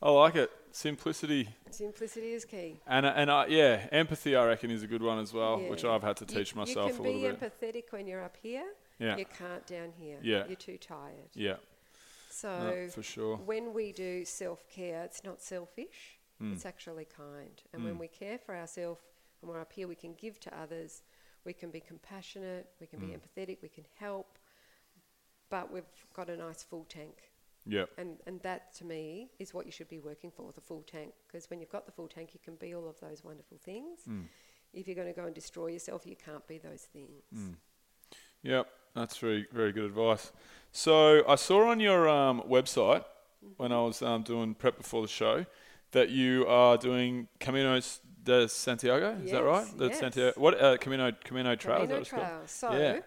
I 0.00 0.10
like 0.10 0.36
it. 0.36 0.50
Simplicity. 0.70 1.48
Simplicity 1.70 2.32
is 2.32 2.44
key. 2.44 2.78
And, 2.86 3.04
and 3.06 3.28
uh, 3.28 3.46
yeah, 3.48 3.88
empathy, 3.90 4.36
I 4.36 4.44
reckon, 4.46 4.70
is 4.70 4.84
a 4.84 4.86
good 4.86 5.02
one 5.02 5.18
as 5.18 5.32
well, 5.32 5.60
Yeah. 5.60 5.68
which 5.70 5.84
I've 5.84 6.02
had 6.02 6.16
to 6.18 6.26
You- 6.28 6.38
teach 6.38 6.54
myself 6.54 6.88
You 6.90 6.92
a 6.92 6.96
can 6.96 7.04
little 7.06 7.20
be 7.22 7.36
bit. 7.36 7.40
empathetic 7.60 7.84
when 7.92 8.06
you're 8.06 8.22
up 8.22 8.36
here. 8.40 8.66
Yeah. 9.00 9.16
You 9.16 9.24
can't 9.26 9.66
down 9.66 9.92
here. 9.98 10.18
Yeah. 10.22 10.46
You're 10.46 10.56
too 10.56 10.78
tired. 10.78 11.30
Yeah, 11.34 11.56
So 12.30 12.48
no, 12.70 12.88
for 12.88 13.02
sure. 13.02 13.36
when 13.38 13.72
we 13.74 13.92
do 13.92 14.24
self 14.24 14.68
care, 14.68 15.02
it's 15.04 15.24
not 15.24 15.42
selfish, 15.42 16.18
Mm. 16.42 16.52
it's 16.52 16.66
actually 16.66 17.06
kind. 17.06 17.62
And 17.72 17.84
when 17.84 17.98
we 17.98 18.08
care 18.08 18.38
for 18.38 18.54
ourselves 18.54 19.00
and 19.40 19.50
we're 19.50 19.60
up 19.60 19.72
here, 19.72 19.88
we 19.88 19.94
can 19.94 20.14
give 20.14 20.38
to 20.40 20.58
others, 20.60 21.02
we 21.44 21.52
can 21.52 21.70
be 21.70 21.80
compassionate, 21.80 22.66
we 22.80 22.86
can 22.86 23.00
be 23.00 23.06
Mm. 23.06 23.18
empathetic, 23.20 23.58
we 23.62 23.68
can 23.68 23.86
help, 23.94 24.38
but 25.48 25.72
we've 25.72 25.84
got 26.14 26.28
a 26.28 26.36
nice 26.36 26.62
full 26.62 26.84
tank. 26.84 27.30
Yeah, 27.68 27.86
And, 27.98 28.18
and 28.26 28.40
that 28.42 28.72
to 28.74 28.84
me 28.84 29.30
is 29.40 29.52
what 29.52 29.66
you 29.66 29.72
should 29.72 29.88
be 29.88 29.98
working 29.98 30.30
for 30.30 30.52
the 30.52 30.60
full 30.60 30.82
tank. 30.82 31.12
Because 31.26 31.50
when 31.50 31.58
you've 31.60 31.72
got 31.72 31.84
the 31.84 31.90
full 31.90 32.06
tank, 32.06 32.30
you 32.32 32.38
can 32.44 32.54
be 32.54 32.74
all 32.74 32.88
of 32.88 33.00
those 33.00 33.24
wonderful 33.24 33.58
things. 33.58 34.00
Mm. 34.08 34.26
If 34.72 34.86
you're 34.86 34.94
going 34.94 35.08
to 35.08 35.12
go 35.20 35.24
and 35.26 35.34
destroy 35.34 35.68
yourself, 35.68 36.06
you 36.06 36.14
can't 36.14 36.46
be 36.46 36.58
those 36.58 36.82
things. 36.82 37.24
Mm. 37.34 37.56
Yep, 38.42 38.68
that's 38.94 39.16
very 39.18 39.48
very 39.52 39.72
good 39.72 39.84
advice. 39.86 40.30
So 40.70 41.24
I 41.28 41.34
saw 41.34 41.70
on 41.70 41.80
your 41.80 42.08
um, 42.08 42.42
website 42.42 43.04
when 43.56 43.72
I 43.72 43.80
was 43.80 44.00
um, 44.02 44.22
doing 44.22 44.54
prep 44.54 44.76
before 44.76 45.02
the 45.02 45.08
show 45.08 45.44
that 45.92 46.10
you 46.10 46.46
are 46.46 46.76
doing 46.76 47.28
Camino 47.40 47.80
de 48.22 48.48
Santiago. 48.48 49.16
Is 49.24 49.30
that 49.30 49.44
right? 49.44 49.64
Yes, 49.66 49.72
The 49.74 49.86
yes. 49.88 49.98
Santiago. 49.98 50.40
What 50.40 50.60
uh, 50.60 50.76
Camino 50.78 51.12
Camino 51.24 51.54
Trail? 51.56 51.76
Camino 51.78 51.94
what 51.94 52.00
it's 52.02 52.10
called? 52.10 52.22
Trail. 52.26 52.42
So, 52.46 52.72
Yeah. 52.76 53.00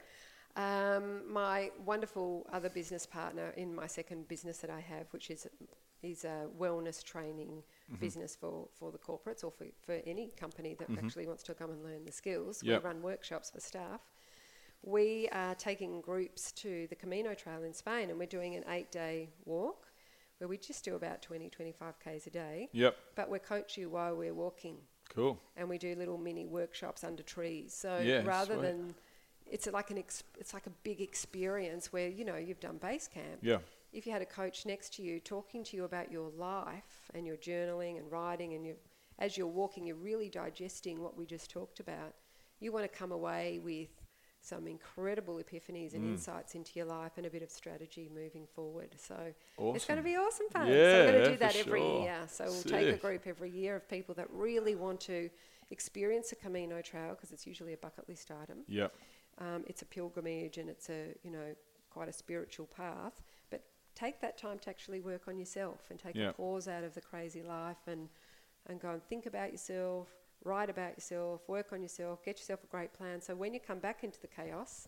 um, 0.96 1.32
my 1.32 1.72
wonderful 1.86 2.48
other 2.52 2.70
business 2.70 3.06
partner 3.06 3.52
in 3.58 3.74
my 3.76 3.88
second 3.88 4.28
business 4.28 4.58
that 4.60 4.70
I 4.70 4.80
have, 4.80 5.08
which 5.12 5.30
is 5.30 5.48
is 6.02 6.24
a 6.24 6.48
wellness 6.58 7.04
training 7.04 7.64
Mm-hmm. 7.92 8.02
business 8.06 8.36
for, 8.36 8.68
for 8.78 8.92
the 8.92 9.00
corporates 9.00 9.44
or 9.44 9.50
for, 9.52 9.66
for 9.82 10.00
any 10.06 10.28
company 10.40 10.76
that 10.78 10.88
actually 11.04 11.26
wants 11.26 11.42
to 11.42 11.56
come 11.56 11.72
and 11.72 11.84
learn 11.84 12.06
the 12.06 12.12
skills. 12.12 12.62
Yep. 12.62 12.84
We 12.84 12.88
run 12.88 13.02
workshops 13.02 13.50
for 13.50 13.60
staff. 13.60 14.00
We 14.84 15.28
are 15.32 15.56
taking 15.56 16.00
groups 16.00 16.52
to 16.64 16.86
the 16.92 16.96
Camino 16.96 17.34
Trail 17.34 17.64
in 17.64 17.74
Spain 17.74 18.12
and 18.12 18.20
we're 18.20 18.28
doing 18.28 18.54
an 18.56 18.64
eight 18.70 18.92
day 18.92 19.30
walk 19.46 19.88
where 20.40 20.48
we 20.48 20.58
just 20.58 20.84
do 20.84 20.96
about 20.96 21.22
20, 21.22 21.50
25 21.50 21.96
Ks 22.00 22.28
a 22.28 22.30
day. 22.30 22.70
Yep. 22.72 22.96
But 23.16 23.30
we 23.30 23.40
coach 23.40 23.78
you 23.78 23.90
while 23.90 24.16
we're 24.16 24.34
walking 24.34 24.78
Cool. 25.10 25.38
and 25.58 25.70
we 25.70 25.78
do 25.78 25.96
little 25.96 26.18
mini 26.18 26.46
workshops 26.46 27.04
under 27.04 27.24
trees. 27.24 27.74
So 27.74 28.00
Yeah, 28.00 28.24
rather 28.26 28.56
sweet. 28.56 28.62
than 28.64 28.96
it's 29.46 29.68
like 29.68 29.92
an 29.92 29.98
ex, 29.98 30.24
it's 30.38 30.54
like 30.54 30.66
a 30.68 30.72
big 30.84 31.02
experience 31.02 31.92
where 31.92 32.08
you 32.08 32.24
know 32.26 32.38
you've 32.38 32.60
done 32.60 32.78
base 32.78 33.08
camp. 33.08 33.40
Yeah. 33.42 33.58
If 33.92 34.06
you 34.06 34.12
had 34.14 34.22
a 34.22 34.26
coach 34.26 34.66
next 34.66 34.94
to 34.96 35.02
you 35.02 35.20
talking 35.20 35.64
to 35.66 35.76
you 35.78 35.84
about 35.84 36.12
your 36.12 36.30
life 36.38 37.10
and 37.14 37.26
your 37.26 37.38
journaling 37.38 37.98
and 37.98 38.10
writing 38.12 38.54
and 38.54 38.66
you 38.66 38.76
as 39.18 39.38
you're 39.38 39.48
walking 39.48 39.86
you're 39.86 39.96
really 39.98 40.30
digesting 40.30 41.02
what 41.02 41.18
we 41.18 41.26
just 41.26 41.50
talked 41.50 41.80
about. 41.82 42.14
You 42.62 42.72
want 42.72 42.90
to 42.90 42.98
come 42.98 43.12
away 43.12 43.60
with 43.64 43.90
some 44.42 44.68
incredible 44.68 45.36
epiphanies 45.36 45.92
Mm. 45.92 45.96
and 45.96 46.06
insights 46.12 46.56
into 46.56 46.72
your 46.76 46.86
life 46.86 47.14
and 47.18 47.26
a 47.26 47.30
bit 47.30 47.42
of 47.44 47.52
strategy 47.52 48.10
moving 48.14 48.48
forward. 48.48 48.96
So 48.98 49.34
it's 49.76 49.86
going 49.86 49.98
to 49.98 50.04
be 50.04 50.16
awesome 50.16 50.48
fun. 50.50 50.68
so 50.68 50.72
Yeah, 50.74 50.78
we're 50.78 51.12
going 51.12 51.16
yeah, 51.16 51.24
to 51.26 51.32
do 51.32 51.38
that 51.38 51.56
every 51.58 51.82
sure. 51.82 52.02
year. 52.04 52.26
So 52.28 52.46
we'll 52.46 52.64
take 52.64 52.94
a 52.94 52.98
group 52.98 53.28
every 53.28 53.50
year 53.52 53.76
of 53.76 53.88
people 53.90 54.16
that 54.16 54.30
really 54.32 54.76
want 54.76 55.02
to 55.02 55.30
experience 55.72 56.32
a 56.32 56.36
Camino 56.36 56.82
Trail 56.82 57.12
because 57.16 57.32
it's 57.32 57.46
usually 57.46 57.74
a 57.74 57.78
bucket 57.78 58.08
list 58.08 58.32
item. 58.32 58.64
Yep. 58.68 58.94
Um, 59.40 59.64
it's 59.68 59.82
a 59.82 59.86
pilgrimage 59.86 60.58
and 60.58 60.70
it's 60.70 60.90
a 60.90 61.14
you 61.24 61.32
know 61.32 61.56
quite 61.90 62.08
a 62.10 62.14
spiritual 62.14 62.66
path. 62.68 63.22
But 63.50 63.64
take 63.96 64.22
that 64.22 64.38
time 64.38 64.60
to 64.60 64.70
actually 64.70 65.02
work 65.02 65.28
on 65.28 65.38
yourself 65.38 65.82
and 65.90 66.00
take 66.00 66.16
Yeah. 66.16 66.30
a 66.30 66.34
pause 66.34 66.68
out 66.68 66.84
of 66.84 66.94
the 66.96 67.02
crazy 67.02 67.44
life 67.44 67.88
and 67.88 68.10
and 68.68 68.80
go 68.80 68.92
and 68.92 69.04
think 69.04 69.26
about 69.26 69.52
yourself, 69.52 70.10
write 70.44 70.70
about 70.70 70.96
yourself, 70.96 71.42
work 71.48 71.74
on 71.74 71.82
yourself, 71.82 72.24
get 72.24 72.38
yourself 72.38 72.64
a 72.64 72.68
great 72.68 72.94
plan. 72.94 73.22
So 73.22 73.36
when 73.36 73.54
you 73.54 73.60
come 73.60 73.80
back 73.80 74.04
into 74.04 74.20
the 74.22 74.28
chaos, 74.28 74.88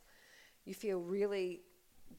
you 0.66 0.74
feel 0.74 0.99
really 0.99 1.62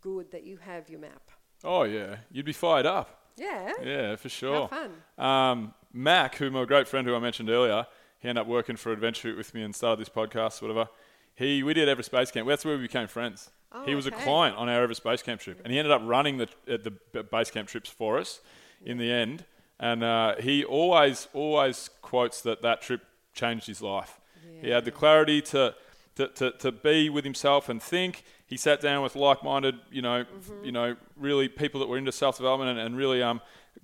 good 0.00 0.30
that 0.32 0.44
you 0.44 0.58
have 0.58 0.88
your 0.88 1.00
map. 1.00 1.30
Oh 1.64 1.84
yeah, 1.84 2.16
you'd 2.30 2.46
be 2.46 2.52
fired 2.52 2.86
up. 2.86 3.22
Yeah. 3.36 3.72
Yeah, 3.82 4.16
for 4.16 4.28
sure. 4.28 4.68
fun. 4.68 4.92
Um, 5.18 5.74
Mac, 5.92 6.36
who 6.36 6.50
my 6.50 6.64
great 6.64 6.88
friend 6.88 7.06
who 7.06 7.14
I 7.14 7.18
mentioned 7.18 7.50
earlier, 7.50 7.86
he 8.18 8.28
ended 8.28 8.42
up 8.42 8.48
working 8.48 8.76
for 8.76 8.92
Adventure 8.92 9.34
with 9.34 9.54
me 9.54 9.62
and 9.62 9.74
started 9.74 10.00
this 10.00 10.08
podcast, 10.08 10.60
whatever. 10.60 10.88
He, 11.34 11.62
we 11.62 11.74
did 11.74 11.88
Everest 11.88 12.10
Base 12.10 12.30
Camp. 12.30 12.46
That's 12.46 12.64
where 12.64 12.76
we 12.76 12.82
became 12.82 13.08
friends. 13.08 13.50
Oh, 13.72 13.84
he 13.86 13.94
was 13.94 14.06
a 14.06 14.10
client 14.10 14.56
on 14.56 14.68
our 14.68 14.82
Everest 14.82 15.02
Base 15.02 15.22
Camp 15.22 15.40
trip, 15.40 15.60
and 15.64 15.72
he 15.72 15.78
ended 15.78 15.92
up 15.92 16.02
running 16.04 16.36
the 16.36 16.48
uh, 16.68 16.76
the 17.12 17.22
base 17.22 17.50
camp 17.50 17.68
trips 17.68 17.88
for 17.88 18.18
us 18.18 18.40
in 18.84 18.98
the 18.98 19.10
end. 19.10 19.46
And 19.80 20.04
uh, 20.04 20.36
he 20.38 20.62
always 20.62 21.28
always 21.32 21.88
quotes 22.02 22.42
that 22.42 22.60
that 22.62 22.82
trip 22.82 23.00
changed 23.34 23.66
his 23.66 23.80
life. 23.82 24.18
He 24.60 24.70
had 24.70 24.84
the 24.84 24.90
clarity 24.90 25.40
to, 25.42 25.74
to, 26.16 26.28
to, 26.28 26.50
to 26.52 26.72
be 26.72 27.08
with 27.10 27.24
himself 27.24 27.68
and 27.68 27.82
think. 27.82 28.24
He 28.46 28.56
sat 28.56 28.80
down 28.80 29.02
with 29.02 29.16
like-minded, 29.16 29.76
you 29.90 30.02
know, 30.02 30.24
Mm-hmm. 30.24 30.64
you 30.64 30.72
know, 30.72 30.96
really 31.16 31.48
people 31.48 31.80
that 31.80 31.88
were 31.88 31.96
into 31.98 32.12
self-development 32.12 32.70
and, 32.70 32.78
and 32.78 32.96
really 32.96 33.22
um, 33.22 33.40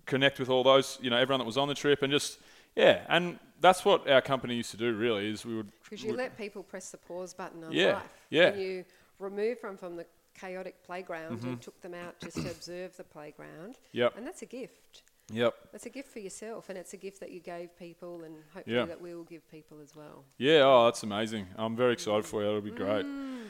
connect 0.07 0.39
with 0.39 0.49
all 0.51 0.63
those, 0.63 0.99
you 1.01 1.11
know, 1.11 1.17
everyone 1.17 1.41
that 1.41 1.47
was 1.47 1.57
on 1.57 1.69
the 1.69 1.75
trip 1.75 2.03
and 2.03 2.13
just 2.13 2.39
yeah. 2.77 3.01
And 3.09 3.39
that's 3.61 3.85
what 3.85 4.09
our 4.09 4.21
company 4.21 4.55
used 4.57 4.71
to 4.73 4.77
do. 4.77 4.95
Really, 4.95 5.31
is 5.31 5.45
we 5.45 5.57
would 5.57 5.73
Because 5.83 6.03
you 6.03 6.11
would- 6.11 6.19
let 6.19 6.37
people 6.39 6.63
press 6.63 6.91
the 6.91 6.99
pause 6.99 7.35
button 7.35 7.65
on 7.65 7.73
Yeah, 7.73 7.95
life. 7.95 8.03
yeah. 8.31 8.43
And 8.49 8.61
you 8.63 8.85
remove 9.19 9.61
them 9.63 9.77
from 9.77 9.97
the 9.97 10.07
chaotic 10.39 10.81
playground. 10.85 11.43
and 11.43 11.61
took 11.61 11.81
them 11.81 11.95
out 11.95 12.21
just 12.21 12.37
to 12.37 12.49
observe 12.51 12.97
the 12.97 13.05
playground. 13.05 13.75
Mm-hmm. 13.75 13.99
Yep. 13.99 14.17
And 14.19 14.27
that's 14.27 14.43
a 14.43 14.47
gift. 14.47 15.03
Yep. 15.33 15.55
It's 15.75 15.87
a 15.87 15.91
gift 15.91 16.11
for 16.11 16.21
yourself, 16.21 16.69
and 16.69 16.79
it's 16.79 16.95
a 16.95 16.97
gift 16.97 17.21
that 17.21 17.31
you 17.31 17.41
gave 17.41 17.77
people, 17.79 18.23
and 18.25 18.37
hopefully 18.55 18.85
that 18.87 19.01
we 19.01 19.15
will 19.15 19.25
give 19.25 19.49
people 19.51 19.79
as 19.83 19.95
well. 19.95 20.25
Yeah, 20.39 20.63
oh, 20.65 20.87
that's 20.87 21.03
amazing. 21.03 21.47
I'm 21.57 21.77
very 21.77 21.93
excited 21.93 22.25
for 22.25 22.41
you. 22.41 22.47
That'll 22.47 22.63
be 22.63 22.71
great. 22.71 23.05
Mm. 23.05 23.45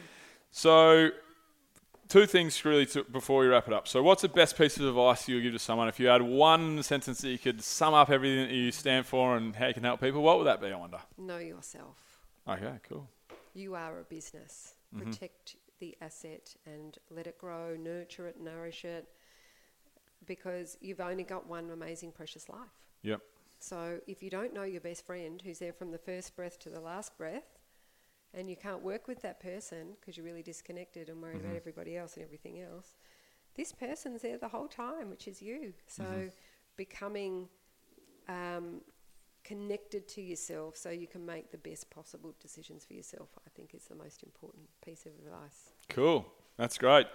So, 0.50 1.10
two 2.08 2.26
things 2.26 2.64
really 2.64 2.86
to, 2.86 3.04
before 3.04 3.42
we 3.42 3.46
wrap 3.46 3.68
it 3.68 3.74
up. 3.74 3.86
So, 3.86 4.02
what's 4.02 4.22
the 4.22 4.28
best 4.28 4.58
piece 4.58 4.76
of 4.76 4.86
advice 4.86 5.28
you 5.28 5.36
would 5.36 5.42
give 5.42 5.52
to 5.52 5.58
someone 5.58 5.88
if 5.88 6.00
you 6.00 6.08
had 6.08 6.22
one 6.22 6.82
sentence 6.82 7.20
that 7.20 7.30
you 7.30 7.38
could 7.38 7.62
sum 7.62 7.94
up 7.94 8.10
everything 8.10 8.48
that 8.48 8.54
you 8.54 8.72
stand 8.72 9.06
for 9.06 9.36
and 9.36 9.54
how 9.54 9.68
you 9.68 9.74
can 9.74 9.84
help 9.84 10.00
people? 10.00 10.22
What 10.22 10.38
would 10.38 10.46
that 10.48 10.60
be? 10.60 10.68
I 10.68 10.76
wonder. 10.76 10.98
Know 11.16 11.38
yourself. 11.38 11.96
Okay, 12.48 12.72
cool. 12.88 13.08
You 13.54 13.74
are 13.76 14.00
a 14.00 14.04
business. 14.04 14.74
Mm-hmm. 14.94 15.10
Protect 15.10 15.56
the 15.78 15.96
asset 16.00 16.56
and 16.66 16.98
let 17.10 17.26
it 17.26 17.38
grow, 17.38 17.76
nurture 17.76 18.26
it, 18.26 18.40
nourish 18.40 18.84
it, 18.84 19.06
because 20.26 20.76
you've 20.80 21.00
only 21.00 21.24
got 21.24 21.46
one 21.46 21.70
amazing, 21.70 22.12
precious 22.12 22.48
life. 22.48 22.58
Yep. 23.02 23.20
So 23.60 23.98
if 24.06 24.22
you 24.22 24.30
don't 24.30 24.54
know 24.54 24.62
your 24.62 24.80
best 24.80 25.04
friend 25.04 25.40
who's 25.42 25.58
there 25.58 25.72
from 25.72 25.90
the 25.90 25.98
first 25.98 26.36
breath 26.36 26.58
to 26.60 26.70
the 26.70 26.80
last 26.80 27.16
breath, 27.18 27.58
and 28.34 28.48
you 28.48 28.56
can't 28.56 28.82
work 28.82 29.08
with 29.08 29.22
that 29.22 29.40
person 29.40 29.96
because 29.98 30.16
you're 30.16 30.26
really 30.26 30.42
disconnected 30.42 31.08
and 31.08 31.20
worried 31.20 31.40
about 31.40 31.56
everybody 31.56 31.96
else 31.96 32.14
and 32.14 32.24
everything 32.24 32.60
else, 32.60 32.96
this 33.54 33.72
person's 33.72 34.22
there 34.22 34.38
the 34.38 34.48
whole 34.48 34.68
time, 34.68 35.10
which 35.10 35.26
is 35.26 35.42
you. 35.42 35.72
So 35.86 36.30
becoming 36.76 37.48
um, 38.28 38.82
connected 39.44 40.06
to 40.08 40.20
yourself 40.20 40.76
so 40.76 40.90
you 40.90 41.06
can 41.06 41.24
make 41.24 41.50
the 41.50 41.58
best 41.58 41.90
possible 41.90 42.34
decisions 42.40 42.84
for 42.84 42.92
yourself, 42.92 43.30
I 43.46 43.50
think 43.56 43.74
is 43.74 43.84
the 43.84 43.96
most 43.96 44.22
important 44.22 44.68
piece 44.84 45.06
of 45.06 45.12
advice. 45.24 45.72
Cool. 45.88 46.30
That's 46.58 46.76
great. 46.76 47.06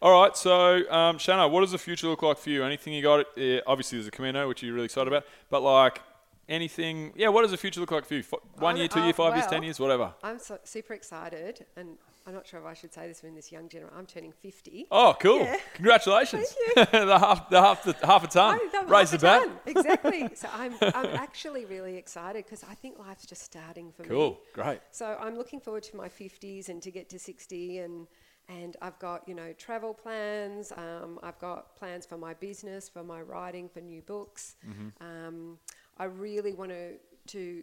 All 0.00 0.20
right. 0.20 0.36
So, 0.36 0.88
um, 0.90 1.18
Shannah, 1.18 1.46
what 1.48 1.60
does 1.60 1.72
the 1.72 1.78
future 1.78 2.08
look 2.08 2.22
like 2.22 2.38
for 2.38 2.50
you? 2.50 2.64
Anything 2.64 2.94
you 2.94 3.02
got? 3.02 3.26
Uh, 3.38 3.60
obviously, 3.66 3.98
there's 3.98 4.08
a 4.08 4.10
Camino, 4.10 4.48
which 4.48 4.62
you're 4.62 4.74
really 4.74 4.86
excited 4.86 5.08
about. 5.08 5.24
But 5.50 5.62
like 5.62 6.00
anything, 6.48 7.12
yeah. 7.16 7.28
What 7.28 7.42
does 7.42 7.50
the 7.50 7.56
future 7.56 7.80
look 7.80 7.90
like 7.90 8.06
for 8.06 8.14
you? 8.14 8.20
F- 8.20 8.32
one 8.56 8.70
I'm- 8.70 8.76
year, 8.78 8.88
two 8.88 9.00
uh, 9.00 9.04
year, 9.04 9.12
five 9.12 9.36
years, 9.36 9.46
ten 9.46 9.62
years, 9.62 9.78
whatever. 9.78 10.12
I'm 10.22 10.38
so, 10.38 10.58
super 10.64 10.94
excited, 10.94 11.66
and 11.76 11.98
I'm 12.26 12.34
not 12.34 12.46
sure 12.46 12.60
if 12.60 12.66
I 12.66 12.74
should 12.74 12.92
say 12.92 13.08
this 13.08 13.22
in 13.24 13.34
this 13.34 13.50
young 13.50 13.68
generation. 13.68 13.96
I'm 13.98 14.06
turning 14.06 14.32
50. 14.32 14.86
Oh, 14.90 15.14
cool! 15.20 15.40
Yeah. 15.40 15.56
Congratulations. 15.74 16.54
the 16.74 17.18
half, 17.18 17.50
the 17.50 17.60
half, 17.60 17.82
the 17.84 17.96
half 18.04 18.24
a 18.24 18.28
ton. 18.28 18.58
I- 18.74 18.84
Raise 18.86 19.10
the 19.10 19.18
bat. 19.18 19.48
Exactly. 19.66 20.28
so 20.34 20.48
I'm, 20.52 20.74
I'm 20.80 21.14
actually 21.14 21.64
really 21.64 21.96
excited 21.96 22.44
because 22.44 22.64
I 22.68 22.74
think 22.74 22.98
life's 22.98 23.26
just 23.26 23.42
starting 23.42 23.92
for 23.92 24.02
me. 24.02 24.08
Cool. 24.08 24.40
Great. 24.52 24.80
So 24.90 25.16
I'm 25.20 25.36
looking 25.36 25.60
forward 25.60 25.84
to 25.84 25.96
my 25.96 26.08
50s 26.08 26.68
and 26.68 26.82
to 26.82 26.90
get 26.90 27.08
to 27.10 27.18
60 27.18 27.78
and 27.78 28.06
and 28.48 28.76
I've 28.82 28.98
got 28.98 29.26
you 29.28 29.34
know 29.34 29.52
travel 29.54 29.94
plans. 29.94 30.72
Um, 30.76 31.18
I've 31.22 31.38
got 31.38 31.76
plans 31.76 32.06
for 32.06 32.16
my 32.18 32.34
business, 32.34 32.88
for 32.88 33.02
my 33.02 33.20
writing, 33.22 33.68
for 33.68 33.80
new 33.80 34.02
books. 34.02 34.56
Um, 35.00 35.58
I 35.98 36.04
really 36.04 36.52
want 36.54 36.70
to 36.70 36.94
to 37.28 37.62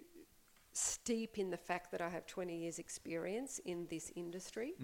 steep 0.71 1.37
in 1.39 1.49
the 1.49 1.57
fact 1.57 1.91
that 1.91 1.99
I 1.99 2.07
have 2.09 2.25
20 2.27 2.55
years 2.55 2.77
experience 2.79 3.59
in 3.65 3.87
this 3.89 4.11
industry 4.15 4.75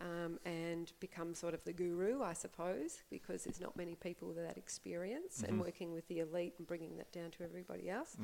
um, 0.00 0.38
and 0.44 0.90
become 1.00 1.34
sort 1.34 1.52
of 1.54 1.62
the 1.64 1.72
guru, 1.72 2.22
I 2.22 2.32
suppose, 2.32 3.02
because 3.10 3.44
there's 3.44 3.60
not 3.60 3.76
many 3.76 3.94
people 3.94 4.28
with 4.28 4.38
that 4.38 4.56
experience 4.56 5.44
and 5.46 5.60
working 5.60 5.92
with 5.92 6.08
the 6.08 6.20
elite 6.20 6.54
and 6.58 6.66
bringing 6.66 6.96
that 6.96 7.12
down 7.12 7.30
to 7.32 7.44
everybody 7.44 7.88
else. 7.90 8.16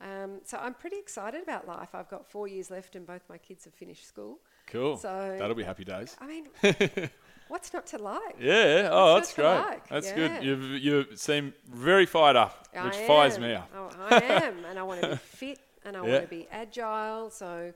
Um, 0.00 0.40
so 0.44 0.58
I'm 0.58 0.74
pretty 0.74 0.96
excited 0.98 1.42
about 1.42 1.66
life. 1.66 1.88
I've 1.94 2.08
got 2.08 2.30
four 2.30 2.46
years 2.48 2.70
left 2.70 2.94
and 2.96 3.06
both 3.06 3.22
my 3.28 3.38
kids 3.38 3.64
have 3.64 3.74
finished 3.74 4.06
school. 4.06 4.38
Cool. 4.66 4.96
So- 4.96 5.36
That'll 5.38 5.56
be 5.56 5.64
happy 5.64 5.84
days. 5.84 6.16
I 6.20 6.26
mean, 6.26 6.48
what's 7.48 7.72
not 7.72 7.86
to 7.88 7.98
like? 7.98 8.36
Yeah. 8.38 8.88
Oh, 8.92 9.14
that's 9.16 9.34
great. 9.34 9.44
like? 9.46 9.88
That's 9.88 10.08
Yeah. 10.10 10.14
good. 10.16 10.44
You 10.44 10.54
you 10.56 11.16
seem 11.16 11.52
very 11.68 12.06
fired 12.06 12.36
up, 12.36 12.68
I 12.76 12.84
which 12.84 12.96
fires 12.96 13.36
am. 13.36 13.42
me 13.42 13.54
up. 13.54 13.70
Oh, 13.74 13.90
I 14.10 14.16
am, 14.22 14.64
and 14.66 14.78
I 14.78 14.82
want 14.82 15.00
to 15.02 15.08
be 15.08 15.16
fit, 15.40 15.58
and 15.84 15.96
I 15.96 16.04
Yeah. 16.04 16.10
want 16.12 16.22
to 16.24 16.28
be 16.28 16.46
agile. 16.52 17.30
So, 17.30 17.72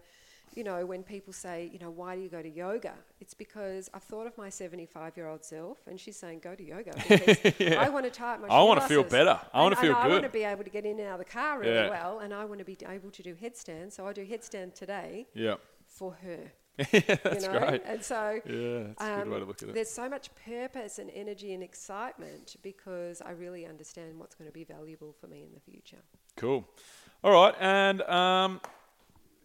you 0.54 0.64
know, 0.64 0.84
when 0.86 1.02
people 1.02 1.32
say, 1.32 1.70
you 1.72 1.78
know, 1.78 1.90
why 1.90 2.16
do 2.16 2.22
you 2.22 2.28
go 2.28 2.42
to 2.42 2.48
yoga? 2.48 2.94
It's 3.20 3.34
because 3.34 3.88
I've 3.94 4.02
thought 4.02 4.26
of 4.26 4.36
my 4.36 4.48
75-year-old 4.48 5.44
self, 5.44 5.78
and 5.86 5.98
she's 5.98 6.16
saying, 6.16 6.40
go 6.40 6.54
to 6.54 6.62
yoga 6.62 6.92
because 7.08 7.38
I 7.78 7.88
want 7.88 8.04
to 8.04 8.10
tie 8.10 8.34
up 8.34 8.40
my. 8.42 8.48
I 8.48 8.62
wanna 8.62 8.80
feel 8.82 9.04
better. 9.04 9.38
I 9.52 9.62
wanna 9.62 9.76
feel 9.76 9.90
and 9.90 9.98
I 9.98 10.08
want 10.08 10.24
to 10.24 10.28
be 10.28 10.44
able 10.44 10.64
to 10.64 10.70
get 10.70 10.84
in 10.84 10.98
and 10.98 11.08
out 11.08 11.20
of 11.20 11.26
the 11.26 11.32
car 11.32 11.58
really 11.58 11.74
Yeah. 11.74 11.90
well, 11.90 12.18
and 12.20 12.32
I 12.34 12.44
want 12.44 12.58
to 12.58 12.64
be 12.64 12.76
able 12.88 13.10
to 13.10 13.22
do 13.22 13.34
headstands. 13.34 13.94
So 13.96 14.06
I 14.06 14.12
do 14.12 14.24
headstand 14.26 14.74
today 14.74 15.26
Yeah. 15.34 15.56
for 15.86 16.12
her. 16.22 16.52
yeah, 16.78 17.00
that's 17.22 17.44
you 17.44 17.52
know? 17.52 17.58
great. 17.58 17.82
And 17.84 18.02
so 18.02 18.40
Yeah, 18.46 18.94
that's 18.96 19.02
a 19.02 19.24
good 19.24 19.28
way 19.28 19.36
to 19.36 19.42
um, 19.42 19.48
look 19.48 19.62
at 19.62 19.68
it. 19.68 19.74
There's 19.74 19.90
so 19.90 20.08
much 20.08 20.30
purpose 20.46 20.98
and 20.98 21.10
energy 21.14 21.52
and 21.52 21.62
excitement 21.62 22.56
because 22.62 23.20
I 23.20 23.32
really 23.32 23.66
understand 23.66 24.18
what's 24.18 24.34
going 24.34 24.48
to 24.48 24.54
be 24.54 24.64
valuable 24.64 25.14
for 25.20 25.26
me 25.26 25.42
in 25.42 25.52
the 25.52 25.60
future. 25.60 25.98
Cool. 26.36 26.66
All 27.22 27.30
right, 27.32 27.54
and 27.60 28.00
um, 28.02 28.60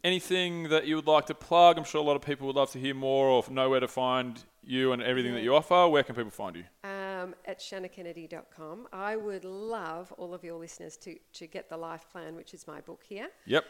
anything 0.03 0.69
that 0.69 0.85
you 0.87 0.95
would 0.95 1.07
like 1.07 1.25
to 1.27 1.35
plug? 1.35 1.77
I'm 1.77 1.83
sure 1.83 2.01
a 2.01 2.03
lot 2.03 2.15
of 2.15 2.21
people 2.21 2.47
would 2.47 2.55
love 2.55 2.71
to 2.71 2.79
hear 2.79 2.93
more 2.93 3.27
or 3.27 3.43
know 3.49 3.69
where 3.69 3.79
to 3.79 3.87
find 3.87 4.43
you 4.63 4.91
and 4.91 5.01
everything 5.01 5.33
that 5.33 5.43
you 5.43 5.55
offer. 5.55 5.87
Where 5.87 6.03
can 6.03 6.15
people 6.15 6.31
find 6.31 6.55
you? 6.55 6.63
Um, 6.83 7.35
at 7.45 7.59
shannahkennedy.com. 7.59 8.87
I 8.91 9.15
would 9.15 9.45
love 9.45 10.11
all 10.17 10.33
of 10.33 10.43
your 10.43 10.57
listeners 10.59 10.97
to, 10.97 11.17
to 11.33 11.47
get 11.47 11.69
the 11.69 11.77
life 11.77 12.05
plan, 12.11 12.35
which 12.35 12.53
is 12.53 12.67
my 12.67 12.81
book 12.81 13.01
here. 13.07 13.27
Yep. 13.45 13.65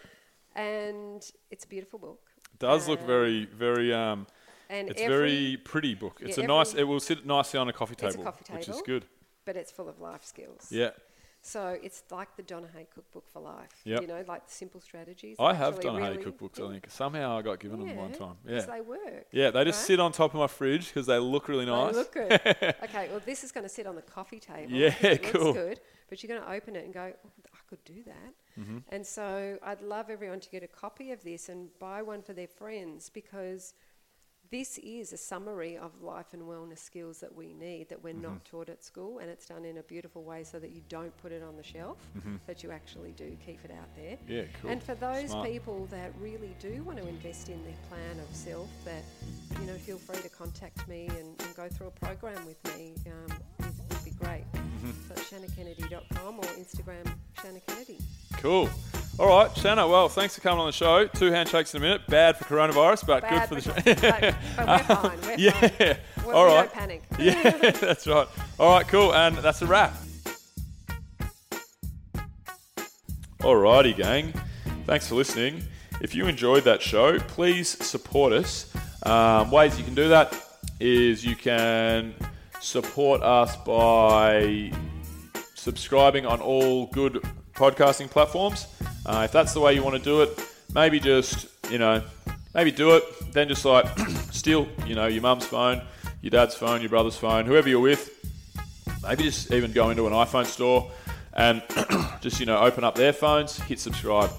And 0.56 1.24
it's 1.52 1.66
a 1.66 1.68
beautiful 1.68 2.00
book. 2.00 2.20
It 2.54 2.60
does 2.60 2.88
look 2.88 3.02
Um, 3.02 3.08
very, 3.08 3.46
very. 3.46 3.94
Um, 3.94 4.28
And 4.70 4.90
it's 4.90 5.02
every, 5.02 5.16
very 5.18 5.58
pretty 5.58 5.94
book. 5.96 6.20
It's 6.22 6.38
yeah, 6.38 6.44
a 6.44 6.48
nice. 6.48 6.74
It 6.74 6.84
will 6.84 7.00
sit 7.00 7.26
nicely 7.26 7.60
on 7.60 7.70
a 7.70 7.74
coffee 7.74 7.94
It's 7.94 8.16
a 8.16 8.18
table, 8.18 8.34
which 8.52 8.68
is 8.68 8.82
good. 8.82 9.06
But 9.46 9.56
it's 9.56 9.72
full 9.72 9.88
of 9.88 10.02
life 10.02 10.26
skills. 10.26 10.68
Yeah, 10.70 10.90
So 11.48 11.78
it's 11.82 12.04
like 12.12 12.36
the 12.36 12.44
Donna 12.44 12.68
Hay 12.76 12.88
cookbook 12.94 13.24
for 13.32 13.40
life. 13.42 13.70
Yep. 13.86 14.02
You 14.02 14.08
know, 14.08 14.22
like 14.28 14.46
the 14.48 14.54
simple 14.54 14.82
strategies. 14.82 15.38
I 15.40 15.54
have 15.54 15.82
Hay 15.82 15.90
really- 15.90 16.18
cookbooks. 16.18 16.62
I 16.62 16.72
think 16.74 16.88
somehow 16.90 17.38
I 17.38 17.42
got 17.42 17.60
given 17.62 17.80
them 17.80 17.96
one 17.96 18.12
time. 18.12 18.36
Yeah, 18.46 18.56
Yeah, 18.56 18.66
they 18.66 18.82
work. 18.82 19.28
yeah. 19.32 19.52
They 19.52 19.64
just 19.64 19.80
right? 19.80 19.88
sit 19.88 20.00
on 20.02 20.12
top 20.12 20.34
of 20.34 20.42
my 20.42 20.48
fridge 20.48 20.88
because 20.90 21.06
they 21.08 21.18
look 21.18 21.48
really 21.48 21.66
nice. 21.66 21.94
They 21.94 22.00
look 22.00 22.12
good. 22.14 22.32
okay, 22.84 23.08
well, 23.10 23.22
this 23.26 23.46
is 23.46 23.54
going 23.54 23.64
to 23.64 23.70
sit 23.70 23.88
on 23.88 23.96
the 23.96 24.02
coffee 24.02 24.42
table. 24.42 24.74
Yeah, 24.74 24.94
it 25.02 25.24
cool. 25.24 25.54
looks 25.54 25.58
good, 25.58 25.80
but 26.10 26.22
you're 26.22 26.28
going 26.28 26.42
to 26.46 26.52
open 26.52 26.76
it 26.76 26.84
and 26.84 26.94
go, 26.94 27.14
oh, 27.26 27.30
I 27.54 27.58
could 27.70 27.84
do 27.86 28.04
that. 28.04 28.34
Mm-hmm. 28.60 28.80
And 28.90 29.08
so 29.08 29.58
I'd 29.64 29.82
love 29.82 30.10
everyone 30.10 30.42
to 30.42 30.50
get 30.50 30.64
a 30.64 30.68
copy 30.68 31.12
of 31.12 31.24
this 31.24 31.48
and 31.48 31.70
buy 31.80 32.02
one 32.02 32.22
for 32.24 32.34
their 32.34 32.48
friends 32.48 33.10
because 33.10 33.74
this 34.52 34.78
is 34.80 35.14
a 35.14 35.18
summary 35.18 35.78
of 35.78 36.02
life 36.02 36.28
and 36.34 36.42
wellness 36.44 36.80
skills 36.80 37.20
that 37.20 37.34
we 37.36 37.54
need 37.54 37.90
that 37.90 38.04
we're 38.04 38.14
Mm-hmm. 38.14 38.24
not 38.24 38.46
taught 38.46 38.70
at 38.70 38.84
school, 38.84 39.20
and 39.20 39.30
it's 39.30 39.46
done 39.48 39.64
in 39.66 39.78
a 39.78 39.84
beautiful 39.84 40.24
way 40.24 40.44
so 40.44 40.58
that 40.60 40.72
you 40.72 40.82
don't 40.90 41.16
put 41.22 41.32
it 41.32 41.44
on 41.44 41.56
the 41.58 41.64
shelf, 41.64 41.98
but 42.48 42.64
you 42.64 42.72
actually 42.72 43.12
do 43.12 43.36
keep 43.46 43.60
it 43.66 43.72
out 43.72 43.90
there. 43.96 44.16
Mm-hmm. 44.16 44.32
Yeah, 44.32 44.44
cool. 44.62 44.72
And 44.72 44.82
for 44.82 44.96
those 44.96 45.30
Smart. 45.32 45.48
people 45.48 45.88
that 45.92 46.12
really 46.20 46.56
do 46.60 46.82
want 46.84 46.98
to 47.00 47.08
invest 47.08 47.50
in 47.50 47.62
their 47.64 47.76
plan 47.90 48.20
of 48.20 48.36
self, 48.36 48.70
that 48.86 49.04
you 49.60 49.68
know, 49.68 49.74
feel 49.76 49.98
free 49.98 50.22
to 50.22 50.30
contact 50.30 50.88
me 50.88 51.08
and, 51.10 51.40
and 51.42 51.56
go 51.56 51.68
through 51.68 51.88
a 51.88 51.92
program 51.92 52.46
with 52.46 52.64
me. 52.78 52.94
Um, 53.06 53.38
it 53.60 53.66
would 53.66 53.77
be 53.77 53.77
great. 54.20 54.44
Mm-hmm. 54.54 54.92
So 55.08 55.14
shannahkennedy.com 55.16 56.40
or 56.40 56.44
Instagram 56.44 57.12
Shannah 57.42 57.60
Kennedy. 57.62 57.98
Cool. 58.34 58.70
All 59.20 59.28
right, 59.28 59.56
Shannah. 59.58 59.88
Well, 59.88 60.10
thanks 60.10 60.36
for 60.36 60.42
coming 60.42 60.60
on 60.60 60.68
the 60.68 60.72
show. 60.72 61.08
Two 61.08 61.32
handshakes 61.32 61.74
in 61.74 61.82
a 61.82 61.82
minute. 61.82 62.02
Bad 62.08 62.38
for 62.38 62.46
coronavirus, 62.46 63.08
but 63.08 63.24
Bad 63.24 63.50
good 63.50 63.50
for 63.50 63.56
the 63.56 63.62
show. 63.62 63.74
but, 63.76 64.36
but 64.56 64.68
we're 64.90 64.96
fine. 64.96 65.22
We're 65.22 65.36
yeah. 65.38 65.52
fine. 65.52 65.98
We're, 66.26 66.34
All 66.34 66.46
we 66.46 66.52
don't 66.52 66.74
panic. 66.74 67.04
Yeah, 67.20 67.72
that's 67.72 68.06
right. 68.06 68.28
All 68.60 68.72
right, 68.76 68.88
cool. 68.88 69.16
And 69.16 69.38
that's 69.38 69.62
a 69.64 69.66
wrap. 69.66 69.96
Alrighty, 73.40 73.96
gang. 73.96 74.34
Thanks 74.86 75.08
for 75.08 75.16
listening. 75.16 75.64
If 76.00 76.14
you 76.14 76.28
enjoyed 76.28 76.64
that 76.66 76.82
show, 76.82 77.18
please 77.18 77.70
support 77.84 78.34
us. 78.34 78.72
Um, 79.04 79.50
ways 79.50 79.80
you 79.80 79.84
can 79.84 79.96
do 79.96 80.10
that 80.10 80.36
is 80.80 81.26
you 81.26 81.36
can 81.36 82.14
support 82.62 83.22
us 83.22 83.56
by 83.58 84.72
subscribing 85.56 86.26
on 86.26 86.40
all 86.40 86.88
good 86.88 87.22
podcasting 87.54 88.10
platforms. 88.10 88.68
Uh, 89.06 89.24
if 89.26 89.32
that's 89.32 89.54
the 89.54 89.60
way 89.60 89.74
you 89.74 89.84
want 89.84 89.96
to 89.96 90.04
do 90.04 90.22
it, 90.22 90.40
maybe 90.74 91.00
just, 91.00 91.48
you 91.70 91.78
know, 91.78 92.02
maybe 92.54 92.72
do 92.72 92.96
it. 92.96 93.04
Then 93.34 93.48
just 93.48 93.66
like 93.66 93.86
steal, 94.32 94.68
you 94.86 94.96
know, 94.96 95.08
your 95.08 95.22
mum's 95.22 95.46
phone, 95.46 95.82
your 96.22 96.32
dad's 96.32 96.56
phone, 96.56 96.82
your 96.82 96.90
brother's 96.90 97.18
phone, 97.18 97.46
whoever 97.46 97.68
you're 97.70 97.80
with. 97.80 98.14
Maybe 99.04 99.24
just 99.24 99.52
even 99.52 99.72
go 99.72 99.90
into 99.90 100.08
an 100.08 100.14
iPhone 100.14 100.46
store 100.46 100.92
and 101.34 101.62
just, 102.22 102.40
you 102.40 102.46
know, 102.46 102.60
open 102.60 102.84
up 102.84 102.96
their 102.96 103.14
phones, 103.14 103.60
hit 103.60 103.80
subscribe. 103.80 104.32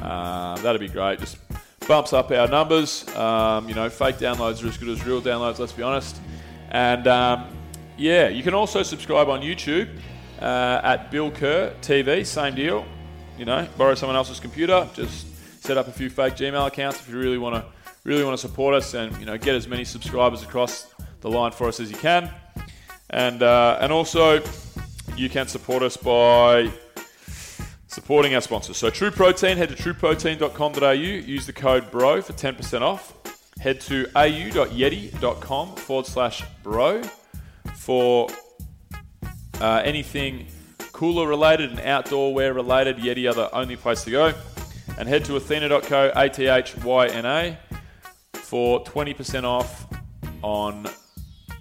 Uh, 0.00 0.56
that'd 0.56 0.80
be 0.80 0.88
great. 0.88 1.18
Just 1.18 1.38
bumps 1.86 2.12
up 2.12 2.30
our 2.30 2.48
numbers. 2.48 3.06
Um, 3.16 3.68
you 3.68 3.74
know, 3.74 3.88
fake 3.88 4.16
downloads 4.16 4.64
are 4.64 4.68
as 4.68 4.76
good 4.76 4.88
as 4.88 5.04
real 5.06 5.22
downloads, 5.22 5.58
let's 5.58 5.72
be 5.72 5.82
honest. 5.82 6.20
And 6.70 7.06
um, 7.06 7.55
yeah, 7.96 8.28
you 8.28 8.42
can 8.42 8.54
also 8.54 8.82
subscribe 8.82 9.28
on 9.28 9.40
YouTube 9.40 9.88
uh, 10.40 10.80
at 10.82 11.10
Bill 11.10 11.30
Kerr 11.30 11.74
TV, 11.80 12.26
same 12.26 12.54
deal. 12.54 12.84
You 13.38 13.44
know, 13.44 13.66
borrow 13.76 13.94
someone 13.94 14.16
else's 14.16 14.40
computer, 14.40 14.88
just 14.94 15.26
set 15.62 15.76
up 15.76 15.88
a 15.88 15.92
few 15.92 16.10
fake 16.10 16.34
Gmail 16.34 16.66
accounts 16.66 17.00
if 17.00 17.08
you 17.08 17.18
really 17.18 17.38
want 17.38 17.56
to 17.56 17.64
really 18.04 18.22
want 18.22 18.38
to 18.38 18.40
support 18.40 18.72
us 18.74 18.94
and 18.94 19.14
you 19.18 19.26
know 19.26 19.36
get 19.36 19.54
as 19.54 19.66
many 19.66 19.84
subscribers 19.84 20.42
across 20.42 20.86
the 21.20 21.28
line 21.28 21.50
for 21.52 21.68
us 21.68 21.80
as 21.80 21.90
you 21.90 21.96
can. 21.96 22.30
And 23.10 23.42
uh, 23.42 23.78
and 23.80 23.92
also 23.92 24.42
you 25.16 25.28
can 25.28 25.48
support 25.48 25.82
us 25.82 25.96
by 25.96 26.70
supporting 27.88 28.34
our 28.34 28.40
sponsors. 28.40 28.76
So 28.76 28.90
True 28.90 29.10
Protein, 29.10 29.56
head 29.56 29.70
to 29.70 29.74
trueprotein.com.au, 29.74 30.90
use 30.90 31.46
the 31.46 31.52
code 31.52 31.90
BRO 31.90 32.20
for 32.20 32.34
10% 32.34 32.82
off. 32.82 33.14
Head 33.58 33.80
to 33.82 34.06
au.yeti.com 34.14 35.76
forward 35.76 36.06
slash 36.06 36.42
bro 36.62 37.02
for 37.86 38.28
uh, 39.60 39.80
anything 39.84 40.48
cooler 40.90 41.28
related 41.28 41.70
and 41.70 41.78
outdoor 41.78 42.34
wear 42.34 42.52
related. 42.52 42.96
Yeti 42.96 43.30
are 43.30 43.34
the 43.34 43.54
only 43.54 43.76
place 43.76 44.02
to 44.02 44.10
go. 44.10 44.34
And 44.98 45.08
head 45.08 45.24
to 45.26 45.34
athyna.co, 45.34 46.10
A-T-H-Y-N-A, 46.16 47.58
for 48.32 48.82
20% 48.82 49.44
off 49.44 49.86
on 50.42 50.88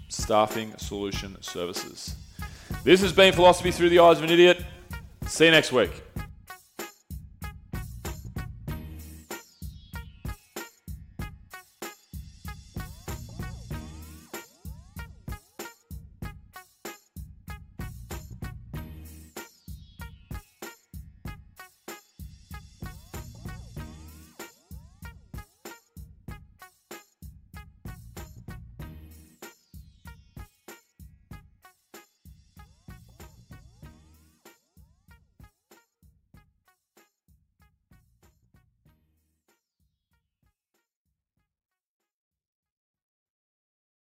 staffing 0.10 0.74
solution 0.78 1.40
services. 1.44 2.16
This 2.84 3.02
has 3.02 3.14
been 3.14 3.32
Philosophy 3.32 3.70
Through 3.70 3.90
the 3.90 4.00
Eyes 4.00 4.18
of 4.18 4.24
an 4.24 4.32
Idiot. 4.32 4.66
See 5.28 5.46
you 5.46 5.52
next 5.52 5.72
week. 5.72 5.92